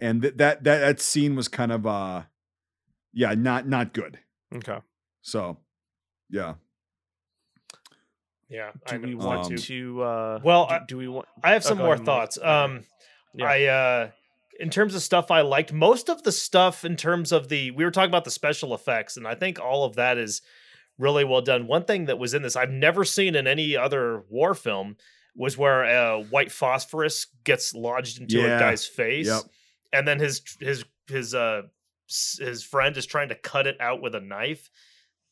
And 0.00 0.22
th- 0.22 0.34
that 0.36 0.64
that 0.64 0.78
that 0.80 1.00
scene 1.00 1.36
was 1.36 1.48
kind 1.48 1.70
of 1.72 1.86
uh 1.86 2.22
yeah 3.12 3.34
not 3.34 3.66
not 3.68 3.92
good 3.92 4.18
Okay. 4.54 4.78
so 5.22 5.58
yeah. 6.28 6.54
Yeah. 8.48 8.70
I 8.86 8.96
Do 8.96 9.02
we 9.06 9.14
know. 9.14 9.26
want 9.26 9.46
Um, 9.46 9.56
to? 9.56 10.02
Uh, 10.02 10.40
Well, 10.42 10.66
do, 10.66 10.74
I- 10.74 10.80
do 10.88 10.96
we 10.98 11.08
want? 11.08 11.26
I 11.44 11.52
have 11.52 11.64
Oh, 11.64 11.68
some 11.68 11.78
go 11.78 11.84
more 11.84 11.94
ahead, 11.94 12.06
thoughts. 12.06 12.38
Um, 12.42 12.84
Yeah. 13.34 13.46
I 13.46 13.64
uh, 13.66 14.10
in 14.58 14.70
terms 14.70 14.94
of 14.94 15.02
stuff 15.02 15.30
I 15.30 15.40
liked, 15.42 15.72
most 15.72 16.08
of 16.10 16.22
the 16.24 16.32
stuff 16.32 16.84
in 16.84 16.96
terms 16.96 17.30
of 17.32 17.48
the 17.48 17.70
we 17.70 17.84
were 17.84 17.90
talking 17.92 18.10
about 18.10 18.24
the 18.24 18.30
special 18.30 18.74
effects, 18.74 19.16
and 19.16 19.26
I 19.26 19.34
think 19.36 19.60
all 19.60 19.84
of 19.84 19.94
that 19.96 20.18
is 20.18 20.42
really 20.98 21.24
well 21.24 21.40
done. 21.40 21.66
One 21.68 21.84
thing 21.84 22.06
that 22.06 22.18
was 22.18 22.34
in 22.34 22.42
this 22.42 22.56
I've 22.56 22.70
never 22.70 23.04
seen 23.04 23.34
in 23.36 23.46
any 23.46 23.76
other 23.76 24.22
war 24.28 24.54
film 24.54 24.96
was 25.36 25.56
where 25.56 25.84
uh, 25.84 26.18
white 26.24 26.50
phosphorus 26.50 27.26
gets 27.44 27.72
lodged 27.72 28.20
into 28.20 28.38
Yeah. 28.40 28.56
a 28.56 28.60
guy's 28.60 28.84
face, 28.84 29.28
Yep. 29.28 29.42
And 29.92 30.06
then 30.06 30.18
his 30.18 30.42
his 30.60 30.84
his 31.08 31.34
uh 31.34 31.62
his 32.38 32.62
friend 32.64 32.96
is 32.96 33.06
trying 33.06 33.28
to 33.28 33.34
cut 33.34 33.66
it 33.66 33.76
out 33.80 34.02
with 34.02 34.14
a 34.14 34.20
knife. 34.20 34.68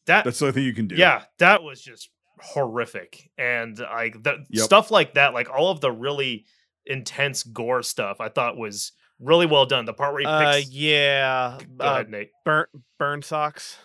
That 0.06 0.24
That's 0.24 0.38
the 0.38 0.46
only 0.46 0.52
thing 0.54 0.64
you 0.64 0.74
can 0.74 0.86
do. 0.86 0.94
yeah, 0.96 1.24
that 1.38 1.62
was 1.62 1.80
just 1.82 2.10
horrific. 2.40 3.30
And 3.36 3.78
like 3.78 4.22
that 4.22 4.38
Yep. 4.48 4.64
stuff 4.64 4.90
like 4.90 5.14
that, 5.14 5.34
like 5.34 5.50
all 5.50 5.70
of 5.70 5.80
the 5.80 5.90
really 5.92 6.46
intense 6.86 7.42
gore 7.42 7.82
stuff, 7.82 8.20
I 8.20 8.28
thought 8.28 8.56
was 8.56 8.92
really 9.20 9.46
well 9.46 9.66
done. 9.66 9.84
The 9.84 9.92
part 9.92 10.12
where 10.14 10.20
he 10.20 10.26
Uh, 10.26 10.62
yeah. 10.70 11.58
Go 11.76 11.84
uh, 11.84 11.90
ahead, 11.94 12.10
Nate. 12.10 12.30
burn 12.44 12.66
burn 12.98 13.22
socks. 13.22 13.76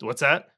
What's 0.00 0.20
that? 0.20 0.48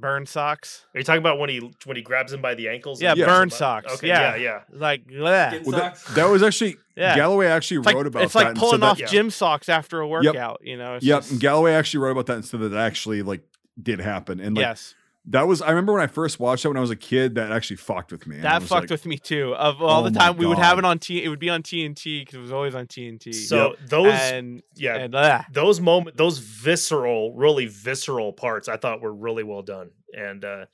Burn 0.00 0.26
socks. 0.26 0.84
Are 0.94 0.98
you 0.98 1.04
talking 1.04 1.20
about 1.20 1.38
when 1.38 1.48
he 1.50 1.72
when 1.84 1.96
he 1.96 2.02
grabs 2.02 2.32
him 2.32 2.42
by 2.42 2.54
the 2.54 2.68
ankles? 2.68 3.00
Yeah, 3.00 3.14
Yeah. 3.16 3.26
burn 3.26 3.50
socks. 3.50 3.94
Okay, 3.94 4.08
yeah, 4.08 4.36
yeah, 4.36 4.42
yeah. 4.42 4.60
Like 4.78 5.06
bleh. 5.06 5.64
Well, 5.64 5.76
that, 5.78 5.96
Socks. 5.96 6.14
that 6.14 6.28
was 6.28 6.42
actually 6.42 6.76
yeah. 6.96 7.14
Galloway 7.16 7.46
actually 7.46 7.78
It's 7.78 7.86
like, 7.86 7.96
wrote 7.96 8.06
about 8.06 8.18
that. 8.20 8.24
it's 8.26 8.34
like 8.34 8.46
and 8.48 8.56
said 8.56 8.60
pulling 8.60 8.80
that- 8.80 8.86
off 8.86 8.98
Yeah. 9.00 9.06
gym 9.06 9.30
socks 9.30 9.68
after 9.68 10.00
a 10.00 10.06
workout. 10.08 10.60
You 10.62 10.76
know. 10.76 10.94
It's 10.96 11.04
Yep, 11.04 11.22
just- 11.22 11.38
Galloway 11.40 11.72
actually 11.72 12.00
wrote 12.00 12.12
about 12.12 12.26
that 12.26 12.34
and 12.34 12.44
said 12.44 12.60
that 12.60 12.72
it 12.72 12.76
actually 12.76 13.22
like 13.22 13.42
did 13.82 14.00
happen. 14.00 14.38
And 14.40 14.56
like 14.56 14.62
yes. 14.64 14.94
That 15.28 15.48
was 15.48 15.60
I 15.60 15.70
remember 15.70 15.92
when 15.92 16.02
I 16.02 16.06
first 16.06 16.38
watched 16.38 16.62
that 16.62 16.70
when 16.70 16.76
I 16.76 16.80
was 16.80 16.90
a 16.90 16.96
kid, 16.96 17.34
that 17.34 17.50
actually 17.50 17.76
fucked 17.76 18.12
with 18.12 18.26
me. 18.26 18.38
That 18.40 18.62
fucked 18.62 18.82
like, 18.82 18.90
with 18.90 19.06
me 19.06 19.18
too. 19.18 19.54
Of 19.54 19.82
all 19.82 20.00
"Oh 20.00 20.08
the 20.08 20.16
time 20.16 20.36
we 20.36 20.46
would 20.46 20.58
have 20.58 20.78
it 20.78 20.84
on 20.84 20.98
T, 20.98 21.22
it 21.22 21.28
would 21.28 21.40
be 21.40 21.50
on 21.50 21.62
TNT 21.62 22.20
because 22.20 22.34
it 22.34 22.40
was 22.40 22.52
always 22.52 22.74
on 22.74 22.86
TNT. 22.86 23.34
So 23.34 23.74
those 23.88 24.12
and 24.12 24.62
yeah, 24.74 24.96
and 24.96 25.14
uh, 25.14 25.42
those 25.50 25.80
moment 25.80 26.16
those 26.16 26.38
visceral, 26.38 27.34
really 27.34 27.66
visceral 27.66 28.32
parts 28.32 28.68
I 28.68 28.76
thought 28.76 29.00
were 29.00 29.14
really 29.14 29.42
well 29.42 29.62
done. 29.62 29.90
And 30.16 30.44
uh 30.44 30.66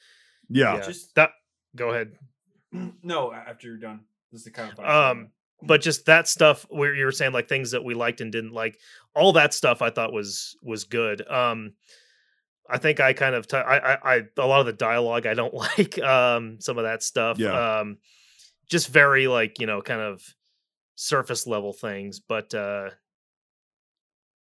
Yeah. 0.49 0.77
yeah, 0.77 0.83
Just- 0.83 1.15
that 1.15 1.31
go 1.75 1.91
ahead. 1.91 2.13
no, 3.03 3.33
after 3.33 3.69
you're 3.69 3.79
done. 3.79 4.01
This 4.31 4.41
is 4.41 4.45
the 4.45 4.51
kind 4.51 4.73
of 4.73 4.85
Um, 4.85 5.29
but 5.63 5.81
just 5.81 6.07
that 6.07 6.29
stuff 6.29 6.67
where 6.69 6.95
you 6.95 7.05
were 7.05 7.13
saying 7.13 7.33
like 7.33 7.49
things 7.49 7.71
that 7.71 7.85
we 7.85 7.95
liked 7.95 8.21
and 8.21 8.33
didn't 8.33 8.53
like 8.53 8.79
all 9.15 9.33
that 9.35 9.55
stuff 9.55 9.81
i 9.83 9.91
thought 9.91 10.13
was 10.13 10.57
was 10.63 10.85
good 10.85 11.27
um 11.31 11.73
i 12.71 12.79
think 12.79 13.01
i 13.01 13.13
kind 13.13 13.35
of 13.35 13.47
t- 13.47 13.57
I, 13.57 13.95
I 13.95 13.99
i 14.17 14.23
a 14.39 14.47
lot 14.47 14.61
of 14.61 14.67
the 14.67 14.73
dialogue 14.73 15.27
i 15.27 15.35
don't 15.35 15.55
like 15.79 15.99
um 16.01 16.59
some 16.61 16.79
of 16.79 16.85
that 16.85 17.03
stuff 17.03 17.39
Yeah. 17.39 17.81
um 17.81 17.99
just 18.71 18.89
very 18.89 19.27
like 19.27 19.59
you 19.61 19.67
know 19.67 19.83
kind 19.83 20.01
of 20.01 20.23
surface 20.95 21.47
level 21.47 21.73
things 21.73 22.21
but 22.21 22.55
uh 22.55 22.91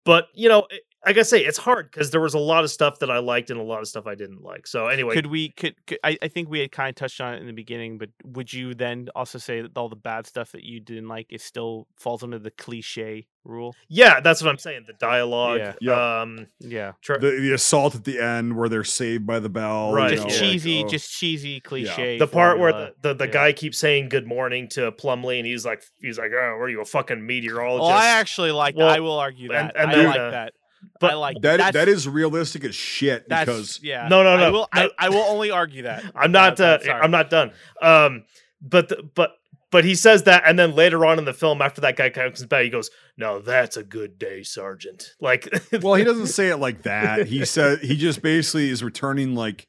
but 0.06 0.28
you 0.34 0.50
know 0.50 0.68
it- 0.70 0.84
like 1.06 1.18
i 1.18 1.22
say 1.22 1.44
it's 1.44 1.58
hard 1.58 1.90
because 1.92 2.12
there 2.12 2.20
was 2.22 2.34
a 2.34 2.40
lot 2.40 2.64
of 2.64 2.72
stuff 2.72 3.00
that 3.00 3.10
i 3.12 3.20
liked 3.20 3.50
and 3.50 3.60
a 3.60 3.64
lot 3.64 3.80
of 3.82 3.88
stuff 3.88 4.08
i 4.08 4.16
didn't 4.16 4.42
like 4.44 4.66
so 4.68 4.88
anyway 4.88 5.14
could 5.16 5.28
we 5.28 5.50
could, 5.50 5.76
could 5.86 6.00
I, 6.04 6.18
I 6.22 6.28
think 6.28 6.50
we 6.50 6.60
had 6.60 6.72
kind 6.72 6.90
of 6.90 6.96
touched 6.96 7.22
on 7.22 7.34
it 7.36 7.42
in 7.42 7.48
the 7.48 7.54
beginning, 7.54 7.98
but 7.98 8.10
would 8.26 8.52
you 8.52 8.74
then 8.74 9.10
also 9.16 9.38
say 9.38 9.62
that 9.62 9.78
all 9.78 9.90
the 9.90 9.96
bad 9.96 10.26
stuff 10.28 10.52
that 10.52 10.64
you 10.64 10.80
didn't 10.80 11.08
like 11.08 11.28
is 11.32 11.44
still 11.44 11.88
falls 11.98 12.24
under 12.24 12.40
the 12.40 12.52
cliche 12.52 13.28
rule? 13.44 13.74
yeah 13.88 14.20
that's 14.20 14.42
what 14.42 14.50
i'm 14.50 14.58
saying 14.58 14.84
the 14.88 14.94
dialogue 14.94 15.60
Yeah. 15.60 15.74
Yeah. 15.82 16.22
um 16.22 16.48
Yeah. 16.60 16.92
tr- 17.02 17.18
The, 17.20 17.32
the 17.40 17.54
assault 17.54 17.96
at 17.96 18.04
the 18.04 18.20
end 18.20 18.58
where 18.58 18.68
they're 18.68 18.84
saved 18.84 19.26
by 19.26 19.40
the 19.40 19.50
bell. 19.50 19.94
Right, 19.94 20.12
you 20.12 20.18
Just 20.18 20.28
know, 20.28 20.34
yeah. 20.34 20.40
like, 20.42 20.52
cheesy, 20.52 20.84
oh. 20.84 20.88
just 20.90 21.12
cheesy 21.12 21.60
cliche. 21.62 22.18
the 22.18 22.28
part 22.28 22.60
where 22.60 22.74
the, 22.74 22.94
the, 23.02 23.14
the 23.14 23.26
yeah. 23.26 23.32
guy 23.32 23.54
keeps 23.54 23.78
saying 23.78 24.10
good 24.10 24.28
morning 24.28 24.68
to 24.70 24.92
Plumley 24.92 25.40
and 25.40 25.48
he's 25.48 25.66
like 25.66 25.84
he's 26.02 26.18
like 26.18 26.32
oh 26.34 26.58
are 26.58 26.70
you 26.70 26.82
a 26.82 26.86
fucking 26.86 27.26
meteorologist 27.26 27.90
Oh, 27.90 27.94
I 27.94 28.08
actually 28.08 28.52
like 28.52 28.76
that. 28.76 28.80
Well, 28.80 28.90
I 28.90 29.00
will 29.00 29.18
argue 29.20 29.52
and- 29.54 29.70
that. 29.70 29.78
and 29.78 29.92
I 29.92 29.96
then, 29.96 30.06
like 30.08 30.20
uh, 30.20 30.32
that. 30.32 30.54
But 31.00 31.12
I 31.12 31.16
like 31.16 31.42
that. 31.42 31.74
that's, 31.74 32.06
realistic 32.06 32.64
as 32.64 32.76
shit 32.76 33.28
because 33.28 33.80
yeah. 33.84 34.08
No, 34.08 34.24
no, 34.24 34.34
I 34.34 34.38
no, 34.38 34.52
will, 34.52 34.70
no. 34.74 34.82
I, 34.82 34.90
I 34.98 35.10
will 35.10 35.24
only 35.24 35.52
argue 35.52 35.84
that. 35.84 36.04
I'm 36.16 36.32
not 36.32 36.60
uh, 36.60 36.80
sorry. 36.84 37.02
I'm 37.02 37.12
not 37.12 37.30
done 37.30 37.52
um 37.82 38.24
but 38.62 38.90
the, 38.90 39.04
but 39.16 39.32
but 39.70 39.84
he 39.84 39.96
says 39.96 40.24
that 40.24 40.44
and 40.46 40.58
then 40.58 40.76
later 40.76 41.06
on 41.06 41.20
in 41.20 41.26
the 41.26 41.34
film 41.34 41.62
after 41.62 41.82
that 41.82 41.96
guy 41.96 42.10
comes 42.10 42.44
back 42.46 42.64
he 42.64 42.70
goes 42.70 42.90
no 43.18 43.40
that's 43.40 43.78
a 43.78 43.84
good 43.84 44.18
day 44.18 44.42
sergeant 44.44 45.14
like 45.22 45.48
well, 45.82 45.96
he 45.96 46.04
doesn't 46.04 46.28
say 46.28 46.50
it 46.50 46.58
like 46.58 46.84
that. 46.84 47.28
He 47.28 47.46
said 47.46 47.80
he 47.80 47.96
just 47.96 48.22
basically 48.22 48.70
is 48.70 48.84
returning 48.84 49.36
like 49.36 49.68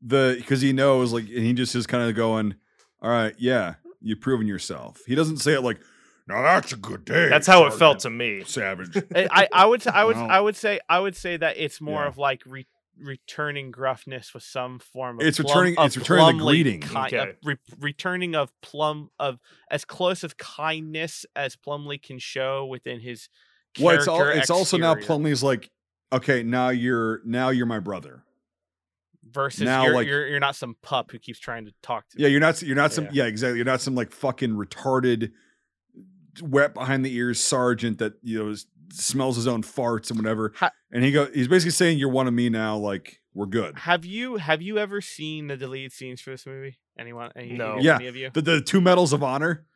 the 0.00 0.36
because 0.38 0.60
he 0.60 0.72
knows 0.72 1.12
like 1.12 1.24
and 1.24 1.44
he 1.44 1.52
just 1.52 1.74
is 1.74 1.86
kind 1.86 2.08
of 2.08 2.16
going, 2.16 2.54
all 3.00 3.10
right, 3.10 3.34
yeah, 3.38 3.74
you've 4.00 4.20
proven 4.20 4.46
yourself. 4.46 5.00
He 5.06 5.14
doesn't 5.14 5.38
say 5.38 5.54
it 5.54 5.62
like, 5.62 5.80
now 6.28 6.42
that's 6.42 6.72
a 6.72 6.76
good 6.76 7.04
day. 7.04 7.28
that's 7.28 7.46
how 7.46 7.66
it 7.66 7.74
felt 7.74 8.00
to 8.00 8.10
me 8.10 8.42
Savage. 8.44 8.96
I, 9.14 9.28
I 9.30 9.48
I 9.52 9.66
would 9.66 9.86
I 9.86 10.04
would 10.04 10.16
I 10.16 10.40
would 10.40 10.56
say 10.56 10.80
I 10.88 10.98
would 11.00 11.16
say 11.16 11.36
that 11.36 11.56
it's 11.58 11.80
more 11.80 12.02
Yeah. 12.02 12.08
of 12.08 12.18
like 12.18 12.42
re, 12.46 12.66
returning 12.98 13.72
gruffness 13.72 14.32
with 14.34 14.42
some 14.42 14.78
form 14.78 15.18
of 15.20 15.26
It's 15.26 15.38
plum- 15.40 15.48
returning- 15.48 15.78
of 15.78 15.86
it's 15.86 15.96
returning 15.96 16.38
the 16.38 16.44
greeting. 16.44 16.80
ki- 16.82 16.96
of 16.96 17.04
Okay. 17.06 17.32
re, 17.42 17.56
returning 17.80 18.34
of 18.36 18.52
plum 18.60 19.10
of 19.18 19.40
as 19.70 19.84
close 19.84 20.22
of 20.22 20.36
kindness 20.36 21.24
as 21.34 21.56
Plumley 21.56 21.98
can 21.98 22.18
show 22.18 22.66
within 22.66 23.00
his 23.00 23.28
well, 23.80 23.96
it's 23.96 24.06
all 24.06 24.18
character 24.18 24.38
it's 24.40 24.50
also 24.50 24.76
now 24.76 24.92
exterior 24.92 25.06
Plumley's 25.06 25.42
like, 25.42 25.70
okay, 26.12 26.42
now 26.42 26.68
you're 26.68 27.20
now 27.24 27.48
you're 27.48 27.64
my 27.66 27.78
brother. 27.80 28.22
versus 29.30 29.62
now, 29.62 29.84
you're, 29.84 29.94
like- 29.94 30.06
you're 30.06 30.26
you're 30.26 30.40
not 30.40 30.54
some 30.56 30.76
pup 30.82 31.10
who 31.10 31.18
keeps 31.18 31.38
trying 31.38 31.64
to 31.64 31.72
talk 31.82 32.08
to 32.10 32.18
Yeah, 32.18 32.26
me. 32.26 32.32
you're 32.32 32.40
not 32.40 32.60
you're 32.62 32.76
not 32.76 32.92
some 32.92 33.04
Yeah. 33.06 33.10
yeah. 33.14 33.24
exactly. 33.24 33.56
You're 33.56 33.64
not 33.64 33.80
some 33.80 33.94
like 33.94 34.12
fucking 34.12 34.50
retarded, 34.50 35.32
wet 36.40 36.74
behind 36.74 37.04
the 37.04 37.14
ears 37.14 37.40
sergeant 37.40 37.98
that 37.98 38.14
you 38.22 38.38
know 38.42 38.50
is, 38.50 38.66
smells 38.92 39.36
his 39.36 39.46
own 39.46 39.62
farts 39.62 40.10
and 40.10 40.18
whatever. 40.18 40.52
Ha- 40.56 40.70
and 40.90 41.02
he 41.04 41.12
go 41.12 41.26
he's 41.32 41.48
basically 41.48 41.70
saying 41.72 41.98
you're 41.98 42.08
one 42.10 42.26
of 42.26 42.34
me 42.34 42.48
now. 42.48 42.76
Like 42.76 43.20
we're 43.34 43.46
good. 43.46 43.78
Have 43.80 44.04
you 44.04 44.36
have 44.36 44.60
you 44.62 44.78
ever 44.78 45.00
seen 45.00 45.46
the 45.48 45.56
deleted 45.56 45.92
scenes 45.92 46.20
for 46.20 46.30
this 46.30 46.46
movie? 46.46 46.78
Anyone? 46.98 47.30
Any, 47.34 47.52
No. 47.52 47.74
any 47.74 47.84
Yeah. 47.84 47.98
of 48.00 48.16
you? 48.16 48.30
The, 48.32 48.42
the 48.42 48.60
two 48.60 48.80
medals 48.80 49.12
of 49.12 49.22
honor. 49.22 49.66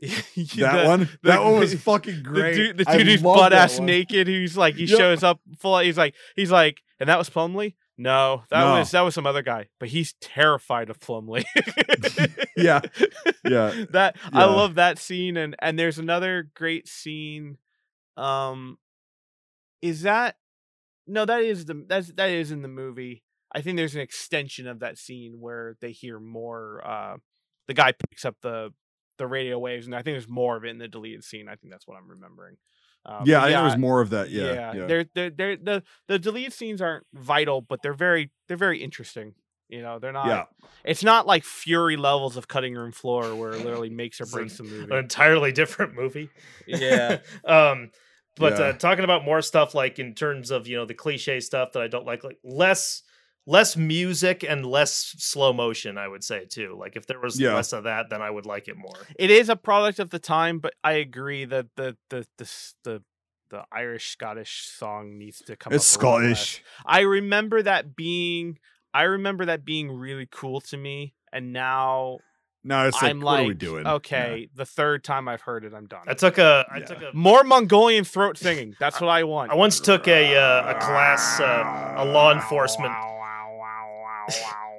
That 0.02 0.82
The- 0.82 0.84
one. 0.88 1.00
the- 1.22 1.28
that 1.30 1.42
one 1.42 1.58
was 1.60 1.72
the- 1.72 1.78
fucking 1.78 2.22
great. 2.22 2.52
The 2.52 2.56
dude, 2.56 2.76
the 2.78 2.84
dude 2.84 3.06
who's 3.06 3.22
butt 3.22 3.52
ass 3.52 3.78
one. 3.78 3.86
naked, 3.86 4.26
who's 4.26 4.56
like 4.56 4.74
he 4.74 4.84
Yep. 4.84 4.98
shows 4.98 5.22
up 5.22 5.40
full. 5.58 5.78
He's 5.78 5.96
like 5.98 6.14
he's 6.34 6.50
like, 6.50 6.82
and 7.00 7.08
that 7.08 7.18
was 7.18 7.30
Plumley. 7.30 7.76
No, 7.98 8.42
that 8.50 8.60
No. 8.60 8.78
was 8.78 8.90
that 8.90 9.00
was 9.00 9.14
some 9.14 9.26
other 9.26 9.42
guy, 9.42 9.68
but 9.80 9.88
he's 9.88 10.14
terrified 10.20 10.90
of 10.90 11.00
Plumley. 11.00 11.44
Yeah. 12.56 12.80
Yeah. 13.44 13.84
that 13.90 14.16
I 14.32 14.44
love 14.46 14.76
that 14.76 14.98
scene, 14.98 15.36
and 15.36 15.54
and 15.58 15.78
there's 15.78 15.98
another 15.98 16.48
great 16.54 16.88
scene. 16.88 17.58
Um, 18.16 18.78
is 19.82 20.02
that 20.02 20.36
no? 21.06 21.24
That 21.26 21.42
is 21.42 21.66
the 21.66 21.84
that's 21.86 22.08
that 22.14 22.30
is 22.30 22.50
in 22.50 22.62
the 22.62 22.68
movie. 22.68 23.22
I 23.54 23.60
think 23.60 23.76
there's 23.76 23.94
an 23.94 24.00
extension 24.00 24.66
of 24.66 24.80
that 24.80 24.96
scene 24.98 25.36
where 25.38 25.76
they 25.80 25.92
hear 25.92 26.18
more. 26.18 26.82
Uh, 26.86 27.16
the 27.68 27.74
guy 27.74 27.92
picks 27.92 28.24
up 28.24 28.36
the 28.42 28.72
the 29.18 29.26
radio 29.26 29.58
waves, 29.58 29.86
and 29.86 29.94
I 29.94 29.98
think 29.98 30.14
there's 30.14 30.28
more 30.28 30.56
of 30.56 30.64
it 30.64 30.68
in 30.70 30.78
the 30.78 30.88
deleted 30.88 31.24
scene. 31.24 31.48
I 31.48 31.56
think 31.56 31.70
that's 31.72 31.86
what 31.86 31.96
I'm 31.98 32.08
remembering. 32.08 32.56
Um, 33.08 33.22
yeah, 33.24 33.38
but 33.38 33.42
I 33.42 33.46
think 33.46 33.56
there 33.56 33.64
was 33.64 33.76
more 33.76 34.00
of 34.00 34.10
that. 34.10 34.30
Yeah. 34.30 34.72
Yeah. 34.74 34.86
They're, 34.86 35.04
they're, 35.14 35.30
they're, 35.30 35.56
the 35.56 35.82
the 36.08 36.18
deleted 36.18 36.52
scenes 36.52 36.82
aren't 36.82 37.06
vital, 37.14 37.60
but 37.60 37.80
they're 37.80 37.94
very 37.94 38.30
they're 38.48 38.56
very 38.56 38.82
interesting. 38.82 39.34
You 39.68 39.82
know, 39.82 39.98
they're 39.98 40.12
not. 40.12 40.26
Yeah. 40.26 40.44
It's 40.84 41.02
not 41.04 41.26
like 41.26 41.44
Fury 41.44 41.96
levels 41.96 42.36
of 42.36 42.46
cutting 42.48 42.74
room 42.74 42.92
floor 42.92 43.34
where 43.34 43.52
it 43.52 43.64
literally 43.64 43.90
makes 43.90 44.20
or 44.20 44.24
It's 44.24 44.32
breaks 44.32 44.58
the 44.58 44.64
an 44.64 44.70
movie. 44.70 44.94
entirely 44.96 45.52
different 45.52 45.94
movie 45.94 46.30
Yeah. 46.66 47.18
um 47.44 47.90
but 48.36 48.58
Yeah. 48.58 48.66
uh, 48.66 48.72
talking 48.74 49.02
about 49.04 49.24
more 49.24 49.40
stuff 49.42 49.74
like 49.74 49.98
in 49.98 50.14
terms 50.14 50.50
of 50.50 50.68
you 50.68 50.76
know 50.76 50.84
the 50.84 50.94
cliche 50.94 51.40
stuff 51.40 51.72
that 51.72 51.82
i 51.82 51.88
don't 51.88 52.04
like 52.06 52.22
like 52.22 52.38
less 52.44 53.02
less 53.46 53.76
music 53.76 54.44
and 54.48 54.66
less 54.66 55.14
slow 55.18 55.52
motion 55.52 55.96
i 55.98 56.08
would 56.08 56.24
say 56.24 56.44
too 56.44 56.76
like 56.78 56.96
if 56.96 57.06
there 57.06 57.20
was 57.20 57.38
Yeah. 57.40 57.54
less 57.54 57.72
of 57.72 57.84
that 57.84 58.10
then 58.10 58.20
i 58.20 58.28
would 58.30 58.44
like 58.46 58.66
it 58.68 58.76
more 58.76 58.98
It 59.18 59.30
is 59.30 59.48
a 59.48 59.56
product 59.56 59.98
of 60.00 60.10
the 60.10 60.18
time, 60.18 60.58
but 60.58 60.74
I 60.82 60.92
agree 60.94 61.44
that 61.44 61.66
the 61.76 61.96
the 62.10 62.26
the 62.38 62.46
the, 62.84 63.02
the 63.50 63.62
Irish 63.72 64.10
Scottish 64.10 64.68
song 64.76 65.16
needs 65.18 65.38
to 65.46 65.56
come. 65.56 65.72
It's 65.72 65.96
up 65.96 66.02
a 66.02 66.06
little 66.06 66.28
less. 66.28 66.40
Scottish. 66.40 66.64
I 66.84 67.00
remember 67.00 67.62
that 67.62 67.94
being. 67.94 68.58
I 68.92 69.02
remember 69.02 69.44
that 69.46 69.64
being 69.64 69.90
really 69.92 70.26
cool 70.30 70.60
to 70.62 70.76
me, 70.76 71.14
and 71.32 71.52
now 71.52 72.18
No, 72.64 72.88
it's 72.88 73.00
like, 73.00 73.10
I'm 73.10 73.20
what 73.20 73.32
like, 73.34 73.44
are 73.44 73.48
we 73.48 73.54
doing? 73.54 73.84
Yeah. 73.84 73.94
okay, 73.94 74.48
the 74.54 74.66
third 74.66 75.04
time 75.04 75.28
I've 75.28 75.42
heard 75.42 75.64
it, 75.64 75.72
I'm 75.74 75.86
done. 75.86 76.02
i 76.08 76.14
took 76.14 76.38
a 76.38 76.66
i 76.70 76.78
Yeah. 76.78 76.84
took 76.86 77.02
a 77.02 77.10
More 77.14 77.44
Mongolian 77.44 78.04
throat 78.04 78.36
singing. 78.38 78.74
That's 78.80 79.00
what 79.00 79.08
I 79.10 79.22
want. 79.24 79.52
i 79.52 79.54
once 79.54 79.78
took 79.80 80.08
a 80.08 80.36
uh, 80.36 80.72
a 80.72 80.74
class 80.80 81.38
uh, 81.40 82.02
a 82.02 82.04
law 82.04 82.32
enforcement 82.32 82.92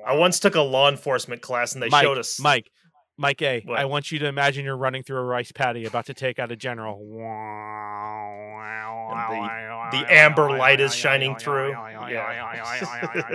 i 0.06 0.16
once 0.16 0.40
took 0.40 0.56
a 0.56 0.62
law 0.62 0.90
enforcement 0.90 1.42
class 1.42 1.74
and 1.74 1.84
they 1.84 1.90
Mike, 1.90 2.04
showed 2.04 2.18
us 2.18 2.40
Mike, 2.40 2.72
Mike 3.18 3.42
A. 3.42 3.62
What? 3.66 3.80
I 3.80 3.86
want 3.86 4.12
you 4.12 4.20
to 4.20 4.28
imagine 4.28 4.64
you're 4.64 4.78
running 4.78 5.04
through 5.04 5.18
a 5.18 5.24
rice 5.24 5.52
paddy 5.52 5.86
about 5.86 6.06
to 6.06 6.14
take 6.14 6.40
out 6.40 6.52
a 6.52 6.56
general. 6.56 7.00
the 9.92 10.06
amber 10.10 10.50
light 10.56 10.80
is 10.80 10.94
shining 10.94 11.36
through. 11.36 11.72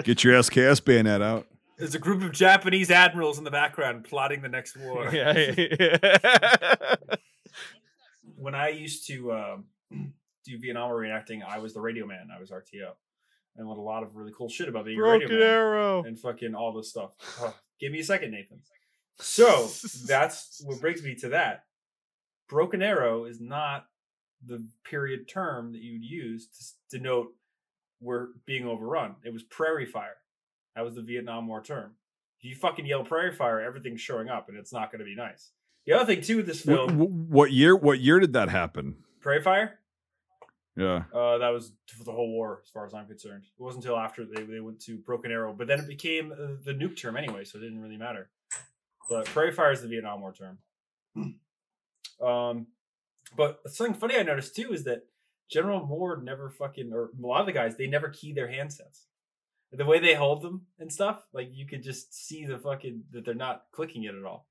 Get 0.04 0.22
your 0.24 0.34
SKS 0.40 0.84
bayonet 0.84 1.20
out. 1.20 1.46
There's 1.78 1.94
a 1.96 1.98
group 1.98 2.22
of 2.22 2.30
Japanese 2.32 2.90
admirals 2.92 3.38
in 3.38 3.44
the 3.44 3.50
background 3.50 4.04
plotting 4.04 4.40
the 4.40 4.48
next 4.48 4.76
war. 4.76 5.10
yeah, 5.12 5.36
yeah. 5.58 6.94
when 8.36 8.54
I 8.54 8.68
used 8.68 9.08
to 9.08 9.32
um, 9.32 9.64
do 10.44 10.58
Vietnam 10.58 10.90
reenacting, 10.90 11.44
I 11.44 11.58
was 11.58 11.74
the 11.74 11.80
radio 11.80 12.06
man. 12.06 12.28
I 12.32 12.38
was 12.38 12.50
RTO, 12.50 12.92
and 13.56 13.66
learned 13.66 13.78
a 13.78 13.82
lot 13.82 14.02
of 14.02 14.14
really 14.16 14.32
cool 14.36 14.48
shit 14.48 14.68
about 14.68 14.84
being 14.84 14.98
a 14.98 15.02
radio 15.02 15.18
Broken 15.28 15.38
man 15.38 15.48
arrow. 15.48 16.02
and 16.04 16.18
fucking 16.18 16.54
all 16.54 16.72
this 16.72 16.90
stuff. 16.90 17.10
Oh, 17.40 17.54
give 17.80 17.92
me 17.92 18.00
a 18.00 18.04
second, 18.04 18.30
Nathan. 18.32 18.60
So 19.20 19.68
that's 20.06 20.62
what 20.64 20.80
brings 20.80 21.02
me 21.02 21.14
to 21.16 21.28
that. 21.30 21.64
Broken 22.48 22.82
arrow 22.82 23.24
is 23.24 23.40
not 23.40 23.86
the 24.44 24.66
period 24.84 25.28
term 25.28 25.72
that 25.72 25.82
you'd 25.82 26.02
use 26.02 26.48
to 26.90 26.98
denote 26.98 27.28
we're 28.00 28.28
being 28.46 28.66
overrun. 28.66 29.14
It 29.24 29.32
was 29.32 29.42
prairie 29.44 29.86
fire. 29.86 30.16
That 30.74 30.84
was 30.84 30.94
the 30.96 31.02
Vietnam 31.02 31.46
War 31.46 31.62
term. 31.62 31.92
If 32.38 32.44
you 32.46 32.56
fucking 32.56 32.86
yell 32.86 33.04
prairie 33.04 33.32
fire, 33.34 33.60
everything's 33.60 34.00
showing 34.00 34.28
up, 34.28 34.48
and 34.48 34.58
it's 34.58 34.72
not 34.72 34.90
going 34.90 34.98
to 35.00 35.04
be 35.04 35.14
nice. 35.14 35.52
The 35.86 35.92
other 35.92 36.06
thing 36.06 36.22
too 36.22 36.38
with 36.38 36.46
this 36.46 36.64
What, 36.66 36.88
film, 36.90 37.28
what 37.30 37.52
year? 37.52 37.76
What 37.76 38.00
year 38.00 38.18
did 38.18 38.32
that 38.32 38.48
happen? 38.48 38.96
prairie 39.20 39.42
fire, 39.42 39.78
Yeah. 40.76 41.02
uh, 41.12 41.38
that 41.38 41.50
was 41.50 41.72
for 41.86 42.04
the 42.04 42.12
whole 42.12 42.30
war, 42.30 42.60
as 42.62 42.70
far 42.70 42.86
as 42.86 42.94
I'm 42.94 43.06
concerned. 43.06 43.44
It 43.44 43.62
wasn't 43.62 43.84
until 43.84 43.98
after 43.98 44.24
they, 44.24 44.42
they 44.42 44.60
went 44.60 44.80
to 44.82 44.96
Broken 44.98 45.30
Arrow, 45.30 45.52
but 45.52 45.66
then 45.66 45.80
it 45.80 45.86
became 45.86 46.32
uh, 46.32 46.54
the 46.64 46.72
nuke 46.72 46.96
term 46.96 47.16
anyway, 47.16 47.44
so 47.44 47.58
it 47.58 47.62
didn't 47.62 47.82
really 47.82 47.98
matter. 47.98 48.30
But 49.10 49.26
Prairie 49.26 49.52
Fire 49.52 49.72
is 49.72 49.82
the 49.82 49.88
Vietnam 49.88 50.20
War 50.22 50.32
term. 50.32 50.58
um, 52.26 52.66
but 53.36 53.60
something 53.66 53.94
funny 53.94 54.16
I 54.16 54.22
noticed 54.22 54.56
too 54.56 54.72
is 54.72 54.84
that 54.84 55.04
General 55.50 55.84
Moore 55.84 56.20
never 56.22 56.48
fucking, 56.48 56.92
or 56.92 57.10
a 57.22 57.26
lot 57.26 57.40
of 57.40 57.46
the 57.46 57.52
guys, 57.52 57.76
they 57.76 57.86
never 57.86 58.08
key 58.08 58.32
their 58.32 58.48
handsets. 58.48 59.04
The 59.70 59.84
way 59.84 59.98
they 59.98 60.14
hold 60.14 60.42
them 60.42 60.66
and 60.78 60.92
stuff, 60.92 61.22
like 61.32 61.48
you 61.52 61.66
could 61.66 61.82
just 61.82 62.14
see 62.14 62.44
the 62.44 62.58
fucking 62.58 63.04
that 63.12 63.24
they're 63.24 63.34
not 63.34 63.64
clicking 63.72 64.04
it 64.04 64.14
at 64.14 64.24
all. 64.24 64.46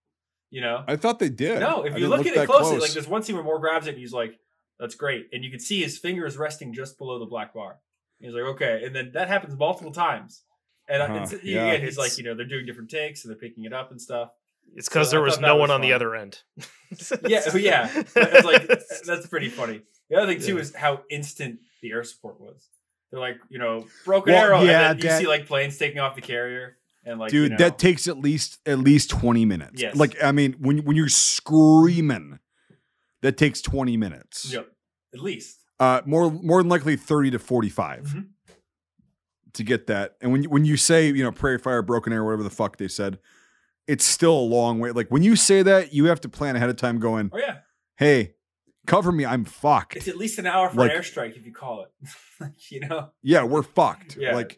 You 0.50 0.62
know? 0.62 0.84
I 0.88 0.96
thought 0.96 1.20
they 1.20 1.30
did. 1.30 1.60
No, 1.60 1.84
if 1.84 1.94
you 1.94 2.00
didn't 2.00 2.10
look, 2.10 2.26
at 2.26 2.36
it 2.36 2.46
closely, 2.48 2.78
close. 2.78 2.82
like 2.82 2.92
there's 2.92 3.08
one 3.08 3.24
scene 3.24 3.36
where 3.36 3.44
Moore 3.44 3.60
grabs 3.60 3.88
it 3.88 3.92
and 3.92 4.00
he's 4.00 4.14
like, 4.14 4.40
"That's 4.82 4.96
great," 4.96 5.30
and 5.32 5.46
you 5.46 5.50
can 5.50 5.62
see 5.62 5.82
his 5.82 5.98
fingers 5.98 6.36
resting 6.36 6.74
just 6.74 6.98
below 6.98 7.20
the 7.20 7.26
black 7.26 7.54
bar. 7.54 7.78
He's 8.20 8.34
like, 8.34 8.44
"Okay," 8.44 8.84
and 8.86 8.94
then 8.94 9.12
that 9.14 9.30
happens 9.30 9.58
multiple 9.58 9.94
times. 9.94 10.42
And 10.90 11.02
Uh-huh, 11.02 11.14
uh, 11.14 11.22
it's, 11.24 11.44
yeah. 11.44 11.68
again, 11.68 11.86
he's 11.86 11.98
like, 11.98 12.18
you 12.18 12.24
know, 12.26 12.34
they're 12.36 12.46
doing 12.46 12.66
different 12.66 12.90
takes 12.90 13.24
and 13.24 13.32
they're 13.32 13.40
picking 13.40 13.64
it 13.64 13.72
up 13.72 13.92
and 13.92 14.02
stuff. 14.02 14.32
It's 14.76 14.90
because 14.90 15.08
So 15.08 15.12
there 15.12 15.22
was 15.22 15.40
no 15.40 15.56
was 15.56 15.62
one 15.70 15.72
on 15.72 15.80
the 15.82 15.94
other 15.94 16.16
end. 16.16 16.42
Yeah, 17.28 17.42
oh, 17.54 17.58
yeah, 17.58 17.90
it's 17.96 18.46
like 18.46 18.68
that's 19.06 19.28
pretty 19.28 19.48
funny. 19.50 19.82
The 20.10 20.18
other 20.18 20.28
thing 20.34 20.42
too 20.42 20.56
Yeah. 20.56 20.62
is 20.62 20.76
how 20.76 21.04
instant 21.10 21.60
the 21.82 21.92
air 21.92 22.04
support 22.04 22.42
was. 22.42 22.68
They're 23.12 23.20
like, 23.22 23.38
you 23.50 23.60
know, 23.60 23.88
broken 24.06 24.34
Well, 24.34 24.44
arrow, 24.44 24.62
yeah, 24.64 24.92
and 24.92 25.00
then 25.00 25.06
you 25.06 25.10
that- 25.12 25.20
see 25.22 25.28
like 25.28 25.46
planes 25.48 25.78
taking 25.78 26.00
off 26.00 26.16
the 26.16 26.22
carrier 26.22 26.78
and 27.06 27.20
like, 27.20 27.32
dude 27.32 27.44
you 27.44 27.58
know, 27.58 27.58
that 27.64 27.78
takes 27.80 28.08
at 28.08 28.18
least 28.18 28.60
at 28.66 28.80
least 28.80 29.10
20 29.12 29.46
minutes 29.46 29.82
Yes. 29.82 29.96
like 29.96 30.22
i 30.24 30.32
mean 30.32 30.54
when 30.60 30.80
when 30.84 30.96
you're 30.96 31.10
screaming 31.10 32.40
that 33.22 33.38
takes 33.38 33.62
20 33.62 33.98
minutes. 33.98 34.52
Yep, 34.54 34.68
at 35.14 35.20
least. 35.22 35.58
uh 35.80 36.02
more 36.06 36.32
more 36.32 36.62
than 36.62 36.70
likely 36.70 36.96
30 36.96 37.32
to 37.32 37.40
45 37.40 38.14
Mhm. 38.16 38.28
to 39.54 39.64
get 39.64 39.88
that. 39.88 40.16
And 40.22 40.32
when 40.32 40.44
you, 40.44 40.50
when 40.50 40.66
you 40.66 40.78
say 40.78 41.08
you 41.08 41.24
know 41.24 41.32
prairie 41.32 41.58
fire 41.60 41.82
broken 41.82 42.14
air, 42.14 42.24
whatever 42.24 42.44
the 42.44 42.50
fuck 42.50 42.78
they 42.78 42.88
said 42.88 43.20
it's 43.88 44.06
still 44.06 44.38
a 44.38 44.42
long 44.42 44.80
way. 44.80 44.92
Like 44.92 45.10
when 45.10 45.24
you 45.24 45.36
say 45.36 45.64
that 45.64 45.92
you 45.94 46.06
have 46.06 46.22
to 46.22 46.30
plan 46.30 46.56
ahead 46.56 46.70
of 46.70 46.76
time 46.78 47.00
going 47.00 47.30
Oh 47.34 47.38
yeah, 47.40 47.58
hey 47.98 48.36
cover 48.88 49.12
me 49.12 49.26
i'm 49.26 49.46
fucked. 49.46 49.96
It's 49.96 50.08
at 50.08 50.18
least 50.18 50.40
an 50.40 50.46
hour 50.48 50.70
for 50.70 50.78
Like- 50.78 50.92
an 50.92 50.98
airstrike 50.98 51.36
if 51.38 51.46
you 51.46 51.54
call 51.54 51.84
it. 51.84 51.92
You 52.72 52.80
know, 52.82 53.10
yeah 53.22 53.44
we're 53.44 53.62
fucked. 53.64 54.18
Yeah, 54.18 54.34
like 54.36 54.58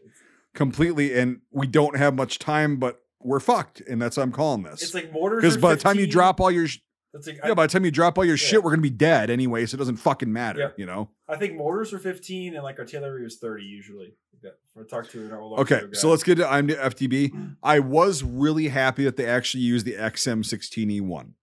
completely 0.54 1.18
and 1.18 1.42
we 1.52 1.68
don't 1.68 1.98
have 1.98 2.14
much 2.16 2.40
time 2.40 2.78
but 2.78 3.02
we're 3.20 3.40
fucked 3.42 3.82
and 3.82 4.02
that's 4.02 4.16
what 4.18 4.24
i'm 4.24 4.32
calling 4.32 4.64
this. 4.64 4.84
It's 4.84 4.94
like 4.94 5.12
mortars. 5.12 5.42
because 5.42 5.58
by 5.58 5.74
the 5.76 5.82
time 5.82 5.98
you 6.00 6.08
drop 6.08 6.40
all 6.40 6.52
your 6.52 6.68
sh- 6.68 6.80
That's 7.14 7.28
like, 7.28 7.38
Yeah, 7.44 7.52
I, 7.52 7.54
by 7.54 7.68
the 7.68 7.72
time 7.72 7.86
you 7.86 7.92
drop 7.92 8.18
all 8.18 8.26
your 8.26 8.34
Yeah. 8.36 8.48
shit, 8.48 8.64
we're 8.64 8.72
gonna 8.72 8.82
be 8.82 8.90
dead 8.90 9.30
anyway, 9.30 9.66
so 9.66 9.76
it 9.76 9.78
doesn't 9.78 9.98
fucking 9.98 10.32
matter, 10.34 10.60
Yep. 10.60 10.80
you 10.80 10.86
know. 10.86 11.12
I 11.28 11.36
think 11.38 11.56
mortars 11.56 11.94
were 11.94 12.00
15 12.00 12.56
and 12.56 12.64
like 12.64 12.80
artillery 12.80 13.24
was 13.24 13.38
30 13.38 13.64
usually. 13.64 14.16
That. 14.42 14.58
I 14.78 14.84
talked 14.84 15.12
to 15.12 15.24
an 15.26 15.32
Okay, 15.32 15.84
so 15.94 16.10
let's 16.10 16.24
get 16.24 16.36
to 16.36 16.44
IMD 16.44 16.76
FTB. 16.76 17.32
I 17.64 17.80
was 17.80 18.24
really 18.24 18.68
happy 18.68 19.06
that 19.06 19.16
they 19.16 19.26
actually 19.26 19.64
used 19.64 19.86
the 19.86 19.94
XM16E1 19.96 21.34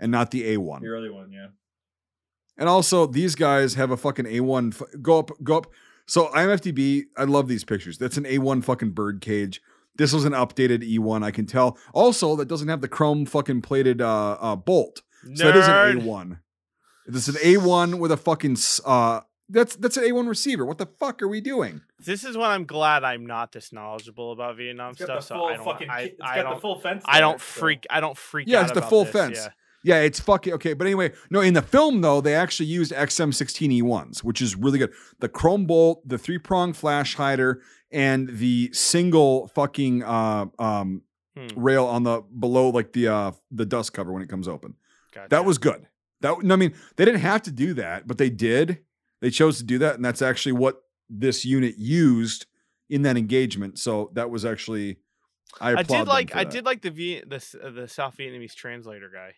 and 0.00 0.10
not 0.10 0.30
the 0.32 0.42
A1. 0.56 0.80
the 0.80 0.88
early 0.88 1.10
one, 1.10 1.30
yeah. 1.30 1.48
And 2.56 2.68
also, 2.68 3.06
these 3.06 3.36
guys 3.36 3.74
have 3.74 3.92
a 3.92 3.96
fucking 3.96 4.24
A1. 4.26 4.72
f- 4.74 4.82
Go 5.00 5.20
up, 5.20 5.30
go 5.44 5.58
up. 5.58 5.66
So 6.06 6.26
IMFDB, 6.34 7.04
I 7.16 7.24
love 7.24 7.46
these 7.46 7.62
pictures. 7.64 7.98
That's 7.98 8.16
an 8.16 8.24
A1 8.24 8.64
fucking 8.64 8.90
bird 8.90 9.20
cage. 9.20 9.60
This 9.96 10.12
was 10.12 10.24
an 10.24 10.32
updated 10.32 10.82
E1, 10.82 11.22
I 11.22 11.30
can 11.30 11.46
tell. 11.46 11.76
Also, 11.92 12.34
that 12.36 12.48
doesn't 12.48 12.68
have 12.68 12.80
the 12.80 12.88
chrome 12.88 13.26
fucking 13.26 13.62
plated 13.62 14.00
uh, 14.00 14.32
uh 14.40 14.56
bolt. 14.56 15.02
So 15.34 15.44
that 15.50 15.56
is 15.56 15.66
an 15.68 16.00
A1. 16.00 16.38
This 17.06 17.28
is 17.28 17.36
an 17.36 17.42
A1 17.42 17.98
with 17.98 18.12
a 18.12 18.16
fucking 18.16 18.56
uh 18.84 19.20
that's 19.50 19.76
that's 19.76 19.96
an 19.96 20.04
A1 20.04 20.28
receiver. 20.28 20.66
What 20.66 20.76
the 20.78 20.86
fuck 20.86 21.22
are 21.22 21.28
we 21.28 21.40
doing? 21.40 21.80
This 21.98 22.22
is 22.24 22.36
when 22.36 22.50
I'm 22.50 22.64
glad 22.66 23.02
I'm 23.02 23.24
not 23.24 23.52
this 23.52 23.72
knowledgeable 23.72 24.32
about 24.32 24.56
Vietnam 24.58 24.90
It's 24.90 24.98
got 25.00 25.22
stuff. 25.22 25.38
the 25.38 25.42
So 25.42 25.44
I 25.46 25.56
don't. 25.56 25.64
fucking. 25.64 25.88
I, 25.90 26.00
it's 26.02 26.20
I 26.22 26.36
got 26.36 26.42
don't. 26.42 26.54
the 26.56 26.60
full 26.60 26.78
fence. 26.80 27.02
I 27.06 27.20
don't 27.20 27.38
so- 27.40 27.44
freak. 27.60 27.86
I 27.88 28.00
don't 28.00 28.16
freak. 28.16 28.46
Yeah, 28.48 28.58
out 28.58 28.62
it's 28.64 28.72
the 28.72 28.78
about 28.80 28.90
full 28.90 29.04
this, 29.04 29.12
fence. 29.12 29.38
Yeah. 29.38 29.48
Yeah, 29.84 30.00
it's 30.00 30.18
fucking 30.20 30.52
okay. 30.54 30.74
But 30.74 30.86
anyway, 30.88 31.12
no, 31.30 31.40
in 31.40 31.54
the 31.54 31.62
film 31.62 32.00
though, 32.02 32.20
they 32.20 32.34
actually 32.34 32.66
used 32.66 32.92
XM16E 32.92 33.82
ones, 33.82 34.22
which 34.22 34.42
is 34.42 34.54
really 34.56 34.78
good. 34.78 34.92
The 35.20 35.28
chrome 35.28 35.66
bolt, 35.66 36.06
the 36.06 36.18
three 36.18 36.36
prong 36.38 36.72
flash 36.72 37.14
hider, 37.14 37.62
and 37.90 38.28
the 38.28 38.70
single 38.74 39.48
fucking 39.48 40.02
uh, 40.02 40.46
um, 40.58 41.02
Hmm, 41.36 41.46
rail 41.56 41.84
on 41.86 42.02
the 42.02 42.22
below 42.38 42.70
like 42.70 42.92
the 42.92 43.06
uh, 43.08 43.32
the 43.52 43.64
dust 43.64 43.92
cover 43.92 44.12
when 44.12 44.22
it 44.22 44.28
comes 44.28 44.48
open. 44.48 44.74
Gotcha. 45.18 45.28
That 45.30 45.44
was 45.44 45.58
good. 45.58 45.86
That 46.20 46.42
no, 46.42 46.54
I 46.54 46.56
mean, 46.56 46.74
they 46.96 47.04
didn't 47.04 47.20
have 47.20 47.42
to 47.42 47.50
do 47.50 47.74
that, 47.74 48.06
but 48.06 48.18
they 48.18 48.30
did. 48.30 48.80
They 49.20 49.30
chose 49.30 49.58
to 49.58 49.64
do 49.64 49.78
that, 49.78 49.96
and 49.96 50.04
that's 50.04 50.22
actually 50.22 50.52
what 50.52 50.82
this 51.08 51.44
unit 51.44 51.76
used 51.78 52.46
in 52.88 53.02
that 53.02 53.16
engagement. 53.16 53.78
So 53.78 54.10
that 54.14 54.30
was 54.30 54.44
actually 54.44 54.98
I 55.60 55.72
I 55.74 55.82
did 55.82 56.06
like. 56.06 56.34
I 56.34 56.44
did 56.44 56.64
like 56.64 56.82
the 56.82 56.90
v, 56.90 57.22
the 57.26 57.44
uh, 57.62 57.70
the 57.70 57.88
South 57.88 58.16
Vietnamese 58.16 58.54
translator 58.54 59.10
guy. 59.12 59.34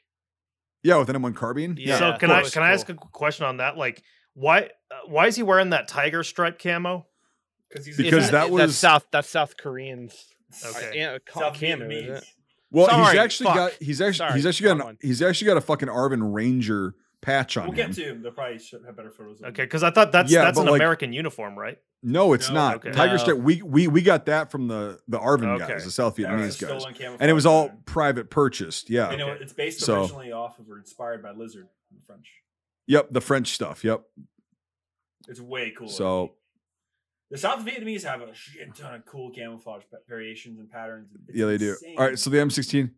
Yeah, 0.82 0.96
with 0.96 1.10
an 1.10 1.16
M1 1.16 1.34
carbine. 1.36 1.76
Yeah, 1.78 1.98
so 1.98 2.16
can 2.16 2.30
I 2.30 2.40
course, 2.40 2.54
can 2.54 2.62
I 2.62 2.72
ask 2.72 2.88
a 2.88 2.94
question 2.94 3.44
on 3.44 3.58
that? 3.58 3.76
Like, 3.76 4.02
why 4.34 4.70
uh, 4.90 4.94
why 5.06 5.26
is 5.26 5.36
he 5.36 5.42
wearing 5.42 5.70
that 5.70 5.88
tiger 5.88 6.24
stripe 6.24 6.58
camo? 6.58 7.06
Because 7.68 7.86
he's 7.86 7.96
Because 7.96 8.24
Isn't 8.24 8.32
that 8.32 8.50
was- 8.50 8.60
that's 8.60 8.76
South. 8.76 9.06
That's 9.12 9.28
South 9.28 9.56
Koreans. 9.56 10.14
Okay. 10.64 10.90
Yeah, 10.94 11.18
South 11.32 11.54
Canada, 11.54 11.88
Vietnamese. 11.88 12.24
Isn't 12.72 12.88
it? 12.88 12.92
Well, 12.96 13.06
he's 13.10 13.18
actually 13.18 13.46
fuck. 13.46 13.56
got 13.56 13.72
he's 13.80 14.00
actually 14.00 14.14
Sorry, 14.18 14.32
he's 14.34 14.46
actually 14.46 14.64
got 14.68 14.76
an, 14.78 14.84
one. 14.84 14.98
he's 15.00 15.22
actually 15.22 15.46
got 15.46 15.56
a 15.56 15.60
fucking 15.60 15.88
ARVN 15.88 16.32
Ranger 16.32 16.94
patch 17.20 17.56
on 17.56 17.64
him. 17.64 17.70
We'll 17.74 17.80
him. 17.80 17.86
get 17.92 17.96
to 17.96 18.02
him. 18.10 18.22
They'll 18.22 18.32
probably 18.32 18.58
should 18.58 18.84
have 18.86 18.96
better 18.96 19.10
photos. 19.10 19.40
Of. 19.40 19.48
Okay, 19.48 19.64
because 19.64 19.82
I 19.82 19.90
thought 19.90 20.12
that's 20.12 20.30
Yeah, 20.32 20.44
that's 20.44 20.58
an 20.58 20.66
like- 20.66 20.76
American 20.76 21.12
uniform, 21.12 21.58
right? 21.58 21.78
No, 22.02 22.32
it's 22.32 22.48
No, 22.48 22.54
not. 22.54 22.76
okay. 22.76 22.92
Tiger 22.92 23.12
oh. 23.12 23.16
No. 23.16 23.22
Stripe. 23.22 23.38
We 23.38 23.60
we 23.62 23.86
we 23.88 24.00
got 24.02 24.24
that 24.26 24.50
from 24.50 24.68
the 24.68 24.98
the 25.08 25.18
ARVN 25.18 25.60
Okay. 25.60 25.68
guys, 25.74 25.84
the 25.84 25.90
South 25.90 26.16
Vietnamese 26.16 26.46
it's 26.46 26.62
a 26.62 26.66
guys, 26.66 27.16
and 27.20 27.30
it 27.30 27.34
was 27.34 27.44
all 27.44 27.66
pattern. 27.68 27.82
private 27.84 28.30
purchased. 28.30 28.88
Yeah. 28.88 29.10
You 29.10 29.18
know, 29.18 29.28
it's 29.32 29.52
based 29.52 29.80
So- 29.80 30.00
originally 30.02 30.32
off 30.32 30.58
of 30.58 30.70
or 30.70 30.78
inspired 30.78 31.22
by 31.22 31.32
Lizard 31.32 31.68
in 31.92 31.98
French. 32.06 32.32
Yep, 32.86 33.08
the 33.10 33.20
French 33.20 33.52
stuff. 33.52 33.84
Yep. 33.84 34.02
It's 35.28 35.40
way 35.40 35.70
cooler. 35.72 35.90
So 35.90 36.34
the 37.30 37.38
South 37.38 37.64
Vietnamese 37.64 38.02
have 38.04 38.20
a 38.20 38.34
shit 38.34 38.74
ton 38.74 38.94
of 38.94 39.06
cool 39.06 39.30
camouflage 39.30 39.82
variations 40.08 40.58
and 40.58 40.70
patterns. 40.70 41.08
It's 41.28 41.38
yeah, 41.38 41.46
they 41.46 41.58
do. 41.58 41.70
insane. 41.70 41.94
All 41.98 42.04
right, 42.06 42.18
so 42.18 42.30
the 42.30 42.38
M16. 42.38 42.90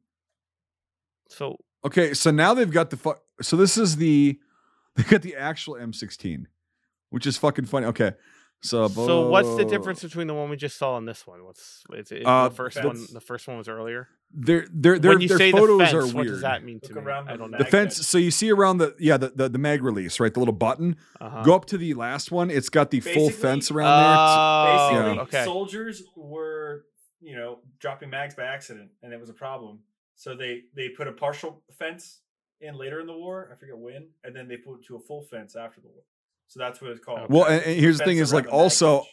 So 1.28 1.56
Okay, 1.84 2.14
so 2.14 2.30
now 2.30 2.54
they've 2.54 2.70
got 2.70 2.90
the 2.90 2.96
fu- 2.96 3.14
so 3.40 3.56
this 3.56 3.76
is 3.76 3.96
the 3.96 4.38
they 4.96 5.02
got 5.04 5.22
the 5.22 5.34
actual 5.36 5.74
M16, 5.74 6.44
which 7.10 7.26
is 7.26 7.36
fucking 7.36 7.64
funny. 7.64 7.86
Okay. 7.86 8.12
So 8.64 8.86
so 8.88 9.28
what's 9.28 9.56
the 9.56 9.64
difference 9.64 10.02
between 10.02 10.28
the 10.28 10.34
one 10.34 10.48
we 10.48 10.56
just 10.56 10.78
saw 10.78 10.96
and 10.96 11.06
this 11.06 11.26
one? 11.26 11.44
What's 11.44 11.82
is 11.94 12.12
it, 12.12 12.24
Uh, 12.24 12.48
the 12.48 12.54
first 12.54 12.76
fence. 12.78 12.86
one? 12.86 13.06
The 13.12 13.20
first 13.20 13.48
one 13.48 13.58
was 13.58 13.68
earlier. 13.68 14.08
Their 14.34 14.66
their 14.72 14.98
their, 14.98 15.10
when 15.12 15.20
you 15.20 15.28
their 15.28 15.36
say 15.38 15.50
photos 15.52 15.78
the 15.90 15.96
are 15.98 16.02
fence, 16.02 16.14
what 16.14 16.26
does 16.26 16.40
that 16.42 16.64
mean 16.64 16.76
Look 16.82 16.84
to 16.92 16.94
me? 16.94 17.00
around 17.02 17.28
I 17.28 17.32
the 17.32 17.38
don't 17.38 17.50
know. 17.50 17.58
the 17.58 17.64
fence. 17.64 18.06
So 18.06 18.18
you 18.18 18.30
see 18.30 18.50
around 18.52 18.78
the 18.78 18.94
yeah 18.98 19.16
the 19.16 19.30
the, 19.34 19.48
the 19.48 19.58
mag 19.58 19.82
release 19.82 20.20
right, 20.20 20.32
the 20.32 20.38
little 20.40 20.54
button. 20.54 20.96
Uh-huh. 21.20 21.42
Go 21.42 21.54
up 21.54 21.64
to 21.66 21.76
the 21.78 21.92
last 21.94 22.30
one. 22.30 22.50
It's 22.50 22.68
got 22.68 22.90
the 22.92 23.00
full 23.00 23.30
fence 23.30 23.70
around 23.70 24.00
there. 24.00 24.16
Oh, 24.18 24.64
Basically, 24.92 25.14
Yeah. 25.16 25.22
okay. 25.22 25.44
soldiers 25.44 26.02
were, 26.16 26.84
you 27.20 27.34
know, 27.36 27.58
dropping 27.80 28.10
mags 28.10 28.34
by 28.36 28.44
accident, 28.44 28.90
and 29.02 29.12
it 29.12 29.18
was 29.20 29.28
a 29.28 29.34
problem. 29.34 29.80
So 30.14 30.34
they 30.36 30.62
they 30.76 30.88
put 30.90 31.08
a 31.08 31.12
partial 31.12 31.62
fence 31.78 32.20
in 32.60 32.76
later 32.76 33.00
in 33.00 33.06
the 33.08 33.12
war. 33.12 33.50
I 33.52 33.56
forget 33.58 33.76
when, 33.76 34.06
and 34.22 34.34
then 34.36 34.46
they 34.46 34.56
put 34.56 34.78
it 34.78 34.84
to 34.86 34.96
a 34.96 35.00
full 35.00 35.22
fence 35.22 35.56
after 35.56 35.80
the 35.80 35.88
war. 35.88 36.04
So 36.52 36.60
that's 36.60 36.82
what 36.82 36.90
it's 36.90 37.02
called. 37.02 37.30
Well, 37.30 37.46
and, 37.46 37.62
and 37.62 37.80
here's 37.80 37.96
the 37.96 38.04
thing: 38.04 38.18
is 38.18 38.30
like 38.30 38.46
also 38.52 39.00
edge. 39.00 39.06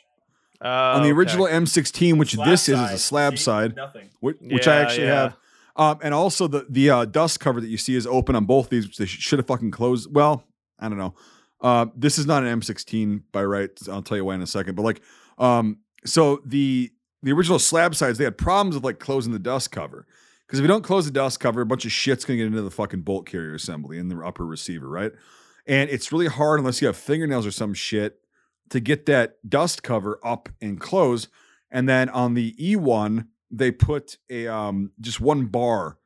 on 0.62 1.04
the 1.04 1.12
original 1.12 1.46
okay. 1.46 1.56
M16, 1.56 2.18
which 2.18 2.34
Slab 2.34 2.48
this 2.50 2.68
is, 2.68 2.78
is 2.78 2.92
a 2.92 2.98
slab 2.98 3.38
see? 3.38 3.44
side, 3.44 3.78
Nothing. 3.78 4.10
which, 4.20 4.36
which 4.42 4.68
I 4.68 4.82
actually 4.82 5.08
yeah. 5.08 5.22
have. 5.22 5.38
Um, 5.78 6.00
and 6.04 6.14
also 6.14 6.48
the 6.48 6.66
the 6.70 6.90
uh, 6.90 7.06
dust 7.06 7.40
cover 7.40 7.62
that 7.62 7.70
you 7.70 7.78
see 7.78 7.96
is 7.96 8.06
open 8.06 8.36
on 8.36 8.44
both 8.44 8.68
these, 8.68 8.86
which 8.86 8.98
they 8.98 9.06
should 9.06 9.40
have 9.40 9.48
fucking 9.48 9.72
closed. 9.72 10.14
Well, 10.14 10.44
I 10.80 10.90
don't 10.90 10.98
know. 10.98 11.16
Uh, 11.62 11.86
this 11.96 12.18
is 12.18 12.26
not 12.26 12.44
an 12.44 12.60
M16 12.60 13.24
by 13.32 13.46
right. 13.46 13.70
I'll 13.90 14.02
tell 14.02 14.18
you 14.18 14.26
why 14.26 14.36
in 14.36 14.42
a 14.42 14.48
second. 14.48 14.76
But 14.76 14.82
like, 14.82 15.02
um, 15.38 15.78
so 16.06 16.42
the 16.46 16.92
the 17.24 17.32
original 17.32 17.58
slab 17.58 17.96
sides 17.96 18.18
they 18.18 18.26
had 18.26 18.38
problems 18.38 18.76
with 18.76 18.84
like 18.84 19.00
closing 19.00 19.32
the 19.32 19.40
dust 19.40 19.72
cover 19.72 20.06
because 20.46 20.60
if 20.60 20.64
you 20.64 20.68
don't 20.68 20.84
close 20.84 21.06
the 21.06 21.12
dust 21.12 21.40
cover, 21.40 21.62
a 21.62 21.66
bunch 21.66 21.86
of 21.86 21.94
shit's 21.94 22.26
gonna 22.26 22.36
get 22.36 22.48
into 22.48 22.62
the 22.62 22.70
fucking 22.70 23.04
bolt 23.04 23.26
carrier 23.26 23.54
assembly 23.54 23.98
in 23.98 24.10
the 24.10 24.18
upper 24.20 24.46
receiver, 24.46 24.90
right? 24.90 25.14
And 25.70 25.90
it's 25.90 26.12
really 26.12 26.28
hard 26.28 26.60
unless 26.60 26.82
you 26.82 26.88
have 26.88 26.98
fingernails 26.98 27.46
or 27.46 27.52
some 27.52 27.74
shit 27.74 28.20
to 28.72 28.80
get 28.82 29.06
that 29.06 29.38
dust 29.48 29.84
cover 29.84 30.20
up 30.24 30.50
and 30.60 30.80
close. 30.80 31.28
And 31.72 31.88
then 31.88 32.10
on 32.10 32.34
the 32.34 32.54
E1, 32.60 33.28
they 33.52 33.72
put 33.72 34.18
a 34.30 34.48
um 34.48 34.92
just 35.00 35.22
one 35.22 35.46
bar 35.46 35.98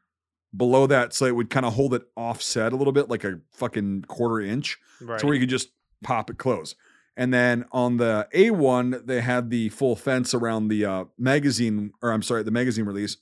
below 0.56 0.86
that 0.88 1.14
so 1.14 1.26
it 1.26 1.36
would 1.36 1.50
kind 1.50 1.66
of 1.66 1.74
hold 1.74 1.94
it 1.94 2.04
offset 2.16 2.74
a 2.74 2.76
little 2.76 2.94
bit, 2.94 3.10
like 3.10 3.24
a 3.24 3.40
fucking 3.52 4.04
quarter 4.08 4.40
inch 4.40 4.78
Right. 5.02 5.20
to 5.20 5.26
where 5.26 5.34
you 5.34 5.40
could 5.42 5.50
just 5.50 5.70
pop 6.04 6.30
it 6.30 6.38
close. 6.38 6.76
And 7.16 7.34
then 7.34 7.66
on 7.72 7.98
the 7.98 8.28
A1, 8.34 9.06
they 9.06 9.22
had 9.22 9.50
the 9.50 9.70
full 9.70 9.96
fence 9.96 10.34
around 10.34 10.68
the 10.68 10.86
uh, 10.86 11.06
magazine, 11.18 11.92
or 12.02 12.12
I'm 12.12 12.22
sorry, 12.24 12.44
the 12.44 12.52
magazine 12.52 12.86
release, 12.86 13.18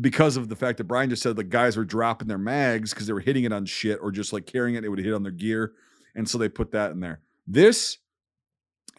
because 0.00 0.36
of 0.36 0.48
the 0.48 0.56
fact 0.56 0.78
that 0.78 0.84
Brian 0.84 1.08
just 1.10 1.22
said 1.22 1.36
the 1.36 1.44
guys 1.44 1.76
were 1.76 1.84
dropping 1.84 2.28
their 2.28 2.38
mags 2.38 2.92
because 2.92 3.06
they 3.06 3.12
were 3.12 3.20
hitting 3.20 3.44
it 3.44 3.52
on 3.52 3.64
shit 3.66 3.98
or 4.02 4.10
just 4.10 4.32
like 4.32 4.46
carrying 4.46 4.74
it, 4.76 4.84
it 4.84 4.88
would 4.88 4.98
hit 4.98 5.14
on 5.14 5.22
their 5.22 5.32
gear. 5.32 5.72
And 6.14 6.28
so 6.28 6.38
they 6.38 6.48
put 6.48 6.72
that 6.72 6.90
in 6.92 7.00
there. 7.00 7.20
This 7.46 7.98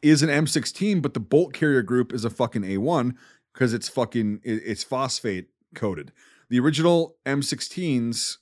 is 0.01 0.23
an 0.23 0.29
M16, 0.29 1.01
but 1.01 1.13
the 1.13 1.19
bolt 1.19 1.53
carrier 1.53 1.81
group 1.81 2.13
is 2.13 2.25
a 2.25 2.29
fucking 2.29 2.61
A1 2.63 3.15
because 3.53 3.73
it's 3.73 3.89
fucking, 3.89 4.41
it- 4.43 4.63
it's 4.65 4.83
phosphate 4.83 5.49
coated. 5.75 6.11
The 6.49 6.59
original 6.59 7.17
M16s 7.25 8.37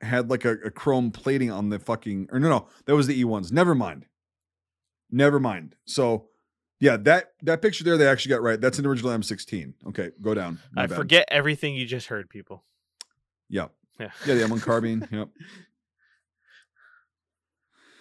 had 0.00 0.28
like 0.28 0.44
a, 0.44 0.52
a 0.64 0.70
chrome 0.70 1.10
plating 1.10 1.50
on 1.50 1.70
the 1.70 1.78
fucking 1.78 2.28
or 2.30 2.38
no 2.38 2.48
no 2.50 2.68
that 2.84 2.94
was 2.94 3.06
the 3.06 3.22
E1s. 3.24 3.50
Never 3.50 3.74
mind. 3.74 4.04
Never 5.10 5.40
mind. 5.40 5.76
So 5.86 6.26
yeah, 6.80 6.96
that 6.98 7.32
that 7.42 7.62
picture 7.62 7.84
there 7.84 7.96
they 7.96 8.06
actually 8.06 8.30
got 8.30 8.42
right. 8.42 8.60
That's 8.60 8.78
an 8.78 8.86
original 8.86 9.10
M16. 9.12 9.74
Okay, 9.88 10.10
go 10.20 10.34
down. 10.34 10.58
My 10.72 10.84
I 10.84 10.86
bad. 10.86 10.96
forget 10.96 11.28
everything 11.30 11.74
you 11.74 11.86
just 11.86 12.06
heard, 12.08 12.28
people. 12.28 12.64
Yeah. 13.48 13.68
Yeah. 14.00 14.10
Yeah, 14.26 14.34
the 14.34 14.40
M1 14.42 14.62
carbine. 14.62 15.06
Yep. 15.12 15.28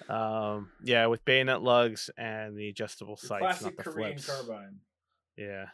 Um, 0.09 0.69
yeah, 0.83 1.05
with 1.05 1.23
bayonet 1.23 1.61
lugs 1.61 2.09
and 2.17 2.57
the 2.57 2.67
adjustable 2.67 3.15
The 3.21 3.27
sights, 3.27 3.41
classic 3.41 3.63
not 3.65 3.77
the 3.77 3.83
Korean 3.83 4.17
flips. 4.17 4.25
carbine. 4.27 4.79
Yeah. 5.37 5.65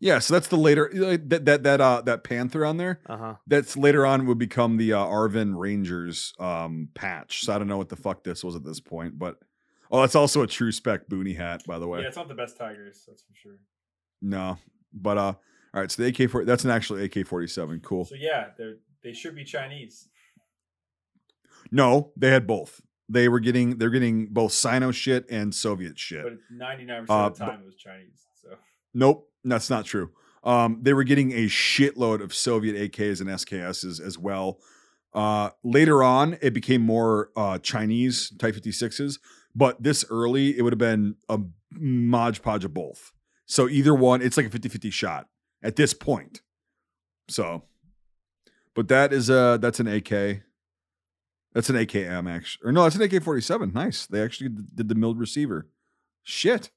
Yeah, 0.00 0.18
so 0.18 0.34
that's 0.34 0.48
the 0.48 0.56
later 0.56 0.90
that 0.92 1.44
that 1.44 1.62
that 1.62 1.80
uh 1.80 2.00
that 2.06 2.24
panther 2.24 2.64
on 2.66 2.76
there. 2.76 2.98
Uh 3.06 3.16
huh. 3.16 3.34
That's 3.46 3.76
later 3.76 4.04
on 4.04 4.26
would 4.26 4.38
become 4.38 4.76
the 4.76 4.94
uh, 4.94 4.98
ARVN 5.04 5.52
Rangers 5.56 6.32
um 6.40 6.88
patch. 6.94 7.42
So 7.44 7.52
I 7.54 7.58
don't 7.58 7.68
know 7.68 7.76
what 7.78 7.88
the 7.88 7.94
fuck 7.96 8.24
this 8.24 8.42
was 8.42 8.56
at 8.56 8.64
this 8.64 8.80
point, 8.80 9.16
but 9.18 9.36
oh, 9.92 10.00
that's 10.00 10.16
also 10.16 10.42
a 10.42 10.46
true 10.46 10.72
spec 10.72 11.08
boonie 11.08 11.34
hat, 11.34 11.62
by 11.66 11.78
the 11.78 11.86
way. 11.86 12.00
Yeah, 12.00 12.08
it's 12.08 12.16
not 12.16 12.26
the 12.28 12.34
best 12.34 12.56
tigers, 12.56 13.04
that's 13.06 13.22
for 13.22 13.34
sure. 13.34 13.58
No, 14.20 14.58
but 14.92 15.18
uh, 15.18 15.20
all 15.22 15.80
right. 15.80 15.90
So 15.90 16.02
the 16.02 16.08
AK 16.08 16.30
forty 16.30 16.46
that's 16.46 16.64
an 16.64 16.70
actual 16.70 17.00
AK 17.00 17.26
forty 17.26 17.46
seven. 17.46 17.80
Cool. 17.80 18.04
So 18.04 18.14
yeah, 18.18 18.48
they 18.58 18.74
they 19.04 19.12
should 19.12 19.36
be 19.36 19.44
Chinese. 19.44 20.08
No, 21.70 22.12
they 22.16 22.30
had 22.30 22.46
both. 22.46 22.80
They 23.08 23.28
were 23.28 23.40
getting 23.40 23.78
they're 23.78 23.90
getting 23.90 24.26
both 24.26 24.52
Sino 24.52 24.90
shit 24.90 25.26
and 25.30 25.54
Soviet 25.54 25.98
shit. 25.98 26.22
But 26.24 26.32
ninety 26.50 26.84
nine 26.84 27.04
Uh, 27.08 27.28
percent 27.30 27.32
of 27.32 27.38
the 27.38 27.44
time 27.44 27.60
it 27.62 27.66
was 27.66 27.76
Chinese. 27.76 28.26
So 28.42 28.48
Nope, 28.94 29.28
that's 29.44 29.70
not 29.70 29.84
true. 29.84 30.10
Um, 30.44 30.78
they 30.82 30.92
were 30.92 31.04
getting 31.04 31.32
a 31.32 31.46
shitload 31.46 32.20
of 32.20 32.34
Soviet 32.34 32.74
AKs 32.92 33.20
and 33.20 33.30
SKSs 33.30 34.00
as 34.04 34.18
well. 34.18 34.58
Uh, 35.14 35.50
later 35.62 36.02
on, 36.02 36.36
it 36.42 36.52
became 36.52 36.80
more 36.82 37.30
uh, 37.36 37.58
Chinese 37.58 38.32
Type 38.38 38.54
56s, 38.56 39.18
but 39.54 39.82
this 39.82 40.04
early, 40.10 40.56
it 40.56 40.62
would 40.62 40.72
have 40.72 40.78
been 40.78 41.16
a 41.28 41.38
modge 41.72 42.42
podge 42.42 42.64
of 42.64 42.72
both. 42.74 43.12
So 43.46 43.68
either 43.68 43.94
one, 43.94 44.22
it's 44.22 44.36
like 44.36 44.46
a 44.46 44.50
50 44.50 44.68
50 44.68 44.90
shot 44.90 45.28
at 45.62 45.76
this 45.76 45.92
point. 45.94 46.40
So, 47.28 47.64
but 48.74 48.88
that 48.88 49.12
is 49.12 49.28
a 49.30 49.58
that's 49.60 49.80
an 49.80 49.88
AK. 49.88 50.42
That's 51.54 51.68
an 51.68 51.76
AKM 51.76 52.30
actually, 52.30 52.68
or 52.68 52.72
no, 52.72 52.84
that's 52.84 52.96
an 52.96 53.02
AK 53.02 53.22
47. 53.22 53.72
Nice. 53.74 54.06
They 54.06 54.22
actually 54.22 54.48
did 54.74 54.88
the 54.88 54.94
milled 54.94 55.18
receiver. 55.18 55.68
Shit. 56.22 56.70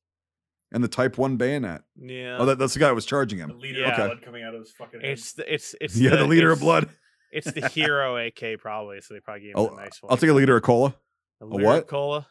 And 0.72 0.84
the 0.84 0.90
Type 0.90 1.18
1 1.18 1.38
bayonet. 1.38 1.84
Yeah. 1.96 2.38
Oh, 2.40 2.46
that, 2.48 2.58
that's 2.58 2.74
the 2.74 2.80
guy 2.82 2.88
that 2.88 2.96
was 2.96 3.06
charging 3.06 3.38
the 3.38 3.46
him. 3.46 3.60
leader 3.60 3.82
Yeah. 3.82 3.92
of 3.92 3.96
blood 4.10 4.22
coming 4.24 4.44
out 4.44 4.54
of 4.56 4.60
his 4.62 4.72
fucking 4.72 5.00
head. 5.00 5.12
it's 5.12 5.32
the, 5.34 5.54
it's 5.54 5.76
it's 5.80 5.96
yeah, 6.00 6.16
the, 6.18 6.26
leader 6.26 6.52
of 6.52 6.60
blood. 6.60 6.90
It's 7.32 7.50
the 7.50 7.70
hero 7.70 8.18
AK 8.18 8.60
probably, 8.60 9.00
so 9.00 9.14
they 9.14 9.20
probably 9.22 9.44
gave 9.44 9.52
him 9.52 9.60
I'll, 9.60 9.66
oh, 9.72 9.78
a 9.78 9.82
nice 9.82 10.02
one. 10.02 10.12
I'll 10.12 10.18
take 10.18 10.30
a 10.30 10.34
liter 10.34 10.58
of 10.58 10.64
cola. 10.64 10.96
a 11.42 11.46
a 11.46 11.46
liter 11.46 11.66
what? 11.66 11.78
of 11.84 11.88
cola. 11.88 12.28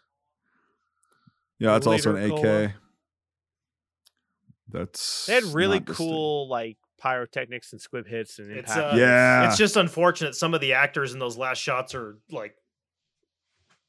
Yeah, 1.64 1.72
that's 1.72 1.86
also 1.86 2.14
an 2.14 2.30
AK. 2.30 2.30
cola. 2.30 2.74
That's 4.68 5.26
They 5.26 5.34
had 5.34 5.44
really 5.44 5.80
cool 5.80 6.48
like 6.48 6.76
pyrotechnics 7.00 7.72
and 7.72 7.80
squib 7.80 8.06
hits 8.06 8.38
and 8.38 8.50
It's, 8.50 8.70
uh, 8.70 8.94
Yeah, 8.96 9.46
It's 9.48 9.56
just 9.56 9.76
unfortunate. 9.76 10.34
Some 10.34 10.52
of 10.52 10.60
the 10.60 10.74
actors 10.74 11.14
in 11.14 11.20
those 11.20 11.38
last 11.38 11.58
shots 11.58 11.94
are 11.94 12.18
like, 12.30 12.54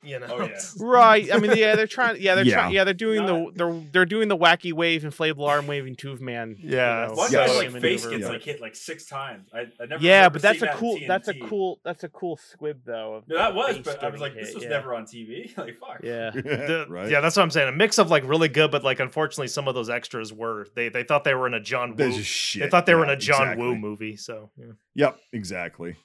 you 0.06 0.20
know, 0.20 0.28
Oh, 0.30 0.44
yeah. 0.46 0.60
Right. 0.80 1.34
I 1.34 1.38
mean, 1.38 1.56
yeah, 1.58 1.76
they're 1.76 1.88
trying. 1.88 2.22
Yeah, 2.22 2.36
they're 2.36 2.46
Yeah. 2.46 2.54
trying. 2.56 2.74
Yeah, 2.74 2.84
they're 2.84 2.94
doing 2.94 3.26
Not- 3.26 3.54
the 3.56 3.58
they're 3.58 3.82
they're 3.92 4.06
doing 4.06 4.28
the 4.28 4.38
wacky 4.38 4.72
wave 4.74 5.04
inflatable 5.04 5.48
arm 5.48 5.68
waving 5.68 5.96
tube 5.96 6.20
man. 6.22 6.56
you 6.60 6.72
Yeah. 6.76 7.08
know, 7.08 7.14
One 7.16 7.32
Yes. 7.32 7.50
guy's 7.50 7.74
like 7.74 7.82
face 7.82 8.06
gets 8.06 8.22
Yeah. 8.24 8.30
like 8.30 8.42
hit 8.44 8.62
like 8.62 8.76
six 8.76 9.06
times. 9.08 9.50
I, 9.54 9.68
I 9.82 9.86
never 9.88 10.04
Yeah, 10.04 10.30
but 10.30 10.42
that's 10.42 10.62
a 10.62 10.66
that 10.66 10.76
cool. 10.76 11.00
That's 11.08 11.28
a 11.28 11.34
cool. 11.34 11.80
That's 11.84 12.04
a 12.04 12.10
cool 12.10 12.38
squib 12.38 12.82
though. 12.86 13.16
of 13.16 13.28
No, 13.28 13.36
that 13.38 13.56
was, 13.56 13.80
but 13.80 14.04
I 14.04 14.10
was 14.10 14.20
getting 14.20 14.20
like, 14.22 14.34
this 14.36 14.54
was 14.54 14.64
yeah. 14.64 14.70
never 14.70 14.94
on 14.96 15.06
TV. 15.06 15.54
like, 15.58 15.78
fuck. 15.80 16.00
Yeah. 16.04 16.32
The- 16.36 16.86
right. 16.90 17.10
Yeah, 17.10 17.22
that's 17.22 17.36
what 17.36 17.44
I'm 17.44 17.52
saying. 17.52 17.70
A 17.70 17.72
mix 17.72 17.98
of 17.98 18.10
like 18.12 18.28
really 18.28 18.50
good, 18.50 18.72
but 18.72 18.84
like 18.84 19.00
unfortunately, 19.00 19.48
some 19.48 19.68
of 19.68 19.76
those 19.76 19.90
extras 19.90 20.32
were 20.34 20.68
they 20.76 20.90
they 20.90 21.04
thought 21.04 21.24
they 21.24 21.34
were 21.34 21.48
in 21.48 21.54
a 21.54 21.60
John 21.60 21.96
They're 21.96 22.10
Woo. 22.10 22.22
shit. 22.22 22.62
They 22.64 22.70
thought 22.70 22.86
they 22.86 22.96
were 22.96 23.04
in 23.04 23.10
a 23.10 23.16
John 23.18 23.42
exactly. 23.44 23.66
Woo 23.68 23.76
movie. 23.76 24.16
So 24.18 24.52
yeah. 24.58 24.66
Yep, 24.96 25.18
exactly. 25.34 25.96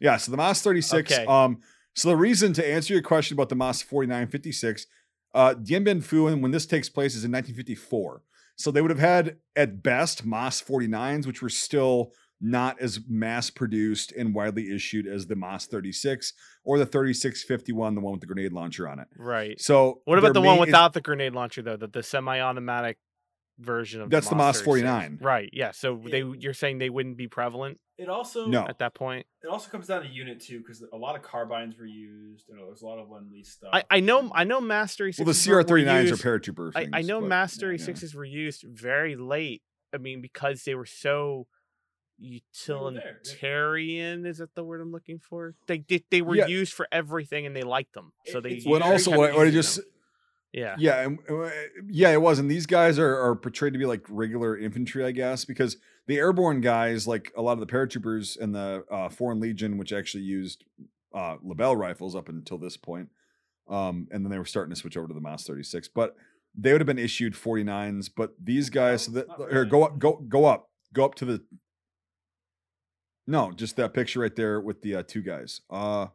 Yeah, 0.00 0.16
so 0.16 0.30
the 0.30 0.36
MAS 0.38 0.62
36. 0.62 1.12
Okay. 1.12 1.26
Um, 1.26 1.60
so 1.94 2.08
the 2.08 2.16
reason 2.16 2.52
to 2.54 2.66
answer 2.66 2.92
your 2.94 3.02
question 3.02 3.34
about 3.36 3.48
the 3.48 3.56
MAS 3.56 3.82
4956, 3.82 4.86
uh, 5.34 5.54
Dien 5.54 5.84
Bien 5.84 6.00
Phu, 6.00 6.40
when 6.40 6.50
this 6.50 6.66
takes 6.66 6.88
place, 6.88 7.14
is 7.14 7.24
in 7.24 7.32
1954. 7.32 8.22
So 8.56 8.70
they 8.70 8.82
would 8.82 8.90
have 8.90 8.98
had 8.98 9.38
at 9.56 9.82
best 9.82 10.24
MAS 10.26 10.60
49s, 10.62 11.26
which 11.26 11.40
were 11.42 11.48
still 11.48 12.12
not 12.40 12.80
as 12.80 13.00
mass 13.08 13.50
produced 13.50 14.12
and 14.12 14.34
widely 14.34 14.74
issued 14.74 15.06
as 15.06 15.26
the 15.26 15.36
MAS 15.36 15.66
36 15.66 16.32
or 16.64 16.78
the 16.78 16.86
3651, 16.86 17.94
the 17.94 18.00
one 18.00 18.12
with 18.12 18.20
the 18.20 18.26
grenade 18.26 18.52
launcher 18.52 18.88
on 18.88 18.98
it. 18.98 19.08
Right. 19.16 19.60
So 19.60 20.00
What 20.04 20.18
about 20.18 20.34
the 20.34 20.40
one 20.40 20.56
main- 20.56 20.60
without 20.60 20.92
the 20.94 21.00
grenade 21.00 21.34
launcher 21.34 21.62
though? 21.62 21.76
The, 21.76 21.88
the 21.88 22.02
semi-automatic 22.02 22.98
version 23.58 24.00
of 24.00 24.10
That's 24.10 24.28
the 24.28 24.36
MAS 24.36 24.56
MAS 24.56 24.62
36? 24.62 24.64
49. 24.64 25.18
Right. 25.20 25.50
Yeah. 25.52 25.72
So 25.72 26.00
they 26.02 26.22
you're 26.22 26.54
saying 26.54 26.78
they 26.78 26.88
wouldn't 26.90 27.18
be 27.18 27.28
prevalent 27.28 27.78
It 28.00 28.08
also 28.08 28.46
No. 28.46 28.64
at 28.66 28.78
that 28.78 28.94
point? 28.94 29.26
It 29.44 29.48
also 29.48 29.70
comes 29.70 29.86
down 29.88 30.02
to 30.02 30.08
unit 30.08 30.40
too, 30.40 30.58
because 30.60 30.82
a 30.92 30.96
lot 30.96 31.16
of 31.16 31.22
carbines 31.22 31.76
were 31.78 31.84
used, 31.86 32.48
and 32.48 32.58
there's 32.58 32.80
a 32.82 32.86
lot 32.86 32.98
of 32.98 33.10
lend 33.10 33.30
lease 33.30 33.50
stuff. 33.50 33.70
I, 33.74 33.84
I 33.90 34.00
know 34.00 34.30
I 34.34 34.44
know 34.44 34.60
Mastery. 34.60 35.12
Well, 35.18 35.26
the 35.26 35.32
6s 35.32 35.48
were- 35.48 35.56
were 35.56 35.64
CR39s 35.64 35.88
are 35.88 36.02
used- 36.02 36.22
paratrooper. 36.24 36.72
I, 36.74 36.88
I 36.92 37.02
know 37.02 37.20
but- 37.20 37.28
Mastery 37.28 37.76
yeah. 37.78 37.84
sixes 37.84 38.14
were 38.14 38.24
used 38.24 38.64
very 38.66 39.16
late. 39.16 39.62
I 39.94 39.98
mean, 39.98 40.20
because 40.22 40.64
they 40.64 40.74
were 40.74 40.86
so 40.86 41.46
utilitarian. 42.18 44.26
Is 44.26 44.38
that 44.38 44.54
the 44.54 44.64
word 44.64 44.80
I'm 44.80 44.92
looking 44.92 45.18
for? 45.18 45.54
They 45.66 45.78
did. 45.78 46.04
They 46.10 46.22
were 46.22 46.36
Yeah. 46.36 46.46
used 46.46 46.72
for 46.72 46.86
everything, 46.92 47.46
and 47.46 47.54
they 47.54 47.62
liked 47.62 47.92
them. 47.94 48.12
So 48.26 48.40
they. 48.40 48.50
it's 48.52 48.66
Well, 48.66 48.76
and 48.76 48.84
also, 48.84 49.10
heavy 49.10 49.20
what, 49.20 49.34
what 49.34 49.46
I 49.46 49.50
just 49.50 49.76
them. 49.76 49.84
Yeah. 50.52 50.74
Yeah, 50.78 51.00
and, 51.02 51.18
uh, 51.28 51.50
yeah, 51.86 52.10
it 52.10 52.20
was. 52.20 52.38
And 52.38 52.50
these 52.50 52.66
guys 52.66 52.98
are, 52.98 53.16
are 53.16 53.36
portrayed 53.36 53.72
to 53.72 53.78
be 53.78 53.86
like 53.86 54.04
regular 54.08 54.58
infantry, 54.58 55.04
I 55.04 55.12
guess, 55.12 55.44
because 55.44 55.76
the 56.06 56.18
airborne 56.18 56.60
guys, 56.60 57.06
like 57.06 57.32
a 57.36 57.42
lot 57.42 57.52
of 57.52 57.60
the 57.60 57.66
paratroopers 57.66 58.38
and 58.38 58.54
the 58.54 58.84
uh, 58.90 59.08
Foreign 59.08 59.38
Legion, 59.40 59.78
which 59.78 59.92
actually 59.92 60.24
used 60.24 60.64
uh, 61.14 61.36
Lebel 61.42 61.76
rifles 61.76 62.16
up 62.16 62.28
until 62.28 62.58
this 62.58 62.76
point, 62.76 63.08
um, 63.68 64.08
and 64.10 64.24
then 64.24 64.30
they 64.30 64.38
were 64.38 64.44
starting 64.44 64.74
to 64.74 64.80
switch 64.80 64.96
over 64.96 65.06
to 65.06 65.14
the 65.14 65.20
MAS 65.20 65.44
36. 65.44 65.88
But 65.88 66.16
they 66.56 66.72
would 66.72 66.80
have 66.80 66.86
been 66.86 66.98
issued 66.98 67.34
49s. 67.34 68.10
But 68.14 68.34
these 68.42 68.70
guys, 68.70 69.04
so 69.04 69.12
Oh, 69.12 69.14
that, 69.44 69.52
here, 69.52 69.64
go 69.64 69.84
up, 69.84 69.98
go 69.98 70.16
go 70.28 70.46
up, 70.46 70.70
go 70.92 71.04
up 71.04 71.14
to 71.16 71.24
the. 71.24 71.42
No, 73.26 73.52
just 73.52 73.76
that 73.76 73.94
picture 73.94 74.20
right 74.20 74.34
there 74.34 74.60
with 74.60 74.82
the 74.82 74.96
uh, 74.96 75.02
two 75.06 75.22
guys. 75.22 75.60
Uh, 75.70 76.08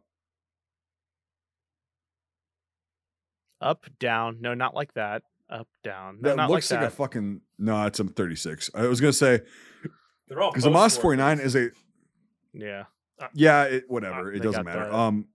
Up, 3.66 3.84
down. 3.98 4.38
No, 4.40 4.54
not 4.54 4.74
like 4.74 4.94
that. 4.94 5.22
Up, 5.50 5.68
down. 5.84 6.18
No, 6.20 6.30
that 6.30 6.36
not 6.36 6.50
looks 6.50 6.70
like, 6.70 6.80
like, 6.80 6.88
that. 6.90 6.92
a 6.94 6.96
fucking 6.96 7.40
no. 7.58 7.84
It's 7.86 8.00
a 8.00 8.04
36. 8.04 8.70
I 8.74 8.86
was 8.86 9.00
gonna 9.00 9.12
say 9.12 9.40
They're 10.28 10.40
all 10.40 10.50
because 10.50 10.64
the 10.64 10.70
MAS 10.70 10.94
post-war 10.96 11.14
49 11.16 11.40
is 11.40 11.56
a 11.56 11.70
yeah. 12.52 12.84
Yeah, 13.34 13.64
it, 13.64 13.84
whatever. 13.88 14.32
Uh, 14.32 14.36
it 14.36 14.42
doesn't 14.42 14.64
matter. 14.64 14.86
the- 14.86 14.94
Um, 14.94 15.26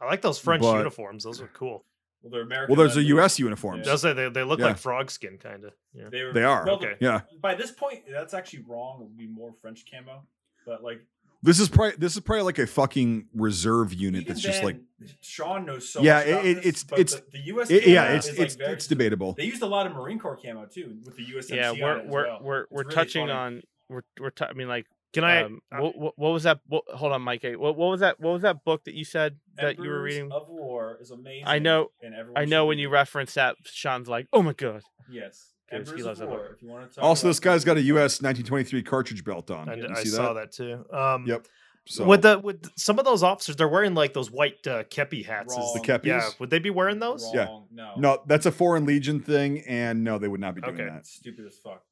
I 0.00 0.06
like 0.06 0.20
those 0.22 0.38
French 0.38 0.62
But- 0.62 0.78
uniforms. 0.78 1.24
Those 1.24 1.40
are 1.40 1.48
cool. 1.48 1.84
Well, 2.22 2.32
they're 2.32 2.42
American. 2.42 2.74
well, 2.74 2.84
there's 2.84 2.96
a 2.96 3.00
lend 3.00 3.08
U.S. 3.10 3.38
uniforms. 3.38 3.86
Yeah. 3.86 3.92
Does 3.92 4.02
they 4.02 4.12
they, 4.12 4.28
they 4.28 4.42
look 4.42 4.58
Yeah. 4.58 4.66
like 4.66 4.78
frog 4.78 5.10
skin 5.10 5.38
kind 5.38 5.64
of. 5.64 5.72
Yeah. 5.94 6.08
They, 6.10 6.24
were, 6.24 6.32
They 6.32 6.42
are. 6.42 6.64
well, 6.66 6.74
Okay. 6.76 6.96
Yeah. 7.00 7.20
By 7.40 7.54
this 7.54 7.70
point, 7.70 8.02
that's 8.10 8.34
actually 8.34 8.64
wrong. 8.66 9.00
It 9.00 9.04
would 9.04 9.16
be 9.16 9.28
more 9.28 9.52
French 9.62 9.84
camo, 9.90 10.26
but 10.66 10.82
like 10.82 11.06
This 11.42 11.60
is 11.60 11.68
probably 11.68 11.96
this 11.98 12.14
is 12.14 12.20
probably 12.20 12.42
like 12.42 12.58
a 12.58 12.66
fucking 12.66 13.28
reserve 13.34 13.94
unit 13.94 14.22
Even 14.22 14.32
that's 14.34 14.40
just 14.42 14.62
like 14.64 14.80
Sean 15.20 15.64
knows 15.66 15.88
so 15.88 16.02
Yeah, 16.02 16.14
much 16.14 16.26
about 16.28 16.44
it- 16.46 16.54
this, 16.56 16.66
it's- 16.66 16.84
but 16.84 16.98
it's- 16.98 17.20
the, 17.20 17.38
the 17.38 17.44
U.S. 17.46 17.70
it- 17.70 17.86
yeah, 17.86 18.04
camo 18.06 18.16
it's 18.16 18.26
is, 18.28 18.38
like, 18.38 18.46
it's 18.46 18.54
very 18.56 18.72
it's 18.72 18.86
debatable. 18.88 19.34
They 19.34 19.44
used 19.44 19.62
a 19.62 19.66
lot 19.66 19.86
of 19.86 19.92
Marine 19.94 20.18
Corps 20.18 20.36
camo 20.36 20.66
too 20.66 20.98
with 21.04 21.16
the 21.16 21.24
USMC. 21.24 21.54
yeah, 21.56 21.70
we're 21.72 21.96
it 21.98 22.04
as 22.06 22.10
we're 22.10 22.26
well. 22.26 22.38
we're 22.42 22.66
we're 22.70 22.82
really 22.82 22.94
touching 22.94 23.22
funny. 23.28 23.32
on 23.32 23.62
we're 23.88 24.02
we're. 24.20 24.30
T- 24.30 24.44
I 24.44 24.52
mean, 24.54 24.66
like, 24.68 24.86
Can 25.12 25.22
I? 25.24 25.42
um, 25.44 25.60
what, 25.70 25.96
what, 25.96 26.18
what 26.18 26.30
was 26.32 26.42
that? 26.42 26.58
What, 26.66 26.82
hold 26.88 27.12
on, 27.12 27.22
Mike. 27.22 27.42
What, 27.44 27.76
what 27.76 27.88
was 27.90 28.00
that? 28.00 28.18
What 28.18 28.32
was 28.32 28.42
that 28.42 28.64
book 28.64 28.84
that 28.84 28.94
you 28.94 29.04
said 29.04 29.36
that 29.56 29.78
you 29.78 29.88
were 29.88 30.02
reading? 30.02 30.32
of 30.32 30.48
War 30.48 30.98
is 31.00 31.10
amazing. 31.12 31.44
I 31.46 31.58
know- 31.60 31.92
and 32.02 32.14
I 32.36 32.44
know 32.46 32.66
when 32.66 32.78
you 32.78 32.88
reference 32.88 33.34
that, 33.34 33.54
Sean's 33.64 34.08
like, 34.08 34.26
"Oh 34.32 34.42
my 34.42 34.52
god." 34.54 34.82
Yes, 35.08 35.52
Because 35.70 35.90
he 35.92 36.02
loves 36.02 36.20
of 36.20 36.28
that 36.30 36.34
book. 36.36 36.50
If 36.56 36.62
you 36.62 36.68
want 36.68 36.88
to 36.90 36.94
talk 36.96 37.04
Also, 37.04 37.26
this 37.28 37.40
guy's 37.40 37.64
got 37.64 37.76
a 37.76 37.82
US 37.82 38.20
1923 38.22 38.82
cartridge 38.82 39.24
belt 39.24 39.50
on. 39.50 39.68
I, 39.68 39.74
You 39.74 39.88
I 39.90 40.02
see 40.02 40.08
saw 40.08 40.32
that 40.34 40.52
too. 40.52 40.84
Um, 40.92 41.26
Yep. 41.26 41.46
So 41.90 42.04
With 42.04 42.20
the 42.20 42.38
with 42.38 42.70
some 42.78 42.98
of 42.98 43.06
those 43.06 43.22
officers, 43.22 43.56
they're 43.56 43.66
wearing 43.66 43.94
like 43.94 44.12
those 44.12 44.30
white 44.30 44.66
uh, 44.66 44.84
kepi 44.84 45.24
hats. 45.24 45.54
Is 45.56 45.72
the 45.72 45.78
Wrong. 45.88 46.00
kepis. 46.00 46.04
Yeah, 46.04 46.28
would 46.38 46.50
they 46.50 46.58
be 46.58 46.68
wearing 46.68 46.98
those? 46.98 47.24
wrong. 47.34 47.66
Yeah. 47.74 47.84
No, 47.94 47.94
No, 47.96 48.22
that's 48.26 48.44
a 48.44 48.52
foreign 48.52 48.84
legion 48.84 49.20
thing, 49.20 49.60
and 49.66 50.04
no, 50.04 50.18
they 50.18 50.28
would 50.28 50.40
not 50.40 50.54
be 50.54 50.60
doing 50.60 50.74
Okay. 50.74 50.84
that. 50.84 51.06
Stupid 51.06 51.46
as 51.46 51.56
fuck. 51.56 51.82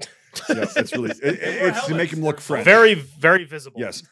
Yeah, 0.48 0.64
it's 0.76 0.92
really 0.94 1.10
it, 1.10 1.18
it- 1.22 1.40
They 1.40 1.60
wear 1.60 1.68
it's 1.68 1.86
to 1.86 1.94
make 1.94 2.08
helmets. 2.08 2.12
him 2.14 2.22
look 2.24 2.36
They're 2.36 2.42
French. 2.42 2.64
Very 2.64 2.94
very 2.94 3.44
visible. 3.44 3.78
Yes, 3.78 4.02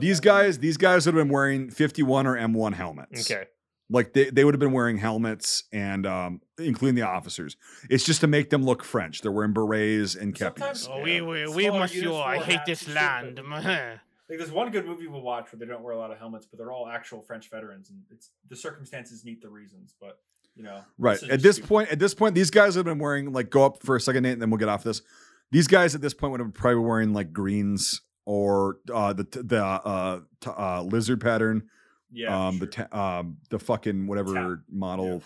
these 0.00 0.18
guys 0.20 0.58
these 0.58 0.78
guys 0.78 1.04
would 1.04 1.14
have 1.14 1.24
been 1.26 1.32
wearing 1.32 1.68
51 1.70 2.26
or 2.26 2.36
M1 2.38 2.72
helmets. 2.72 3.30
Okay. 3.30 3.44
Like 3.90 4.12
they, 4.12 4.30
they 4.30 4.44
would 4.44 4.54
have 4.54 4.60
been 4.60 4.72
wearing 4.72 4.96
helmets 4.98 5.64
and 5.72 6.06
um 6.06 6.40
including 6.58 6.94
the 6.94 7.02
officers. 7.02 7.56
It's 7.90 8.04
just 8.04 8.20
to 8.22 8.26
make 8.26 8.50
them 8.50 8.62
look 8.64 8.84
French. 8.84 9.20
They're 9.22 9.32
wearing 9.32 9.52
berets 9.52 10.14
and 10.14 10.36
Sometimes- 10.36 10.86
kepis. 10.86 10.90
Oh, 10.90 10.98
Yeah. 11.04 11.22
we 11.22 11.44
we, 11.46 11.46
Smaller 11.46 11.72
we 11.72 11.78
monsieur. 11.80 12.12
I 12.14 12.38
hate 12.38 12.60
this 12.66 12.88
land. 12.88 13.40
Like 14.30 14.38
there's 14.38 14.52
one 14.52 14.70
good 14.70 14.86
movie 14.86 15.08
we'll 15.08 15.22
watch 15.22 15.52
where 15.52 15.58
they 15.58 15.66
don't 15.66 15.82
wear 15.82 15.92
a 15.92 15.98
lot 15.98 16.12
of 16.12 16.18
helmets, 16.18 16.46
but 16.46 16.56
they're 16.56 16.70
all 16.70 16.86
actual 16.86 17.20
French 17.20 17.50
veterans, 17.50 17.90
and 17.90 17.98
it's 18.12 18.30
the 18.48 18.54
circumstances 18.54 19.24
need 19.24 19.42
the 19.42 19.48
reasons. 19.48 19.96
But 20.00 20.20
you 20.54 20.62
know, 20.62 20.82
Right. 20.98 21.16
is 21.20 21.28
At 21.28 21.42
this 21.42 21.56
stupid. 21.56 21.68
point, 21.68 21.88
at 21.90 21.98
this 21.98 22.14
point, 22.14 22.36
these 22.36 22.48
guys 22.50 22.76
have 22.76 22.84
been 22.84 23.00
wearing 23.00 23.32
like 23.32 23.50
go 23.50 23.64
up 23.66 23.82
for 23.82 23.96
a 23.96 24.00
second, 24.00 24.22
Nate, 24.22 24.34
and 24.34 24.40
then 24.42 24.48
we'll 24.50 24.58
get 24.58 24.68
off 24.68 24.84
this. 24.84 25.02
These 25.50 25.66
guys 25.66 25.96
at 25.96 26.00
this 26.00 26.14
point 26.14 26.30
would 26.30 26.38
have 26.38 26.54
probably 26.54 26.78
wearing 26.78 27.12
like 27.12 27.32
greens 27.32 28.02
or 28.24 28.76
uh, 28.94 29.12
the 29.14 29.24
the 29.32 29.64
uh, 29.64 30.20
t- 30.40 30.50
uh, 30.56 30.82
lizard 30.84 31.20
pattern, 31.20 31.64
yeah, 32.12 32.48
um, 32.48 32.58
the 32.58 32.66
ta- 32.66 33.18
um, 33.20 33.38
the 33.50 33.58
fucking 33.58 34.06
whatever 34.06 34.56
Tap. 34.56 34.64
model, 34.70 35.22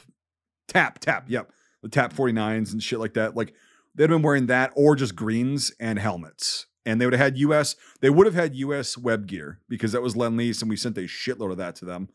tap 0.68 0.98
tap, 0.98 1.24
yep, 1.28 1.50
the 1.82 1.88
tap 1.88 2.12
49s 2.12 2.72
and 2.72 2.82
shit 2.82 2.98
like 2.98 3.14
that. 3.14 3.36
Like 3.36 3.54
they'd 3.94 4.08
been 4.08 4.22
wearing 4.22 4.46
that 4.46 4.72
or 4.74 4.96
just 4.96 5.14
greens 5.16 5.72
and 5.80 5.98
helmets. 5.98 6.66
And 6.86 7.00
they 7.00 7.06
would 7.06 7.14
have 7.14 7.20
had 7.20 7.38
US, 7.38 7.76
they 8.02 8.10
would 8.10 8.26
have 8.26 8.34
had 8.34 8.54
US 8.56 8.98
web 8.98 9.26
gear 9.26 9.60
because 9.68 9.92
that 9.92 10.02
was 10.02 10.16
Lend-Lease, 10.16 10.60
and 10.60 10.68
we 10.68 10.76
sent 10.76 10.98
a 10.98 11.02
shitload 11.02 11.50
of 11.52 11.56
that 11.56 11.74
to 11.76 11.84
them. 11.86 12.08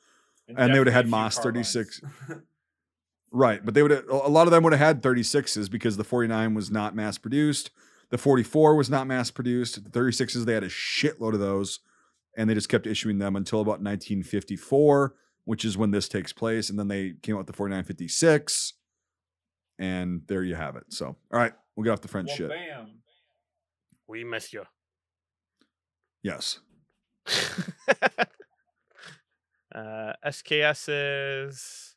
and 0.48 0.74
they 0.74 0.78
would 0.80 0.88
have 0.88 0.94
had 0.94 1.10
MAS 1.10 1.38
36. 1.40 2.02
Right, 3.32 3.64
but 3.64 3.76
they 3.76 3.84
would 3.84 3.92
a 3.92 4.16
lot 4.28 4.48
of 4.48 4.52
them 4.52 4.64
would 4.64 4.74
have 4.74 4.80
had 4.80 5.04
36s 5.04 5.70
because 5.70 5.98
the 5.98 6.04
49 6.04 6.56
was 6.56 6.72
not 6.72 6.96
mass 6.96 7.20
produced. 7.20 7.70
The 8.10 8.18
44 8.18 8.74
was 8.76 8.90
not 8.90 9.06
mass 9.06 9.30
produced. 9.30 9.84
The 9.84 9.90
36s 9.92 10.46
they 10.46 10.54
had 10.56 10.64
a 10.64 10.68
shitload 10.70 11.34
of 11.36 11.40
those 11.40 11.80
and 12.38 12.50
they 12.50 12.54
just 12.54 12.70
kept 12.70 12.88
issuing 12.88 13.20
them 13.20 13.36
until 13.36 13.62
about 13.62 13.82
1954, 13.82 15.16
which 15.46 15.66
is 15.66 15.78
when 15.78 15.92
this 15.92 16.08
takes 16.08 16.34
place 16.34 16.70
and 16.70 16.78
then 16.78 16.88
they 16.88 17.14
came 17.22 17.36
out 17.36 17.40
with 17.40 17.48
the 17.48 17.54
4956 17.54 18.74
and 19.80 20.22
there 20.28 20.44
you 20.44 20.56
have 20.56 20.76
it. 20.76 20.84
So, 20.90 21.08
all 21.08 21.16
right, 21.32 21.54
we'll 21.76 21.86
get 21.86 21.92
off 21.92 22.02
the 22.02 22.08
French 22.08 22.28
well, 22.30 22.38
shit. 22.38 22.50
bam. 22.50 23.00
we 24.08 24.24
monsieur. 24.24 24.66
Yes. 26.22 26.60
uh, 29.74 30.14
SKSs. 30.26 31.94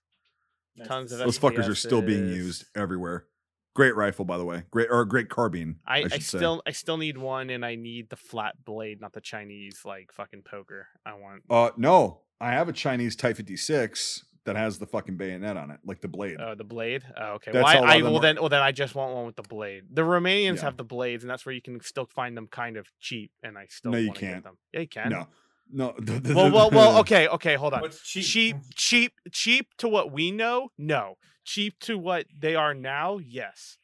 Nice 0.74 0.88
Tons 0.88 1.12
of 1.12 1.18
see. 1.18 1.24
Those 1.24 1.38
fuckers 1.38 1.68
are 1.68 1.74
still 1.74 2.00
being 2.00 2.28
used 2.28 2.64
everywhere. 2.74 3.26
Great 3.74 3.96
rifle 3.96 4.24
by 4.24 4.36
the 4.38 4.44
way. 4.44 4.64
Great 4.70 4.88
or 4.90 5.04
great 5.04 5.28
carbine. 5.30 5.76
I, 5.86 5.94
I, 5.94 5.98
I, 5.98 6.08
should 6.08 6.22
say. 6.24 6.38
still 6.38 6.62
I 6.66 6.72
still 6.72 6.96
need 6.98 7.16
one, 7.16 7.48
and 7.50 7.64
I 7.64 7.74
need 7.74 8.10
the 8.10 8.16
flat 8.16 8.62
blade, 8.64 9.00
not 9.00 9.12
the 9.14 9.20
Chinese 9.20 9.80
like 9.84 10.12
fucking 10.12 10.42
poker. 10.42 10.88
I 11.06 11.14
want. 11.14 11.42
Uh 11.48 11.70
no, 11.76 12.20
I 12.40 12.50
have 12.52 12.68
a 12.68 12.72
Chinese 12.72 13.16
Type 13.16 13.36
56 13.36 14.24
that 14.44 14.56
has 14.56 14.78
the 14.78 14.86
fucking 14.86 15.16
bayonet 15.16 15.56
on 15.56 15.70
it, 15.70 15.78
like 15.86 16.00
the 16.00 16.08
blade. 16.08 16.36
Oh, 16.40 16.54
the 16.56 16.64
blade. 16.64 17.04
Oh, 17.16 17.34
okay. 17.34 17.52
That's 17.52 17.64
Well, 17.64 17.72
how 17.74 17.78
a 17.78 17.82
lot 17.82 17.88
I, 17.90 17.98
I 17.98 18.02
well 18.02 18.16
are- 18.16 18.20
then 18.20 18.36
well 18.40 18.48
then 18.48 18.60
I 18.62 18.72
just 18.72 18.94
want 18.94 19.14
one 19.14 19.24
with 19.26 19.36
the 19.36 19.42
blade. 19.42 19.84
The 19.90 20.02
Romanians 20.02 20.56
Yeah. 20.56 20.62
have 20.64 20.76
the 20.76 20.84
blades, 20.84 21.22
and 21.24 21.30
that's 21.30 21.46
where 21.46 21.54
you 21.54 21.62
can 21.62 21.80
still 21.80 22.06
find 22.06 22.36
them 22.36 22.48
kind 22.48 22.76
of 22.76 22.86
cheap. 23.00 23.30
And 23.42 23.56
I 23.56 23.66
still 23.70 23.92
No, 23.92 23.98
you 23.98 24.12
can't. 24.12 24.42
them. 24.44 24.58
Yeah, 24.74 24.80
you 24.80 24.88
can. 24.88 25.10
No, 25.10 25.28
no. 25.72 25.94
the- 25.98 26.20
the- 26.20 26.34
Well, 26.34 26.50
well, 26.50 26.70
well. 26.70 26.98
Okay, 27.00 27.26
okay. 27.28 27.54
Hold 27.56 27.74
on. 27.74 27.80
What's 27.80 28.00
cheap? 28.02 28.24
cheap, 28.24 28.56
cheap, 28.74 29.12
cheap 29.32 29.66
to 29.78 29.88
what 29.88 30.12
we 30.12 30.30
know. 30.30 30.68
No, 30.78 31.16
cheap 31.44 31.78
to 31.80 31.96
what 31.98 32.26
they 32.38 32.54
are 32.54 32.74
now. 32.74 33.18
Yes. 33.18 33.78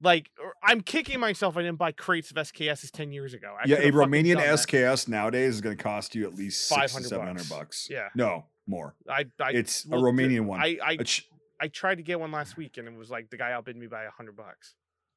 Like 0.00 0.30
I'm 0.62 0.80
kicking 0.80 1.18
myself. 1.18 1.56
I 1.56 1.62
didn't 1.62 1.78
buy 1.78 1.90
crates 1.92 2.30
of 2.30 2.36
SKSs 2.36 2.90
ten 2.92 3.10
years 3.10 3.34
ago. 3.34 3.56
I 3.60 3.66
yeah, 3.66 3.78
a 3.78 3.90
Romanian 3.90 4.34
done 4.36 4.44
that. 4.46 4.58
SKS 4.60 5.08
nowadays 5.08 5.54
is 5.56 5.60
going 5.60 5.76
to 5.76 5.82
cost 5.82 6.14
you 6.14 6.24
at 6.24 6.34
least 6.36 6.68
six 6.68 6.80
to 6.80 6.88
500 6.88 7.08
seven 7.08 7.26
hundred 7.26 7.48
bucks. 7.48 7.58
bucks. 7.58 7.88
Yeah. 7.90 8.08
no 8.14 8.44
more. 8.68 8.94
I, 9.08 9.24
I 9.40 9.50
It's 9.52 9.84
a 9.86 9.88
looked 9.96 10.20
at- 10.20 10.24
Romanian 10.30 10.44
one. 10.44 10.60
I, 10.60 10.78
I, 10.84 10.92
A 11.00 11.04
ch- 11.04 11.28
I 11.60 11.66
tried 11.68 11.96
to 11.96 12.02
get 12.04 12.20
one 12.20 12.30
last 12.30 12.56
week, 12.56 12.76
and 12.76 12.86
it 12.86 12.94
was 12.94 13.10
like 13.10 13.30
the 13.30 13.36
guy 13.38 13.50
outbid 13.50 13.76
me 13.76 13.86
by 13.88 14.04
a 14.04 14.10
hundred 14.10 14.36
bucks. 14.36 14.74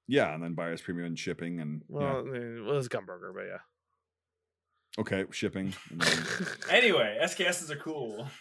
yeah, 0.07 0.33
and 0.33 0.41
then 0.41 0.55
buyer's 0.55 0.81
premium 0.81 1.05
and 1.05 1.19
shipping 1.19 1.59
and 1.59 1.83
Well, 1.87 2.25
eh, 2.33 2.37
it 2.57 2.63
was 2.63 2.89
Gumburger, 2.89 3.33
but 3.35 3.41
yeah. 3.43 3.57
Yeah, 4.97 5.01
okay, 5.01 5.25
shipping. 5.31 5.73
Anyway, 6.69 7.17
SKSs 7.23 7.69
are 7.69 7.75
cool. 7.77 8.27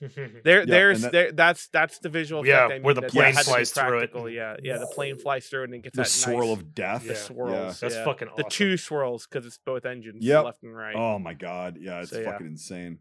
There, 0.00 0.60
Yeah, 0.60 0.64
there's 0.64 1.02
that- 1.02 1.12
there. 1.12 1.30
That's 1.32 1.68
that's 1.68 1.98
the 1.98 2.08
visual. 2.08 2.46
Yeah, 2.46 2.64
effect 2.64 2.80
I 2.80 2.84
where 2.86 2.94
mean, 2.94 3.04
the 3.04 3.08
plane 3.10 3.34
that 3.34 3.36
had 3.36 3.44
to 3.44 3.50
be 3.50 3.52
flies 3.52 3.70
through 3.70 3.98
it. 3.98 4.32
Yeah, 4.32 4.56
yeah. 4.62 4.78
The 4.78 4.86
plane 4.86 5.18
flies 5.18 5.46
through 5.46 5.60
it 5.60 5.64
and 5.64 5.74
it 5.74 5.82
gets 5.82 5.94
the 5.96 6.02
that 6.04 6.08
swirl 6.08 6.48
nice, 6.48 6.56
of 6.56 6.74
death. 6.74 7.02
the 7.02 7.08
Yeah. 7.08 7.14
swirls. 7.16 7.80
That's 7.80 7.94
yeah. 7.96 8.04
fucking 8.06 8.28
the 8.34 8.44
two 8.44 8.78
swirls 8.78 9.26
because 9.26 9.44
it's 9.44 9.58
both 9.58 9.84
engines, 9.84 10.24
Yep. 10.24 10.44
left 10.46 10.62
and 10.62 10.74
right. 10.74 10.96
Oh 10.96 11.18
my 11.18 11.34
god, 11.34 11.76
yeah, 11.78 12.00
it's 12.00 12.12
So, 12.12 12.20
yeah. 12.20 12.30
fucking 12.32 12.46
insane. 12.46 13.00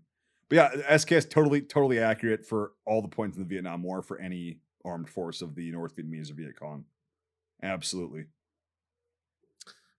But 0.49 0.55
yeah, 0.57 0.95
SKS 0.97 1.29
totally 1.29 1.61
totally 1.61 1.99
accurate 1.99 2.45
for 2.45 2.73
all 2.85 3.01
the 3.01 3.07
points 3.07 3.37
in 3.37 3.43
the 3.43 3.47
Vietnam 3.47 3.81
War 3.81 4.01
for 4.01 4.19
any 4.19 4.59
armed 4.83 5.09
force 5.09 5.41
of 5.41 5.55
the 5.55 5.71
North 5.71 5.95
Vietnamese 5.95 6.29
or 6.31 6.33
Viet 6.33 6.59
Cong. 6.59 6.83
Absolutely. 7.63 8.25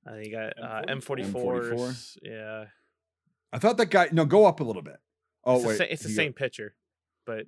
I 0.06 0.10
think 0.12 0.26
you 0.26 0.32
got 0.32 0.52
uh, 0.62 0.82
M44. 0.94 1.32
M44s. 1.32 2.18
Yeah, 2.22 2.64
I 3.52 3.58
thought 3.58 3.76
that 3.78 3.90
guy. 3.90 4.08
No, 4.12 4.24
go 4.24 4.46
up 4.46 4.60
a 4.60 4.64
little 4.64 4.82
bit. 4.82 4.96
Oh 5.44 5.56
it's 5.56 5.64
wait, 5.64 5.72
the, 5.72 5.78
sa- 5.78 5.84
it's 5.90 6.02
the 6.02 6.08
he 6.08 6.14
got- 6.14 6.22
same 6.22 6.32
picture, 6.32 6.74
but 7.26 7.46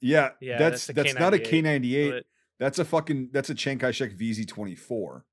Yeah, 0.00 0.30
Yeah, 0.40 0.58
that's 0.58 0.86
that's 0.86 1.12
that's, 1.12 1.18
not 1.18 1.34
a 1.34 1.38
K98, 1.38 1.44
K 1.44 1.60
ninety 1.62 1.96
eight. 1.96 2.10
but 2.10 2.24
That's 2.58 2.78
a 2.78 2.84
fucking 2.84 3.30
that's 3.32 3.50
a 3.50 3.54
Chiang 3.54 3.78
Kai 3.78 3.90
Shek 3.90 4.12
VZ 4.16 4.46
twenty 4.48 4.74
four 4.74 5.24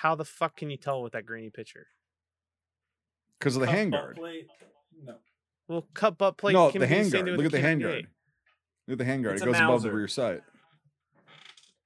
how 0.00 0.14
the 0.14 0.24
fuck 0.24 0.56
can 0.56 0.70
you 0.70 0.76
tell 0.78 1.02
with 1.02 1.12
that 1.12 1.26
grainy 1.26 1.50
picture? 1.50 1.86
because 3.38 3.56
of 3.56 3.60
the 3.60 3.66
Cup 3.66 3.76
handguard. 3.76 4.14
plate? 4.16 4.46
No. 5.04 5.14
Well, 5.68 5.86
cup 5.94 6.16
butt 6.18 6.36
plate. 6.38 6.52
no, 6.54 6.70
can 6.70 6.80
the 6.80 6.86
be 6.86 7.04
same 7.04 7.24
handguard. 7.24 7.36
Look 7.36 7.46
at 7.46 7.52
the 7.52 7.58
handguard. 7.58 8.06
Look 8.88 8.98
at 9.00 9.06
the 9.06 9.12
handguard. 9.12 9.34
It 9.36 9.42
a 9.42 9.44
goes 9.46 9.56
above 9.56 9.82
the 9.82 9.92
rear 9.92 10.08
sight. 10.08 10.42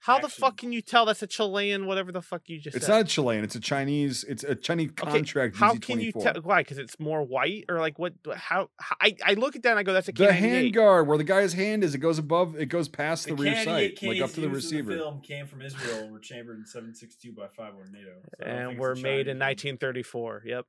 How 0.07 0.20
the 0.20 0.28
fuck 0.28 0.57
can 0.57 0.73
you 0.73 0.81
tell 0.81 1.05
that's 1.05 1.23
a 1.23 1.27
Chilean? 1.27 1.87
Whatever 1.87 2.12
the 2.12 2.23
fuck 2.23 2.43
you 2.47 2.61
just 2.61 2.77
It's 2.77 2.87
said. 2.87 2.93
not 2.93 3.01
a 3.03 3.05
Chilean. 3.05 3.43
It's 3.43 3.57
a 3.57 3.61
Chinese. 3.61 4.23
It's 4.24 4.45
a 4.45 4.55
Chinese 4.55 4.91
Okay, 5.01 5.11
contract. 5.11 5.57
How 5.57 5.74
VZ 5.74 5.83
can 5.83 6.01
you 6.01 6.12
tell? 6.12 6.35
Why? 6.43 6.61
Because 6.61 6.78
it's 6.78 6.99
more 7.01 7.23
white, 7.24 7.65
or 7.69 7.81
like 7.81 7.99
what? 7.99 8.15
How? 8.35 8.70
how 8.78 8.97
I, 9.01 9.16
I 9.24 9.35
look 9.35 9.57
at 9.57 9.62
that 9.65 9.70
and 9.70 9.78
I 9.81 9.83
go, 9.83 9.93
that's 9.93 10.09
a 10.09 10.12
The 10.12 10.27
K98. 10.28 10.73
handguard 10.73 11.07
where 11.07 11.19
the 11.19 11.24
guy's 11.24 11.53
hand 11.55 11.83
is, 11.83 11.95
it 11.95 11.99
goes 11.99 12.19
above. 12.19 12.55
It 12.57 12.66
goes 12.66 12.89
past 12.89 13.24
the, 13.27 13.35
The 13.35 13.43
rear 13.43 13.65
sight, 13.65 14.01
like 14.03 14.20
up 14.20 14.31
to 14.31 14.37
the 14.41 14.43
used 14.43 14.45
in 14.49 14.53
receiver. 14.53 14.93
film 14.97 15.20
came 15.23 15.47
from 15.47 15.61
Israel 15.62 16.05
and 16.05 16.12
were 16.12 16.20
chambered 16.20 16.59
in 16.59 16.66
762 16.66 17.33
by 17.33 17.49
5 17.49 17.74
or 17.74 17.87
NATO. 17.91 18.11
So 18.39 18.45
and 18.47 18.69
think 18.69 18.81
were 18.81 18.95
made 18.95 19.27
in 19.28 19.39
1934. 19.39 20.43
Yep. 20.47 20.66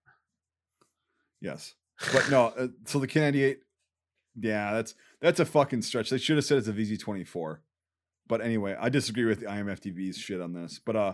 Yes, 1.42 1.76
but 2.12 2.30
no. 2.32 2.48
Uh, 2.58 2.68
so 2.86 3.00
the 3.00 3.08
K98. 3.08 3.58
Yeah, 4.40 4.74
that's 4.74 4.96
that's 5.22 5.40
a 5.40 5.46
fucking 5.46 5.82
stretch. 5.82 6.10
They 6.10 6.18
should 6.18 6.36
have 6.38 6.46
said 6.46 6.58
it's 6.60 6.68
a 6.68 6.74
VZ 6.74 7.00
twenty 7.00 7.24
four. 7.24 7.62
But 8.28 8.42
anyway, 8.42 8.76
I 8.80 8.90
disagree 8.90 9.26
with 9.26 9.40
the 9.40 9.46
IMFDB's 9.46 10.18
shit 10.18 10.42
on 10.42 10.54
this. 10.54 10.80
But 10.84 10.96
uh, 10.96 11.14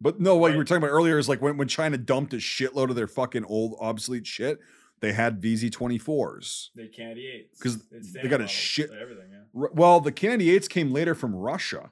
but 0.00 0.20
no, 0.20 0.36
what 0.36 0.52
you 0.52 0.58
were 0.58 0.64
talking 0.64 0.82
about 0.82 0.90
earlier 0.92 1.18
is 1.18 1.28
like 1.28 1.42
when 1.42 1.56
when 1.56 1.68
China 1.68 1.98
dumped 1.98 2.32
a 2.32 2.36
shitload 2.38 2.90
of 2.90 2.96
their 2.96 3.06
fucking 3.08 3.44
old 3.44 3.76
obsolete 3.80 4.26
shit, 4.26 4.58
they 5.00 5.12
had 5.12 5.40
VZ 5.40 5.70
twenty 5.72 5.98
fours. 5.98 6.70
They 6.74 6.84
K98s. 6.88 7.60
'Cause 7.60 7.76
Because 7.76 8.12
they 8.12 8.28
got 8.28 8.40
a 8.40 8.46
shit- 8.48 8.90
Everything, 8.90 9.30
yeah. 9.30 9.40
Well, 9.52 10.00
the 10.00 10.12
K98s 10.12 10.68
came 10.68 10.92
later 10.92 11.14
from 11.14 11.34
Russia. 11.34 11.90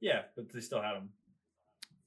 Yeah, 0.00 0.22
but 0.36 0.52
they 0.52 0.60
still 0.60 0.80
had 0.82 0.94
them. 0.94 1.10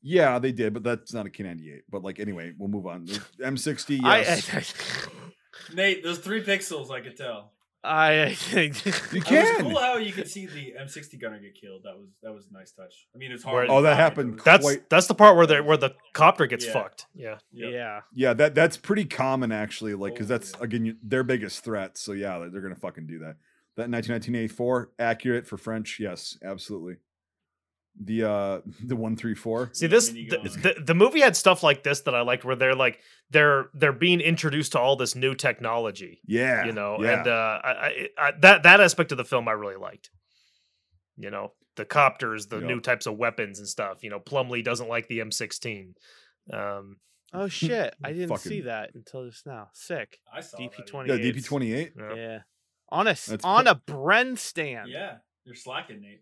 Yeah, 0.01 0.39
they 0.39 0.51
did, 0.51 0.73
but 0.73 0.84
that's 0.84 1.13
not 1.13 1.25
a 1.25 1.30
K98. 1.30 1.81
But 1.89 2.03
like 2.03 2.19
anyway, 2.19 2.53
we'll 2.57 2.69
move 2.69 2.88
on. 2.88 3.05
M60, 3.39 4.03
I- 4.03 4.19
yes. 4.21 4.53
I, 4.53 5.73
Nate, 5.75 6.03
those 6.03 6.19
three 6.19 6.43
pixels, 6.43 6.89
I 6.91 7.01
could 7.01 7.15
tell. 7.17 7.51
I 7.85 8.34
think 8.35 8.85
You 8.85 8.91
It 8.91 9.14
was 9.14 9.23
can. 9.26 9.61
cool 9.61 9.77
how 9.80 9.97
you 9.97 10.14
could 10.14 10.30
see 10.30 10.45
the 10.45 10.73
M60 10.80 11.19
gunner 11.19 11.39
get 11.39 11.53
killed. 11.60 11.81
That 11.84 11.97
was 11.97 12.10
that 12.22 12.34
was 12.34 12.47
a 12.49 12.53
nice 12.53 12.72
touch. 12.72 13.07
I 13.14 13.18
mean, 13.18 13.31
it's 13.31 13.43
hard. 13.43 13.68
Where- 13.68 13.77
Oh, 13.77 13.81
that 13.81 13.97
happened 13.97 14.38
but 14.38 14.45
That's 14.45 14.64
Quite- 14.65 14.89
that's 14.89 15.07
the 15.07 15.15
part 15.15 15.35
where 15.35 15.45
the 15.45 15.61
where 15.64 15.76
the 15.77 15.91
copter 16.14 16.45
gets 16.45 16.65
Yeah. 16.65 16.73
fucked. 16.73 17.07
Yeah. 17.14 17.38
Yep. 17.51 17.72
yeah. 17.73 18.01
Yeah, 18.14 18.34
that 18.34 18.55
that's 18.55 18.77
pretty 18.77 19.05
common 19.05 19.51
actually. 19.51 19.95
Like, 19.95 20.14
because 20.14 20.31
Oh, 20.31 20.35
that's 20.35 20.53
yeah. 20.57 20.64
again 20.64 20.85
you- 20.85 20.97
their 21.03 21.23
biggest 21.23 21.64
threat. 21.64 21.97
So 21.97 22.14
yeah, 22.14 22.39
they're, 22.39 22.49
they're 22.49 22.61
gonna 22.61 22.76
fucking 22.76 23.07
do 23.07 23.19
that. 23.19 23.35
That 23.76 23.89
1984 23.89 24.91
accurate 24.99 25.47
for 25.47 25.57
French. 25.57 25.99
Yes, 25.99 26.38
absolutely. 26.43 26.97
The 28.01 28.23
uh 28.23 28.61
the 28.83 28.95
one 28.95 29.15
three 29.15 29.35
four. 29.35 29.69
See 29.73 29.87
this 29.87 30.09
the, 30.09 30.25
the, 30.27 30.83
the 30.83 30.95
movie 30.95 31.19
had 31.21 31.35
stuff 31.35 31.61
like 31.63 31.83
this 31.83 32.01
that 32.01 32.15
I 32.15 32.21
liked 32.21 32.43
where 32.43 32.55
they're 32.55 32.75
like 32.75 32.99
they're 33.29 33.69
they're 33.73 33.93
being 33.93 34.19
introduced 34.19 34.71
to 34.73 34.79
all 34.79 34.95
this 34.95 35.15
new 35.15 35.35
technology, 35.35 36.19
Yeah, 36.25 36.65
you 36.65 36.71
know, 36.71 36.97
yeah. 37.01 37.19
and 37.19 37.27
uh 37.27 37.59
I, 37.63 37.69
I, 37.71 38.07
I 38.17 38.31
that 38.41 38.63
that 38.63 38.81
aspect 38.81 39.11
of 39.11 39.17
the 39.17 39.23
film 39.25 39.47
I 39.47 39.51
really 39.51 39.75
liked. 39.75 40.09
You 41.17 41.29
know, 41.29 41.51
the 41.75 41.85
copters, 41.85 42.47
the 42.49 42.59
new 42.61 42.79
types 42.79 43.05
of 43.05 43.15
weapons 43.17 43.59
and 43.59 43.67
stuff. 43.67 44.03
You 44.03 44.09
know, 44.09 44.19
Plumley 44.19 44.63
doesn't 44.63 44.89
like 44.89 45.07
the 45.07 45.19
M16. 45.19 45.93
Um 46.51 46.97
Oh 47.35 47.47
shit! 47.59 47.95
I 48.03 48.13
didn't 48.13 48.37
see 48.37 48.61
that 48.61 48.91
until 48.95 49.27
just 49.27 49.45
now. 49.45 49.69
Sick. 49.73 50.19
I 50.31 50.41
saw 50.41 50.57
DP20. 50.57 51.07
yeah, 51.07 51.15
DP 51.15 51.45
twenty 51.45 51.73
eight. 51.73 51.93
yeah. 51.97 52.13
Yeah. 52.15 52.39
On 52.89 53.07
a 53.07 53.13
That's 53.13 53.43
on 53.43 53.63
pro- 53.65 53.71
a 53.71 53.75
Bren 53.75 54.37
stand. 54.37 54.89
Yeah, 54.89 55.15
you're 55.45 55.55
slacking, 55.55 56.01
Nate. 56.01 56.21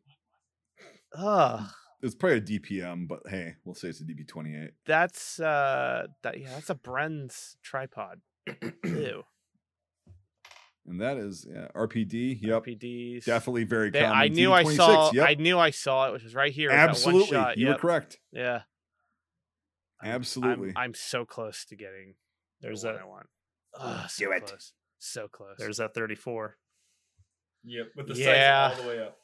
Ugh. 1.16 1.70
It's 2.04 2.16
probably 2.16 2.38
a 2.38 2.42
DPM, 2.42 3.08
but 3.08 3.22
hey, 3.30 3.56
we'll 3.64 3.76
say 3.76 3.90
it's 3.90 4.02
a 4.02 4.04
DP 4.04 4.28
twenty 4.28 4.56
eight. 4.56 4.72
That's 4.86 5.40
uh 5.40 6.08
that 6.24 6.40
yeah, 6.40 6.50
that's 6.56 6.70
a 6.72 6.76
Bren's 6.76 7.58
tripod. 7.64 8.22
Ew. 8.84 9.24
And 10.88 11.00
that 11.00 11.18
is 11.18 11.46
yeah, 11.48 11.68
RPD. 11.76 12.40
Yep, 12.42 12.66
PDs. 12.66 13.26
definitely 13.26 13.66
very 13.66 13.92
They- 13.92 14.02
common. 14.02 14.18
I 14.18 14.28
knew 14.30 14.52
I 14.52 14.64
DP26, 14.64 14.76
saw 14.76 15.12
Yep, 15.14 15.28
I 15.30 15.34
knew 15.36 15.60
I 15.60 15.70
saw 15.70 16.08
it, 16.08 16.14
which 16.14 16.24
is 16.24 16.34
right 16.34 16.52
here. 16.52 16.70
with 16.70 16.80
one 16.80 16.90
absolutely. 16.90 17.28
shot. 17.28 17.58
You 17.60 17.68
Yep. 17.68 17.76
were 17.76 17.80
correct. 17.80 18.18
Yeah. 18.32 18.62
I'm- 20.02 20.16
Absolutely. 20.16 20.70
I'm, 20.70 20.78
I'm 20.78 20.94
so 20.96 21.24
close 21.26 21.66
to 21.66 21.76
getting 21.76 22.16
There's 22.62 22.82
the 22.82 22.88
one 22.88 22.96
that 22.96 23.02
I 23.04 23.06
want. 23.06 23.28
Ugh, 23.80 24.10
so 24.10 24.26
Do 24.26 24.32
it. 24.32 24.46
close. 24.48 24.74
So 24.98 25.28
close. 25.28 25.56
there's 25.60 25.78
that 25.78 25.94
34. 25.94 26.58
Yep, 27.64 27.88
with 27.96 28.08
the 28.08 28.16
Yeah. 28.16 28.70
sights 28.70 28.80
all 28.80 28.84
the 28.86 28.90
way 28.90 29.04
up. 29.04 29.18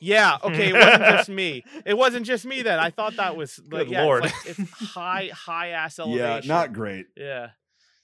Yeah, 0.00 0.38
okay, 0.42 0.70
it 0.70 0.74
wasn't 0.74 1.04
just 1.04 1.28
me. 1.28 1.64
It 1.86 1.96
wasn't 1.96 2.26
just 2.26 2.44
me 2.44 2.62
then. 2.62 2.78
I 2.78 2.90
thought 2.90 3.16
that 3.16 3.36
was 3.36 3.58
like, 3.70 3.86
Good 3.86 3.90
yeah, 3.90 4.02
lord. 4.04 4.24
It's, 4.24 4.58
like, 4.58 4.58
it's 4.58 4.70
high 4.94 5.30
high 5.32 5.68
ass 5.68 5.98
elevation. 5.98 6.26
yeah, 6.26 6.40
not 6.54 6.72
great. 6.72 7.06
Yeah. 7.16 7.50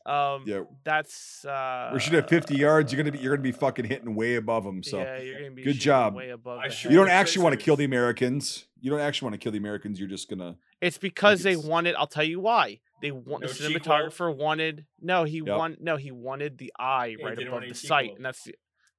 Um 0.07 0.45
Yeah, 0.47 0.63
that's 0.85 1.45
uh 1.45 1.91
we're 1.93 1.99
shooting 1.99 2.21
at 2.21 2.29
fifty 2.31 2.57
yards. 2.57 2.93
You're 2.93 3.03
gonna 3.03 3.13
be 3.13 3.19
you're 3.19 3.35
gonna 3.37 3.43
be 3.43 3.53
fucking 3.53 3.85
hitting 3.85 4.15
way 4.15 4.37
above 4.37 4.65
them. 4.65 4.83
So 4.83 4.99
yeah, 4.99 5.19
you're 5.19 5.39
gonna 5.41 5.51
be 5.51 5.65
good 5.65 5.79
job. 5.79 6.15
way 6.15 6.31
above 6.31 6.61
I 6.61 6.69
sure 6.69 6.91
you 6.91 6.97
don't 6.97 7.11
actually 7.11 7.43
want 7.45 7.59
to 7.59 7.63
kill 7.65 7.77
the. 7.77 7.85
Americans. 7.85 8.67
You 8.81 8.91
don't 8.91 9.01
actually 9.01 9.27
want 9.27 9.35
to 9.35 9.39
kill 9.45 9.53
the 9.53 9.59
Americans. 9.59 9.99
You're 9.99 10.09
just 10.09 10.31
gonna. 10.31 10.57
It's 10.81 10.99
because 10.99 11.43
they 11.43 11.53
it's- 11.53 11.67
wanted. 11.67 11.95
I'll 11.97 12.07
tell 12.07 12.25
you 12.25 12.39
why. 12.41 12.81
They 13.03 13.11
want 13.13 13.43
No 13.43 13.49
the 13.49 13.55
cheek 13.55 13.83
cinematographer 13.83 14.35
wanted. 14.35 14.87
No, 15.01 15.25
he 15.25 15.39
Yep. 15.39 15.47
want. 15.59 15.81
No, 15.81 15.97
he 15.97 16.11
wanted 16.11 16.59
the 16.59 16.73
eye 16.79 17.15
he 17.19 17.25
right 17.25 17.39
above 17.39 17.61
the 17.61 17.67
any 17.67 17.75
sight, 17.75 18.15
and 18.17 18.25
that's 18.25 18.43
the, 18.45 18.55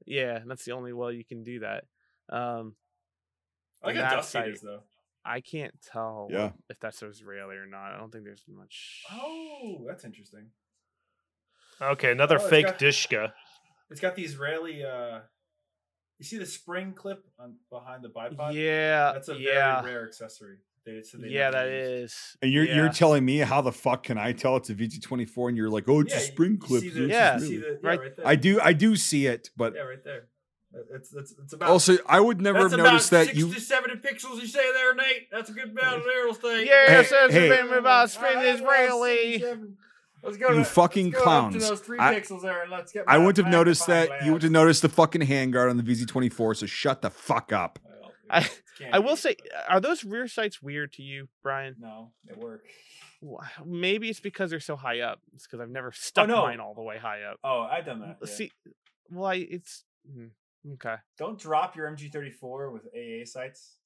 yeah, 0.05 0.35
and 0.37 0.49
that's 0.49 0.63
the 0.65 0.71
only 0.73 0.93
way 0.93 1.13
you 1.13 1.25
can 1.25 1.43
do 1.43 1.59
that. 1.61 1.83
Um, 2.29 2.75
I 3.83 3.87
like 3.87 3.95
And 3.95 4.03
how 4.05 4.09
that 4.11 4.15
dusty 4.17 4.39
it 4.39 4.59
though. 4.61 4.83
I 5.25 5.41
can't 5.41 5.73
tell 5.81 6.27
Yeah. 6.31 6.51
if 6.69 6.79
that's 6.79 7.01
Israeli 7.03 7.55
or 7.55 7.65
not. 7.65 7.93
I 7.93 7.97
don't 7.97 8.11
think 8.11 8.23
there's 8.25 8.43
much. 8.47 9.03
Oh, 9.11 9.83
that's 9.87 10.03
interesting. 10.05 10.47
Okay, 11.81 12.11
another 12.11 12.37
Oh, 12.39 12.49
fake 12.49 12.65
got- 12.67 12.79
Dushka. 12.79 13.33
It's 13.89 14.01
got 14.01 14.15
the 14.15 14.23
Israeli. 14.23 14.83
uh 14.83 15.21
You 16.19 16.25
see 16.25 16.37
the 16.37 16.45
spring 16.45 16.93
clip 16.93 17.25
on 17.39 17.55
behind 17.69 18.03
the 18.03 18.09
bipod? 18.09 18.53
yeah, 18.53 19.13
that's 19.13 19.29
a 19.29 19.37
yeah, 19.37 19.81
very 19.81 19.95
rare 19.95 20.05
accessory. 20.07 20.57
They, 20.85 21.01
so 21.03 21.17
they 21.17 21.29
yeah. 21.29 21.49
never 21.49 21.69
That 21.69 21.71
use. 22.01 22.11
is. 22.11 22.37
And 22.41 22.51
you're 22.51 22.65
yeah. 22.65 22.75
you're 22.75 22.89
telling 22.89 23.23
me 23.25 23.37
how 23.37 23.61
the 23.61 23.71
fuck 23.71 24.03
can 24.03 24.17
I 24.17 24.31
tell 24.33 24.57
it's 24.57 24.69
a 24.69 24.75
VZ24? 24.75 25.49
and 25.49 25.57
you're 25.57 25.69
like, 25.69 25.87
oh, 25.87 26.01
it's 26.01 26.13
Yeah, 26.13 26.19
a 26.19 26.23
spring 26.23 26.51
you 26.53 26.57
clip. 26.57 26.81
the- 26.81 26.89
Yeah. 27.07 27.35
you 27.35 27.39
see 27.39 27.55
Israeli." 27.55 27.59
the- 27.61 27.67
yeah, 27.81 27.87
Right- 27.89 27.99
right 28.01 28.15
there. 28.17 28.27
I 28.27 28.35
do 28.35 28.59
I 28.61 28.73
do 28.73 28.95
see 28.95 29.27
it, 29.27 29.49
but 29.55 29.75
Yeah, 29.75 29.81
right 29.81 30.03
there. 30.03 30.27
It's 30.93 31.11
it's 31.13 31.33
it's 31.43 31.53
about. 31.53 31.69
also 31.69 31.97
I 32.05 32.19
would 32.19 32.39
never 32.41 32.59
that's 32.59 32.71
have 32.73 32.79
about 32.79 32.91
noticed 32.91 33.09
that 33.11 33.25
six 33.27 33.37
you. 33.37 33.51
to 33.53 33.59
seventy 33.59 33.95
pixels. 33.95 34.39
You 34.39 34.45
say 34.47 34.71
there, 34.73 34.93
Nate. 34.93 35.27
That's 35.31 35.49
a 35.49 35.53
good 35.53 35.69
amount 35.71 35.97
of 35.97 36.05
real 36.05 36.31
estate. 36.31 36.67
Yeah, 36.67 36.85
Hey, 36.87 37.03
says 37.05 37.31
hey. 37.33 37.47
hey, 37.47 37.77
about 37.77 38.11
spin 38.11 38.25
Alright, 38.37 38.55
Israeli. 38.55 39.43
Let's 40.21 40.37
go. 40.37 40.49
You 40.49 40.55
to, 40.59 40.65
fucking 40.65 41.11
let's 41.11 41.15
go 41.15 41.31
up 41.31 41.51
to 41.53 41.57
clowns. 41.57 41.69
those 41.69 41.79
three 41.79 41.97
I- 41.99 42.13
pixels 42.19 42.41
there, 42.43 42.61
and 42.61 42.69
let's 42.71 42.91
get. 42.91 43.05
I 43.07 43.17
wouldn't 43.17 43.37
have 43.43 43.51
noticed 43.51 43.87
that. 43.87 44.09
magnifying 44.09 44.25
You 44.27 44.33
would 44.33 44.43
have 44.43 44.51
glass. 44.51 44.61
noticed 44.61 44.81
the 44.83 44.89
fucking 44.89 45.21
handguard 45.21 45.69
on 45.71 45.77
the 45.77 45.83
VZ24. 45.83 46.57
So 46.57 46.65
shut 46.65 47.01
the 47.01 47.09
fuck 47.09 47.51
up. 47.51 47.79
Well, 47.83 48.11
I- 48.29 48.39
it 48.41 48.89
I 48.93 48.99
will 48.99 49.15
be. 49.15 49.21
say, 49.21 49.35
are 49.67 49.79
those 49.81 50.03
rear 50.05 50.27
sights 50.27 50.61
weird 50.61 50.93
to 50.93 51.01
you, 51.01 51.29
Brian? 51.41 51.75
no, 51.79 52.11
they 52.27 52.33
work. 52.39 52.63
Wh- 53.25 53.65
Maybe 53.65 54.07
it's 54.09 54.19
because 54.21 54.49
they're 54.51 54.59
so 54.61 54.75
high 54.77 54.99
up. 55.01 55.19
It's 55.33 55.45
because 55.47 55.59
I've 55.61 55.69
never 55.69 55.91
stuck 55.91 56.27
no. 56.29 56.43
mine 56.43 56.59
all 56.59 56.73
the 56.75 56.81
way 56.83 56.97
high 56.97 57.23
up. 57.23 57.37
Oh, 57.43 57.61
I've 57.61 57.85
done 57.85 57.99
that. 58.01 58.17
yeah. 58.21 58.27
See, 58.33 58.51
well, 59.09 59.31
I, 59.31 59.35
it's 59.35 59.83
mm, 60.09 60.29
okay. 60.73 60.95
don't 61.17 61.39
drop 61.39 61.75
your 61.75 61.89
MG34 61.89 62.71
with 62.73 62.85
AA 62.87 63.25
sights, 63.25 63.77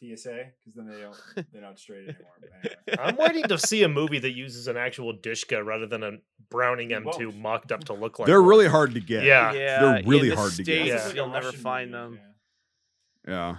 PSA, 0.00 0.46
because 0.64 0.74
then 0.76 0.86
they 0.86 1.00
don't 1.00 1.16
they're 1.52 1.62
not 1.62 1.78
straight 1.78 2.08
anymore. 2.08 2.32
Anyway. 2.64 2.76
I'm 2.98 3.16
waiting 3.16 3.44
to 3.44 3.58
see 3.58 3.82
a 3.82 3.88
movie 3.88 4.18
that 4.20 4.32
uses 4.32 4.68
an 4.68 4.76
actual 4.76 5.12
Dushka 5.14 5.64
rather 5.64 5.86
than 5.86 6.02
a 6.02 6.12
Browning 6.50 6.90
M2 6.90 7.04
won't. 7.26 7.36
mocked 7.38 7.72
up 7.72 7.84
to 7.84 7.92
look 7.94 8.18
like. 8.18 8.26
They're 8.26 8.40
one. 8.40 8.48
really 8.50 8.68
hard 8.68 8.94
to 8.94 9.00
get. 9.00 9.24
Yeah. 9.24 9.52
They're 9.52 9.96
in 9.96 10.08
really 10.08 10.30
the 10.30 10.36
hard 10.36 10.52
to 10.52 10.62
get. 10.62 10.86
Yeah. 10.86 10.94
It's 10.94 11.04
like 11.06 11.12
a 11.14 11.16
You'll 11.16 11.28
never 11.30 11.52
find 11.52 11.92
them. 11.92 12.18
yeah. 13.26 13.32
Yeah. 13.32 13.56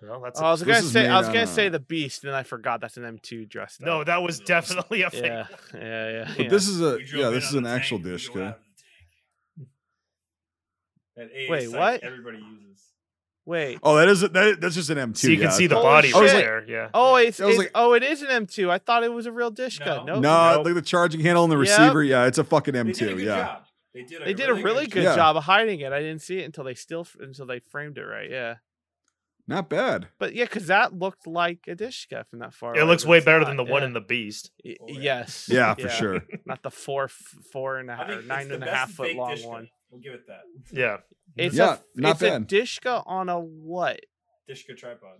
Well, 0.00 0.20
that's 0.20 0.40
Oh, 0.40 0.44
I 0.46 0.50
was 0.52 0.62
gonna 0.62 0.80
say, 0.82 1.08
I 1.08 1.18
was 1.18 1.26
gonna 1.26 1.40
a- 1.42 1.46
say 1.48 1.68
the 1.70 1.80
Beast, 1.80 2.22
and 2.22 2.30
then 2.30 2.38
I 2.38 2.44
forgot 2.44 2.80
that's 2.80 2.96
an 2.96 3.02
M2 3.02 3.48
dressed 3.48 3.80
no, 3.80 4.02
up. 4.02 4.06
that 4.06 4.22
was 4.22 4.38
definitely 4.38 5.02
a 5.02 5.10
fake. 5.10 5.24
yeah, 5.24 5.46
yeah, 5.74 6.10
yeah. 6.10 6.34
But 6.36 6.50
this 6.50 6.68
is 6.68 6.80
a 6.80 6.98
yeah. 7.12 7.30
This 7.30 7.44
is 7.48 7.54
an 7.54 7.66
actual 7.66 7.98
tank, 7.98 8.06
we 8.06 8.12
Dushka. 8.12 8.42
out 8.46 8.48
of 8.48 8.62
the 9.56 9.62
tank. 9.64 9.68
That 11.18 11.26
AA 11.26 11.50
Wait, 11.50 11.68
sight 11.70 11.78
what? 11.78 12.02
Everybody 12.04 12.38
uses. 12.38 12.84
Wait. 13.44 13.78
Oh, 13.82 13.96
that 13.96 14.08
is 14.08 14.22
a, 14.22 14.28
that, 14.28 14.60
that's 14.60 14.74
just 14.74 14.90
an 14.90 14.98
M2. 14.98 15.16
So 15.16 15.28
you 15.28 15.34
yeah, 15.36 15.42
can 15.44 15.52
see 15.52 15.66
the 15.66 15.74
Holy 15.76 15.86
body 15.86 16.08
shit. 16.08 16.16
right 16.20 16.32
there. 16.32 16.64
Yeah. 16.68 16.88
Oh, 16.94 17.16
it's, 17.16 17.40
I 17.40 17.46
was 17.46 17.54
it's 17.54 17.58
like- 17.64 17.70
oh, 17.74 17.94
it 17.94 18.02
is 18.02 18.22
an 18.22 18.28
M2. 18.46 18.68
I 18.70 18.78
thought 18.78 19.04
it 19.04 19.12
was 19.12 19.26
a 19.26 19.32
real 19.32 19.50
Dushka. 19.52 19.86
No. 19.86 20.04
No, 20.04 20.20
No, 20.20 20.52
Nope. 20.54 20.64
look 20.66 20.70
at 20.72 20.74
the 20.74 20.82
charging 20.88 21.20
handle 21.20 21.44
and 21.44 21.52
the 21.52 21.56
Yep. 21.56 21.60
receiver. 21.60 22.02
Yeah, 22.02 22.26
it's 22.26 22.38
a 22.38 22.44
fucking 22.44 22.74
They 22.74 22.82
did 22.84 23.02
a 23.02 23.12
M2. 23.12 23.16
good 23.16 23.24
Yeah. 23.24 23.36
job. 23.44 23.62
They 23.94 24.02
did 24.04 24.22
a 24.22 24.24
they 24.26 24.34
did 24.34 24.48
a 24.50 24.54
really 24.54 24.86
good 24.86 25.02
Yeah. 25.04 25.16
job 25.16 25.36
of 25.36 25.44
hiding 25.44 25.80
it. 25.80 25.92
I 25.92 26.00
didn't 26.00 26.20
see 26.22 26.38
it 26.38 26.44
until 26.44 26.62
they 26.64 26.74
still 26.74 27.06
until 27.20 27.46
they 27.46 27.60
framed 27.70 27.96
it 27.96 28.02
right. 28.04 28.30
Yeah, 28.30 28.56
Not 29.46 29.70
bad. 29.70 30.08
but 30.18 30.34
yeah, 30.34 30.44
because 30.44 30.66
that 30.66 30.92
looked 30.92 31.26
like 31.26 31.60
a 31.66 31.74
dish 31.74 32.06
Dushka 32.12 32.26
from 32.28 32.40
that 32.40 32.52
far. 32.52 32.74
It 32.76 32.80
away, 32.80 32.90
looks 32.90 33.06
way 33.06 33.20
better 33.20 33.40
not, 33.40 33.46
than 33.48 33.56
the 33.56 33.64
one 33.64 33.80
yeah. 33.80 33.86
in 33.86 33.92
the 33.94 34.02
Beast. 34.02 34.50
Y- 34.62 34.76
Oh, 34.78 34.84
yeah. 34.88 35.00
Yes. 35.00 35.48
Yeah, 35.50 35.74
for 35.74 35.88
sure. 35.88 36.22
Not 36.44 36.62
the 36.62 36.70
four, 36.70 37.04
f- 37.04 37.34
four 37.50 37.78
and 37.78 37.88
a 37.88 37.94
I 37.94 37.96
half, 37.96 38.06
think 38.08 38.16
or 38.16 38.20
it's 38.20 38.28
nine 38.28 38.48
the 38.48 38.54
and 38.54 38.62
a 38.62 38.66
best 38.66 38.76
half 38.78 38.90
foot 38.90 39.14
long 39.16 39.42
one. 39.44 39.68
We'll 39.90 40.00
give 40.00 40.14
it 40.14 40.26
that. 40.26 40.40
Yeah. 40.72 40.98
It's 41.36 41.54
Yeah, 41.56 41.76
a 41.96 42.00
not 42.00 42.22
it's 42.22 42.22
a. 42.22 42.40
Dushka 42.40 43.02
on 43.06 43.28
a 43.28 43.38
what? 43.40 44.00
Dushka 44.48 44.76
tripod. 44.76 45.18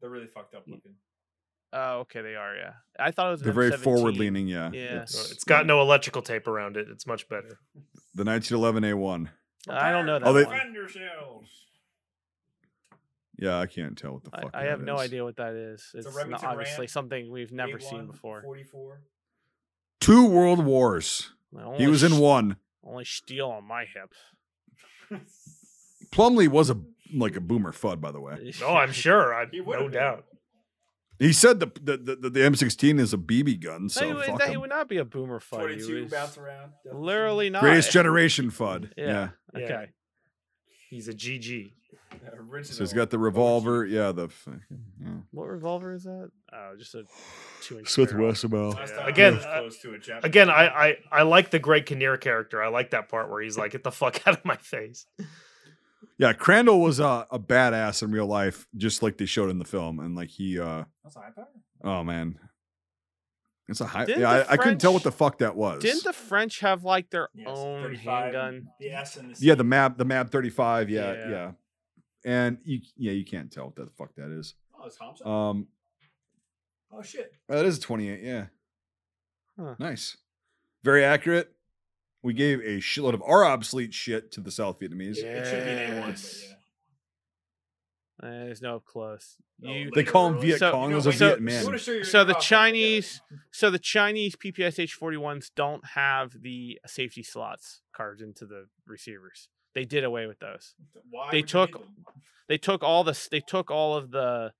They're 0.00 0.10
really 0.10 0.26
fucked 0.26 0.54
up 0.54 0.64
looking. 0.66 0.94
Oh, 1.72 1.98
okay, 2.00 2.22
they 2.22 2.34
are. 2.34 2.54
Yeah, 2.56 2.72
I 2.98 3.10
thought 3.10 3.28
it 3.28 3.30
was. 3.32 3.40
They're 3.42 3.52
very 3.52 3.70
M17. 3.72 3.78
forward 3.80 4.16
leaning. 4.16 4.48
Yeah. 4.48 4.70
Yeah. 4.72 5.02
It's 5.02 5.30
It's 5.32 5.44
got 5.44 5.66
no 5.66 5.80
electrical 5.82 6.22
tape 6.22 6.46
around 6.46 6.76
it. 6.76 6.88
It's 6.90 7.06
much 7.06 7.28
better. 7.28 7.58
the 8.14 8.24
1911 8.24 8.84
A1. 8.84 9.28
I 9.68 9.92
don't 9.92 10.06
know 10.06 10.18
that 10.18 10.26
Oh, 10.26 10.32
they- 10.32 10.44
one. 10.44 10.54
Defend 10.56 10.74
yourselves. 10.74 11.50
Yeah, 13.40 13.58
I 13.58 13.66
can't 13.66 13.96
tell 13.96 14.14
what 14.14 14.24
the 14.24 14.30
fuck. 14.30 14.50
I 14.54 14.62
that 14.64 14.70
have 14.70 14.80
no 14.82 14.94
is. 14.96 15.00
idea 15.02 15.22
what 15.24 15.36
that 15.36 15.52
is. 15.54 15.90
It's 15.94 16.06
It's, 16.06 16.16
not 16.26 16.42
obviously 16.42 16.82
Ram, 16.84 16.88
something 16.88 17.30
we've 17.30 17.52
never 17.52 17.78
seen 17.78 18.00
A1, 18.00 18.10
before. 18.12 18.42
44. 18.42 19.00
Two 20.00 20.26
World 20.28 20.64
Wars. 20.64 21.32
He 21.52 21.58
only 21.60 21.86
was 21.86 22.02
in 22.02 22.18
one. 22.18 22.56
Only 22.84 23.04
steel 23.04 23.48
on 23.50 23.64
my 23.64 23.84
hip. 23.84 24.12
Plumley 26.12 26.48
was 26.48 26.70
a 26.70 26.76
like 27.14 27.36
a 27.36 27.40
boomer 27.40 27.72
fud, 27.72 28.00
by 28.00 28.10
the 28.12 28.20
way. 28.20 28.52
Oh, 28.62 28.74
I'm 28.74 28.92
sure. 28.92 29.34
I 29.34 29.46
He 29.50 29.60
no 29.60 29.82
been. 29.84 29.92
doubt. 29.92 30.24
He 31.18 31.32
said 31.32 31.58
the 31.58 31.66
the, 31.82 31.96
the, 32.16 32.30
the 32.30 32.40
M16 32.40 33.00
is 33.00 33.12
a 33.12 33.18
BB 33.18 33.60
gun. 33.62 33.82
No, 33.82 33.88
So 33.88 34.06
he, 34.06 34.12
would, 34.14 34.24
fuck 34.26 34.38
that, 34.38 34.50
he 34.50 34.56
would 34.56 34.70
not 34.70 34.88
be 34.88 34.98
a 34.98 35.04
boomer 35.04 35.40
fight. 35.40 35.70
He 35.70 35.76
22 35.76 36.02
was 36.02 36.12
bounce 36.12 36.38
around. 36.38 36.72
definitely. 36.84 37.06
Literally 37.06 37.50
not. 37.50 37.62
Greatest 37.62 37.90
generation 37.90 38.50
fud. 38.50 38.90
Yeah. 38.96 39.30
Yeah. 39.54 39.60
Okay. 39.64 39.86
He's 40.90 41.08
a 41.08 41.12
GG. 41.14 41.72
Yeah, 42.32 42.38
original. 42.50 42.76
So 42.76 42.82
he's 42.84 42.92
got 42.92 43.10
the 43.10 43.18
revolver. 43.18 43.84
Yeah, 43.86 44.12
the 44.12 44.28
yeah. 45.00 45.08
What 45.30 45.48
revolver 45.48 45.94
is 45.94 46.04
that? 46.04 46.30
Oh, 46.52 46.74
just 46.78 46.94
a 46.94 47.04
two 47.62 47.78
inch. 47.78 47.88
Smith 47.88 48.10
barrel. 48.10 48.32
Wesselbell. 48.32 48.76
Yeah. 48.76 49.06
Again, 49.06 49.34
uh, 49.34 49.58
close 49.60 49.78
to 49.82 49.94
a 49.94 49.98
Japanese 49.98 50.24
Again, 50.24 50.50
I. 50.50 50.66
I 50.68 50.96
I 51.10 51.22
like 51.22 51.50
the 51.50 51.58
Greg 51.58 51.86
Kinnear 51.86 52.16
character. 52.16 52.62
I 52.62 52.68
like 52.68 52.90
that 52.90 53.08
part 53.08 53.30
where 53.30 53.40
he's 53.42 53.56
like, 53.58 53.72
"Get 53.72 53.84
the 53.84 53.92
fuck 53.92 54.20
out 54.26 54.34
of 54.38 54.44
my 54.44 54.56
face." 54.56 55.06
Yeah, 56.16 56.32
Crandall 56.32 56.80
was 56.80 56.98
a, 56.98 57.26
a 57.30 57.38
badass 57.38 58.02
in 58.02 58.10
real 58.10 58.26
life, 58.26 58.66
just 58.76 59.02
like 59.04 59.18
they 59.18 59.24
showed 59.26 59.50
in 59.50 59.58
the 59.60 59.64
film, 59.64 60.00
and 60.00 60.16
like 60.16 60.28
he, 60.30 60.58
uh 60.58 60.84
That's 61.04 61.14
a 61.16 61.20
high 61.20 61.30
power. 61.30 61.46
oh 61.84 62.02
man, 62.02 62.38
It's 63.68 63.80
a 63.80 63.86
high. 63.86 64.04
Didn't 64.04 64.22
Yeah, 64.22 64.38
the 64.38 64.50
I, 64.50 64.52
I 64.54 64.56
couldn't 64.56 64.78
tell 64.78 64.92
what 64.92 65.02
the 65.04 65.12
fuck 65.12 65.38
that 65.38 65.54
was. 65.54 65.80
Didn't 65.82 66.02
the 66.04 66.12
French 66.12 66.58
have 66.60 66.82
like 66.84 67.10
their 67.10 67.28
Yes, 67.34 67.46
own 67.48 67.82
35 67.82 68.22
handgun? 68.22 68.68
The 68.80 68.90
S 68.92 69.16
and 69.16 69.34
the 69.34 69.44
yeah, 69.46 69.54
the 69.54 69.62
map, 69.64 69.96
the 69.98 70.04
MAS 70.04 70.28
thirty 70.28 70.50
five. 70.50 70.88
Yeah, 70.90 71.12
Yeah. 71.12 71.28
yeah, 71.30 71.50
And 72.24 72.58
you, 72.64 72.80
yeah, 72.96 73.12
you 73.12 73.24
can't 73.24 73.50
tell 73.50 73.66
what 73.66 73.76
the 73.76 73.86
fuck 73.96 74.14
that 74.16 74.30
is. 74.30 74.54
Oh, 74.78 74.86
it's 74.86 74.96
Thompson. 74.96 75.26
Um, 75.26 75.66
oh 76.92 77.02
shit. 77.02 77.32
oh, 77.48 77.56
that 77.56 77.64
is 77.66 77.78
a 77.78 77.80
twenty 77.80 78.08
eight. 78.10 78.22
Yeah, 78.22 78.46
Huh. 79.58 79.74
nice, 79.78 80.16
very 80.82 81.04
accurate. 81.04 81.52
We 82.22 82.32
gave 82.34 82.58
a 82.60 82.78
shitload 82.78 83.14
of 83.14 83.22
our 83.22 83.44
obsolete 83.44 83.94
shit 83.94 84.32
to 84.32 84.40
the 84.40 84.50
South 84.50 84.80
Vietnamese. 84.80 85.18
It 85.18 85.46
should 85.46 85.64
be 85.64 85.70
an 85.70 86.02
A1, 86.02 86.06
but 86.12 86.44
yeah. 86.48 86.54
Uh, 88.20 88.44
there's 88.46 88.60
no 88.60 88.76
up 88.76 88.84
close. 88.84 89.36
You, 89.60 89.90
They 89.94 90.02
call 90.02 90.30
them 90.30 90.40
Viet 90.40 90.58
So- 90.58 90.72
Cong. 90.72 90.90
You 90.90 90.96
Those 90.96 91.04
know, 91.06 91.10
so- 91.12 91.26
Viet 91.28 91.38
you 91.38 91.44
men. 91.44 91.64
wanna 91.64 91.78
show 91.78 91.92
your 91.92 92.04
So 92.04 92.24
the 92.24 92.32
cross 92.32 92.44
yeah. 92.50 92.56
Chinese- 92.58 93.20
so 93.52 93.70
the 93.70 93.78
Chinese 93.78 94.34
PPSH 94.34 94.96
41s 94.98 95.50
don't 95.54 95.84
have 95.90 96.42
the 96.42 96.80
safety 96.86 97.22
slots 97.22 97.82
carved 97.92 98.20
into 98.20 98.44
the 98.44 98.68
receivers. 98.86 99.48
They 99.78 99.84
did 99.84 100.02
away 100.02 100.26
with 100.26 100.40
those. 100.40 100.74
Why 101.08 101.30
they 101.30 101.36
would 101.38 101.52
you 101.52 101.60
need 101.60 101.68
took- 101.70 101.72
them? 101.80 102.04
They 102.48 102.58
took 102.58 102.82
all 102.82 103.04
the 103.04 103.28
they 103.30 103.38
took 103.40 103.70
all 103.70 103.94
of 103.94 104.10
the 104.10 104.52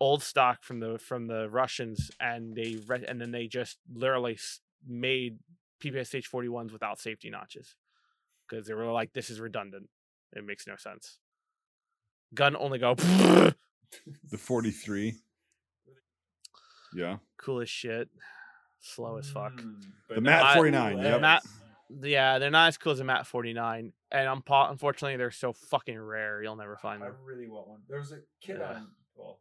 old 0.00 0.22
stock 0.22 0.62
from 0.62 0.80
the 0.80 0.98
from 0.98 1.26
the 1.26 1.50
Russians 1.50 2.10
and 2.18 2.54
they 2.56 2.78
re- 2.86 3.04
and 3.06 3.20
then 3.20 3.30
they 3.30 3.46
just 3.46 3.76
literally 3.92 4.34
s- 4.34 4.60
made 4.86 5.38
PPSH 5.82 6.30
41s 6.30 6.72
without 6.72 6.98
safety 6.98 7.28
notches 7.28 7.74
because 8.48 8.66
they 8.66 8.72
were 8.72 8.90
like 8.90 9.12
this 9.12 9.28
is 9.28 9.38
redundant. 9.38 9.90
It 10.32 10.46
makes 10.46 10.66
no 10.66 10.76
sense. 10.76 11.18
Gun 12.32 12.56
only 12.56 12.78
go 12.78 12.94
The 14.30 14.38
forty 14.38 14.70
three. 14.70 15.16
Yeah, 16.94 17.18
cool 17.36 17.60
as 17.60 17.68
shit. 17.68 18.08
Slow 18.80 19.18
as 19.18 19.28
fuck. 19.28 19.52
Mm, 19.56 19.82
The 20.08 20.14
not 20.20 20.22
Mat 20.22 20.54
49, 20.56 20.94
cool 20.94 21.02
yep. 21.02 21.22
as- 21.22 21.48
Yeah, 22.02 22.38
they're 22.38 22.50
not 22.50 22.68
as 22.68 22.76
cool 22.78 22.92
as 22.92 23.00
a 23.00 23.04
Mat 23.04 23.26
49. 23.26 23.92
And 24.14 24.28
I'm 24.28 24.42
po- 24.42 24.68
unfortunately 24.70 25.16
they're 25.16 25.30
so 25.32 25.52
fucking 25.52 25.98
rare, 25.98 26.40
you'll 26.42 26.54
never 26.56 26.76
find 26.76 27.02
I 27.02 27.06
them. 27.08 27.16
I 27.20 27.26
really 27.28 27.48
want 27.48 27.66
one. 27.68 27.80
There 27.88 27.98
was 27.98 28.12
a 28.12 28.20
kid 28.40 28.58
Yeah. 28.60 28.68
on. 28.74 28.88
Well, 29.16 29.40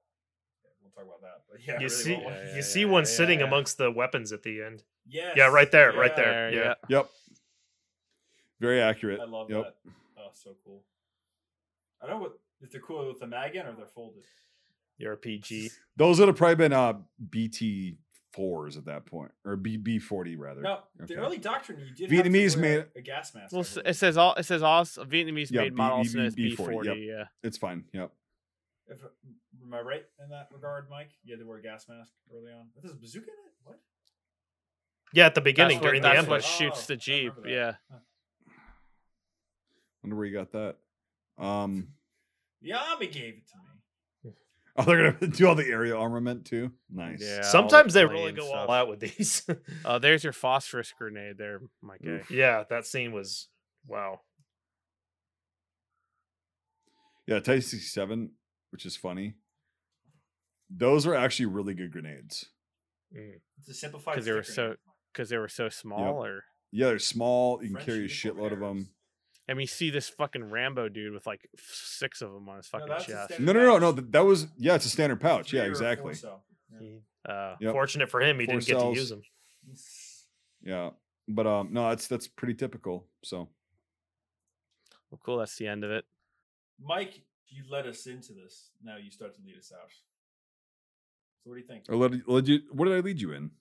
yeah, 0.63 0.69
we'll 0.81 0.91
talk 0.91 1.03
about 1.05 1.21
that. 1.21 1.43
But 1.49 1.59
yeah, 1.65 1.73
you 1.73 1.79
really 1.79 1.89
see, 1.89 2.13
want 2.13 2.25
one. 2.25 2.33
Yeah, 2.33 2.49
you 2.49 2.55
yeah, 2.55 2.61
see 2.61 2.79
yeah, 2.81 2.85
one 2.87 3.01
yeah, 3.03 3.09
sitting 3.09 3.39
yeah. 3.39 3.45
amongst 3.45 3.77
the 3.77 3.91
weapons 3.91 4.31
at 4.31 4.41
the 4.43 4.63
end. 4.63 4.83
Yes. 5.05 5.35
Yeah, 5.37 5.47
right 5.47 5.71
there, 5.71 5.93
right 5.93 6.15
there. 6.15 6.51
There, 6.51 6.63
yeah. 6.65 6.73
yep. 6.87 7.09
Very 8.59 8.81
accurate. 8.81 9.19
I 9.19 9.25
love 9.25 9.49
Yep. 9.51 9.63
that. 9.63 9.91
Oh, 10.17 10.29
so 10.33 10.55
cool. 10.65 10.83
I 12.01 12.07
don't 12.07 12.15
know 12.17 12.21
what 12.23 12.39
if 12.61 12.71
they're 12.71 12.81
cool 12.81 13.07
with 13.07 13.19
the 13.19 13.27
mag 13.27 13.55
in 13.55 13.65
or 13.67 13.73
they're 13.73 13.85
folded. 13.85 14.23
RPG. 15.01 15.69
Those 15.97 16.19
would 16.19 16.29
have 16.29 16.37
probably 16.37 16.55
been 16.55 16.73
uh 16.73 16.93
BT 17.29 17.97
fours 18.33 18.77
at 18.77 18.85
that 18.85 19.05
point, 19.05 19.31
or 19.45 19.55
B 19.55 19.77
B 19.77 19.99
forty 19.99 20.35
rather. 20.35 20.61
No, 20.61 20.79
Okay. 21.01 21.13
the 21.13 21.21
early 21.21 21.37
doctrine 21.37 21.79
you 21.79 21.93
did 21.93 22.09
Vietnamese 22.09 22.43
have 22.43 22.53
to 22.53 22.61
wear 22.61 22.77
made- 22.79 22.85
a 22.95 23.01
gas 23.01 23.33
mask. 23.35 23.51
Well, 23.53 23.59
I 23.59 23.61
s- 23.61 23.73
believe. 23.75 23.87
it 23.87 23.93
says 23.95 24.17
all 24.17 24.33
it 24.35 24.43
says 24.43 24.63
all 24.63 24.83
Vietnamese 24.83 25.51
Yeah, 25.51 25.61
made 25.61 25.69
B- 25.71 25.75
model 25.77 26.03
B- 26.03 26.29
B- 26.29 26.55
B40, 26.55 26.85
B40, 26.85 27.07
yeah. 27.07 27.25
It's 27.43 27.57
fine. 27.57 27.85
Yep. 27.93 28.11
If, 28.87 29.03
am 29.03 29.73
I 29.73 29.79
right 29.81 30.05
in 30.23 30.29
that 30.29 30.49
regard, 30.51 30.89
Mike? 30.89 31.11
You 31.23 31.33
had 31.33 31.39
to 31.39 31.45
wear 31.47 31.57
a 31.57 31.61
gas 31.61 31.87
mask 31.87 32.11
early 32.35 32.51
on. 32.51 32.67
There's 32.81 32.93
a 32.93 32.97
bazooka 32.97 33.27
in 33.27 33.33
it. 33.33 33.53
What? 33.63 33.79
Yeah, 35.13 35.27
at 35.27 35.35
the 35.35 35.41
beginning 35.41 35.77
That's 35.77 35.83
what, 35.83 35.87
during 35.89 36.01
the 36.01 36.07
that's 36.09 36.19
ambush. 36.19 36.29
what 36.29 36.43
shoots 36.43 36.83
Oh, 36.83 36.93
the 36.93 36.97
Jeep, 36.97 37.29
remember 37.37 37.49
yeah. 37.49 37.71
that. 37.91 38.01
Wonder 40.03 40.15
where 40.15 40.25
you 40.25 40.33
got 40.33 40.51
that. 40.51 40.75
Um. 41.37 41.93
The 42.61 42.73
army 42.73 43.07
gave 43.07 43.35
it 43.35 43.47
to 43.49 43.57
me. 43.57 43.72
Oh, 44.77 44.83
they're 44.85 45.11
gonna 45.11 45.27
do 45.31 45.47
all 45.47 45.53
the 45.53 45.67
area 45.67 45.95
armament 45.95 46.45
too. 46.45 46.71
Nice. 46.91 47.21
Yeah. 47.21 47.35
all 47.35 47.37
the 47.37 47.43
Sometimes 47.43 47.93
they 47.93 48.05
really 48.05 48.31
go 48.31 48.47
stuff. 48.47 48.67
all 48.69 48.73
out 48.73 48.89
with 48.89 48.99
these. 49.01 49.45
Oh, 49.85 49.99
there's 49.99 50.23
your 50.23 50.33
phosphorus 50.33 50.91
grenade 50.97 51.37
there, 51.37 51.61
Mike. 51.81 52.01
A. 52.03 52.09
Oof. 52.09 52.31
yeah, 52.31 52.63
that 52.69 52.87
scene 52.87 53.11
was 53.11 53.49
wow. 53.87 54.21
Yeah, 57.27 57.39
Type 57.39 57.61
sixty 57.61 57.79
seven, 57.87 58.31
which 58.71 58.85
is 58.85 58.97
funny. 58.97 59.35
Those 60.69 61.05
are 61.05 61.13
actually 61.15 61.45
really 61.47 61.73
good 61.75 61.91
grenades. 61.91 62.45
Mm. 63.15 63.33
It's 63.59 63.69
a 63.69 63.73
simplified. 63.75 64.15
Because 64.15 64.25
they 64.25 64.31
were 64.33 64.43
stick 64.43 64.55
so 64.55 64.75
because 65.13 65.29
they 65.29 65.37
were 65.37 65.47
so 65.49 65.69
small 65.69 66.25
or 66.25 66.43
Yeah, 66.71 66.87
they're 66.87 66.99
small. 66.99 67.59
You 67.61 67.67
can 67.67 67.75
French 67.75 67.85
carry 67.85 67.97
a 67.99 68.01
uniform 68.01 68.37
shitload 68.37 68.53
of 68.53 68.59
them. 68.59 68.89
And 69.47 69.57
we 69.57 69.65
see 69.65 69.89
this 69.89 70.09
fucking 70.09 70.49
Rambo 70.49 70.89
dude 70.89 71.13
with 71.13 71.27
like 71.27 71.47
six 71.57 72.21
of 72.21 72.31
them 72.31 72.47
on 72.49 72.57
his 72.57 72.67
fucking 72.67 72.87
that's 72.87 73.07
a 73.07 73.27
chest. 73.27 73.39
No, 73.39 73.51
no, 73.53 73.61
no, 73.65 73.77
no. 73.79 73.91
That, 73.91 74.11
that 74.11 74.25
was 74.25 74.47
yeah. 74.57 74.75
It's 74.75 74.85
a 74.85 74.89
standard 74.89 75.19
pouch. 75.19 75.49
Three 75.49 75.59
Yeah, 75.59 75.65
exactly. 75.65 76.13
four. 76.15 76.39
Yeah. 76.79 76.89
Uh, 77.25 77.55
Yep. 77.59 77.71
Fortunate 77.71 78.09
for 78.09 78.21
him, 78.21 78.39
he 78.39 78.45
Four 78.45 78.55
didn't 78.55 78.67
get 78.67 78.79
to 78.79 78.93
use 78.93 79.09
them. 79.09 79.21
Yeah, 80.61 80.89
but 81.27 81.47
um, 81.47 81.69
no, 81.71 81.89
that's 81.89 82.07
that's 82.07 82.27
pretty 82.27 82.53
typical. 82.53 83.05
So 83.23 83.49
well, 85.11 85.19
cool. 85.23 85.37
That's 85.37 85.55
the 85.57 85.67
end 85.67 85.83
of 85.83 85.91
it. 85.91 86.05
Mike, 86.81 87.21
you 87.49 87.63
led 87.69 87.85
us 87.87 88.07
into 88.07 88.33
this. 88.33 88.71
Now 88.83 88.97
you 88.97 89.11
start 89.11 89.35
to 89.35 89.41
lead 89.45 89.57
us 89.57 89.71
out. 89.73 89.89
So 91.43 91.49
what 91.49 91.55
do 91.55 91.61
you 91.61 91.67
think? 91.67 91.83
or 91.89 91.95
let, 91.95 92.27
let 92.27 92.47
you, 92.47 92.61
what 92.71 92.85
did 92.85 92.95
I 92.95 92.99
lead 93.01 93.21
you 93.21 93.33
in? 93.33 93.51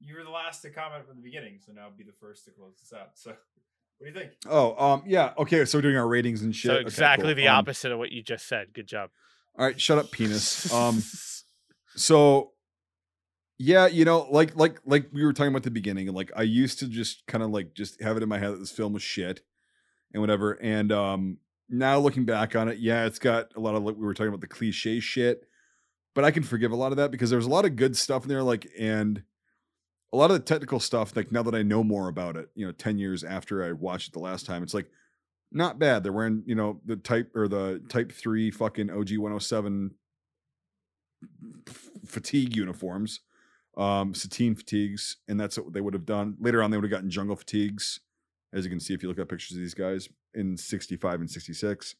You 0.00 0.16
were 0.16 0.24
the 0.24 0.30
last 0.30 0.62
to 0.62 0.70
comment 0.70 1.06
from 1.06 1.16
the 1.16 1.22
beginning, 1.22 1.58
so 1.64 1.72
now 1.72 1.88
be 1.96 2.04
the 2.04 2.12
first 2.12 2.44
to 2.46 2.50
close 2.50 2.78
this 2.80 2.98
out. 2.98 3.10
So, 3.14 3.34
what 3.98 4.12
do 4.12 4.12
you 4.12 4.12
think? 4.26 4.32
Oh, 4.48 4.76
um, 4.92 5.02
yeah. 5.06 5.32
Okay, 5.38 5.64
so 5.64 5.78
we're 5.78 5.82
doing 5.82 5.96
our 5.96 6.06
ratings 6.08 6.42
and 6.42 6.54
shit. 6.54 6.68
So 6.70 6.74
Okay, 6.76 6.82
exactly 6.82 7.26
cool. 7.26 7.34
the 7.34 7.48
Um, 7.48 7.56
opposite 7.58 7.92
of 7.92 7.98
what 7.98 8.12
you 8.12 8.22
just 8.22 8.46
said. 8.48 8.72
Good 8.72 8.86
job. 8.86 9.10
All 9.58 9.64
right, 9.66 9.80
shut 9.80 9.98
up, 9.98 10.10
penis. 10.12 10.72
Um, 10.72 11.02
so 11.96 12.52
yeah, 13.58 13.86
you 13.86 14.04
know, 14.04 14.26
like 14.30 14.54
like 14.56 14.78
like 14.84 15.08
we 15.12 15.24
were 15.24 15.32
talking 15.32 15.48
about 15.48 15.58
at 15.58 15.62
the 15.64 15.70
beginning, 15.72 16.06
and 16.08 16.16
like 16.16 16.30
I 16.36 16.42
used 16.42 16.78
to 16.80 16.86
just 16.88 17.26
kind 17.26 17.42
of 17.42 17.50
like 17.50 17.74
just 17.74 18.00
have 18.02 18.16
it 18.16 18.22
in 18.22 18.28
my 18.28 18.38
head 18.38 18.52
that 18.52 18.58
this 18.58 18.70
film 18.70 18.92
was 18.92 19.02
shit 19.02 19.40
and 20.14 20.20
whatever. 20.20 20.52
And 20.62 20.92
um 20.92 21.38
now 21.68 21.98
looking 21.98 22.24
back 22.24 22.54
on 22.54 22.68
it, 22.68 22.78
yeah, 22.78 23.04
it's 23.06 23.18
got 23.18 23.48
a 23.56 23.60
lot 23.60 23.74
of 23.74 23.82
like 23.82 23.96
we 23.96 24.02
were 24.06 24.14
talking 24.14 24.28
about 24.28 24.40
the 24.40 24.46
cliche 24.46 25.00
shit, 25.00 25.42
but 26.14 26.24
I 26.24 26.30
can 26.30 26.44
forgive 26.44 26.70
a 26.70 26.76
lot 26.76 26.92
of 26.92 26.98
that 26.98 27.10
because 27.10 27.30
there's 27.30 27.46
a 27.46 27.50
lot 27.50 27.64
of 27.64 27.74
good 27.74 27.96
stuff 27.96 28.22
in 28.22 28.28
there, 28.28 28.44
like 28.44 28.68
and 28.78 29.24
a 30.12 30.16
lot 30.16 30.30
of 30.30 30.38
the 30.38 30.44
technical 30.44 30.80
stuff, 30.80 31.14
like 31.14 31.30
now 31.30 31.42
that 31.42 31.54
I 31.54 31.62
know 31.62 31.84
more 31.84 32.08
about 32.08 32.36
it, 32.36 32.48
you 32.54 32.66
know, 32.66 32.72
10 32.72 32.98
years 32.98 33.24
after 33.24 33.62
I 33.62 33.72
watched 33.72 34.08
it 34.08 34.12
the 34.12 34.20
last 34.20 34.46
time, 34.46 34.62
it's 34.62 34.74
like 34.74 34.90
not 35.52 35.78
bad. 35.78 36.02
They're 36.02 36.12
wearing, 36.12 36.42
you 36.46 36.54
know, 36.54 36.80
the 36.84 36.96
type 36.96 37.34
or 37.34 37.48
the 37.48 37.82
type 37.88 38.12
three 38.12 38.50
fucking 38.50 38.90
OG 38.90 39.16
107 39.16 39.94
f- 41.68 41.90
fatigue 42.06 42.56
uniforms, 42.56 43.20
um, 43.76 44.14
sateen 44.14 44.54
fatigues, 44.54 45.16
and 45.28 45.38
that's 45.38 45.58
what 45.58 45.72
they 45.72 45.80
would 45.80 45.94
have 45.94 46.06
done. 46.06 46.36
Later 46.40 46.62
on, 46.62 46.70
they 46.70 46.76
would 46.76 46.84
have 46.84 46.90
gotten 46.90 47.10
jungle 47.10 47.36
fatigues, 47.36 48.00
as 48.52 48.64
you 48.64 48.70
can 48.70 48.80
see 48.80 48.94
if 48.94 49.02
you 49.02 49.08
look 49.08 49.18
at 49.18 49.28
pictures 49.28 49.56
of 49.56 49.60
these 49.60 49.74
guys 49.74 50.08
in 50.34 50.56
65 50.56 51.20
and 51.20 51.30
66. 51.30 51.96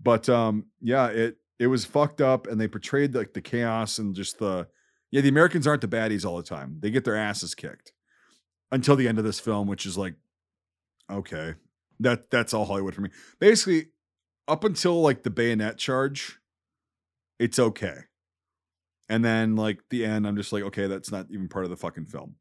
But 0.00 0.28
um, 0.28 0.66
yeah, 0.80 1.08
it 1.08 1.38
it 1.58 1.66
was 1.66 1.84
fucked 1.84 2.20
up, 2.20 2.46
and 2.46 2.60
they 2.60 2.68
portrayed 2.68 3.14
like 3.14 3.32
the 3.32 3.40
chaos 3.40 3.98
and 3.98 4.14
just 4.14 4.38
the 4.38 4.68
yeah, 5.10 5.20
the 5.20 5.28
Americans 5.28 5.66
aren't 5.66 5.80
the 5.80 5.88
baddies 5.88 6.24
all 6.24 6.36
the 6.36 6.42
time. 6.42 6.78
They 6.80 6.90
get 6.90 7.04
their 7.04 7.16
asses 7.16 7.54
kicked 7.54 7.92
until 8.70 8.96
the 8.96 9.08
end 9.08 9.18
of 9.18 9.24
this 9.24 9.40
film, 9.40 9.66
which 9.66 9.86
is 9.86 9.96
like, 9.96 10.14
okay, 11.10 11.54
that 12.00 12.30
that's 12.30 12.52
all 12.52 12.66
Hollywood 12.66 12.94
for 12.94 13.00
me. 13.00 13.10
Basically, 13.38 13.86
up 14.46 14.64
until 14.64 15.00
like 15.00 15.22
the 15.22 15.30
bayonet 15.30 15.78
charge, 15.78 16.38
it's 17.38 17.58
okay. 17.58 18.00
And 19.08 19.24
then 19.24 19.56
like 19.56 19.80
the 19.90 20.04
end, 20.04 20.26
I'm 20.26 20.36
just 20.36 20.52
like, 20.52 20.64
okay, 20.64 20.86
that's 20.86 21.10
not 21.10 21.26
even 21.30 21.48
part 21.48 21.64
of 21.64 21.70
the 21.70 21.76
fucking 21.76 22.06
film. 22.06 22.36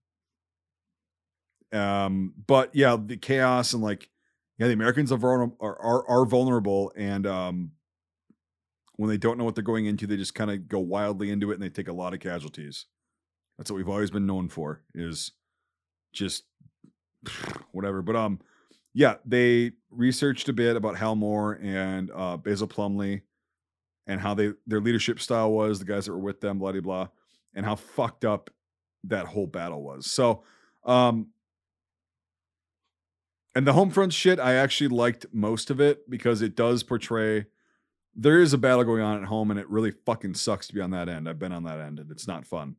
Um, 1.72 2.34
but 2.46 2.76
yeah, 2.76 2.98
the 3.04 3.18
chaos 3.18 3.74
and 3.74 3.82
like, 3.82 4.10
yeah, 4.58 4.68
the 4.68 4.74
Americans 4.74 5.12
are 5.12 5.18
vulnerable, 5.18 5.58
are, 5.60 5.80
are, 5.80 6.10
are 6.10 6.26
vulnerable, 6.26 6.92
and 6.96 7.28
um, 7.28 7.72
when 8.98 9.10
they 9.10 9.18
don't 9.18 9.38
know 9.38 9.44
what 9.44 9.56
they're 9.56 9.64
going 9.64 9.86
into, 9.86 10.06
they 10.06 10.18
just 10.18 10.36
kind 10.36 10.52
of 10.52 10.68
go 10.68 10.80
wildly 10.80 11.30
into 11.30 11.52
it, 11.52 11.56
and 11.56 11.64
they 11.64 11.70
take 11.70 11.88
a 11.88 11.94
lot 11.94 12.14
of 12.14 12.20
casualties. 12.20 12.86
That's 13.58 13.72
what 13.72 13.78
we've 13.78 13.90
always 13.90 14.12
been 14.12 14.26
known 14.26 14.50
for, 14.50 14.82
is 14.94 15.32
just 16.14 16.44
whatever. 17.72 18.02
But 18.02 18.16
um, 18.16 18.40
yeah, 18.94 19.16
they 19.26 19.72
researched 19.90 20.50
a 20.50 20.54
bit 20.54 20.76
about 20.76 20.98
Hal 20.98 21.16
Moore 21.16 21.60
and 21.62 22.12
uh, 22.14 22.38
Basil 22.38 22.68
Plumley 22.68 23.22
and 24.08 24.20
how 24.20 24.34
they 24.34 24.54
their 24.66 24.82
leadership 24.82 25.20
style 25.20 25.52
was, 25.52 25.80
the 25.80 25.86
guys 25.86 26.06
that 26.06 26.14
were 26.14 26.20
with 26.20 26.42
them, 26.42 26.60
blah 26.60 26.72
blah 26.72 26.82
blah, 26.82 27.08
and 27.54 27.66
how 27.66 27.76
fucked 27.76 28.26
up 28.26 28.50
that 29.04 29.28
whole 29.28 29.48
battle 29.48 29.84
was. 29.84 30.10
So, 30.10 30.44
um, 30.86 31.28
and 33.54 33.68
the 33.68 33.74
home 33.74 33.92
front 33.92 34.14
shit, 34.14 34.40
I 34.40 34.56
actually 34.56 34.88
liked 34.88 35.28
most 35.32 35.70
of 35.70 35.80
it 35.80 36.10
because 36.10 36.42
it 36.42 36.56
does 36.56 36.84
portray 36.84 37.46
there 38.20 38.42
is 38.42 38.52
a 38.52 38.58
battle 38.58 38.84
going 38.84 39.04
on 39.04 39.22
at 39.22 39.28
home, 39.28 39.52
and 39.52 39.60
it 39.60 39.70
really 39.70 39.92
fucking 39.92 40.34
sucks 40.34 40.68
to 40.68 40.74
be 40.74 40.82
on 40.82 40.92
that 40.92 41.08
end. 41.08 41.30
I've 41.30 41.40
been 41.40 41.52
on 41.52 41.64
that 41.66 41.80
end, 41.80 42.00
and 42.00 42.12
it's 42.12 42.28
not 42.28 42.48
fun. 42.48 42.76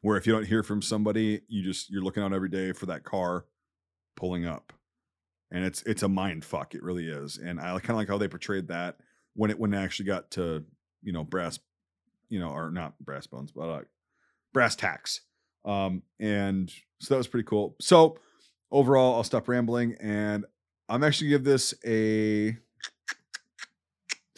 Where 0.00 0.16
if 0.16 0.26
you 0.26 0.32
don't 0.32 0.46
hear 0.46 0.62
from 0.62 0.80
somebody, 0.80 1.40
you 1.48 1.64
just 1.64 1.90
you're 1.90 2.04
looking 2.04 2.22
out 2.22 2.32
every 2.32 2.48
day 2.48 2.72
for 2.72 2.86
that 2.86 3.02
car 3.02 3.46
pulling 4.16 4.46
up, 4.46 4.72
and 5.50 5.64
it's 5.64 5.82
it's 5.82 6.04
a 6.04 6.08
mind 6.08 6.44
fuck. 6.44 6.76
It 6.76 6.84
really 6.84 7.08
is, 7.08 7.36
and 7.36 7.60
I 7.60 7.76
kind 7.80 7.90
of 7.90 7.96
like 7.96 8.08
how 8.08 8.16
they 8.16 8.28
portrayed 8.28 8.68
that 8.68 8.98
when 9.34 9.50
it 9.50 9.58
when 9.58 9.74
it 9.74 9.78
actually 9.78 10.06
got 10.06 10.30
to 10.32 10.64
you 11.02 11.12
know 11.12 11.24
brass, 11.24 11.58
you 12.28 12.38
know, 12.38 12.50
or 12.50 12.70
not 12.70 12.96
brass 13.00 13.26
bones, 13.26 13.50
but 13.50 13.68
uh, 13.68 13.82
brass 14.52 14.76
tacks. 14.76 15.22
Um, 15.64 16.02
and 16.20 16.72
so 17.00 17.14
that 17.14 17.18
was 17.18 17.26
pretty 17.26 17.46
cool. 17.46 17.74
So 17.80 18.18
overall, 18.70 19.16
I'll 19.16 19.24
stop 19.24 19.48
rambling 19.48 19.96
and 20.00 20.44
I'm 20.88 21.04
actually 21.04 21.28
give 21.28 21.44
this 21.44 21.74
a 21.84 22.56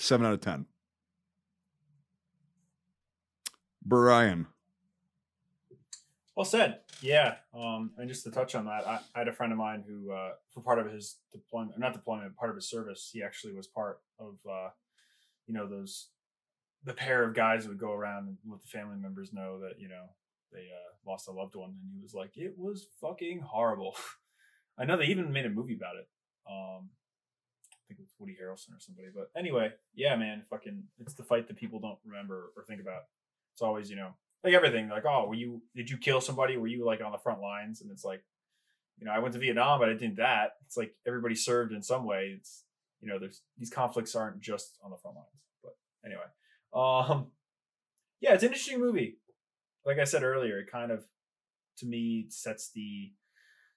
seven 0.01 0.27
out 0.27 0.35
of 0.35 0.41
ten. 0.41 0.67
Brian. 3.85 4.47
Well 6.37 6.45
said. 6.45 6.81
Yeah. 7.03 7.35
Um, 7.55 7.93
and 7.99 8.09
just 8.09 8.25
to 8.25 8.31
touch 8.31 8.55
on 8.55 8.67
that, 8.67 8.87
I, 8.87 9.01
I 9.15 9.19
had 9.19 9.29
a 9.29 9.33
friend 9.33 9.53
of 9.53 9.59
mine 9.59 9.85
who, 9.87 10.13
uh, 10.13 10.33
for 10.53 10.61
part 10.61 10.79
of 10.79 10.91
his 10.91 11.17
deployment, 11.33 11.79
not 11.79 11.93
deployment, 11.93 12.37
part 12.37 12.51
of 12.51 12.57
his 12.57 12.69
service, 12.69 13.11
he 13.13 13.23
actually 13.23 13.55
was 13.55 13.67
part 13.67 14.01
of, 14.19 14.37
uh, 14.49 14.71
you 15.47 15.55
know, 15.55 15.67
those, 15.67 16.09
the 16.85 16.95
pair 16.95 17.25
of 17.25 17.35
guys 17.35 17.69
would 17.69 17.79
go 17.79 17.93
around 17.93 18.29
and 18.29 18.37
let 18.49 18.61
the 18.63 18.69
family 18.69 18.97
members 18.97 19.33
know 19.33 19.61
that, 19.61 19.81
you 19.81 19.89
know, 19.89 20.05
they 20.53 20.61
uh, 20.61 21.11
lost 21.11 21.29
a 21.29 21.33
loved 21.33 21.57
one. 21.57 21.71
And 21.71 21.93
he 21.95 22.01
was 22.01 22.15
like, 22.15 22.37
it 22.37 22.55
was 22.57 22.87
fucking 23.01 23.41
horrible. 23.41 23.97
I 24.79 24.85
know 24.85 24.97
they 24.97 25.07
even 25.07 25.33
made 25.33 25.47
a 25.47 25.51
movie 25.51 25.75
about 25.75 25.97
it. 25.97 26.09
Um, 26.51 26.91
think 27.91 28.01
it 28.01 28.05
was 28.05 28.15
Woody 28.19 28.37
Harrelson 28.41 28.77
or 28.77 28.81
somebody. 28.81 29.09
But 29.15 29.31
anyway, 29.37 29.73
yeah, 29.95 30.15
man, 30.15 30.43
fucking, 30.49 30.85
it's 31.01 31.15
the 31.15 31.25
fight 31.25 31.49
that 31.49 31.57
people 31.57 31.81
don't 31.81 31.99
remember 32.05 32.53
or 32.57 32.63
think 32.63 32.81
about. 32.81 33.03
It's 33.53 33.63
always, 33.63 33.91
you 33.91 33.97
know, 33.97 34.11
like 34.45 34.55
everything. 34.55 34.89
Like, 34.89 35.05
oh, 35.07 35.27
were 35.27 35.35
you? 35.35 35.61
Did 35.75 35.91
you 35.91 35.99
kill 35.99 36.21
somebody? 36.21 36.57
Were 36.57 36.69
you 36.69 36.85
like 36.85 37.03
on 37.03 37.13
the 37.13 37.19
front 37.19 37.41
lines? 37.41 37.83
And 37.83 37.91
it's 37.91 38.05
like, 38.05 38.23
you 38.99 39.07
know, 39.07 39.13
I 39.13 39.19
went 39.19 39.35
to 39.35 39.41
Vietnam, 39.41 39.81
but 39.81 39.89
I 39.89 39.95
didn't 39.95 40.17
that. 40.17 40.53
It's 40.65 40.77
like 40.77 40.95
everybody 41.07 41.35
served 41.35 41.73
in 41.73 41.83
some 41.83 42.05
way. 42.05 42.37
It's 42.39 42.63
you 43.01 43.09
know, 43.09 43.19
there's 43.19 43.43
these 43.59 43.71
conflicts 43.71 44.15
aren't 44.15 44.41
just 44.41 44.79
on 44.85 44.91
the 44.91 44.97
front 44.97 45.17
lines. 45.17 45.29
But 45.63 45.77
anyway, 46.05 46.23
um, 46.73 47.27
yeah, 48.21 48.35
it's 48.35 48.43
an 48.43 48.51
interesting 48.51 48.81
movie. 48.81 49.19
Like 49.85 49.99
I 49.99 50.05
said 50.05 50.23
earlier, 50.23 50.59
it 50.59 50.71
kind 50.71 50.93
of, 50.93 51.05
to 51.79 51.87
me, 51.87 52.27
sets 52.29 52.71
the 52.71 53.13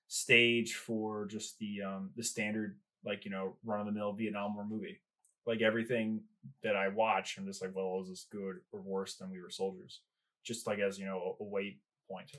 stage 0.07 0.75
for 0.75 1.25
just 1.25 1.57
the 1.59 1.81
um 1.81 2.11
the 2.15 2.23
standard 2.23 2.77
like 3.05 3.25
you 3.25 3.31
know 3.31 3.55
run 3.63 3.79
of 3.79 3.85
the 3.85 3.91
mill 3.91 4.13
Vietnam 4.13 4.55
War 4.55 4.65
movie. 4.65 4.99
Like 5.45 5.61
everything 5.61 6.21
that 6.63 6.75
I 6.75 6.87
watch, 6.87 7.37
I'm 7.37 7.45
just 7.45 7.61
like, 7.61 7.75
well, 7.75 7.99
is 8.01 8.09
this 8.09 8.27
good 8.31 8.57
or 8.71 8.81
worse 8.81 9.15
than 9.15 9.29
We 9.29 9.41
Were 9.41 9.49
Soldiers? 9.49 10.01
Just 10.43 10.67
like 10.67 10.79
as 10.79 10.97
you 10.97 11.05
know 11.05 11.35
a, 11.39 11.43
a 11.43 11.45
weight 11.45 11.79
point. 12.09 12.31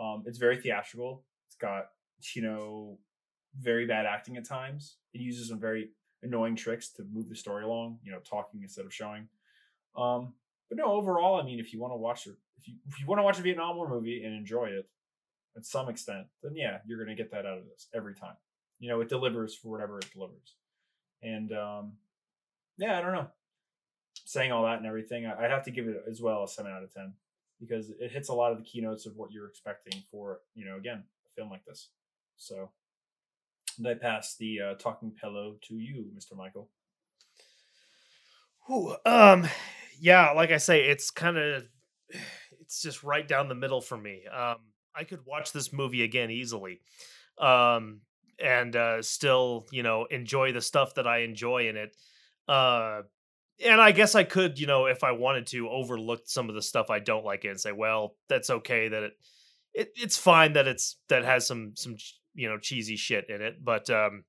Um, 0.00 0.22
it's 0.26 0.38
very 0.38 0.60
theatrical. 0.60 1.24
It's 1.48 1.56
got 1.56 1.86
you 2.34 2.42
know 2.42 2.98
very 3.60 3.86
bad 3.86 4.06
acting 4.06 4.36
at 4.36 4.46
times. 4.46 4.96
It 5.12 5.20
uses 5.20 5.48
some 5.48 5.60
very 5.60 5.90
annoying 6.22 6.56
tricks 6.56 6.90
to 6.92 7.04
move 7.12 7.28
the 7.28 7.36
story 7.36 7.64
along. 7.64 7.98
You 8.02 8.12
know, 8.12 8.20
talking 8.20 8.62
instead 8.62 8.84
of 8.84 8.94
showing. 8.94 9.28
Um, 9.96 10.34
but 10.68 10.78
no, 10.78 10.92
overall, 10.92 11.40
I 11.40 11.44
mean, 11.44 11.60
if 11.60 11.72
you 11.72 11.80
want 11.80 11.92
to 11.92 11.96
watch 11.96 12.26
if 12.26 12.68
you 12.68 12.74
if 12.88 13.00
you 13.00 13.06
want 13.06 13.18
to 13.18 13.24
watch 13.24 13.38
a 13.38 13.42
Vietnam 13.42 13.76
War 13.76 13.88
movie 13.88 14.24
and 14.24 14.34
enjoy 14.34 14.66
it, 14.66 14.88
at 15.56 15.66
some 15.66 15.88
extent, 15.88 16.26
then 16.42 16.52
yeah, 16.56 16.78
you're 16.86 17.04
to 17.04 17.14
get 17.14 17.30
that 17.32 17.46
out 17.46 17.58
of 17.58 17.64
this 17.64 17.88
every 17.94 18.14
time. 18.14 18.36
You 18.82 18.88
know, 18.88 19.00
it 19.00 19.08
delivers 19.08 19.54
for 19.54 19.68
whatever 19.68 20.00
it 20.00 20.12
delivers. 20.12 20.56
And 21.22 21.52
um, 21.52 21.92
yeah, 22.78 22.98
I 22.98 23.00
don't 23.00 23.12
know. 23.12 23.28
Saying 24.24 24.50
all 24.50 24.64
that 24.64 24.78
and 24.78 24.86
everything, 24.86 25.24
I'd 25.24 25.52
have 25.52 25.64
to 25.66 25.70
give 25.70 25.86
it 25.86 26.02
as 26.10 26.20
well 26.20 26.42
a 26.42 26.48
seven 26.48 26.72
out 26.72 26.82
of 26.82 26.92
ten 26.92 27.12
because 27.60 27.90
it 27.90 28.10
hits 28.10 28.28
a 28.28 28.34
lot 28.34 28.50
of 28.50 28.58
the 28.58 28.64
keynotes 28.64 29.06
of 29.06 29.16
what 29.16 29.30
you're 29.30 29.46
expecting 29.46 30.02
for 30.10 30.40
you 30.56 30.64
know 30.64 30.76
again 30.76 31.04
a 31.24 31.30
film 31.36 31.48
like 31.48 31.64
this. 31.64 31.90
So, 32.36 32.70
and 33.78 33.86
I 33.86 33.94
pass 33.94 34.34
the 34.34 34.60
uh, 34.60 34.74
talking 34.74 35.12
pillow 35.12 35.58
to 35.68 35.74
you, 35.74 36.06
Mr. 36.18 36.36
Michael. 36.36 36.68
Ooh, 38.68 38.96
um, 39.06 39.46
yeah, 40.00 40.32
like 40.32 40.50
I 40.50 40.58
say, 40.58 40.86
it's 40.86 41.12
kind 41.12 41.38
of 41.38 41.64
it's 42.60 42.82
just 42.82 43.04
right 43.04 43.28
down 43.28 43.48
the 43.48 43.54
middle 43.54 43.80
for 43.80 43.96
me. 43.96 44.24
Um, 44.26 44.56
I 44.92 45.04
could 45.04 45.24
watch 45.24 45.52
this 45.52 45.72
movie 45.72 46.02
again 46.02 46.32
easily, 46.32 46.80
um, 47.38 48.00
and 48.42 48.74
uh, 48.74 49.02
still, 49.02 49.66
you 49.70 49.82
know, 49.82 50.06
enjoy 50.10 50.52
the 50.52 50.60
stuff 50.60 50.94
that 50.94 51.06
I 51.06 51.18
enjoy 51.18 51.68
in 51.68 51.76
it. 51.76 51.96
Uh, 52.48 53.02
and 53.64 53.80
I 53.80 53.92
guess 53.92 54.14
I 54.14 54.24
could, 54.24 54.58
you 54.58 54.66
know, 54.66 54.86
if 54.86 55.04
I 55.04 55.12
wanted 55.12 55.46
to, 55.48 55.68
overlook 55.68 56.22
some 56.26 56.48
of 56.48 56.54
the 56.54 56.62
stuff 56.62 56.90
I 56.90 56.98
don't 56.98 57.24
like 57.24 57.44
it 57.44 57.48
and 57.48 57.60
say, 57.60 57.72
well, 57.72 58.16
that's 58.28 58.50
okay 58.50 58.88
that 58.88 59.02
it, 59.02 59.12
it 59.74 59.92
it's 59.94 60.18
fine 60.18 60.54
that 60.54 60.66
it's 60.66 60.96
that 61.08 61.24
has 61.24 61.46
some 61.46 61.72
some 61.76 61.96
you 62.34 62.48
know 62.48 62.58
cheesy 62.58 62.96
shit 62.96 63.26
in 63.28 63.40
it, 63.40 63.64
but 63.64 63.88
um, 63.88 64.24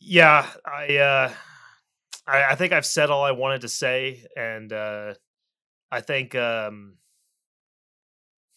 yeah, 0.00 0.46
I 0.64 0.96
uh, 0.96 1.32
I, 2.26 2.44
I 2.52 2.54
think 2.54 2.72
I've 2.72 2.86
said 2.86 3.10
all 3.10 3.24
I 3.24 3.32
wanted 3.32 3.62
to 3.62 3.68
say, 3.68 4.24
and 4.36 4.72
uh, 4.72 5.14
I 5.90 6.00
think 6.00 6.34
um, 6.34 6.96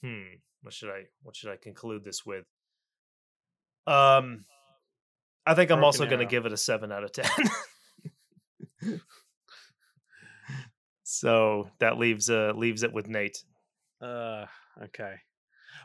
hmm, 0.03 0.23
what 0.61 0.73
should 0.73 0.89
I 0.89 1.03
what 1.23 1.35
should 1.35 1.51
I 1.51 1.57
conclude 1.57 2.03
this 2.03 2.25
with? 2.25 2.45
Um, 3.87 4.45
I 5.45 5.55
think 5.55 5.71
I'm 5.71 5.79
Broken 5.79 5.85
also 5.85 6.05
going 6.05 6.19
to 6.19 6.25
give 6.25 6.45
it 6.45 6.53
a 6.53 6.57
seven 6.57 6.91
out 6.91 7.03
of 7.03 7.11
ten. 7.11 7.29
so 11.03 11.69
that 11.79 11.97
leaves 11.97 12.29
uh 12.29 12.53
leaves 12.55 12.83
it 12.83 12.93
with 12.93 13.07
Nate. 13.07 13.43
Uh, 14.01 14.45
okay. 14.83 15.15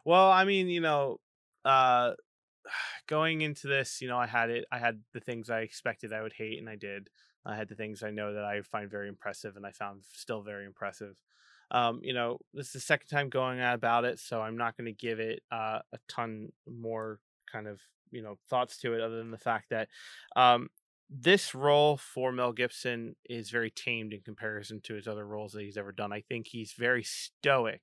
Well, 0.04 0.30
I 0.30 0.44
mean, 0.44 0.68
you 0.68 0.80
know, 0.80 1.20
uh, 1.64 2.12
going 3.06 3.40
into 3.40 3.66
this, 3.66 4.00
you 4.00 4.08
know, 4.08 4.18
I 4.18 4.26
had 4.26 4.50
it. 4.50 4.64
I 4.70 4.78
had 4.78 5.00
the 5.12 5.20
things 5.20 5.50
I 5.50 5.60
expected 5.60 6.12
I 6.12 6.22
would 6.22 6.34
hate, 6.34 6.58
and 6.58 6.68
I 6.68 6.76
did. 6.76 7.08
I 7.44 7.56
had 7.56 7.68
the 7.68 7.76
things 7.76 8.02
I 8.02 8.10
know 8.10 8.34
that 8.34 8.44
I 8.44 8.60
find 8.62 8.90
very 8.90 9.08
impressive, 9.08 9.56
and 9.56 9.64
I 9.64 9.70
found 9.70 10.02
still 10.12 10.42
very 10.42 10.66
impressive. 10.66 11.14
Um, 11.70 12.00
you 12.02 12.12
know, 12.12 12.38
this 12.54 12.66
is 12.66 12.72
the 12.72 12.80
second 12.80 13.08
time 13.08 13.28
going 13.28 13.60
out 13.60 13.74
about 13.74 14.04
it, 14.04 14.18
so 14.18 14.40
I'm 14.40 14.56
not 14.56 14.76
going 14.76 14.86
to 14.86 14.92
give 14.92 15.20
it 15.20 15.42
uh, 15.50 15.80
a 15.92 15.98
ton 16.08 16.52
more 16.68 17.20
kind 17.50 17.66
of 17.66 17.80
you 18.10 18.22
know 18.22 18.36
thoughts 18.48 18.78
to 18.78 18.94
it, 18.94 19.00
other 19.00 19.18
than 19.18 19.30
the 19.30 19.38
fact 19.38 19.70
that 19.70 19.88
um, 20.36 20.68
this 21.08 21.54
role 21.54 21.96
for 21.96 22.32
Mel 22.32 22.52
Gibson 22.52 23.14
is 23.28 23.50
very 23.50 23.70
tamed 23.70 24.12
in 24.12 24.20
comparison 24.20 24.80
to 24.82 24.94
his 24.94 25.06
other 25.06 25.26
roles 25.26 25.52
that 25.52 25.62
he's 25.62 25.76
ever 25.76 25.92
done. 25.92 26.12
I 26.12 26.20
think 26.20 26.46
he's 26.48 26.72
very 26.72 27.02
stoic 27.04 27.82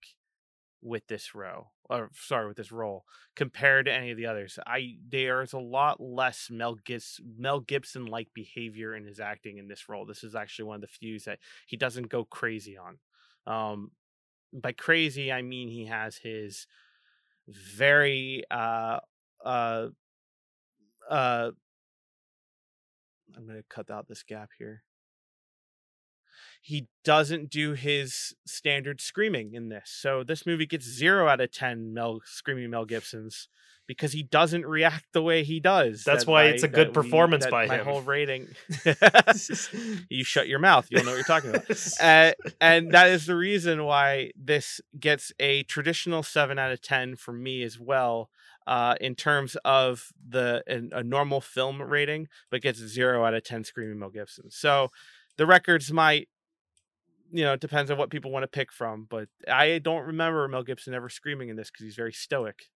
with 0.81 1.07
this 1.07 1.33
role, 1.33 1.71
or 1.89 2.09
sorry, 2.13 2.47
with 2.47 2.57
this 2.57 2.71
role 2.71 3.05
compared 3.35 3.85
to 3.85 3.93
any 3.93 4.11
of 4.11 4.17
the 4.17 4.25
others. 4.25 4.59
I 4.67 4.95
there's 5.07 5.53
a 5.53 5.59
lot 5.59 6.01
less 6.01 6.49
Mel 6.51 6.75
Gibs 6.75 7.21
Mel 7.37 7.61
Gibson 7.61 8.05
like 8.05 8.27
behavior 8.33 8.95
in 8.95 9.05
his 9.05 9.19
acting 9.19 9.57
in 9.57 9.67
this 9.67 9.87
role. 9.87 10.05
This 10.05 10.23
is 10.23 10.35
actually 10.35 10.65
one 10.65 10.75
of 10.75 10.81
the 10.81 10.87
few 10.87 11.19
that 11.19 11.39
he 11.67 11.77
doesn't 11.77 12.09
go 12.09 12.25
crazy 12.25 12.77
on. 12.77 12.97
Um, 13.47 13.91
by 14.53 14.73
crazy, 14.73 15.31
I 15.31 15.41
mean 15.41 15.69
he 15.69 15.85
has 15.85 16.17
his 16.17 16.67
very 17.47 18.43
uh 18.51 18.99
uh 19.43 19.87
uh 21.09 21.51
I'm 23.35 23.45
going 23.47 23.57
to 23.57 23.65
cut 23.67 23.89
out 23.89 24.07
this 24.07 24.23
gap 24.23 24.49
here. 24.59 24.83
He 26.61 26.87
doesn't 27.03 27.49
do 27.49 27.73
his 27.73 28.33
standard 28.45 29.01
screaming 29.01 29.53
in 29.53 29.69
this. 29.69 29.89
So 29.91 30.23
this 30.23 30.45
movie 30.45 30.65
gets 30.65 30.85
0 30.85 31.27
out 31.27 31.41
of 31.41 31.51
10 31.51 31.93
Mel 31.93 32.21
screaming 32.25 32.69
Mel 32.69 32.85
Gibsons 32.85 33.49
because 33.85 34.13
he 34.13 34.23
doesn't 34.23 34.65
react 34.65 35.07
the 35.13 35.21
way 35.21 35.43
he 35.43 35.59
does. 35.59 36.03
That's 36.05 36.23
that 36.25 36.31
why 36.31 36.43
I- 36.43 36.47
it's 36.47 36.63
a 36.63 36.69
good 36.69 36.93
performance 36.93 37.43
that 37.43 37.51
by 37.51 37.65
my 37.65 37.77
him. 37.79 37.85
whole 37.85 38.01
rating. 38.01 38.47
you 40.09 40.23
shut 40.23 40.47
your 40.47 40.59
mouth. 40.59 40.87
You'll 40.89 41.03
know 41.03 41.11
what 41.11 41.17
you're 41.17 41.23
talking 41.25 41.49
about. 41.49 41.69
Uh, 41.99 42.31
and 42.61 42.91
that 42.91 43.09
is 43.09 43.25
the 43.25 43.35
reason 43.35 43.83
why 43.83 44.31
this 44.35 44.79
gets 44.97 45.33
a 45.39 45.63
traditional 45.63 46.23
7 46.23 46.57
out 46.57 46.71
of 46.71 46.81
10 46.81 47.17
for 47.17 47.33
me 47.33 47.61
as 47.63 47.77
well 47.79 48.29
uh, 48.67 48.95
in 49.01 49.15
terms 49.15 49.55
of 49.65 50.09
the 50.29 50.63
an, 50.67 50.89
a 50.93 51.03
normal 51.03 51.41
film 51.41 51.81
rating 51.81 52.27
but 52.49 52.61
gets 52.61 52.79
0 52.79 53.23
out 53.25 53.33
of 53.33 53.43
10 53.43 53.63
screaming 53.63 53.99
mel 53.99 54.09
gibson 54.09 54.49
so 54.49 54.89
the 55.37 55.45
records 55.45 55.91
might 55.91 56.29
you 57.31 57.43
know 57.43 57.53
it 57.53 57.59
depends 57.59 57.89
on 57.91 57.97
what 57.97 58.09
people 58.09 58.31
want 58.31 58.43
to 58.43 58.47
pick 58.47 58.71
from 58.71 59.05
but 59.09 59.27
i 59.47 59.79
don't 59.79 60.05
remember 60.05 60.47
mel 60.47 60.63
gibson 60.63 60.93
ever 60.93 61.09
screaming 61.09 61.49
in 61.49 61.55
this 61.55 61.69
because 61.69 61.83
he's 61.85 61.95
very 61.95 62.13
stoic 62.13 62.69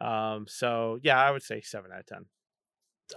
um, 0.00 0.46
so 0.48 0.98
yeah 1.02 1.20
i 1.20 1.30
would 1.30 1.42
say 1.42 1.60
7 1.60 1.90
out 1.92 2.00
of 2.00 2.06
10 2.06 2.24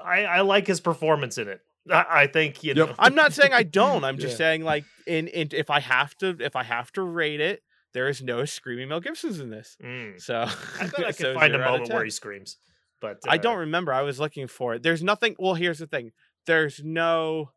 I, 0.03 0.23
I 0.25 0.41
like 0.41 0.67
his 0.67 0.79
performance 0.79 1.37
in 1.37 1.49
it. 1.49 1.59
I, 1.91 2.05
I 2.09 2.27
think 2.27 2.63
you 2.63 2.73
Yep. 2.73 2.87
know. 2.89 2.95
i'm 2.99 3.15
not 3.15 3.33
saying 3.33 3.51
i 3.53 3.63
don't 3.63 4.03
i'm 4.03 4.17
just 4.19 4.33
Yeah. 4.33 4.37
saying 4.37 4.63
like 4.63 4.85
in, 5.05 5.27
in 5.27 5.49
if 5.51 5.69
i 5.69 5.79
have 5.79 6.15
to 6.19 6.37
if 6.39 6.55
i 6.55 6.63
have 6.63 6.91
to 6.93 7.01
rate 7.01 7.41
it 7.41 7.61
there 7.93 8.07
is 8.07 8.21
no 8.21 8.45
screaming 8.45 8.87
mel 8.89 8.99
gibson's 8.99 9.39
in 9.39 9.49
this 9.49 9.77
Mm. 9.83 10.19
so 10.21 10.45
I 10.79 10.87
bet 10.87 10.99
I 10.99 11.03
could 11.11 11.15
so 11.15 11.33
find 11.33 11.53
a 11.53 11.57
0 11.57 11.61
out 11.67 11.73
of 11.75 11.79
moment 11.81 11.93
where 11.93 12.03
he 12.05 12.09
screams, 12.11 12.57
but 12.99 13.19
I 13.27 13.35
uh, 13.35 13.37
don't 13.37 13.57
remember. 13.59 13.93
I 13.93 14.01
was 14.03 14.19
looking 14.19 14.47
for 14.47 14.75
it. 14.75 14.83
There's 14.83 15.01
nothing. 15.03 15.35
Well, 15.39 15.55
here's 15.55 15.79
the 15.79 15.87
thing. 15.87 16.11
There's 16.45 16.81
no 16.83 17.51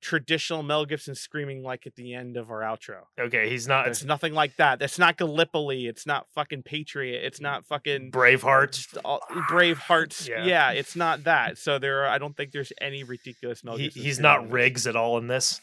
traditional 0.00 0.64
Mel 0.64 0.84
Gibson 0.84 1.14
screaming 1.14 1.62
like 1.62 1.86
at 1.86 1.94
the 1.94 2.12
end 2.14 2.36
of 2.36 2.50
our 2.50 2.60
outro. 2.60 3.02
Okay, 3.20 3.48
he's 3.48 3.68
not. 3.68 3.86
It's 3.86 4.02
nothing 4.04 4.32
like 4.34 4.56
that. 4.56 4.82
It's 4.82 4.98
not 4.98 5.16
Gallipoli. 5.16 5.86
It's 5.86 6.06
not 6.06 6.26
fucking 6.34 6.64
Patriot. 6.64 7.22
It's 7.24 7.40
not 7.40 7.64
fucking 7.66 8.10
Braveheart. 8.10 8.96
all- 9.04 9.20
Brave 9.48 9.78
Hearts. 9.78 10.28
Yeah. 10.32 10.44
Yeah. 10.44 10.70
it's 10.72 10.96
not 10.96 11.24
that. 11.24 11.56
So 11.58 11.78
there. 11.78 12.02
Are, 12.04 12.08
I 12.08 12.18
don't 12.18 12.36
think 12.36 12.50
there's 12.52 12.72
any 12.80 13.04
ridiculous 13.04 13.62
Mel 13.62 13.76
He, 13.76 13.84
Gibson. 13.84 14.02
he's 14.02 14.18
not. 14.18 14.50
Riggs 14.50 14.86
at 14.86 14.96
all 14.96 15.18
in 15.18 15.28
this. 15.28 15.60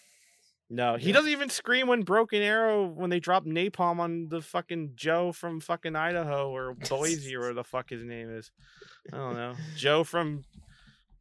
No, 0.72 0.98
he 0.98 1.08
Yeah. 1.08 1.14
doesn't 1.14 1.32
even 1.32 1.50
scream 1.50 1.88
when 1.88 2.04
Broken 2.04 2.42
Arrow 2.44 2.86
when 2.86 3.10
they 3.10 3.20
drop 3.20 3.46
napalm 3.46 4.00
on 4.00 4.28
the 4.30 4.42
fucking 4.42 4.92
Joe 4.96 5.32
from 5.32 5.60
fucking 5.60 5.96
Idaho 5.96 6.50
or 6.56 6.76
Boise 6.76 7.36
or 7.36 7.54
the 7.56 7.64
fuck 7.64 7.90
his 7.90 8.04
name 8.04 8.30
is. 8.30 8.52
I 9.12 9.18
don't 9.18 9.34
know. 9.36 9.56
Joe 9.76 10.04
from 10.04 10.44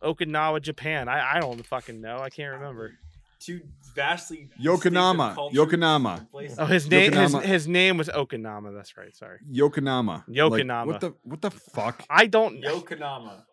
Okinawa, 0.03 0.61
Japan. 0.61 1.09
I, 1.09 1.37
I 1.37 1.41
don't 1.41 1.65
fucking 1.67 2.01
know. 2.01 2.19
I 2.19 2.29
can't 2.29 2.53
remember. 2.57 2.93
Two 3.41 3.61
vastly 3.95 4.49
Yokonama. 4.61 5.35
cultures 5.35 5.59
Yokonama. 5.59 6.27
and. 6.33 6.55
Oh, 6.59 6.67
his 6.67 6.91
name 6.91 7.13
his, 7.13 7.33
Yokonama. 7.33 7.43
his 7.43 7.69
name 7.69 7.97
was 7.97 8.09
Okinama. 8.09 8.75
That's 8.75 8.97
right. 8.97 9.15
Sorry. 9.17 9.39
Yokonama. 9.51 10.25
Like, 10.29 10.87
what 10.87 11.01
the 11.01 11.15
what 11.23 11.41
the 11.41 11.51
fuck? 11.53 12.05
I 12.11 12.27
don't. 12.27 12.61
Yokonama. 12.63 13.45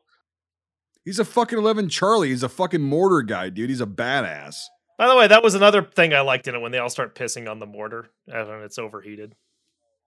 He's 1.05 1.19
a 1.19 1.25
fucking 1.25 1.57
eleven 1.57 1.87
Charlie. 1.87 2.29
He's 2.29 2.41
a 2.43 2.49
fucking 2.49 2.81
mortar 2.81 3.21
guy, 3.21 3.49
dude. 3.49 3.69
He's 3.69 3.79
a 3.81 3.85
badass. 3.85 4.55
By 4.97 5.07
the 5.07 5.15
way, 5.15 5.27
that 5.27 5.43
was 5.43 5.55
another 5.55 5.83
thing 5.83 6.13
I 6.13 6.21
liked 6.21 6.47
in 6.47 6.55
it 6.55 6.59
when 6.59 6.71
they 6.71 6.77
all 6.77 6.89
start 6.89 7.15
pissing 7.15 7.49
on 7.49 7.59
the 7.59 7.65
mortar 7.65 8.09
and 8.27 8.63
it's 8.63 8.77
overheated. 8.77 9.35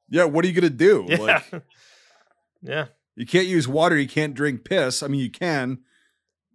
Yeah, 0.09 0.24
what 0.24 0.44
are 0.44 0.48
you 0.48 0.55
gonna 0.55 0.70
do? 0.70 1.06
Yeah. 1.09 1.19
Like 1.19 1.62
yeah. 2.62 2.86
you 3.15 3.27
can't 3.27 3.47
use 3.47 3.69
water, 3.69 3.97
you 3.97 4.09
can't 4.09 4.35
drink 4.35 4.65
piss. 4.65 5.02
I 5.02 5.09
mean 5.09 5.20
you 5.20 5.31
can. 5.31 5.78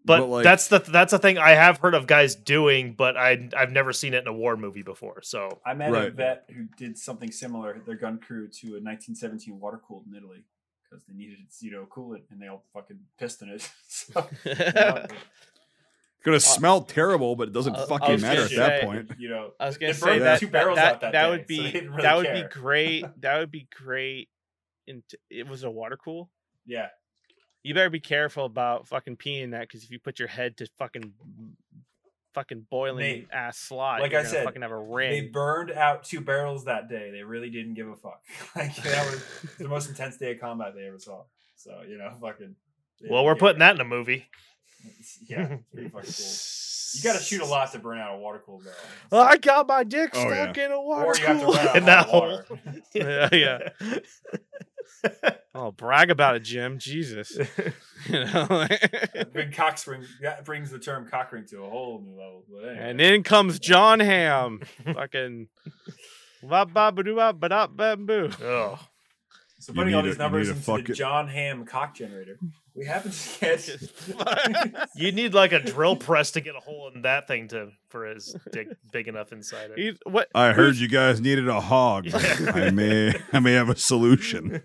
But, 0.06 0.28
like, 0.28 0.44
that's 0.44 0.68
the 0.68 0.80
that's 0.80 1.12
the 1.12 1.20
thing 1.20 1.38
I 1.38 1.52
have 1.52 1.78
heard 1.78 1.94
of 1.94 2.08
guys 2.08 2.36
doing, 2.36 2.94
but 2.94 3.16
I 3.16 3.50
I've 3.56 3.72
never 3.72 3.94
seen 3.94 4.14
it 4.14 4.24
in 4.24 4.28
a 4.28 4.34
war 4.34 4.58
movie 4.58 4.82
before. 4.82 5.22
So 5.22 5.62
I 5.66 5.74
met 5.74 5.94
a 5.94 6.10
vet 6.10 6.50
who 6.54 6.66
did 6.78 6.98
something 6.98 7.32
similar. 7.32 7.82
Their 7.86 7.96
gun 7.96 8.20
crew 8.20 8.50
to 8.50 8.68
a 8.68 8.84
1917 8.84 9.60
water 9.60 9.80
cooled 9.88 10.06
in 10.08 10.16
Italy 10.16 10.44
because 10.84 11.06
they 11.06 11.14
needed 11.14 11.38
you 11.62 11.72
know 11.72 11.88
coolant 11.90 12.24
and 12.32 12.42
they 12.42 12.48
all 12.48 12.66
fucking 12.74 13.00
pissed 13.18 13.42
in 13.44 13.50
it. 13.50 13.70
so, 13.88 14.28
you 14.46 14.56
know, 14.76 15.06
gonna 16.24 16.38
uh, 16.38 16.40
smell 16.40 16.82
terrible, 16.82 17.36
but 17.36 17.50
it 17.50 17.54
doesn't 17.54 17.76
I- 17.76 17.84
I 17.84 17.88
fucking 17.88 18.22
matter 18.22 18.42
gonna 18.48 18.54
at 18.54 18.56
that 18.58 18.80
say- 18.82 18.86
point. 18.86 19.12
you 19.20 19.30
know, 19.30 19.52
I 19.60 19.68
was 19.68 19.78
gonna 19.78 19.94
say 19.94 20.20
that 20.20 20.40
two 20.40 20.48
that, 20.48 20.52
barrels 20.52 20.76
that, 20.78 20.94
out 20.96 21.02
that 21.02 21.12
that 21.14 21.24
day, 21.26 21.30
would 21.30 21.48
be 21.48 21.58
they 21.64 21.72
didn't 21.72 21.92
really 21.92 22.02
that 22.04 22.16
would 22.18 22.34
be 22.34 22.44
great. 22.60 23.06
That 23.22 23.40
would 23.40 23.52
be 23.52 23.68
great. 23.76 24.30
And 24.88 25.04
it 25.30 25.48
was 25.48 25.64
a 25.64 25.70
water 25.72 25.98
cool. 26.04 26.30
yeah. 26.66 26.88
You 27.66 27.74
better 27.74 27.90
be 27.90 28.02
careful 28.02 28.44
about 28.44 28.90
fucking 28.90 29.16
peeing 29.16 29.52
that 29.52 29.62
because 29.62 29.86
if 29.86 29.92
you 29.92 29.98
put 29.98 30.20
your 30.20 30.28
head 30.28 30.58
to 30.58 30.68
fucking 30.78 31.14
fucking 32.34 32.66
boiling 32.70 32.98
Nate, 33.04 33.28
ass 33.32 33.58
slot, 33.58 34.02
like 34.02 34.12
you're 34.12 34.20
I 34.20 34.24
said, 34.26 34.44
fucking 34.44 34.62
have 34.64 34.72
a 34.72 34.78
ring. 34.78 35.12
They 35.12 35.22
burned 35.30 35.72
out 35.72 36.04
two 36.04 36.20
barrels 36.20 36.66
that 36.66 36.90
day. 36.90 37.12
They 37.12 37.24
really 37.24 37.50
didn't 37.50 37.76
give 37.76 37.88
a 37.88 37.96
fuck. 37.96 38.22
like 38.56 38.76
that 38.76 39.10
was 39.10 39.24
the 39.58 39.68
most 39.70 39.88
intense 39.92 40.18
day 40.18 40.32
of 40.34 40.42
combat 40.42 40.74
they 40.76 40.86
ever 40.88 41.00
saw. 41.00 41.24
So 41.56 41.82
you 41.88 41.98
know, 41.98 42.12
fucking. 42.20 42.56
well, 43.10 43.24
we're 43.24 43.34
give 43.36 43.40
putting 43.40 43.58
a- 43.62 43.66
that 43.66 43.76
in 43.76 43.82
a 43.82 43.86
movie. 43.86 44.26
Yeah, 45.30 45.54
it's 45.54 45.64
pretty 45.74 45.90
fucking 45.90 46.12
cool. 46.12 46.34
You 46.96 47.02
got 47.04 47.18
to 47.18 47.24
shoot 47.24 47.42
a 47.42 47.46
lot 47.46 47.72
to 47.72 47.80
burn 47.80 47.98
out 47.98 48.14
a 48.14 48.18
water 48.20 48.42
cooled 48.46 48.64
barrel. 48.64 48.78
Well, 49.12 49.22
I 49.22 49.38
got 49.38 49.68
my 49.68 49.84
dick 49.84 50.12
Oh, 50.14 50.30
yeah. 50.30 50.44
stuck 50.44 50.58
in 50.60 50.72
a 50.72 50.80
water 50.82 51.06
or 51.08 51.16
you 51.18 51.26
have 51.26 51.40
to 51.40 51.46
cooler. 51.46 51.58
run 51.58 51.68
out 51.68 51.76
In 51.78 51.86
that 51.86 52.06
hot 52.06 52.14
water. 52.14 52.46
yeah, 52.94 53.30
yeah. 53.32 53.70
Oh, 55.56 55.72
brag 55.72 56.10
about 56.12 56.36
it, 56.36 56.42
Jim. 56.42 56.78
Jesus. 56.80 57.36
you 58.08 58.26
know. 58.26 58.68
Big 59.34 59.54
cock 59.56 59.78
spring 59.78 60.04
that 60.22 60.46
brings 60.46 60.70
the 60.72 60.80
term 60.80 61.08
cock 61.08 61.32
ring 61.32 61.46
to 61.50 61.64
a 61.64 61.70
whole 61.70 62.02
new 62.04 62.12
level. 62.12 62.44
But 62.52 62.70
anyway. 62.70 62.90
and 62.90 63.02
in 63.02 63.24
comes 63.24 63.60
John 63.60 64.00
Hamm. 64.00 64.62
fucking. 64.94 65.48
Ba 66.44 66.66
ba 66.66 66.92
ba 66.92 67.04
doo 67.04 67.16
ba 67.16 67.34
ba 67.34 67.50
da 67.50 67.68
ba 67.68 67.96
boo. 67.98 68.30
Oh, 68.42 68.80
so 69.60 69.74
putting 69.74 69.96
all 69.96 70.02
these 70.04 70.16
a- 70.16 70.20
numbers 70.20 70.48
need 70.48 70.54
a 70.54 70.58
into 70.58 70.66
the 70.72 70.78
fucking- 70.78 70.96
John 70.96 71.28
Hamm 71.28 71.66
cock 71.66 71.96
generator, 71.96 72.38
we 72.76 72.86
happen 72.86 73.12
to 73.12 73.40
get. 73.40 74.90
you 74.96 75.12
need 75.12 75.34
like 75.34 75.52
a 75.52 75.60
drill 75.60 75.96
press 75.96 76.32
to 76.32 76.42
get 76.42 76.56
a 76.56 76.60
hole 76.60 76.90
in 76.94 77.04
that 77.04 77.28
thing 77.28 77.48
to 77.50 77.70
for 77.90 78.06
his 78.08 78.36
dick 78.52 78.68
big 78.92 79.08
enough 79.08 79.32
inside 79.32 79.72
it. 79.72 79.78
He's, 79.80 79.96
what? 80.06 80.30
I 80.34 80.54
heard 80.54 80.66
who's- 80.76 80.82
you 80.82 80.88
guys 80.88 81.22
needed 81.22 81.48
a 81.48 81.62
hog. 81.62 82.08
I 82.14 82.72
may 82.72 83.14
I 83.32 83.40
may 83.40 83.54
have 83.54 83.70
a 83.70 83.76
solution. 83.76 84.62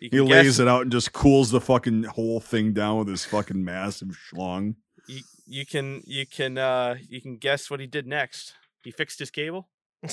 He 0.00 0.08
can 0.08 0.24
lays 0.24 0.44
guess- 0.44 0.58
it 0.60 0.68
out 0.68 0.82
and 0.82 0.92
just 0.92 1.12
cools 1.12 1.50
the 1.50 1.60
fucking 1.60 2.04
whole 2.04 2.40
thing 2.40 2.72
down 2.72 2.98
with 2.98 3.08
his 3.08 3.24
fucking 3.24 3.62
massive 3.64 4.08
schlong. 4.32 4.76
You, 5.06 5.20
you 5.46 5.66
can 5.66 6.02
you 6.06 6.26
can 6.26 6.56
uh 6.56 6.96
you 7.08 7.20
can 7.20 7.36
guess 7.36 7.70
what 7.70 7.80
he 7.80 7.86
did 7.86 8.06
next. 8.06 8.54
He 8.82 8.90
fixed 8.90 9.18
his 9.18 9.30
cable. 9.30 9.68
big 10.02 10.08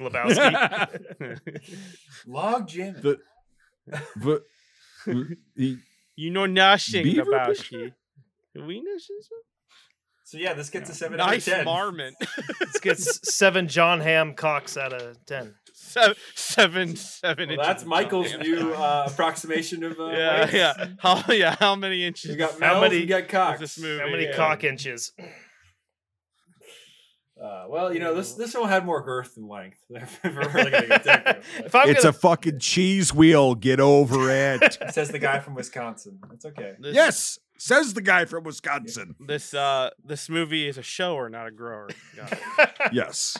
Lebowski. 0.00 1.38
Log 2.26 2.68
jam. 2.68 2.96
The- 3.00 3.20
But 4.16 4.42
he, 4.42 4.61
you 6.16 6.30
know 6.30 6.46
nothing 6.46 7.04
Beaver 7.04 7.22
about 7.28 7.48
picture? 7.48 7.64
ski. 7.64 7.92
We 8.54 8.80
know 8.80 8.96
So 10.24 10.38
yeah, 10.38 10.54
this 10.54 10.70
gets 10.70 10.90
a 10.90 10.94
seven 10.94 11.18
nice 11.18 11.48
out 11.48 11.52
of 11.52 11.56
ten. 11.58 11.64
marmot. 11.64 12.14
This 12.60 12.80
gets 12.80 13.34
seven 13.34 13.68
John 13.68 14.00
Hamm 14.00 14.34
cocks 14.34 14.76
out 14.76 14.92
of 14.92 15.24
ten. 15.26 15.54
seven 15.74 16.16
seven 16.34 16.96
seven 16.96 17.48
Well, 17.48 17.58
that's 17.66 17.84
Michael's 17.84 18.30
John 18.30 18.40
new 18.40 18.72
uh, 18.72 19.08
approximation 19.10 19.84
of 19.84 19.98
uh, 20.00 20.06
yeah, 20.08 20.36
lengths. 20.40 20.54
yeah. 20.54 20.86
How 21.00 21.22
yeah? 21.32 21.56
How 21.58 21.74
many 21.76 22.04
inches? 22.04 22.30
We 22.30 22.36
got 22.36 22.52
How 22.52 22.58
males, 22.58 22.80
many 22.82 22.98
we 23.00 23.06
got 23.06 23.28
cocks. 23.28 23.60
this 23.60 23.78
movie? 23.78 24.00
How 24.02 24.08
many 24.10 24.24
Yeah. 24.24 24.36
cock 24.36 24.64
inches? 24.64 25.12
Uh, 27.42 27.64
well, 27.68 27.92
you 27.92 27.98
know 27.98 28.14
this 28.14 28.34
this 28.34 28.54
one 28.54 28.68
had 28.68 28.86
more 28.86 29.02
girth 29.02 29.34
than 29.34 29.48
length. 29.48 29.78
if 29.90 30.20
really 30.24 30.70
gonna 30.70 30.86
get 30.86 31.04
technical. 31.04 31.42
If 31.66 31.74
I'm 31.74 31.88
it's 31.90 32.04
gonna, 32.04 32.10
a 32.10 32.18
fucking 32.20 32.58
cheese 32.60 33.12
wheel. 33.12 33.54
Get 33.54 33.80
over 33.80 34.30
it. 34.30 34.78
Says 34.92 35.08
the 35.10 35.18
guy 35.18 35.40
from 35.40 35.54
Wisconsin. 35.54 36.20
It's 36.32 36.44
okay. 36.44 36.74
This, 36.78 36.94
yes, 36.94 37.38
says 37.58 37.94
the 37.94 38.00
guy 38.00 38.24
from 38.24 38.44
Wisconsin. 38.44 39.14
This 39.20 39.54
uh 39.54 39.90
this 40.04 40.28
movie 40.28 40.68
is 40.68 40.78
a 40.78 40.82
shower, 40.82 41.28
not 41.28 41.46
a 41.48 41.50
grower. 41.50 41.88
Got 42.16 42.32
it. 42.32 42.38
Yes. 42.92 43.36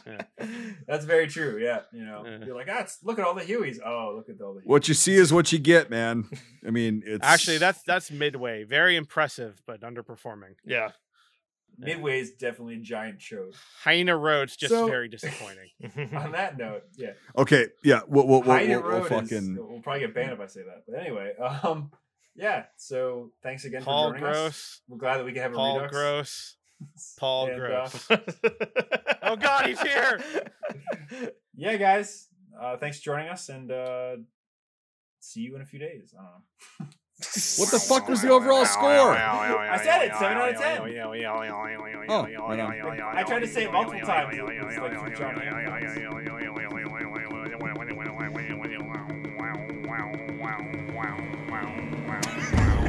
That's 0.86 1.04
very 1.04 1.26
true. 1.28 1.58
Yeah, 1.60 1.80
you 1.92 2.04
know, 2.04 2.24
Yeah. 2.26 2.44
you're 2.46 2.54
like, 2.56 2.68
ah, 2.70 2.86
look 3.02 3.18
at 3.18 3.24
all 3.24 3.34
the 3.34 3.42
Hueys. 3.42 3.78
Oh, 3.84 4.14
look 4.16 4.28
at 4.28 4.40
all 4.40 4.54
the. 4.54 4.60
Hueys. 4.60 4.66
What 4.66 4.88
you 4.88 4.94
see 4.94 5.14
is 5.14 5.32
what 5.32 5.52
you 5.52 5.58
get, 5.58 5.90
man. 5.90 6.28
I 6.66 6.70
mean, 6.70 7.02
it's 7.06 7.24
Actually, 7.26 7.58
that's 7.58 7.82
that's 7.82 8.10
midway. 8.10 8.64
Very 8.64 8.96
impressive, 8.96 9.60
but 9.66 9.80
underperforming. 9.82 10.54
yeah. 10.64 10.90
Midway 11.78 12.20
is 12.20 12.32
definitely 12.32 12.74
a 12.77 12.81
giant 12.81 13.20
show. 13.20 13.51
Hyena 13.82 14.16
Road's 14.16 14.57
just 14.57 14.73
So- 14.73 14.86
very 14.86 15.09
disappointing. 15.09 15.70
On 16.16 16.32
that 16.32 16.57
note, 16.59 16.85
yeah, 16.97 17.12
okay. 17.36 17.69
Yeah, 17.82 18.01
we'll 18.07 18.27
we'll, 18.27 18.43
we'll, 18.43 18.51
Hyena 18.57 18.81
we'll, 18.81 18.90
we'll 18.90 19.01
Road 19.01 19.09
fucking. 19.09 19.36
is. 19.39 19.49
We'll 19.59 19.81
probably 19.82 20.01
get 20.01 20.15
banned 20.15 20.32
if 20.32 20.40
I 20.40 20.47
say 20.47 20.62
that. 20.62 20.85
But 20.86 21.01
anyway, 21.01 21.32
um, 21.62 21.90
yeah. 22.36 22.65
So 22.77 23.32
thanks 23.43 23.65
again 23.65 23.82
Paul 23.82 24.11
for 24.12 24.19
joining 24.19 24.28
us. 24.35 24.36
Gross. 24.39 24.81
We're 24.89 24.99
glad 24.99 25.19
that 25.19 25.24
we 25.24 25.32
can 25.32 25.43
have 25.43 25.53
a 25.53 25.57
Paul 25.57 25.77
redux. 25.78 25.93
Gross. 25.93 26.57
Paul 27.19 27.47
And, 27.47 27.55
uh, 27.55 27.57
Gross. 27.66 28.09
Oh 29.23 29.36
God, 29.36 29.66
he's 29.66 29.81
here. 29.81 30.20
yeah, 31.57 31.77
guys. 31.77 32.28
Uh, 32.61 32.77
thanks 32.77 32.99
for 32.99 33.05
joining 33.05 33.28
us, 33.28 33.49
and 33.49 33.70
uh, 33.70 34.16
see 35.20 35.40
you 35.40 35.55
in 35.57 35.62
a 35.62 35.65
few 35.65 35.78
days. 35.78 36.12
I 36.19 36.23
don't 36.23 36.32
know. 36.86 36.86
What 37.59 37.70
the 37.70 37.78
fuck 37.78 38.09
was 38.09 38.23
the 38.23 38.31
overall 38.31 38.65
score? 38.66 39.16
I 39.16 39.81
said 39.82 40.03
it, 40.03 40.15
seven 40.16 40.36
out 40.39 40.51
of 40.51 40.61
ten. 40.61 40.81
Oh, 42.09 42.27
oh 42.27 42.49
right 42.49 42.61
on. 42.61 43.01
I 43.01 43.23
tried 43.23 43.40
to 43.40 43.49
say 43.49 43.65
it 43.65 43.73
multiple 43.73 44.01
times. 44.01 44.36
It 44.36 44.44
like 44.44 44.94
some 44.94 45.15
John 45.15 45.36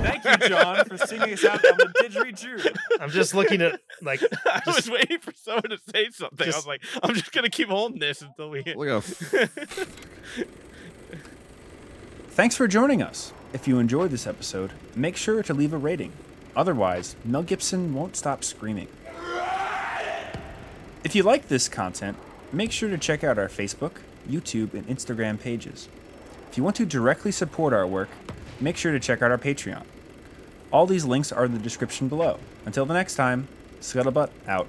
Thank 0.03 0.25
you, 0.25 0.49
John, 0.49 0.85
for 0.85 0.97
singing 0.97 1.33
us 1.33 1.45
out 1.45 1.63
on 1.65 1.77
the 1.77 1.93
didgeridoo. 2.01 2.75
I'm 2.99 3.09
just 3.09 3.33
looking 3.33 3.61
at 3.61 3.79
like 4.01 4.21
I 4.45 4.61
was 4.67 4.89
waiting 4.89 5.19
for 5.19 5.31
someone 5.35 5.69
to 5.69 5.79
say 5.93 6.09
something. 6.11 6.51
I 6.51 6.55
was 6.55 6.67
like, 6.67 6.83
I'm 7.01 7.13
just 7.13 7.31
gonna 7.31 7.49
keep 7.49 7.69
holding 7.69 7.99
this 7.99 8.21
until 8.21 8.49
we 8.49 8.63
hit. 8.63 8.77
Look 8.77 8.89
how 8.89 9.01
Thanks 12.33 12.55
for 12.55 12.67
joining 12.67 13.03
us. 13.03 13.31
If 13.53 13.67
you 13.67 13.77
enjoyed 13.77 14.09
this 14.09 14.25
episode, 14.25 14.71
make 14.95 15.15
sure 15.15 15.43
to 15.43 15.53
leave 15.53 15.71
a 15.71 15.77
rating. 15.77 16.11
Otherwise, 16.55 17.15
Mel 17.23 17.43
Gibson 17.43 17.93
won't 17.93 18.15
stop 18.15 18.43
screaming. 18.43 18.87
If 21.03 21.13
you 21.13 21.21
like 21.21 21.47
this 21.47 21.69
content, 21.69 22.17
make 22.51 22.71
sure 22.71 22.89
to 22.89 22.97
check 22.97 23.23
out 23.23 23.37
our 23.37 23.49
Facebook, 23.49 23.97
YouTube, 24.27 24.73
and 24.73 24.87
Instagram 24.87 25.39
pages. 25.39 25.87
If 26.49 26.57
you 26.57 26.63
want 26.63 26.75
to 26.77 26.87
directly 26.87 27.31
support 27.31 27.71
our 27.71 27.85
work, 27.85 28.09
make 28.59 28.77
sure 28.77 28.91
to 28.91 28.99
check 28.99 29.21
out 29.21 29.29
our 29.29 29.37
Patreon. 29.37 29.83
All 30.71 30.87
these 30.87 31.05
links 31.05 31.31
are 31.31 31.45
in 31.45 31.53
the 31.53 31.59
description 31.59 32.07
below. 32.07 32.39
Until 32.65 32.87
the 32.87 32.95
next 32.95 33.13
time, 33.13 33.47
Scuttlebutt 33.79 34.31
out. 34.47 34.65